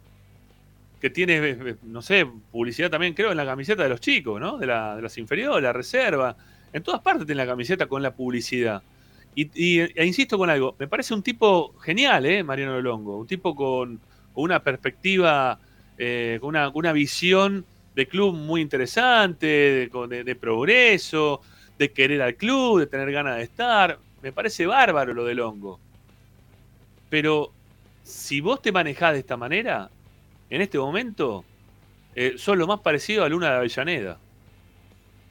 que 1.00 1.10
tiene, 1.10 1.36
eh, 1.36 1.76
no 1.82 2.00
sé, 2.00 2.26
publicidad 2.50 2.90
también 2.90 3.12
creo 3.12 3.30
en 3.30 3.36
la 3.36 3.44
camiseta 3.44 3.82
de 3.82 3.88
los 3.88 4.00
chicos, 4.00 4.40
¿no? 4.40 4.56
De, 4.56 4.66
de 4.66 5.02
las 5.02 5.18
inferiores, 5.18 5.62
la 5.62 5.72
reserva. 5.72 6.36
En 6.72 6.82
todas 6.82 7.00
partes 7.02 7.26
tiene 7.26 7.42
la 7.42 7.46
camiseta 7.46 7.86
con 7.86 8.02
la 8.02 8.14
publicidad. 8.14 8.82
Y, 9.34 9.50
y- 9.54 9.80
e 9.80 10.06
insisto 10.06 10.38
con 10.38 10.48
algo, 10.50 10.76
me 10.78 10.86
parece 10.88 11.14
un 11.14 11.22
tipo 11.22 11.74
genial, 11.80 12.24
¿eh? 12.26 12.42
Mariano 12.44 12.80
Longo, 12.80 13.18
un 13.18 13.26
tipo 13.26 13.54
con, 13.54 14.00
una 14.34 14.62
perspectiva, 14.62 15.58
eh, 15.98 16.38
con, 16.40 16.50
una, 16.50 16.68
una 16.70 16.92
visión 16.92 17.64
de 17.94 18.06
club 18.08 18.34
muy 18.34 18.60
interesante, 18.60 19.46
de, 19.46 19.90
de- 20.08 20.24
de 20.24 20.36
progreso, 20.36 21.40
de 21.78 21.92
querer 21.92 22.22
al 22.22 22.36
club, 22.36 22.80
de 22.80 22.86
tener 22.86 23.10
ganas 23.12 23.36
de 23.38 23.42
estar. 23.44 23.98
Me 24.22 24.32
parece 24.32 24.66
bárbaro 24.66 25.14
lo 25.14 25.24
de 25.24 25.34
Longo. 25.34 25.80
Pero 27.08 27.52
si 28.02 28.40
vos 28.40 28.60
te 28.62 28.72
manejás 28.72 29.12
de 29.14 29.20
esta 29.20 29.36
manera, 29.36 29.90
en 30.50 30.60
este 30.62 30.78
momento, 30.78 31.44
eh, 32.14 32.34
sos 32.38 32.56
lo 32.56 32.66
más 32.66 32.80
parecido 32.80 33.24
a 33.24 33.28
Luna 33.28 33.50
de 33.50 33.56
Avellaneda. 33.56 34.18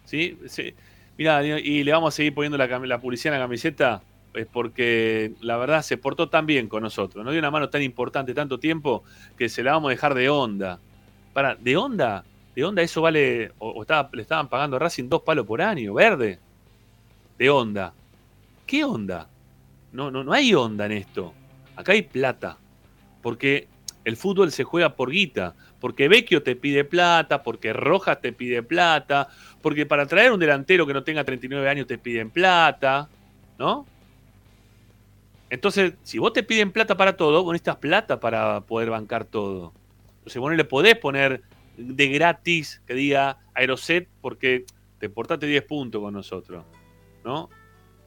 ¿Sí? 0.06 0.38
Sí. 0.48 0.74
Mirá, 1.18 1.44
y 1.44 1.84
le 1.84 1.92
vamos 1.92 2.14
a 2.14 2.18
seguir 2.18 2.34
poniendo 2.34 2.58
la, 2.58 2.68
la 2.68 3.00
publicidad 3.00 3.34
en 3.36 3.40
la 3.40 3.46
camiseta 3.46 4.02
es 4.34 4.48
porque 4.48 5.34
la 5.42 5.58
verdad 5.58 5.84
se 5.84 5.98
portó 5.98 6.28
tan 6.28 6.48
bien 6.48 6.68
con 6.68 6.82
nosotros. 6.82 7.24
Nos 7.24 7.34
dio 7.34 7.40
una 7.40 7.52
mano 7.52 7.70
tan 7.70 7.84
importante 7.84 8.34
tanto 8.34 8.60
tiempo 8.60 9.04
que 9.38 9.48
se 9.48 9.62
la 9.62 9.74
vamos 9.74 9.90
a 9.90 9.92
dejar 9.92 10.16
de 10.16 10.28
onda. 10.30 10.80
Para, 11.34 11.54
¿de 11.56 11.78
onda? 11.78 12.24
¿De 12.56 12.64
onda 12.66 12.82
eso 12.82 13.02
vale? 13.02 13.52
O, 13.60 13.70
o 13.70 13.82
estaba- 13.84 14.10
le 14.12 14.24
estaban 14.24 14.50
pagando 14.50 14.76
a 14.78 14.80
Racing 14.80 15.08
dos 15.08 15.22
palos 15.22 15.46
por 15.46 15.62
año, 15.62 15.94
verde. 15.94 16.40
De 17.38 17.50
onda. 17.50 17.94
¿Qué 18.66 18.84
onda? 18.84 19.28
No, 19.92 20.10
no, 20.10 20.24
no 20.24 20.34
hay 20.34 20.54
onda 20.56 20.88
en 20.88 20.94
esto. 20.94 21.34
Acá 21.76 21.92
hay 21.92 22.02
plata. 22.02 22.58
Porque 23.22 23.68
el 24.04 24.18
fútbol 24.18 24.52
se 24.52 24.64
juega 24.64 24.96
por 24.96 25.12
guita. 25.12 25.54
Porque 25.84 26.08
Vecchio 26.08 26.42
te 26.42 26.56
pide 26.56 26.86
plata, 26.86 27.44
porque 27.44 27.74
Rojas 27.74 28.22
te 28.22 28.32
pide 28.32 28.64
plata, 28.64 29.28
porque 29.62 29.86
para 29.86 30.06
traer 30.06 30.32
un 30.32 30.40
delantero 30.40 30.88
que 30.88 30.94
no 30.94 31.04
tenga 31.04 31.26
39 31.26 31.68
años 31.68 31.88
te 31.88 31.98
piden 31.98 32.30
plata, 32.30 33.10
¿no? 33.60 33.86
Entonces, 35.50 35.96
si 36.04 36.20
vos 36.20 36.32
te 36.32 36.42
piden 36.42 36.72
plata 36.72 36.96
para 36.96 37.18
todo, 37.18 37.44
vos 37.44 37.52
necesitas 37.52 37.76
plata 37.76 38.18
para 38.18 38.62
poder 38.62 38.92
bancar 38.92 39.26
todo. 39.26 39.74
Entonces, 40.20 40.40
vos 40.40 40.52
no 40.52 40.56
le 40.56 40.64
podés 40.64 40.96
poner 40.96 41.42
de 41.76 42.08
gratis 42.08 42.82
que 42.88 42.94
diga 42.94 43.40
Aeroset 43.54 44.08
porque 44.22 44.64
te 45.00 45.10
portaste 45.10 45.48
10 45.48 45.66
puntos 45.66 46.02
con 46.02 46.14
nosotros, 46.14 46.64
¿no? 47.26 47.50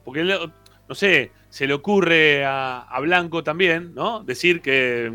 Porque, 0.03 0.25
no 0.25 0.95
sé, 0.95 1.31
se 1.51 1.67
le 1.67 1.75
ocurre 1.75 2.43
a, 2.43 2.85
a 2.89 3.01
Blanco 3.01 3.45
también, 3.45 3.95
¿no? 3.95 4.25
Decir 4.25 4.63
que, 4.63 5.13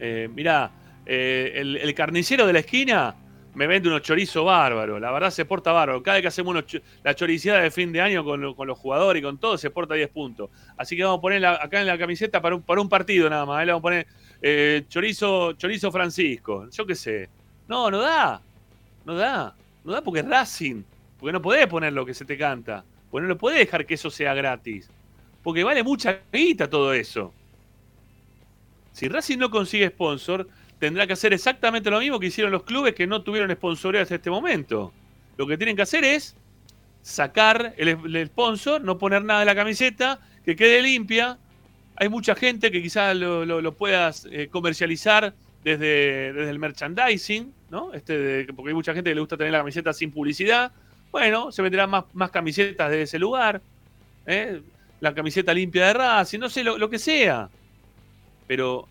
eh, 0.00 0.28
mira, 0.34 0.70
el, 1.06 1.76
el 1.76 1.94
carnicero 1.94 2.46
de 2.46 2.52
la 2.52 2.60
esquina 2.60 3.14
me 3.54 3.66
vende 3.68 3.88
unos 3.88 4.02
chorizos 4.02 4.44
bárbaros, 4.44 5.00
la 5.00 5.12
verdad 5.12 5.30
se 5.30 5.44
porta 5.44 5.70
bárbaro. 5.70 6.02
Cada 6.02 6.16
vez 6.16 6.22
que 6.22 6.28
hacemos 6.28 6.56
la 7.04 7.14
choriciada 7.14 7.60
de 7.60 7.70
fin 7.70 7.92
de 7.92 8.00
año 8.00 8.24
con, 8.24 8.54
con 8.54 8.66
los 8.66 8.76
jugadores 8.78 9.20
y 9.20 9.22
con 9.22 9.38
todo, 9.38 9.56
se 9.56 9.70
porta 9.70 9.94
10 9.94 10.08
puntos. 10.08 10.50
Así 10.76 10.96
que 10.96 11.04
vamos 11.04 11.18
a 11.18 11.20
poner 11.22 11.40
la- 11.40 11.60
acá 11.62 11.80
en 11.80 11.86
la 11.86 11.96
camiseta 11.96 12.40
para 12.42 12.56
un, 12.56 12.62
para 12.62 12.80
un 12.80 12.88
partido 12.88 13.30
nada 13.30 13.46
más. 13.46 13.58
Ahí 13.60 13.66
le 13.66 13.72
vamos 13.72 13.82
a 13.82 13.88
poner 13.90 14.06
eh, 14.42 14.82
chorizo, 14.88 15.52
chorizo 15.52 15.92
Francisco, 15.92 16.68
yo 16.70 16.84
qué 16.84 16.94
sé. 16.96 17.28
No, 17.68 17.90
no 17.92 18.00
da, 18.00 18.42
no 19.04 19.14
da, 19.14 19.54
no 19.84 19.92
da 19.92 20.02
porque 20.02 20.20
es 20.20 20.26
Racing, 20.28 20.82
porque 21.20 21.32
no 21.32 21.40
podés 21.40 21.66
poner 21.68 21.92
lo 21.92 22.04
que 22.04 22.12
se 22.12 22.24
te 22.24 22.36
canta, 22.36 22.84
porque 23.08 23.22
no 23.22 23.28
lo 23.28 23.38
podés 23.38 23.58
dejar 23.58 23.86
que 23.86 23.94
eso 23.94 24.10
sea 24.10 24.34
gratis, 24.34 24.90
porque 25.44 25.62
vale 25.62 25.82
mucha 25.84 26.18
guita 26.32 26.68
todo 26.68 26.92
eso. 26.92 27.32
Si 28.92 29.08
Racing 29.08 29.38
no 29.38 29.50
consigue 29.50 29.88
sponsor, 29.88 30.48
tendrá 30.84 31.06
que 31.06 31.14
hacer 31.14 31.32
exactamente 31.32 31.88
lo 31.88 31.98
mismo 31.98 32.20
que 32.20 32.26
hicieron 32.26 32.52
los 32.52 32.64
clubes 32.64 32.94
que 32.94 33.06
no 33.06 33.22
tuvieron 33.22 33.50
sponsoreo 33.50 34.02
hasta 34.02 34.16
este 34.16 34.28
momento. 34.28 34.92
Lo 35.38 35.46
que 35.46 35.56
tienen 35.56 35.76
que 35.76 35.80
hacer 35.80 36.04
es 36.04 36.36
sacar 37.00 37.72
el, 37.78 38.26
sponsor, 38.26 38.82
no 38.82 38.98
poner 38.98 39.24
nada 39.24 39.40
en 39.40 39.46
la 39.46 39.54
camiseta, 39.54 40.20
que 40.44 40.54
quede 40.54 40.82
limpia. 40.82 41.38
Hay 41.96 42.10
mucha 42.10 42.34
gente 42.34 42.70
que 42.70 42.82
quizás 42.82 43.16
lo, 43.16 43.72
puedas 43.72 44.28
eh, 44.30 44.48
comercializar 44.50 45.32
desde, 45.64 46.34
desde 46.34 46.50
el 46.50 46.58
merchandising, 46.58 47.50
¿no? 47.70 47.94
Este 47.94 48.46
porque 48.54 48.68
hay 48.68 48.74
mucha 48.74 48.92
gente 48.92 49.08
que 49.08 49.14
le 49.14 49.22
gusta 49.22 49.38
tener 49.38 49.52
la 49.54 49.60
camiseta 49.60 49.94
sin 49.94 50.10
publicidad. 50.10 50.70
Bueno, 51.10 51.50
se 51.50 51.62
venderán 51.62 51.88
más, 51.88 52.04
más 52.12 52.30
camisetas 52.30 52.90
de 52.90 53.00
ese 53.00 53.18
lugar. 53.18 53.62
¿eh? 54.26 54.60
La 55.00 55.14
camiseta 55.14 55.54
limpia 55.54 55.86
de 55.86 55.94
Racing, 55.94 56.40
no 56.40 56.50
sé, 56.50 56.62
lo 56.62 56.90
que 56.90 56.98
sea. 56.98 57.48
Pero 58.46 58.86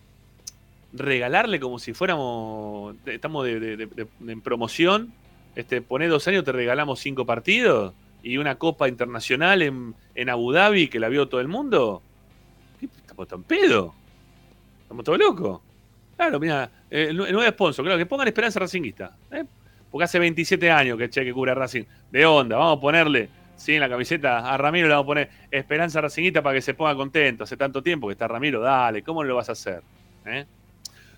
regalarle 0.94 1.60
como 1.60 1.80
si 1.80 1.94
fuéramos. 1.94 2.96
Estamos 3.06 3.46
de, 3.46 3.88
en 4.28 4.42
promoción. 4.42 5.14
Este, 5.56 5.82
poné 5.82 6.08
dos 6.08 6.28
años, 6.28 6.44
te 6.44 6.52
regalamos 6.52 7.00
cinco 7.00 7.26
partidos 7.26 7.94
y 8.24 8.38
una 8.38 8.56
copa 8.56 8.88
internacional 8.88 9.62
en, 9.62 9.94
en 10.16 10.30
Abu 10.30 10.52
Dhabi 10.52 10.88
que 10.88 11.00
la 11.00 11.10
vio 11.10 11.28
todo 11.28 11.42
el 11.42 11.48
mundo. 11.48 12.02
¿Qué, 12.80 12.86
¿Estamos 12.86 13.28
tan 13.28 13.44
pedo? 13.44 13.94
¿Estamos 14.84 15.04
todos 15.06 15.20
locos? 15.20 15.62
Claro, 16.16 16.40
mira, 16.40 16.70
eh, 16.90 17.08
el, 17.10 17.18
nue- 17.18 17.28
el 17.28 17.34
nuevo 17.34 17.50
sponsor, 17.52 17.84
claro, 17.86 17.98
que 17.98 18.06
pongan 18.06 18.28
esperanza 18.28 18.60
racinguista. 18.60 19.16
¿eh? 19.32 19.44
Porque 19.92 20.06
hace 20.06 20.18
27 20.20 20.72
años 20.72 20.98
que 20.98 21.10
Che 21.10 21.24
que 21.24 21.34
cura 21.34 21.54
Racing. 21.54 21.84
De 22.12 22.26
onda, 22.26 22.58
vamos 22.58 22.78
a 22.78 22.82
ponerle, 22.82 23.30
sí, 23.56 23.74
en 23.76 23.82
la 23.82 23.90
camiseta 23.90 24.40
a 24.52 24.58
Ramiro 24.58 24.88
le 24.88 24.94
vamos 24.94 25.06
a 25.06 25.08
poner 25.08 25.30
esperanza 25.52 26.02
racinguista 26.02 26.42
para 26.42 26.56
que 26.56 26.62
se 26.62 26.74
ponga 26.74 26.96
contento. 26.96 27.44
Hace 27.44 27.58
tanto 27.58 27.84
tiempo 27.84 28.08
que 28.08 28.14
está 28.14 28.28
Ramiro, 28.28 28.60
dale, 28.62 29.04
¿cómo 29.04 29.24
lo 29.24 29.36
vas 29.36 29.50
a 29.50 29.52
hacer? 29.52 29.82
¿Eh? 30.26 30.46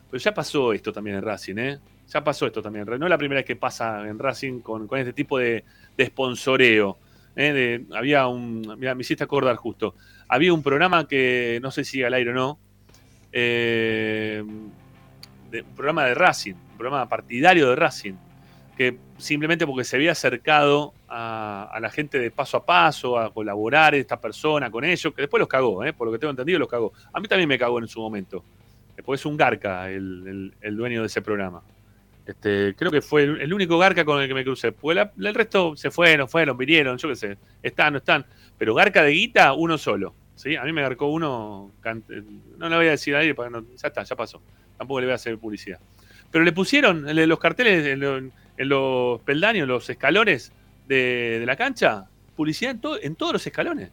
Pero 0.10 0.22
ya 0.22 0.34
pasó 0.34 0.74
esto 0.74 0.92
también 0.94 1.18
en 1.18 1.24
Racing, 1.24 1.58
¿eh? 1.58 1.80
Ya 2.08 2.24
pasó 2.24 2.46
esto 2.46 2.62
también. 2.62 2.86
No 2.86 3.06
es 3.06 3.10
la 3.10 3.18
primera 3.18 3.40
vez 3.40 3.46
que 3.46 3.56
pasa 3.56 4.08
en 4.08 4.20
Racing 4.20 4.60
con, 4.60 4.88
con 4.88 5.00
este 5.00 5.14
tipo 5.14 5.38
de, 5.38 5.64
de 5.98 6.06
sponsoreo. 6.06 6.98
¿eh? 7.36 7.84
había 7.94 8.28
un. 8.28 8.62
Mira, 8.78 8.94
me 8.96 9.02
hiciste 9.02 9.24
acordar 9.24 9.56
justo. 9.56 9.96
Había 10.28 10.54
un 10.54 10.64
programa 10.64 11.08
que 11.08 11.60
no 11.62 11.72
sé 11.72 11.84
si 11.84 12.04
al 12.04 12.14
aire 12.14 12.32
o 12.32 12.34
no. 12.34 12.60
eh, 13.32 14.44
un 14.46 14.72
programa 15.76 16.06
de 16.06 16.14
Racing, 16.16 16.54
un 16.54 16.78
programa 16.78 17.08
partidario 17.10 17.70
de 17.70 17.76
Racing. 17.76 18.14
Que 18.78 18.98
simplemente 19.18 19.66
porque 19.66 19.86
se 19.86 19.96
había 19.96 20.12
acercado 20.12 20.94
a, 21.08 21.70
a 21.72 21.80
la 21.80 21.90
gente 21.90 22.20
de 22.20 22.30
paso 22.30 22.58
a 22.58 22.66
paso, 22.66 23.18
a 23.18 23.34
colaborar 23.34 23.96
esta 23.96 24.20
persona 24.20 24.70
con 24.70 24.84
ellos, 24.84 25.14
que 25.14 25.22
después 25.22 25.40
los 25.40 25.48
cagó, 25.48 25.84
¿eh? 25.86 25.94
por 25.94 26.08
lo 26.08 26.12
que 26.12 26.20
tengo 26.20 26.32
entendido, 26.32 26.60
los 26.60 26.68
cagó. 26.68 26.92
A 27.14 27.20
mí 27.22 27.28
también 27.30 27.48
me 27.48 27.58
cagó 27.58 27.80
en 27.80 27.88
su 27.88 28.02
momento. 28.02 28.44
Después 29.06 29.22
es 29.22 29.26
un 29.28 29.38
garca 29.38 29.88
el, 29.92 30.52
el- 30.62 30.76
dueño 30.76 31.02
de 31.02 31.06
ese 31.06 31.22
programa. 31.22 31.62
Este, 32.26 32.74
creo 32.76 32.90
que 32.90 33.04
fue 33.04 33.22
el, 33.22 33.54
único 33.54 33.78
Garca 33.78 34.04
con 34.04 34.20
el 34.20 34.28
que 34.28 34.34
me 34.34 34.44
crucé. 34.44 34.74
El 35.20 35.36
resto 35.36 35.76
se 35.78 35.92
fueron, 35.92 36.28
fueron, 36.28 36.58
vinieron, 36.58 36.98
yo 36.98 37.10
qué 37.10 37.16
sé. 37.16 37.38
Están, 37.62 37.94
no 37.94 38.00
están. 38.00 38.26
Pero 38.58 38.74
Garca 38.74 39.04
de 39.04 39.12
guita, 39.12 39.54
uno 39.54 39.78
solo. 39.78 40.16
¿sí? 40.34 40.56
A 40.56 40.64
mí 40.64 40.74
me 40.74 40.82
garcó 40.82 41.06
uno. 41.06 41.72
can- 41.82 42.04
No 42.58 42.68
le 42.68 42.76
voy 42.78 42.88
a 42.88 42.92
decir 42.92 43.14
a 43.14 43.20
nadie, 43.20 43.36
porque 43.36 43.52
no- 43.52 43.64
ya 43.78 43.90
está, 43.90 44.02
ya 44.02 44.16
pasó. 44.16 44.42
Tampoco 44.76 45.02
le 45.02 45.06
voy 45.06 45.12
a 45.12 45.16
hacer 45.18 45.38
publicidad. 45.38 45.80
Pero 46.32 46.44
le 46.44 46.52
pusieron 46.52 47.06
los 47.28 47.38
carteles, 47.40 47.86
en, 47.86 48.00
lo- 48.00 48.18
en 48.18 48.32
los 48.58 49.22
peldaños, 49.22 49.68
los 49.68 49.88
escalones 49.88 50.52
de, 50.88 51.38
de 51.40 51.46
la 51.46 51.56
cancha, 51.56 52.06
publicidad 52.36 52.72
en, 52.72 52.82
to- 52.82 53.00
en 53.00 53.16
todos 53.16 53.34
los 53.34 53.46
escalones. 53.46 53.92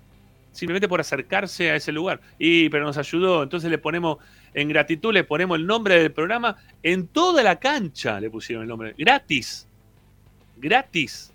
Simplemente 0.52 0.88
por 0.88 1.00
acercarse 1.00 1.70
a 1.70 1.76
ese 1.76 1.92
lugar. 1.92 2.20
Y, 2.38 2.68
pero 2.68 2.84
nos 2.84 2.98
ayudó. 2.98 3.42
Entonces 3.42 3.70
le 3.70 3.78
ponemos, 3.78 4.18
en 4.54 4.68
gratitud, 4.68 5.12
le 5.12 5.24
ponemos 5.24 5.58
el 5.58 5.66
nombre 5.66 5.98
del 5.98 6.12
programa. 6.12 6.56
En 6.82 7.06
toda 7.06 7.42
la 7.42 7.58
cancha 7.58 8.20
le 8.20 8.30
pusieron 8.30 8.62
el 8.62 8.68
nombre. 8.68 8.94
Gratis. 8.96 9.66
Gratis. 10.58 11.32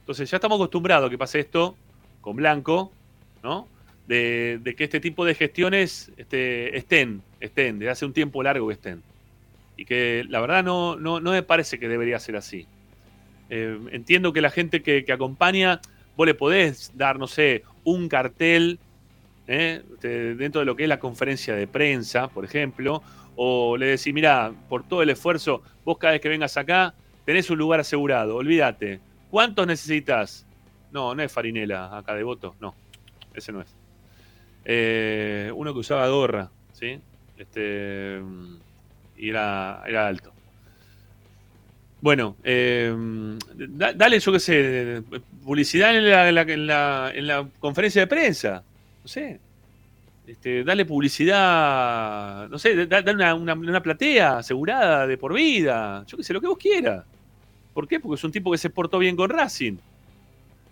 Entonces 0.00 0.30
ya 0.30 0.38
estamos 0.38 0.56
acostumbrados 0.56 1.06
a 1.06 1.10
que 1.10 1.18
pase 1.18 1.38
esto 1.38 1.76
con 2.20 2.36
Blanco, 2.36 2.92
¿no? 3.42 3.68
De, 4.06 4.58
de 4.62 4.74
que 4.74 4.84
este 4.84 5.00
tipo 5.00 5.24
de 5.24 5.34
gestiones 5.34 6.10
este, 6.16 6.76
estén, 6.76 7.22
estén, 7.40 7.78
desde 7.78 7.90
hace 7.90 8.06
un 8.06 8.14
tiempo 8.14 8.42
largo 8.42 8.68
que 8.68 8.74
estén. 8.74 9.02
Y 9.76 9.84
que 9.84 10.24
la 10.28 10.40
verdad 10.40 10.64
no, 10.64 10.96
no, 10.96 11.20
no 11.20 11.32
me 11.32 11.42
parece 11.42 11.78
que 11.78 11.88
debería 11.88 12.18
ser 12.18 12.36
así. 12.36 12.66
Eh, 13.50 13.78
entiendo 13.92 14.32
que 14.32 14.40
la 14.40 14.50
gente 14.50 14.82
que, 14.82 15.04
que 15.04 15.12
acompaña, 15.12 15.80
vos 16.16 16.26
le 16.26 16.34
podés 16.34 16.90
dar, 16.94 17.18
no 17.18 17.26
sé, 17.26 17.62
un 17.84 18.08
cartel 18.08 18.78
¿eh? 19.48 19.82
Dentro 20.38 20.60
de 20.60 20.66
lo 20.66 20.76
que 20.76 20.84
es 20.84 20.88
la 20.88 21.00
conferencia 21.00 21.56
de 21.56 21.66
prensa, 21.66 22.28
por 22.28 22.44
ejemplo, 22.44 23.02
o 23.34 23.76
le 23.76 23.86
decís, 23.86 24.12
mira, 24.14 24.52
por 24.68 24.86
todo 24.86 25.02
el 25.02 25.10
esfuerzo, 25.10 25.62
vos 25.84 25.98
cada 25.98 26.12
vez 26.12 26.20
que 26.20 26.28
vengas 26.28 26.56
acá, 26.56 26.94
tenés 27.24 27.50
un 27.50 27.58
lugar 27.58 27.80
asegurado, 27.80 28.36
olvídate. 28.36 29.00
¿Cuántos 29.30 29.66
necesitas? 29.66 30.46
No, 30.92 31.14
no 31.14 31.22
es 31.22 31.32
Farinela 31.32 31.96
acá 31.96 32.14
de 32.14 32.22
voto, 32.22 32.54
no, 32.60 32.74
ese 33.34 33.52
no 33.52 33.60
es. 33.60 33.74
Eh, 34.64 35.50
uno 35.54 35.72
que 35.72 35.80
usaba 35.80 36.06
gorra, 36.08 36.50
¿sí? 36.72 37.00
Este, 37.36 38.20
y 39.16 39.30
era, 39.30 39.82
era 39.86 40.06
alto. 40.06 40.32
Bueno, 42.00 42.36
eh, 42.44 42.94
da- 43.56 43.92
dale, 43.92 44.20
yo 44.20 44.32
qué 44.32 44.38
sé, 44.40 45.02
publicidad 45.44 45.96
en 45.96 46.08
la, 46.08 46.28
en 46.28 46.34
la- 46.34 46.42
en 46.42 46.66
la- 46.66 47.10
en 47.14 47.26
la 47.26 47.48
conferencia 47.58 48.02
de 48.02 48.06
prensa. 48.06 48.62
No 49.02 49.08
sé. 49.08 49.40
Este, 50.26 50.62
dale 50.62 50.84
publicidad, 50.84 52.48
no 52.50 52.58
sé, 52.58 52.86
da- 52.86 53.00
dale 53.02 53.32
una 53.32 53.82
platea 53.82 54.38
asegurada 54.38 55.06
de 55.06 55.16
por 55.16 55.32
vida. 55.34 56.04
Yo 56.06 56.16
qué 56.18 56.22
sé, 56.24 56.32
lo 56.34 56.40
que 56.40 56.46
vos 56.46 56.58
quieras. 56.58 57.04
¿Por 57.74 57.88
qué? 57.88 57.98
Porque 57.98 58.16
es 58.16 58.24
un 58.24 58.32
tipo 58.32 58.50
que 58.52 58.58
se 58.58 58.70
portó 58.70 58.98
bien 58.98 59.16
con 59.16 59.30
Racing. 59.30 59.78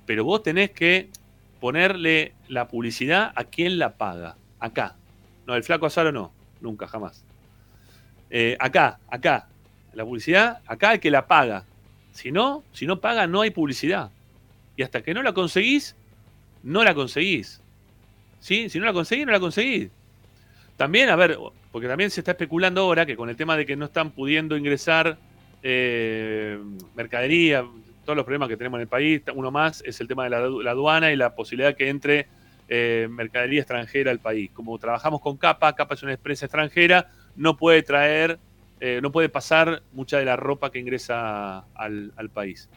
Pero 0.05 0.25
vos 0.25 0.43
tenés 0.43 0.71
que 0.71 1.09
ponerle 1.61 2.35
la 2.49 2.69
publicidad 2.69 3.33
a 3.35 3.45
quien 3.45 3.79
la 3.79 3.95
paga. 3.95 4.37
Acá. 4.61 4.95
No, 5.47 5.55
el 5.55 5.65
flaco 5.65 5.87
Azaro 5.87 6.13
no. 6.13 6.33
Nunca, 6.61 6.87
jamás. 6.87 7.25
Eh, 8.31 8.57
acá, 8.61 8.99
acá. 9.09 9.49
La 9.97 10.05
publicidad, 10.05 10.61
acá 10.67 10.93
el 10.93 11.01
que 11.01 11.11
la 11.11 11.27
paga. 11.27 11.65
Si 12.13 12.31
no, 12.31 12.63
si 12.73 12.87
no 12.87 13.01
paga, 13.01 13.27
no 13.27 13.41
hay 13.41 13.51
publicidad. 13.51 14.11
Y 14.77 14.83
hasta 14.83 15.03
que 15.03 15.15
no 15.15 15.23
la 15.23 15.33
conseguís, 15.33 15.97
no 16.63 16.85
la 16.85 16.95
conseguís. 16.95 17.63
¿Sí? 18.41 18.69
Si 18.69 18.79
no 18.79 18.85
la 18.85 18.93
conseguís, 18.93 19.25
no 19.25 19.33
la 19.33 19.41
conseguís. 19.41 19.89
También, 20.77 21.09
a 21.09 21.17
ver, 21.17 21.39
porque 21.73 21.89
también 21.89 22.11
se 22.11 22.21
está 22.21 22.33
especulando 22.33 22.83
ahora 22.83 23.07
que 23.07 23.17
con 23.17 23.31
el 23.31 23.37
tema 23.37 23.57
de 23.57 23.65
que 23.65 23.75
no 23.75 23.87
están 23.87 24.11
pudiendo 24.11 24.55
ingresar 24.59 25.17
eh, 25.63 26.59
mercadería, 26.95 27.65
todos 28.05 28.17
los 28.19 28.27
problemas 28.27 28.51
que 28.51 28.59
tenemos 28.59 28.77
en 28.77 28.83
el 28.83 28.89
país, 28.89 29.23
uno 29.35 29.51
más 29.51 29.83
es 29.87 29.99
el 30.03 30.09
tema 30.09 30.25
de 30.25 30.31
la, 30.31 30.71
aduana 30.71 31.11
y 31.11 31.17
la 31.17 31.35
posibilidad 31.35 31.75
que 31.75 31.89
entre 31.89 32.27
eh, 32.69 33.09
mercadería 33.11 33.61
extranjera 33.61 34.11
al 34.11 34.21
país. 34.21 34.51
Como 34.53 34.79
trabajamos 34.79 35.23
con 35.23 35.39
Capa, 35.39 35.75
Capa 35.75 35.95
es 35.95 36.03
una 36.03 36.13
empresa 36.13 36.45
extranjera, 36.45 37.11
no 37.35 37.57
puede 37.57 37.83
traer, 37.83 38.39
eh, 38.79 39.01
no 39.03 39.11
puede 39.11 39.29
pasar 39.29 39.83
mucha 39.93 40.19
de 40.19 40.27
la 40.27 40.37
ropa 40.37 40.71
que 40.71 40.79
ingresa 40.79 41.65
al, 41.75 42.31
país. 42.33 42.69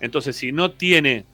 Entonces, 0.00 0.36
si 0.36 0.52
no 0.52 0.72
tiene, 0.72 1.24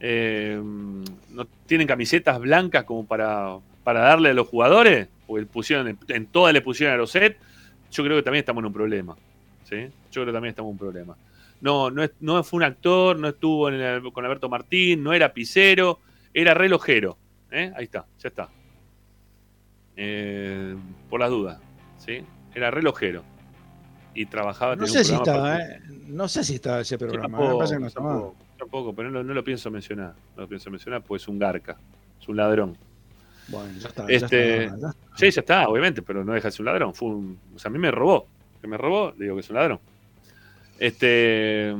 eh, 0.00 0.58
no 0.62 1.46
tienen 1.66 1.86
camisetas 1.86 2.38
blancas 2.40 2.84
como 2.84 3.06
para, 3.06 3.58
para 3.84 4.00
darle 4.00 4.30
a 4.30 4.34
los 4.34 4.48
jugadores, 4.48 5.08
porque 5.26 5.44
pusieron, 5.44 5.98
en, 6.08 6.26
todas 6.26 6.54
le 6.54 6.62
pusieron 6.62 6.94
a 6.94 6.98
los 6.98 7.10
set, 7.10 7.38
yo 7.90 8.02
creo 8.02 8.16
que 8.16 8.22
también 8.22 8.40
estamos 8.40 8.62
en 8.62 8.66
un 8.66 8.72
problema. 8.72 9.16
¿sí? 9.64 9.76
Yo 10.10 10.22
creo 10.22 10.26
que 10.26 10.32
también 10.32 10.50
estamos 10.50 10.70
en 10.70 10.72
un 10.72 10.78
problema. 10.78 11.16
No, 11.60 11.90
no, 11.90 12.08
no 12.20 12.42
fue 12.44 12.58
un 12.58 12.62
actor, 12.62 13.18
no 13.18 13.28
estuvo 13.28 13.64
con 14.12 14.24
Alberto 14.24 14.48
Martín, 14.48 15.02
no 15.02 15.12
era 15.12 15.34
pisero, 15.34 16.00
era 16.32 16.54
relojero. 16.54 17.18
¿eh? 17.50 17.72
Ahí 17.76 17.84
está, 17.84 18.06
ya 18.22 18.28
está. 18.28 18.48
Por 21.10 21.18
las 21.18 21.30
dudas, 21.30 21.60
¿sí? 21.98 22.24
Era 22.58 22.70
relojero. 22.70 23.22
Y 24.14 24.26
trabajaba. 24.26 24.74
No 24.76 24.86
sé 24.86 25.04
si 25.04 25.14
está, 25.14 25.58
¿eh? 25.60 25.80
No 26.08 26.26
sé 26.28 26.42
si 26.42 26.56
está 26.56 26.80
ese 26.80 26.98
programa. 26.98 27.38
tampoco, 27.38 27.58
parece 27.58 27.74
que 27.76 27.80
no 27.80 27.90
tampoco, 27.90 28.34
tampoco, 28.58 28.92
pero 28.94 29.10
no, 29.10 29.18
lo- 29.18 29.24
no 29.24 29.34
lo 29.34 29.44
pienso 29.44 29.70
mencionar. 29.70 30.14
No 30.36 30.42
lo 30.42 30.48
pienso 30.48 30.70
mencionar 30.70 31.02
porque 31.02 31.22
es 31.22 31.28
un 31.28 31.38
garca, 31.38 31.76
es 32.20 32.28
un 32.28 32.36
ladrón. 32.36 32.76
Bueno, 33.46 33.70
ya 33.78 33.88
está. 33.88 34.06
ya 34.08 34.14
Este, 34.14 34.64
está, 34.64 34.76
ya 34.78 34.92
sí, 35.16 35.30
ya 35.30 35.40
está, 35.40 35.68
obviamente, 35.68 36.02
pero 36.02 36.24
no 36.24 36.32
deja 36.32 36.48
de 36.48 36.52
ser 36.52 36.60
un 36.62 36.66
ladrón. 36.66 36.94
Fue 36.94 37.08
un, 37.08 37.38
o 37.54 37.58
sea, 37.58 37.68
a 37.68 37.72
mí 37.72 37.78
me 37.78 37.90
robó. 37.90 38.26
Que 38.60 38.66
me 38.66 38.76
robó, 38.76 39.12
le 39.16 39.24
digo 39.26 39.36
que 39.36 39.40
es 39.42 39.50
un 39.50 39.56
ladrón. 39.56 39.78
Este, 40.80 41.72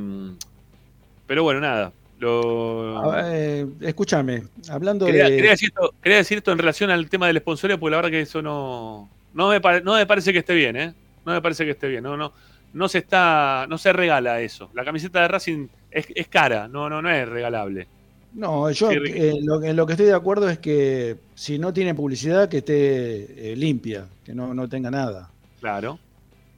pero 1.27 1.43
bueno, 1.43 1.59
nada. 1.59 1.91
Lo, 2.19 3.13
eh, 3.27 3.65
escúchame, 3.81 4.43
hablando 4.69 5.05
quería, 5.05 5.25
de. 5.29 5.35
quería 5.37 5.51
decir 5.51 5.69
esto, 5.69 5.93
quería 6.01 6.17
decir 6.17 6.37
esto 6.39 6.51
en 6.51 6.57
relación 6.57 6.89
al 6.89 7.09
tema 7.09 7.27
del 7.27 7.37
sponsoreo, 7.39 7.79
porque 7.79 7.91
la 7.91 7.97
verdad 7.97 8.11
que 8.11 8.21
eso 8.21 8.41
no, 8.41 9.09
no 9.33 9.49
me, 9.49 9.61
pare- 9.61 9.81
no 9.81 9.95
me 9.95 10.05
parece 10.05 10.31
que 10.33 10.39
esté 10.39 10.53
bien, 10.53 10.75
¿eh? 10.75 10.93
No 11.25 11.33
me 11.33 11.41
parece 11.41 11.65
que 11.65 11.71
esté 11.71 11.87
bien. 11.87 12.03
No, 12.03 12.15
no, 12.17 12.33
no 12.73 12.87
se 12.87 12.99
está, 12.99 13.65
no 13.69 13.77
se 13.77 13.93
regala 13.93 14.41
eso. 14.41 14.69
La 14.73 14.83
camiseta 14.85 15.21
de 15.21 15.27
Racing 15.27 15.67
es, 15.91 16.07
es 16.15 16.27
cara, 16.27 16.67
no, 16.67 16.89
no, 16.89 17.01
no 17.01 17.09
es 17.09 17.27
regalable. 17.27 17.87
No, 18.33 18.69
yo 18.69 18.91
eh, 18.91 19.39
lo, 19.41 19.63
en 19.63 19.75
lo 19.75 19.85
que 19.87 19.93
estoy 19.93 20.05
de 20.05 20.13
acuerdo 20.13 20.47
es 20.49 20.59
que 20.59 21.17
si 21.33 21.57
no 21.57 21.73
tiene 21.73 21.95
publicidad, 21.95 22.47
que 22.47 22.59
esté 22.59 23.51
eh, 23.51 23.55
limpia, 23.55 24.07
que 24.23 24.35
no, 24.35 24.53
no 24.53 24.69
tenga 24.69 24.91
nada. 24.91 25.31
Claro. 25.59 25.97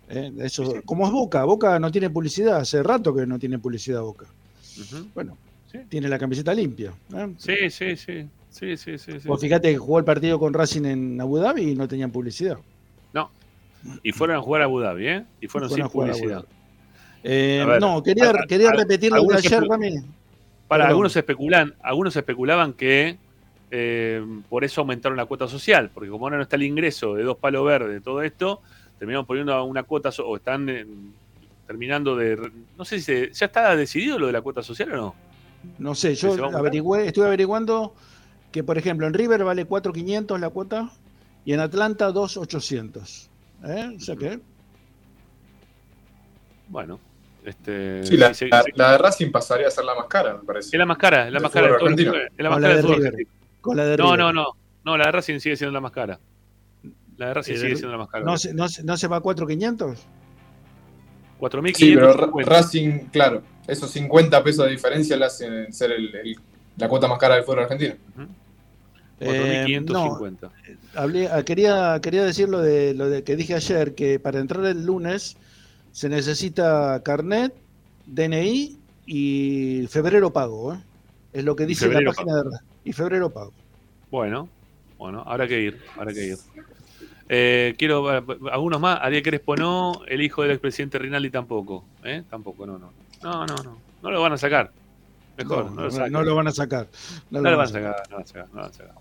Eh, 0.10 0.34
Eso, 0.40 0.82
como 0.84 1.06
es 1.06 1.14
Boca, 1.14 1.46
Boca 1.46 1.80
no 1.80 1.90
tiene 1.90 2.10
publicidad, 2.10 2.58
hace 2.58 2.84
rato 2.84 3.16
que 3.16 3.26
no 3.26 3.40
tiene 3.40 3.58
publicidad 3.58 4.02
Boca. 4.02 4.26
Bueno, 5.16 5.38
tiene 5.88 6.10
la 6.10 6.20
camiseta 6.20 6.54
limpia. 6.54 6.92
Sí, 7.38 7.70
sí, 7.70 7.96
sí. 7.96 8.28
Sí, 8.52 8.78
sí, 8.78 8.98
sí, 8.98 9.20
sí. 9.20 9.28
Vos 9.28 9.40
fíjate 9.42 9.72
que 9.72 9.78
jugó 9.78 9.98
el 10.00 10.06
partido 10.06 10.38
con 10.40 10.54
Racing 10.54 10.86
en 10.86 11.20
Abu 11.22 11.38
Dhabi 11.40 11.72
y 11.72 11.76
no 11.76 11.88
tenían 11.88 12.12
publicidad. 12.12 12.58
No. 13.14 13.32
Y 14.04 14.12
fueron 14.12 14.38
a 14.38 14.42
jugar 14.42 14.62
a 14.62 14.66
Abu 14.66 14.80
Dhabi, 14.80 15.08
¿eh? 15.08 15.26
Y 15.42 15.48
fueron, 15.48 15.70
Fueron 15.70 15.90
sin 15.90 15.94
publicidad. 16.00 16.46
Eh, 17.24 17.64
ver, 17.66 17.80
no, 17.82 18.04
quería, 18.04 18.30
a- 18.32 18.46
quería 18.48 18.70
a- 18.70 18.74
repetir 18.74 19.12
lo 19.12 19.24
de 19.24 19.36
ayer, 19.38 19.64
Rami. 19.64 19.96
Para 20.68 20.84
Perdón. 20.84 20.90
algunos 20.90 21.16
especulan, 21.16 21.74
algunos 21.82 22.16
especulaban 22.16 22.74
que 22.74 23.18
eh, 23.72 24.26
por 24.50 24.64
eso 24.64 24.82
aumentaron 24.82 25.18
la 25.18 25.26
cuota 25.26 25.48
social, 25.48 25.90
porque 25.94 26.10
como 26.10 26.26
ahora 26.26 26.38
no 26.38 26.44
está 26.44 26.56
el 26.58 26.64
ingreso 26.64 27.16
de 27.16 27.24
dos 27.24 27.38
palos 27.38 27.66
verdes 27.66 27.94
de 27.94 28.02
todo 28.02 28.22
esto, 28.22 28.62
terminaron 29.00 29.26
poniendo 29.26 29.64
una 29.64 29.84
cuota 29.84 30.10
o 30.26 30.36
están 30.36 30.68
eh, 30.70 30.86
terminando 31.68 32.16
de 32.18 32.52
no 32.78 32.84
sé 32.86 32.98
si 33.00 33.04
se- 33.04 33.32
ya 33.32 33.46
está 33.46 33.76
decidido 33.76 34.20
lo 34.20 34.28
de 34.28 34.34
la 34.34 34.42
cuota 34.42 34.62
social 34.62 34.92
o 34.94 34.98
no. 34.98 35.16
No 35.78 35.94
sé, 35.96 36.10
¿Que 36.10 36.16
se 36.16 36.28
va 36.28 36.48
a 36.48 36.52
yo 36.52 36.58
averigüé, 36.58 37.08
estuve 37.08 37.28
averiguando 37.28 37.94
que, 38.52 38.64
por 38.64 38.78
ejemplo, 38.78 39.08
en 39.08 39.14
River 39.14 39.44
vale 39.44 39.66
4.500 39.68 40.40
la 40.40 40.50
cuota 40.50 40.90
y 41.46 41.54
en 41.54 41.60
Atlanta 41.62 42.12
2.800. 42.12 43.30
¿Eh? 43.66 43.94
O 43.96 44.00
sea 44.00 44.16
que, 44.16 44.40
Bueno, 46.68 47.00
este 47.46 48.04
Sí, 48.06 48.16
la, 48.18 48.34
si 48.34 48.46
se- 48.46 48.48
la- 48.48 48.64
si- 48.64 48.72
la 48.76 48.92
de 48.94 48.98
Racing 48.98 49.32
pasaría 49.32 49.68
a 49.68 49.72
ser 49.72 49.84
la 49.84 49.96
más 49.96 50.06
cara, 50.08 50.36
me 50.36 50.44
parece. 50.44 50.70
es 50.70 50.80
la 50.80 50.86
más 50.86 50.98
cara, 50.98 51.28
es 51.28 51.34
la 51.34 51.40
del 51.40 51.44
más 51.44 51.52
cara 51.52 51.68
de 51.68 51.74
todo 51.78 51.88
el 51.88 51.94
es 52.00 52.32
la 52.38 52.50
más 52.50 52.60
cara 52.62 52.70
de 52.70 52.76
del 52.76 52.82
fútbol 52.84 52.96
River. 52.98 53.08
argentino. 53.14 53.38
con 53.62 53.78
la 53.78 53.86
de 53.86 53.98
No, 53.98 54.04
River. 54.06 54.20
no, 54.20 54.34
no. 54.34 54.48
No, 54.84 54.98
la 54.98 55.06
de 55.06 55.12
Racing 55.12 55.40
sigue 55.40 55.56
siendo 55.56 55.72
la 55.74 55.82
más 55.82 55.92
cara. 55.92 56.20
La 57.18 57.28
de 57.28 57.34
Racing 57.36 57.54
Eh, 57.54 57.58
sigue 57.58 57.76
siendo 57.76 57.92
la 57.92 57.98
más 58.00 58.10
cara. 58.10 58.24
¿No 58.26 58.38
se, 58.38 58.54
no, 58.54 58.66
no 58.84 58.98
se 58.98 59.08
va 59.08 59.18
a 59.18 59.22
4.500? 59.22 59.98
4.500. 61.40 61.76
Sí, 61.78 61.94
pero 61.96 62.14
Ra- 62.14 62.30
Racing, 62.46 62.92
claro. 63.12 63.44
esos 63.68 63.92
50 63.92 64.44
pesos 64.44 64.66
de 64.66 64.72
diferencia 64.72 65.16
le 65.18 65.26
hacen 65.26 65.72
ser 65.74 65.92
el- 65.92 66.16
el- 66.16 66.36
la 66.78 66.88
cuota 66.88 67.08
más 67.08 67.20
cara 67.20 67.36
del 67.36 67.44
fútbol 67.44 67.60
argentino. 67.64 67.96
Eh, 69.24 69.66
4.550. 69.68 70.50
Hablé, 70.96 71.28
ah, 71.30 71.44
quería, 71.44 72.00
quería 72.02 72.24
decir 72.24 72.50
lo 72.50 72.60
de, 72.60 72.94
lo 72.94 73.08
de 73.10 73.24
que 73.24 73.36
dije 73.36 73.54
ayer, 73.56 73.94
que 73.96 74.20
para 74.20 74.40
entrar 74.40 74.66
el 74.66 74.86
lunes 74.86 75.38
se 75.92 76.10
necesita 76.10 77.02
carnet, 77.04 77.54
DNI 78.08 78.78
y 79.06 79.88
febrero 79.88 80.32
pago. 80.34 80.74
¿eh? 80.74 80.80
Es 81.34 81.44
lo 81.46 81.56
que 81.56 81.66
dice 81.66 81.86
la 81.88 82.12
página 82.14 82.36
de 82.38 82.44
Ra- 82.44 82.62
Y 82.84 82.94
febrero 82.94 83.30
pago. 83.30 83.54
Bueno, 84.10 84.50
bueno, 84.98 85.24
habrá 85.26 85.48
que 85.48 85.62
ir, 85.62 85.80
habrá 85.98 86.14
que 86.14 86.26
ir. 86.28 86.38
Eh, 87.30 87.76
quiero, 87.78 88.18
eh, 88.18 88.24
algunos 88.52 88.80
más, 88.82 89.00
Ariel 89.02 89.24
Crespo 89.24 89.56
no, 89.56 90.02
el 90.08 90.22
hijo 90.22 90.42
del 90.42 90.52
expresidente 90.52 91.00
Rinaldi 91.00 91.30
tampoco, 91.30 91.86
¿eh? 92.04 92.24
Tampoco, 92.30 92.66
no, 92.66 92.78
no. 92.78 92.92
No, 93.24 93.46
no, 93.46 93.56
no, 93.64 93.78
no 94.02 94.12
lo 94.12 94.22
van 94.22 94.34
a 94.34 94.38
sacar. 94.38 94.72
Mejor, 95.38 95.72
no, 95.72 95.72
no, 95.72 95.82
lo 95.88 95.90
no, 95.98 96.08
no 96.10 96.24
lo 96.24 96.36
van 96.36 96.48
a 96.48 96.52
sacar. 96.52 96.88
No 97.30 97.40
lo 97.40 97.56
van 97.58 97.66
a 97.68 97.70
sacar, 97.70 97.96
no 98.10 98.10
lo 98.10 98.16
van 98.18 98.70
a 98.70 98.74
sacar, 98.74 98.96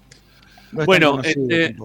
no 0.72 0.84
bueno, 0.84 1.10
conocido, 1.12 1.47
este, 1.51 1.76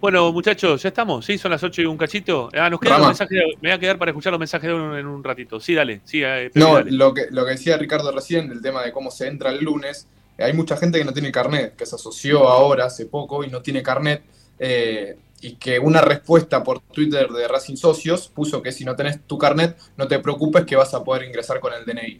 bueno, 0.00 0.32
muchachos, 0.32 0.82
ya 0.82 0.88
estamos, 0.88 1.26
¿sí? 1.26 1.36
Son 1.36 1.50
las 1.50 1.62
8 1.62 1.82
y 1.82 1.84
un 1.84 1.98
cachito. 1.98 2.48
Ah, 2.54 2.70
nos 2.70 2.80
quedan 2.80 3.02
mensajes, 3.02 3.38
de- 3.38 3.54
me 3.60 3.68
voy 3.68 3.72
a 3.72 3.78
quedar 3.78 3.98
para 3.98 4.10
escuchar 4.12 4.32
los 4.32 4.40
mensajes 4.40 4.68
de 4.68 4.74
uno 4.74 4.96
en 4.96 5.06
un 5.06 5.22
ratito. 5.22 5.60
Sí, 5.60 5.74
dale, 5.74 6.00
sí, 6.04 6.22
eh, 6.24 6.50
No, 6.54 6.74
dale. 6.76 6.90
lo 6.92 7.12
que, 7.12 7.26
lo 7.30 7.44
que 7.44 7.50
decía 7.52 7.76
Ricardo 7.76 8.10
recién 8.10 8.48
del 8.48 8.62
tema 8.62 8.82
de 8.82 8.92
cómo 8.92 9.10
se 9.10 9.26
entra 9.28 9.50
el 9.50 9.62
lunes, 9.62 10.06
eh, 10.38 10.44
hay 10.44 10.54
mucha 10.54 10.78
gente 10.78 10.98
que 10.98 11.04
no 11.04 11.12
tiene 11.12 11.30
carnet, 11.30 11.76
que 11.76 11.84
se 11.84 11.96
asoció 11.96 12.48
ahora 12.48 12.86
hace 12.86 13.04
poco 13.06 13.44
y 13.44 13.48
no 13.48 13.60
tiene 13.60 13.82
carnet, 13.82 14.22
eh, 14.58 15.18
y 15.42 15.56
que 15.56 15.78
una 15.78 16.00
respuesta 16.00 16.64
por 16.64 16.80
Twitter 16.80 17.28
de 17.28 17.46
Racing 17.46 17.76
Socios 17.76 18.28
puso 18.28 18.62
que 18.62 18.72
si 18.72 18.84
no 18.86 18.96
tenés 18.96 19.20
tu 19.26 19.36
carnet, 19.36 19.76
no 19.98 20.08
te 20.08 20.18
preocupes 20.18 20.64
que 20.64 20.76
vas 20.76 20.94
a 20.94 21.04
poder 21.04 21.24
ingresar 21.24 21.60
con 21.60 21.74
el 21.74 21.84
DNI. 21.84 22.18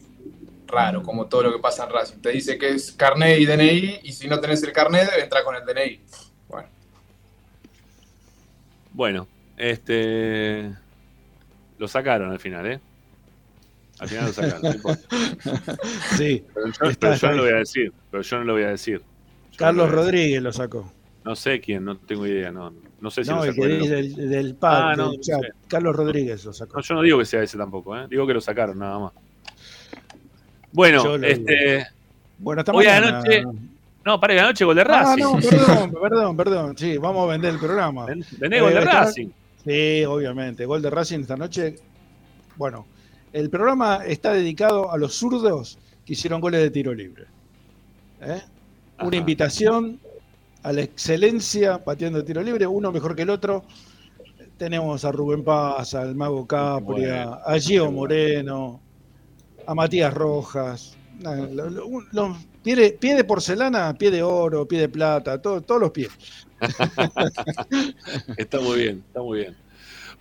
Raro, 0.71 1.03
como 1.03 1.27
todo 1.27 1.43
lo 1.43 1.53
que 1.53 1.59
pasa 1.59 1.85
en 1.85 1.91
Racing. 1.91 2.21
Te 2.21 2.29
dice 2.31 2.57
que 2.57 2.69
es 2.69 2.91
carnet 2.93 3.39
y 3.39 3.45
DNI, 3.45 3.99
y 4.03 4.11
si 4.13 4.27
no 4.27 4.39
tenés 4.39 4.63
el 4.63 4.71
carnet, 4.71 5.09
entra 5.21 5.43
con 5.43 5.55
el 5.55 5.65
DNI. 5.65 6.01
Bueno, 6.47 6.69
Bueno, 8.93 9.27
este. 9.57 10.71
Lo 11.77 11.87
sacaron 11.87 12.31
al 12.31 12.39
final, 12.39 12.65
¿eh? 12.67 12.79
Al 13.99 14.07
final 14.09 14.25
lo 14.27 14.33
sacaron. 14.33 14.61
no 14.61 14.69
importa. 14.73 15.07
Sí, 16.17 16.43
Pero 16.53 16.67
yo, 16.67 16.99
pero 16.99 17.15
no 17.21 17.31
lo 17.37 17.43
voy 17.43 17.51
a 17.53 17.57
decir. 17.57 17.93
Pero 18.11 18.23
yo 18.23 18.37
no 18.37 18.43
lo 18.45 18.53
voy 18.53 18.63
a 18.63 18.67
decir. 18.69 18.97
Yo 18.99 19.03
no 19.51 19.57
Carlos 19.57 19.89
lo 19.91 19.95
voy 19.95 20.01
a 20.01 20.01
decir. 20.01 20.05
Rodríguez 20.05 20.41
lo 20.43 20.53
sacó. 20.53 20.93
No 21.23 21.35
sé 21.35 21.59
quién, 21.61 21.85
no 21.85 21.97
tengo 21.97 22.25
idea. 22.25 22.51
No, 22.51 22.73
no 22.99 23.11
sé 23.11 23.23
si 23.23 23.29
No, 23.29 23.37
lo 23.37 23.43
el 23.45 23.51
sacó 23.51 23.61
que 23.67 23.73
dice 23.75 23.95
del, 23.95 24.29
del 24.29 24.55
pad, 24.55 24.91
Ah, 24.91 24.95
no, 24.95 25.11
del 25.11 25.21
chat. 25.21 25.41
sé. 25.41 25.47
Carlos 25.67 25.95
Rodríguez 25.95 26.45
lo 26.45 26.53
sacó. 26.53 26.77
No, 26.77 26.81
yo 26.83 26.95
no 26.95 27.01
digo 27.03 27.19
que 27.19 27.25
sea 27.25 27.43
ese 27.43 27.57
tampoco, 27.57 27.95
¿eh? 27.97 28.07
Digo 28.09 28.25
que 28.27 28.33
lo 28.33 28.41
sacaron, 28.41 28.79
nada 28.79 28.97
más. 28.99 29.13
Bueno, 30.73 31.15
este. 31.17 31.87
Bueno, 32.39 32.61
hasta 32.61 32.71
hoy 32.71 32.85
a 32.85 32.99
la 32.99 33.11
mañana. 33.11 33.17
noche. 33.19 33.43
No, 34.03 34.19
para 34.19 34.33
la 34.33 34.43
noche 34.43 34.65
gol 34.65 34.75
de 34.75 34.81
Ah, 34.81 34.85
Racing. 34.85 35.21
no, 35.23 35.39
perdón, 35.39 35.91
perdón, 36.01 36.37
perdón. 36.37 36.77
Sí, 36.77 36.97
vamos 36.97 37.23
a 37.27 37.31
vender 37.33 37.53
el 37.53 37.59
programa. 37.59 38.05
Tenés 38.39 38.61
gol 38.61 38.73
de 38.73 38.79
Eh, 38.79 38.85
Racing. 38.85 39.27
Sí, 39.63 40.05
obviamente. 40.05 40.65
Gol 40.65 40.81
de 40.81 40.89
Racing 40.89 41.19
esta 41.19 41.37
noche. 41.37 41.75
Bueno, 42.55 42.85
el 43.31 43.49
programa 43.49 44.01
está 44.05 44.33
dedicado 44.33 44.91
a 44.91 44.97
los 44.97 45.13
zurdos 45.13 45.77
que 46.05 46.13
hicieron 46.13 46.41
goles 46.41 46.61
de 46.61 46.71
tiro 46.71 46.93
libre. 46.95 47.25
¿Eh? 48.21 48.41
Una 49.01 49.15
invitación 49.17 49.99
a 50.63 50.71
la 50.73 50.81
excelencia 50.81 51.83
pateando 51.83 52.19
de 52.19 52.23
tiro 52.25 52.41
libre, 52.41 52.65
uno 52.65 52.91
mejor 52.91 53.15
que 53.15 53.21
el 53.21 53.29
otro. 53.29 53.63
Tenemos 54.57 55.05
a 55.05 55.11
Rubén 55.11 55.43
Paz, 55.43 55.93
al 55.95 56.15
Mago 56.15 56.45
Capria, 56.47 57.23
a 57.45 57.57
Gio 57.59 57.91
Moreno, 57.91 58.79
a 59.65 59.75
Matías 59.75 60.13
Rojas. 60.13 60.97
Los- 61.21 62.37
pie, 62.63 62.75
de, 62.75 62.91
pie 62.93 63.15
de 63.15 63.23
porcelana, 63.23 63.93
pie 63.97 64.11
de 64.11 64.23
oro, 64.23 64.67
pie 64.67 64.79
de 64.81 64.89
plata, 64.89 65.41
todo- 65.41 65.61
todos 65.61 65.81
los 65.81 65.91
pies. 65.91 66.09
Está 68.37 68.59
muy 68.59 68.79
bien, 68.81 69.03
está 69.07 69.21
muy 69.21 69.39
bien. 69.39 69.55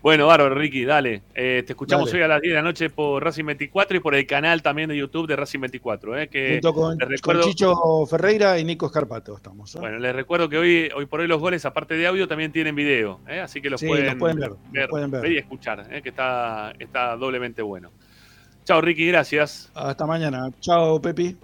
Bueno, 0.02 0.26
bárbaro, 0.28 0.54
Ricky, 0.54 0.86
dale. 0.86 1.20
Eh, 1.34 1.62
te 1.66 1.74
escuchamos 1.74 2.06
Dale. 2.08 2.20
hoy 2.20 2.24
a 2.24 2.28
las 2.28 2.40
10 2.40 2.52
de 2.52 2.56
la 2.56 2.62
noche 2.62 2.88
por 2.88 3.22
Racing 3.22 3.44
24 3.44 3.98
y 3.98 4.00
por 4.00 4.14
el 4.14 4.26
canal 4.26 4.62
también 4.62 4.88
de 4.88 4.96
YouTube 4.96 5.26
de 5.28 5.36
Racing 5.36 5.60
24. 5.60 6.18
Eh, 6.18 6.28
que 6.28 6.52
Junto 6.54 6.72
con, 6.72 6.96
les 6.96 7.20
con 7.20 7.34
recuerdo, 7.34 7.42
Chicho 7.50 8.06
Ferreira 8.06 8.58
y 8.58 8.64
Nico 8.64 8.86
Escarpato 8.86 9.36
estamos. 9.36 9.74
¿eh? 9.74 9.78
Bueno, 9.78 9.98
les 9.98 10.14
recuerdo 10.16 10.48
que 10.48 10.56
hoy, 10.56 10.90
hoy 10.96 11.04
por 11.04 11.20
hoy 11.20 11.26
los 11.28 11.38
goles, 11.38 11.66
aparte 11.66 11.94
de 11.98 12.06
audio, 12.06 12.26
también 12.26 12.50
tienen 12.50 12.74
video. 12.74 13.20
¿eh? 13.28 13.40
Así 13.40 13.60
que 13.60 13.68
los, 13.68 13.78
Sí, 13.78 13.88
pueden, 13.88 14.06
los 14.06 14.14
pueden 14.16 14.38
ver, 14.38 14.48
los 14.72 14.88
pueden 14.88 15.10
ver. 15.10 15.32
y 15.32 15.36
escuchar, 15.36 15.86
que 16.02 16.08
está, 16.08 16.72
está 16.78 17.14
doblemente 17.16 17.60
bueno. 17.60 17.90
Chao, 18.70 18.80
Ricky, 18.80 19.08
gracias. 19.08 19.68
Hasta 19.74 20.06
mañana. 20.06 20.48
Chao, 20.60 21.02
Pepi. 21.02 21.36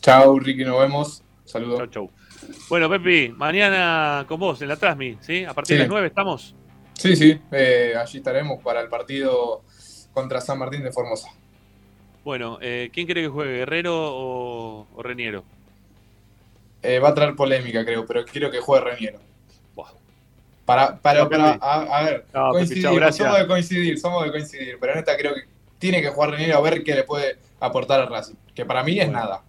chao 0.00 0.38
Ricky, 0.38 0.64
nos 0.64 0.80
vemos. 0.80 1.22
Saludos. 1.44 1.76
Chau, 1.80 1.86
chau. 1.88 2.10
Bueno, 2.70 2.88
Pepi, 2.88 3.28
mañana 3.28 4.24
con 4.26 4.40
vos 4.40 4.62
en 4.62 4.68
la 4.68 4.76
Trasmi, 4.76 5.18
¿sí? 5.20 5.44
A 5.44 5.52
partir 5.52 5.76
de 5.76 5.80
las 5.82 5.90
9 5.90 6.06
estamos. 6.06 6.54
Sí, 6.94 7.14
sí, 7.14 7.38
eh, 7.50 7.92
allí 8.00 8.16
estaremos 8.16 8.62
para 8.62 8.80
el 8.80 8.88
partido 8.88 9.60
contra 10.14 10.40
San 10.40 10.58
Martín 10.60 10.82
de 10.82 10.90
Formosa. 10.90 11.28
Bueno, 12.24 12.56
eh, 12.62 12.88
¿quién 12.90 13.04
quiere 13.04 13.20
que 13.20 13.28
juegue, 13.28 13.58
Guerrero 13.58 13.94
o, 13.94 14.86
o 14.94 15.02
Reniero? 15.02 15.44
Eh, 16.82 17.00
va 17.00 17.10
a 17.10 17.14
traer 17.14 17.36
polémica, 17.36 17.84
creo, 17.84 18.06
pero 18.06 18.24
quiero 18.24 18.50
que 18.50 18.60
juegue 18.60 18.82
Reñero. 18.92 19.18
Buah. 19.74 19.90
Para, 20.64 20.96
para, 20.98 21.24
No, 21.24 21.28
para, 21.28 21.52
Pepe. 21.52 21.58
a, 21.66 21.98
a 21.98 22.02
ver, 22.04 22.24
No, 22.32 22.44
Pepe, 22.46 22.52
coincidimos, 22.52 22.82
chao, 22.84 22.94
gracias. 22.94 23.26
somos 23.28 23.40
de 23.42 23.46
coincidir, 23.46 23.98
somos 24.00 24.24
de 24.24 24.30
coincidir, 24.30 24.78
pero 24.80 24.94
en 24.94 24.98
esta 25.00 25.14
creo 25.18 25.34
que 25.34 25.51
tiene 25.82 26.00
que 26.00 26.10
jugar 26.10 26.30
Reñero 26.30 26.58
a 26.58 26.60
ver 26.60 26.84
qué 26.84 26.94
le 26.94 27.02
puede 27.02 27.38
aportar 27.58 27.98
a 28.00 28.06
Racing, 28.06 28.36
que 28.54 28.64
para 28.64 28.84
mí 28.84 29.00
es 29.00 29.10
nada. 29.10 29.42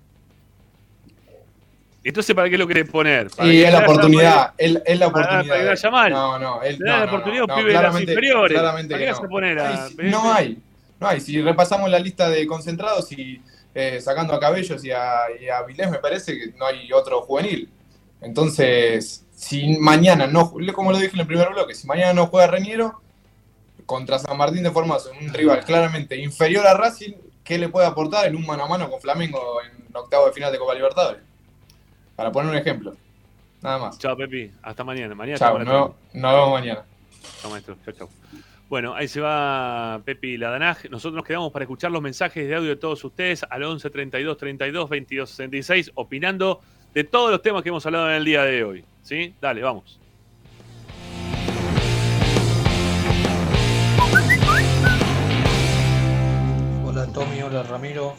Entonces, 2.04 2.36
¿para 2.36 2.50
qué 2.50 2.58
lo 2.58 2.66
querés 2.66 2.90
poner? 2.90 3.30
¿Para 3.30 3.54
Y 3.54 3.64
es 3.64 3.72
la 3.72 3.82
oportunidad, 3.82 4.54
es, 4.58 5.00
la 5.00 5.08
oportunidad. 5.08 5.80
para. 5.92 6.10
No, 6.10 6.40
no, 6.40 6.64
él, 6.64 6.80
no, 6.80 6.98
la 6.98 7.06
oportunidad 7.06 7.46
no, 7.46 7.56
no, 7.56 7.64
de 7.64 7.74
las 7.74 8.02
inferiores. 8.02 8.54
claramente 8.58 8.96
¿Para 8.96 9.06
que 9.06 9.12
no. 9.12 9.16
vas 9.16 9.24
a 9.24 9.30
poner 9.30 9.60
a- 9.60 9.70
Ay, 9.84 9.90
sí, 9.90 9.96
no 10.10 10.34
hay, 10.34 10.58
no 11.00 11.08
hay. 11.08 11.22
Si 11.22 11.40
repasamos 11.40 11.88
la 11.92 12.00
lista 12.00 12.28
de 12.32 12.48
concentrados 12.48 13.12
y 13.12 13.40
eh, 13.76 14.02
sacando 14.02 14.34
a 14.34 14.40
Cabellos 14.40 14.84
y 14.84 14.90
a, 14.90 15.26
y 15.40 15.50
a 15.50 15.62
Vilés, 15.62 15.92
me 15.92 16.00
parece 16.00 16.36
que 16.36 16.48
no 16.58 16.66
hay 16.66 16.92
otro 16.92 17.22
juvenil. 17.22 17.70
Entonces, 18.22 19.24
si 19.36 19.78
mañana 19.78 20.26
no, 20.26 20.52
como 20.74 20.92
lo 20.92 20.98
dije 20.98 21.14
en 21.14 21.20
el 21.20 21.28
primer 21.28 21.50
bloque, 21.52 21.76
si 21.76 21.86
mañana 21.86 22.14
no 22.14 22.26
juega 22.26 22.48
Reñero 22.48 23.03
contra 23.86 24.20
San 24.20 24.38
Martín 24.38 24.64
de 24.64 24.72
Formosa, 24.72 25.10
un 25.20 25.34
rival 25.34 25.64
claramente 25.66 26.18
inferior 26.18 26.66
a 26.68 26.74
Racing, 26.76 27.14
¿qué 27.44 27.58
le 27.58 27.70
puede 27.70 27.88
aportar 27.88 28.28
en 28.28 28.36
un 28.36 28.46
mano 28.46 28.64
a 28.66 28.68
mano 28.68 28.90
con 28.90 29.00
Flamengo 29.02 29.60
en 29.62 29.96
octavo 29.96 30.28
de 30.28 30.34
final 30.34 30.52
de 30.52 30.58
Copa 30.60 30.74
Libertadores? 30.74 31.22
Para 32.16 32.32
poner 32.32 32.52
un 32.52 32.58
ejemplo. 32.58 32.96
Nada 33.62 33.78
más. 33.80 33.98
Chao, 33.98 34.16
Pepi. 34.16 34.52
Hasta 34.62 34.84
mañana. 34.84 35.16
Mañana 35.16 35.38
Chao, 35.40 35.58
no- 35.60 35.96
nos 36.14 36.34
vemos 36.34 36.52
mañana. 36.52 36.84
Chao, 37.42 37.50
maestro. 37.52 37.78
Chao, 37.86 37.94
chao. 37.94 38.10
Bueno, 38.70 38.94
ahí 38.96 39.08
se 39.08 39.22
va 39.22 40.02
Pepi 40.04 40.38
Ladanaj. 40.38 40.86
Nosotros 40.90 41.14
nos 41.16 41.26
quedamos 41.26 41.52
para 41.52 41.64
escuchar 41.64 41.92
los 41.92 42.02
mensajes 42.02 42.48
de 42.48 42.56
audio 42.56 42.70
de 42.70 42.76
todos 42.76 43.04
ustedes 43.04 43.44
al 43.50 43.64
11 43.64 43.90
32 43.90 44.38
32 44.38 44.90
22 44.90 45.30
66, 45.30 45.92
opinando 45.96 46.60
de 46.94 47.04
todos 47.04 47.32
los 47.32 47.42
temas 47.42 47.64
que 47.64 47.70
hemos 47.70 47.86
hablado 47.86 48.10
en 48.10 48.16
el 48.16 48.26
día 48.26 48.44
de 48.44 48.64
hoy. 48.64 48.86
¿Sí? 49.04 49.34
Dale, 49.42 49.62
vamos. 49.62 50.00
Tommy, 57.14 57.42
hola 57.42 57.64
Ramiro, 57.64 58.16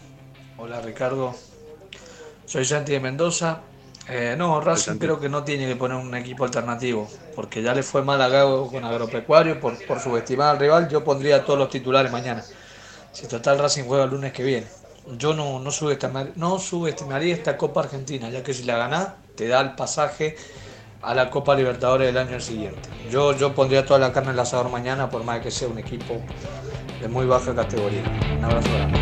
hola 0.58 0.80
Ricardo. 0.80 1.34
Soy 2.46 2.64
Santi 2.64 2.92
de 2.92 3.00
Mendoza. 3.00 3.60
Eh, 4.08 4.34
no, 4.36 4.60
Racing 4.60 4.98
creo 4.98 5.18
que 5.18 5.28
no 5.30 5.44
tiene 5.44 5.66
que 5.66 5.76
poner 5.76 5.96
un 5.96 6.14
equipo 6.14 6.44
alternativo, 6.44 7.08
porque 7.34 7.62
ya 7.62 7.74
le 7.74 7.82
fue 7.82 8.02
mal 8.02 8.20
a 8.20 8.28
Gago 8.28 8.70
con 8.70 8.84
Agropecuario 8.84 9.58
por, 9.60 9.82
por 9.86 9.98
subestimar 10.00 10.50
al 10.50 10.58
rival. 10.58 10.88
Yo 10.88 11.02
pondría 11.02 11.36
a 11.36 11.44
todos 11.44 11.58
los 11.58 11.70
titulares 11.70 12.12
mañana. 12.12 12.44
Si 13.12 13.26
total 13.26 13.58
Racing 13.58 13.84
juega 13.84 14.04
el 14.04 14.10
lunes 14.10 14.32
que 14.32 14.42
viene. 14.42 14.66
Yo 15.16 15.34
no, 15.34 15.58
no, 15.58 15.70
subestimar- 15.70 16.32
no 16.36 16.58
subestimaría 16.58 17.34
esta 17.34 17.56
Copa 17.56 17.80
Argentina, 17.80 18.28
ya 18.30 18.42
que 18.42 18.54
si 18.54 18.64
la 18.64 18.76
ganás, 18.76 19.08
te 19.36 19.48
da 19.48 19.60
el 19.60 19.74
pasaje 19.74 20.36
a 21.04 21.14
la 21.14 21.28
Copa 21.28 21.54
Libertadores 21.54 22.06
del 22.06 22.16
año 22.16 22.40
siguiente. 22.40 22.88
Yo, 23.10 23.36
yo 23.36 23.54
pondría 23.54 23.84
toda 23.84 24.00
la 24.00 24.12
carne 24.12 24.30
en 24.30 24.34
el 24.34 24.40
asador 24.40 24.70
mañana, 24.70 25.10
por 25.10 25.22
más 25.22 25.40
que 25.40 25.50
sea 25.50 25.68
un 25.68 25.78
equipo 25.78 26.20
de 27.00 27.08
muy 27.08 27.26
baja 27.26 27.54
categoría. 27.54 28.02
Un 28.38 28.44
abrazo 28.44 28.68
grande. 28.72 28.98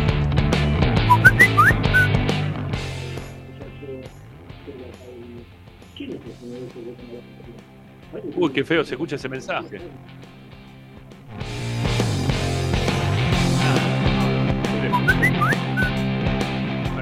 Uy, 8.35 8.51
qué 8.51 8.63
feo 8.63 8.83
se 8.83 8.95
escucha 8.95 9.15
ese 9.15 9.29
mensaje. 9.29 9.79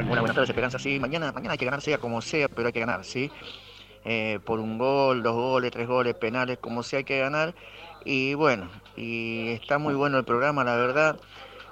Hola, 0.10 0.20
buenas 0.20 0.36
tardes, 0.36 0.50
Esperanza. 0.50 0.78
Sí, 0.78 1.00
mañana, 1.00 1.32
mañana 1.32 1.54
hay 1.54 1.58
que 1.58 1.66
ganar 1.66 1.82
sea 1.82 1.98
como 1.98 2.22
sea, 2.22 2.48
pero 2.48 2.68
hay 2.68 2.74
que 2.74 2.80
ganar, 2.80 3.04
¿sí? 3.04 3.32
Eh, 4.06 4.40
por 4.46 4.60
un 4.60 4.78
gol, 4.78 5.24
dos 5.24 5.36
goles, 5.36 5.72
tres 5.72 5.88
goles, 5.88 6.16
penales, 6.16 6.58
como 6.60 6.84
sea 6.84 7.00
hay 7.00 7.06
que 7.06 7.20
ganar. 7.20 7.54
Y 8.04 8.34
bueno, 8.34 8.70
y 8.96 9.50
está 9.50 9.78
muy 9.78 9.94
bueno 9.94 10.18
el 10.18 10.26
programa, 10.26 10.64
la 10.64 10.76
verdad. 10.76 11.20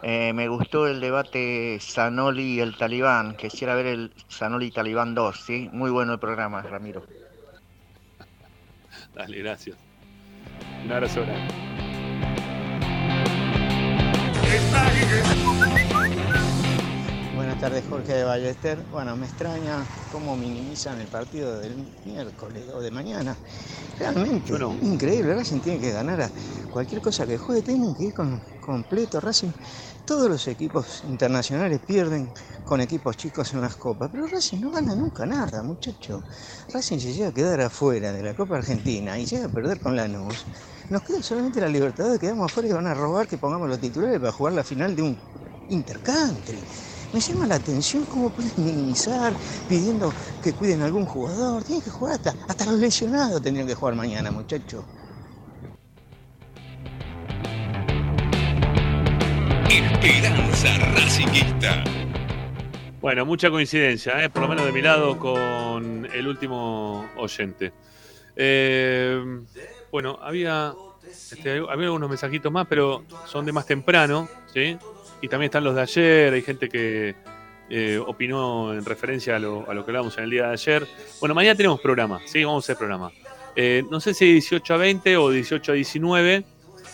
Eh, 0.02 0.32
me 0.34 0.48
gustó 0.48 0.88
el 0.88 1.02
debate 1.02 1.78
Sanoli 1.82 2.56
y 2.56 2.60
el 2.60 2.78
Talibán. 2.78 3.36
Quisiera 3.36 3.76
ver 3.76 3.88
el 3.88 4.14
Sanoli 4.28 4.72
Talibán 4.72 5.14
2, 5.16 5.44
¿sí? 5.46 5.70
Muy 5.74 5.92
bueno 5.92 6.14
el 6.14 6.20
programa, 6.20 6.62
Ramiro. 6.62 7.04
Dale, 9.14 9.38
gracias. 9.40 9.78
Un 10.86 10.92
abrazo 10.92 11.22
grande. 11.22 11.54
Buenas 17.60 17.73
tardes, 17.73 17.90
Jorge 17.90 18.14
de 18.14 18.23
Ballester. 18.23 18.86
Bueno, 18.90 19.18
me 19.18 19.26
extraña 19.26 19.86
cómo 20.14 20.38
minimizan 20.38 21.02
el 21.02 21.10
partido 21.10 21.60
del 21.60 21.76
miércoles 22.06 22.64
o 22.73 22.80
de 22.80 22.90
mañana. 22.90 23.36
Realmente, 23.99 24.53
increíble. 24.81 25.36
Racing 25.36 25.60
tiene 25.60 25.77
que 25.77 25.91
ganar 25.91 26.22
a 26.22 26.31
cualquier 26.72 27.02
cosa 27.02 27.27
que 27.27 27.38
juegue, 27.38 27.61
tienen 27.61 27.94
que 27.95 28.06
ir 28.06 28.14
con 28.14 28.41
completo. 28.61 29.19
Racing, 29.19 29.52
todos 30.06 30.30
los 30.30 30.48
equipos 30.48 31.03
internacionales 31.03 31.81
pierden 31.86 32.31
con 32.64 32.80
equipos 32.80 33.18
chicos 33.18 33.53
en 33.53 33.60
las 33.60 33.76
copas, 33.76 34.10
pero 34.10 34.26
Racing 34.27 34.61
no 34.61 34.72
gana 34.72 34.95
nunca 34.95 35.26
nada, 35.26 35.61
muchacho. 35.61 36.23
Racing 36.72 36.99
se 36.99 37.11
llega 37.11 37.27
a 37.27 37.34
quedar 37.34 37.60
afuera 37.60 38.14
de 38.14 38.23
la 38.23 38.34
Copa 38.36 38.56
Argentina 38.56 39.19
y 39.19 39.26
llega 39.26 39.48
a 39.48 39.49
perder 39.49 39.81
con 39.81 39.98
Lanús. 39.98 40.45
Nos 40.88 41.02
queda 41.03 41.22
solamente 41.22 41.60
la 41.60 41.68
libertad 41.68 42.10
de 42.10 42.19
quedamos 42.19 42.49
afuera 42.49 42.69
y 42.69 42.72
van 42.72 42.88
a 42.88 42.94
robar 42.94 43.27
que 43.27 43.38
pongamos 43.38 43.68
los 43.68 43.81
titulares 43.81 44.18
para 44.18 44.31
jugar 44.31 44.53
la 44.53 44.64
final 44.64 44.95
de 44.95 45.02
un 45.02 45.19
intercountry. 45.68 46.64
Me 47.11 47.19
llama 47.19 47.48
la 47.48 47.56
atención 47.56 48.06
cómo 48.06 48.30
pueden 48.30 48.52
minimizar 48.57 49.34
pidiendo 49.68 50.14
que 50.44 50.53
cuiden 50.53 50.84
a 50.84 50.86
algún 50.86 51.06
jugador. 51.06 51.64
Tienen 51.64 51.84
que 51.84 51.90
jugar 51.90 52.15
hasta, 52.15 52.36
hasta 52.48 52.65
los 52.65 52.80
lesionados 52.80 53.41
tendrían 53.41 53.68
que 53.68 53.73
jugar 53.73 53.95
mañana, 53.95 54.30
muchachos. 54.30 54.84
Esperanza 59.69 60.77
Racingista. 60.94 61.84
Bueno, 63.02 63.26
mucha 63.26 63.49
coincidencia, 63.49 64.23
¿eh? 64.23 64.30
por 64.30 64.44
lo 64.44 64.49
menos 64.49 64.65
de 64.65 64.72
mi 64.72 64.81
lado 64.81 65.18
con 65.18 66.07
el 66.14 66.27
último 66.27 67.10
oyente. 67.18 67.72
Eh, 68.36 69.22
bueno, 69.91 70.19
había, 70.22 70.73
este, 71.10 71.57
había 71.69 71.86
algunos 71.86 72.10
mensajitos 72.10 72.52
más, 72.52 72.68
pero 72.68 73.03
son 73.26 73.45
de 73.45 73.52
más 73.52 73.65
temprano, 73.65 74.27
¿sí? 74.53 74.77
Y 75.22 75.28
también 75.28 75.50
están 75.50 75.64
los 75.64 75.76
de 75.76 75.82
ayer, 75.82 76.34
hay 76.34 76.41
gente 76.41 76.70
que 76.70 77.16
eh, 77.70 78.02
opinó 78.06 78.74
en 78.74 78.84
referencia 78.84 79.36
a 79.36 79.40
lo, 79.40 79.70
a 79.70 79.74
lo 79.74 79.86
que 79.86 79.91
hablamos 79.91 80.18
en 80.18 80.24
el 80.24 80.30
día 80.30 80.48
de 80.48 80.54
ayer. 80.54 80.88
Bueno, 81.20 81.36
mañana 81.36 81.56
tenemos 81.56 81.80
programa, 81.80 82.20
¿sí? 82.26 82.44
Vamos 82.44 82.64
a 82.64 82.66
hacer 82.66 82.78
programa. 82.78 83.12
Eh, 83.56 83.84
no 83.91 84.00
sé 84.00 84.14
si 84.14 84.32
18 84.34 84.74
a 84.74 84.78
20 84.78 85.18
o 85.18 85.30
18 85.30 85.72
a 85.72 85.76
19. 85.76 86.44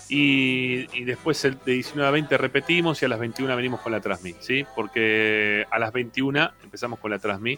Y, 0.08 0.88
y 0.94 1.04
después 1.04 1.42
de 1.42 1.58
19 1.66 2.08
a 2.08 2.12
20 2.12 2.38
repetimos 2.38 3.02
y 3.02 3.06
a 3.06 3.08
las 3.08 3.20
21 3.20 3.56
venimos 3.56 3.82
con 3.82 3.92
la 3.92 4.02
Transmi, 4.02 4.36
¿sí? 4.40 4.64
Porque 4.76 5.66
a 5.72 5.80
las 5.80 5.92
21 5.94 6.52
empezamos 6.64 7.00
con 7.00 7.12
la 7.12 7.20
Transmi. 7.20 7.58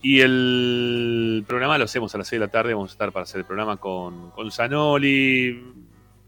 Y 0.00 0.20
el 0.20 1.44
programa 1.48 1.76
lo 1.78 1.84
hacemos 1.84 2.14
a 2.14 2.18
las 2.18 2.28
6 2.28 2.38
de 2.40 2.46
la 2.46 2.52
tarde. 2.52 2.74
Vamos 2.74 2.90
a 2.90 2.92
estar 2.92 3.10
para 3.10 3.24
hacer 3.24 3.40
el 3.40 3.44
programa 3.44 3.76
con, 3.78 4.30
con 4.30 4.52
Zanoli, 4.52 5.74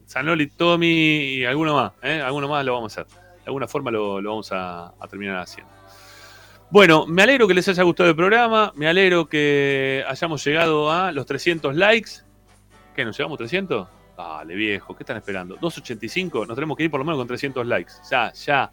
Zanoli, 0.09 0.48
Tommy 0.48 0.86
y 0.89 1.44
alguno 1.44 1.74
más. 1.74 1.93
¿eh? 2.02 2.20
Alguno 2.20 2.48
más 2.48 2.64
lo 2.64 2.72
vamos 2.72 2.98
a 2.98 3.02
hacer. 3.02 3.30
De 3.44 3.46
alguna 3.46 3.66
forma 3.66 3.90
lo, 3.90 4.22
vamos 4.22 4.50
a, 4.52 4.92
terminar 5.08 5.38
haciendo. 5.38 5.72
Bueno, 6.70 7.06
me 7.06 7.22
alegro 7.22 7.48
que 7.48 7.54
les 7.54 7.66
haya 7.68 7.82
gustado 7.82 8.08
el 8.08 8.16
programa. 8.16 8.72
Me 8.76 8.86
alegro 8.86 9.28
que 9.28 10.04
hayamos 10.06 10.44
llegado 10.44 10.90
a 10.90 11.10
los 11.10 11.26
300 11.26 11.74
likes. 11.74 12.10
¿Qué? 12.94 13.04
¿Nos 13.04 13.16
llegamos 13.16 13.36
a 13.36 13.38
300? 13.38 13.88
Dale, 14.16 14.54
viejo, 14.54 14.94
¿qué 14.94 15.02
están 15.02 15.16
esperando? 15.16 15.56
285, 15.56 16.44
nos 16.44 16.54
tenemos 16.54 16.76
que 16.76 16.84
ir 16.84 16.90
por 16.90 17.00
lo 17.00 17.04
menos 17.04 17.18
con 17.18 17.26
300 17.26 17.66
likes. 17.66 17.92
Ya, 18.10 18.32
ya. 18.32 18.70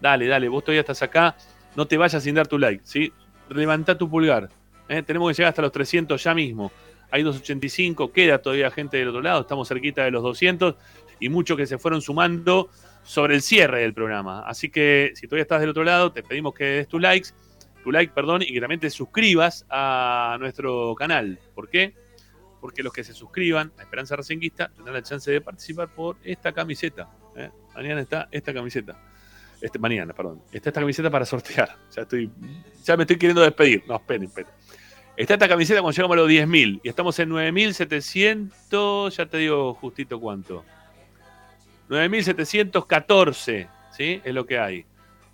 Dale, 0.00 0.26
dale, 0.26 0.48
vos 0.48 0.62
todavía 0.62 0.80
estás 0.80 1.02
acá. 1.02 1.34
No 1.74 1.86
te 1.86 1.96
vayas 1.96 2.22
sin 2.22 2.34
dar 2.34 2.46
tu 2.46 2.58
like, 2.58 2.82
¿sí? 2.84 3.12
Levantá 3.48 3.96
tu 3.96 4.08
pulgar. 4.10 4.50
¿eh? 4.88 5.02
Tenemos 5.02 5.30
que 5.30 5.34
llegar 5.36 5.50
hasta 5.50 5.62
los 5.62 5.72
300 5.72 6.22
ya 6.22 6.34
mismo. 6.34 6.70
Hay 7.10 7.22
285, 7.22 8.12
queda 8.12 8.38
todavía 8.38 8.70
gente 8.70 8.96
del 8.98 9.08
otro 9.08 9.22
lado, 9.22 9.40
estamos 9.40 9.66
cerquita 9.66 10.04
de 10.04 10.10
los 10.10 10.22
200 10.22 10.76
y 11.18 11.28
muchos 11.28 11.56
que 11.56 11.66
se 11.66 11.78
fueron 11.78 12.02
sumando 12.02 12.70
sobre 13.02 13.34
el 13.34 13.42
cierre 13.42 13.80
del 13.80 13.94
programa. 13.94 14.40
Así 14.46 14.70
que 14.70 15.12
si 15.14 15.26
todavía 15.26 15.42
estás 15.42 15.60
del 15.60 15.70
otro 15.70 15.84
lado, 15.84 16.12
te 16.12 16.22
pedimos 16.22 16.54
que 16.54 16.64
des 16.64 16.88
tu 16.88 16.98
likes, 16.98 17.30
tu 17.82 17.90
like, 17.90 18.12
perdón, 18.12 18.42
y 18.42 18.52
que 18.52 18.60
también 18.60 18.80
te 18.80 18.90
suscribas 18.90 19.66
a 19.70 20.36
nuestro 20.40 20.94
canal. 20.94 21.38
¿Por 21.54 21.68
qué? 21.68 21.94
Porque 22.60 22.82
los 22.82 22.92
que 22.92 23.04
se 23.04 23.14
suscriban 23.14 23.72
a 23.78 23.82
Esperanza 23.82 24.16
Racinguista 24.16 24.68
tendrán 24.68 24.94
la 24.94 25.02
chance 25.02 25.30
de 25.30 25.40
participar 25.40 25.88
por 25.88 26.16
esta 26.22 26.52
camiseta. 26.52 27.08
¿eh? 27.36 27.50
Mañana 27.74 28.00
está 28.02 28.28
esta 28.30 28.52
camiseta. 28.52 28.96
Este, 29.60 29.78
mañana, 29.78 30.12
perdón. 30.14 30.42
Está 30.52 30.70
esta 30.70 30.80
camiseta 30.80 31.10
para 31.10 31.24
sortear. 31.24 31.76
Ya 31.94 32.02
estoy. 32.02 32.30
Ya 32.84 32.96
me 32.96 33.04
estoy 33.04 33.16
queriendo 33.16 33.42
despedir. 33.42 33.84
No, 33.86 33.96
esperen, 33.96 34.24
esperen. 34.24 34.50
Está 35.16 35.34
esta 35.34 35.48
camiseta 35.48 35.82
cuando 35.82 35.94
llegamos 35.94 36.14
a 36.14 36.20
los 36.20 36.30
10.000 36.30 36.80
y 36.82 36.88
estamos 36.88 37.18
en 37.18 37.28
9.700, 37.28 39.10
ya 39.10 39.26
te 39.26 39.36
digo 39.36 39.74
justito 39.74 40.18
cuánto. 40.18 40.64
9.714, 41.90 43.68
¿sí? 43.90 44.20
Es 44.24 44.32
lo 44.32 44.46
que 44.46 44.58
hay. 44.60 44.84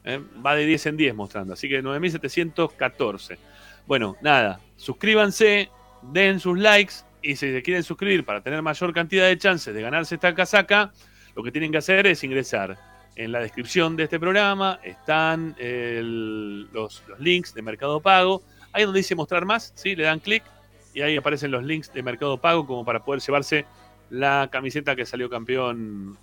¿eh? 0.04 0.20
Va 0.44 0.56
de 0.56 0.64
10 0.64 0.86
en 0.86 0.96
10 0.96 1.14
mostrando, 1.14 1.52
así 1.52 1.68
que 1.68 1.84
9.714. 1.84 3.36
Bueno, 3.86 4.16
nada, 4.22 4.58
suscríbanse, 4.76 5.68
den 6.02 6.40
sus 6.40 6.58
likes 6.58 6.94
y 7.22 7.36
si 7.36 7.52
se 7.52 7.62
quieren 7.62 7.82
suscribir 7.82 8.24
para 8.24 8.40
tener 8.40 8.62
mayor 8.62 8.94
cantidad 8.94 9.26
de 9.26 9.36
chances 9.36 9.74
de 9.74 9.82
ganarse 9.82 10.14
esta 10.14 10.34
casaca, 10.34 10.92
lo 11.34 11.42
que 11.42 11.52
tienen 11.52 11.70
que 11.70 11.78
hacer 11.78 12.06
es 12.06 12.24
ingresar 12.24 12.78
en 13.16 13.32
la 13.32 13.40
descripción 13.40 13.94
de 13.94 14.04
este 14.04 14.18
programa, 14.18 14.80
están 14.82 15.54
los, 15.58 17.02
los 17.06 17.20
links 17.20 17.54
de 17.54 17.62
Mercado 17.62 18.00
Pago. 18.00 18.42
Ahí 18.72 18.84
donde 18.84 18.98
dice 18.98 19.14
mostrar 19.14 19.44
más, 19.44 19.72
¿sí? 19.74 19.94
le 19.94 20.04
dan 20.04 20.20
clic 20.20 20.42
y 20.94 21.02
ahí 21.02 21.16
aparecen 21.16 21.50
los 21.50 21.64
links 21.64 21.92
de 21.92 22.02
Mercado 22.02 22.38
Pago 22.38 22.66
como 22.66 22.84
para 22.84 23.04
poder 23.04 23.20
llevarse 23.20 23.66
la 24.10 24.48
camiseta 24.50 24.96
que 24.96 25.06
salió 25.06 25.28
campeón 25.28 26.18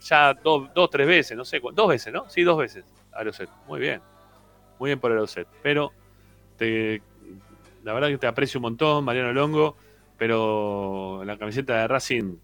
ya 0.00 0.34
dos, 0.34 0.72
dos, 0.74 0.90
tres 0.90 1.06
veces, 1.06 1.36
no 1.36 1.44
sé, 1.44 1.60
dos 1.72 1.88
veces, 1.88 2.12
¿no? 2.12 2.28
Sí, 2.28 2.42
dos 2.42 2.58
veces. 2.58 2.84
Aeroset, 3.12 3.48
muy 3.66 3.80
bien. 3.80 4.00
Muy 4.78 4.90
bien 4.90 4.98
por 4.98 5.10
Aeroset. 5.10 5.46
Pero 5.62 5.92
te, 6.56 7.02
la 7.82 7.92
verdad 7.92 8.08
que 8.08 8.18
te 8.18 8.26
aprecio 8.26 8.58
un 8.58 8.62
montón, 8.62 9.04
Mariano 9.04 9.32
Longo, 9.32 9.76
pero 10.16 11.22
la 11.24 11.36
camiseta 11.36 11.80
de 11.80 11.88
Racing 11.88 12.36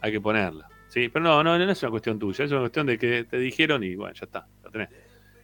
hay 0.00 0.12
que 0.12 0.20
ponerla. 0.20 0.68
Sí, 0.88 1.08
pero 1.08 1.24
no, 1.24 1.42
no, 1.42 1.58
no 1.58 1.70
es 1.70 1.82
una 1.82 1.90
cuestión 1.90 2.18
tuya, 2.18 2.44
es 2.44 2.50
una 2.50 2.60
cuestión 2.60 2.86
de 2.86 2.98
que 2.98 3.24
te 3.24 3.38
dijeron 3.38 3.82
y 3.82 3.96
bueno, 3.96 4.14
ya 4.14 4.24
está, 4.24 4.46
la 4.64 4.70
tenés. 4.70 4.88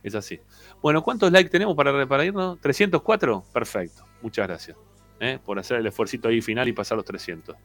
Es 0.02 0.14
así. 0.14 0.40
Bueno, 0.80 1.02
¿cuántos 1.02 1.30
likes 1.30 1.50
tenemos 1.50 1.76
para, 1.76 2.06
para 2.06 2.24
irnos? 2.24 2.58
¿304? 2.60 3.44
Perfecto. 3.52 4.04
Muchas 4.20 4.48
gracias 4.48 4.91
¿eh? 5.22 5.38
por 5.44 5.58
hacer 5.58 5.78
el 5.78 5.86
esfuercito 5.86 6.28
ahí 6.28 6.40
final 6.42 6.68
y 6.68 6.72
pasar 6.72 6.96
los 6.96 7.04
300. 7.04 7.56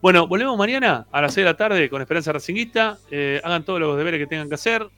Bueno, 0.00 0.26
volvemos 0.26 0.56
mañana 0.56 1.06
a 1.12 1.20
las 1.20 1.34
6 1.34 1.44
de 1.44 1.50
la 1.50 1.56
tarde 1.56 1.90
con 1.90 2.00
Esperanza 2.00 2.32
Racinguista. 2.32 2.98
Eh, 3.10 3.40
hagan 3.44 3.64
todos 3.64 3.80
los 3.80 3.96
deberes 3.96 4.18
que 4.18 4.26
tengan 4.26 4.48
que 4.48 4.54
hacer. 4.54 4.88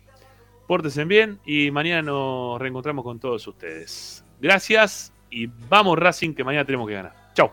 Pórtense 0.66 1.05
bien 1.05 1.41
y 1.45 1.70
mañana 1.70 2.03
nos 2.03 2.61
reencontramos 2.61 3.05
con 3.05 3.19
todos 3.19 3.47
ustedes. 3.47 4.24
Gracias 4.41 5.12
y 5.31 5.47
vamos 5.69 5.99
Racing 5.99 6.35
que 6.35 6.45
mañana 6.45 6.65
tenemos 6.65 6.89
que 6.89 6.95
ganar. 6.95 7.12
Chau. 7.35 7.51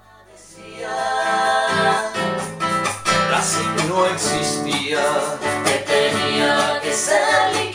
Racing 3.30 3.90
no 3.90 4.06
existía, 4.08 5.04
que 5.66 5.92
tenía 5.92 6.80
que 6.82 6.94
ser 6.94 7.71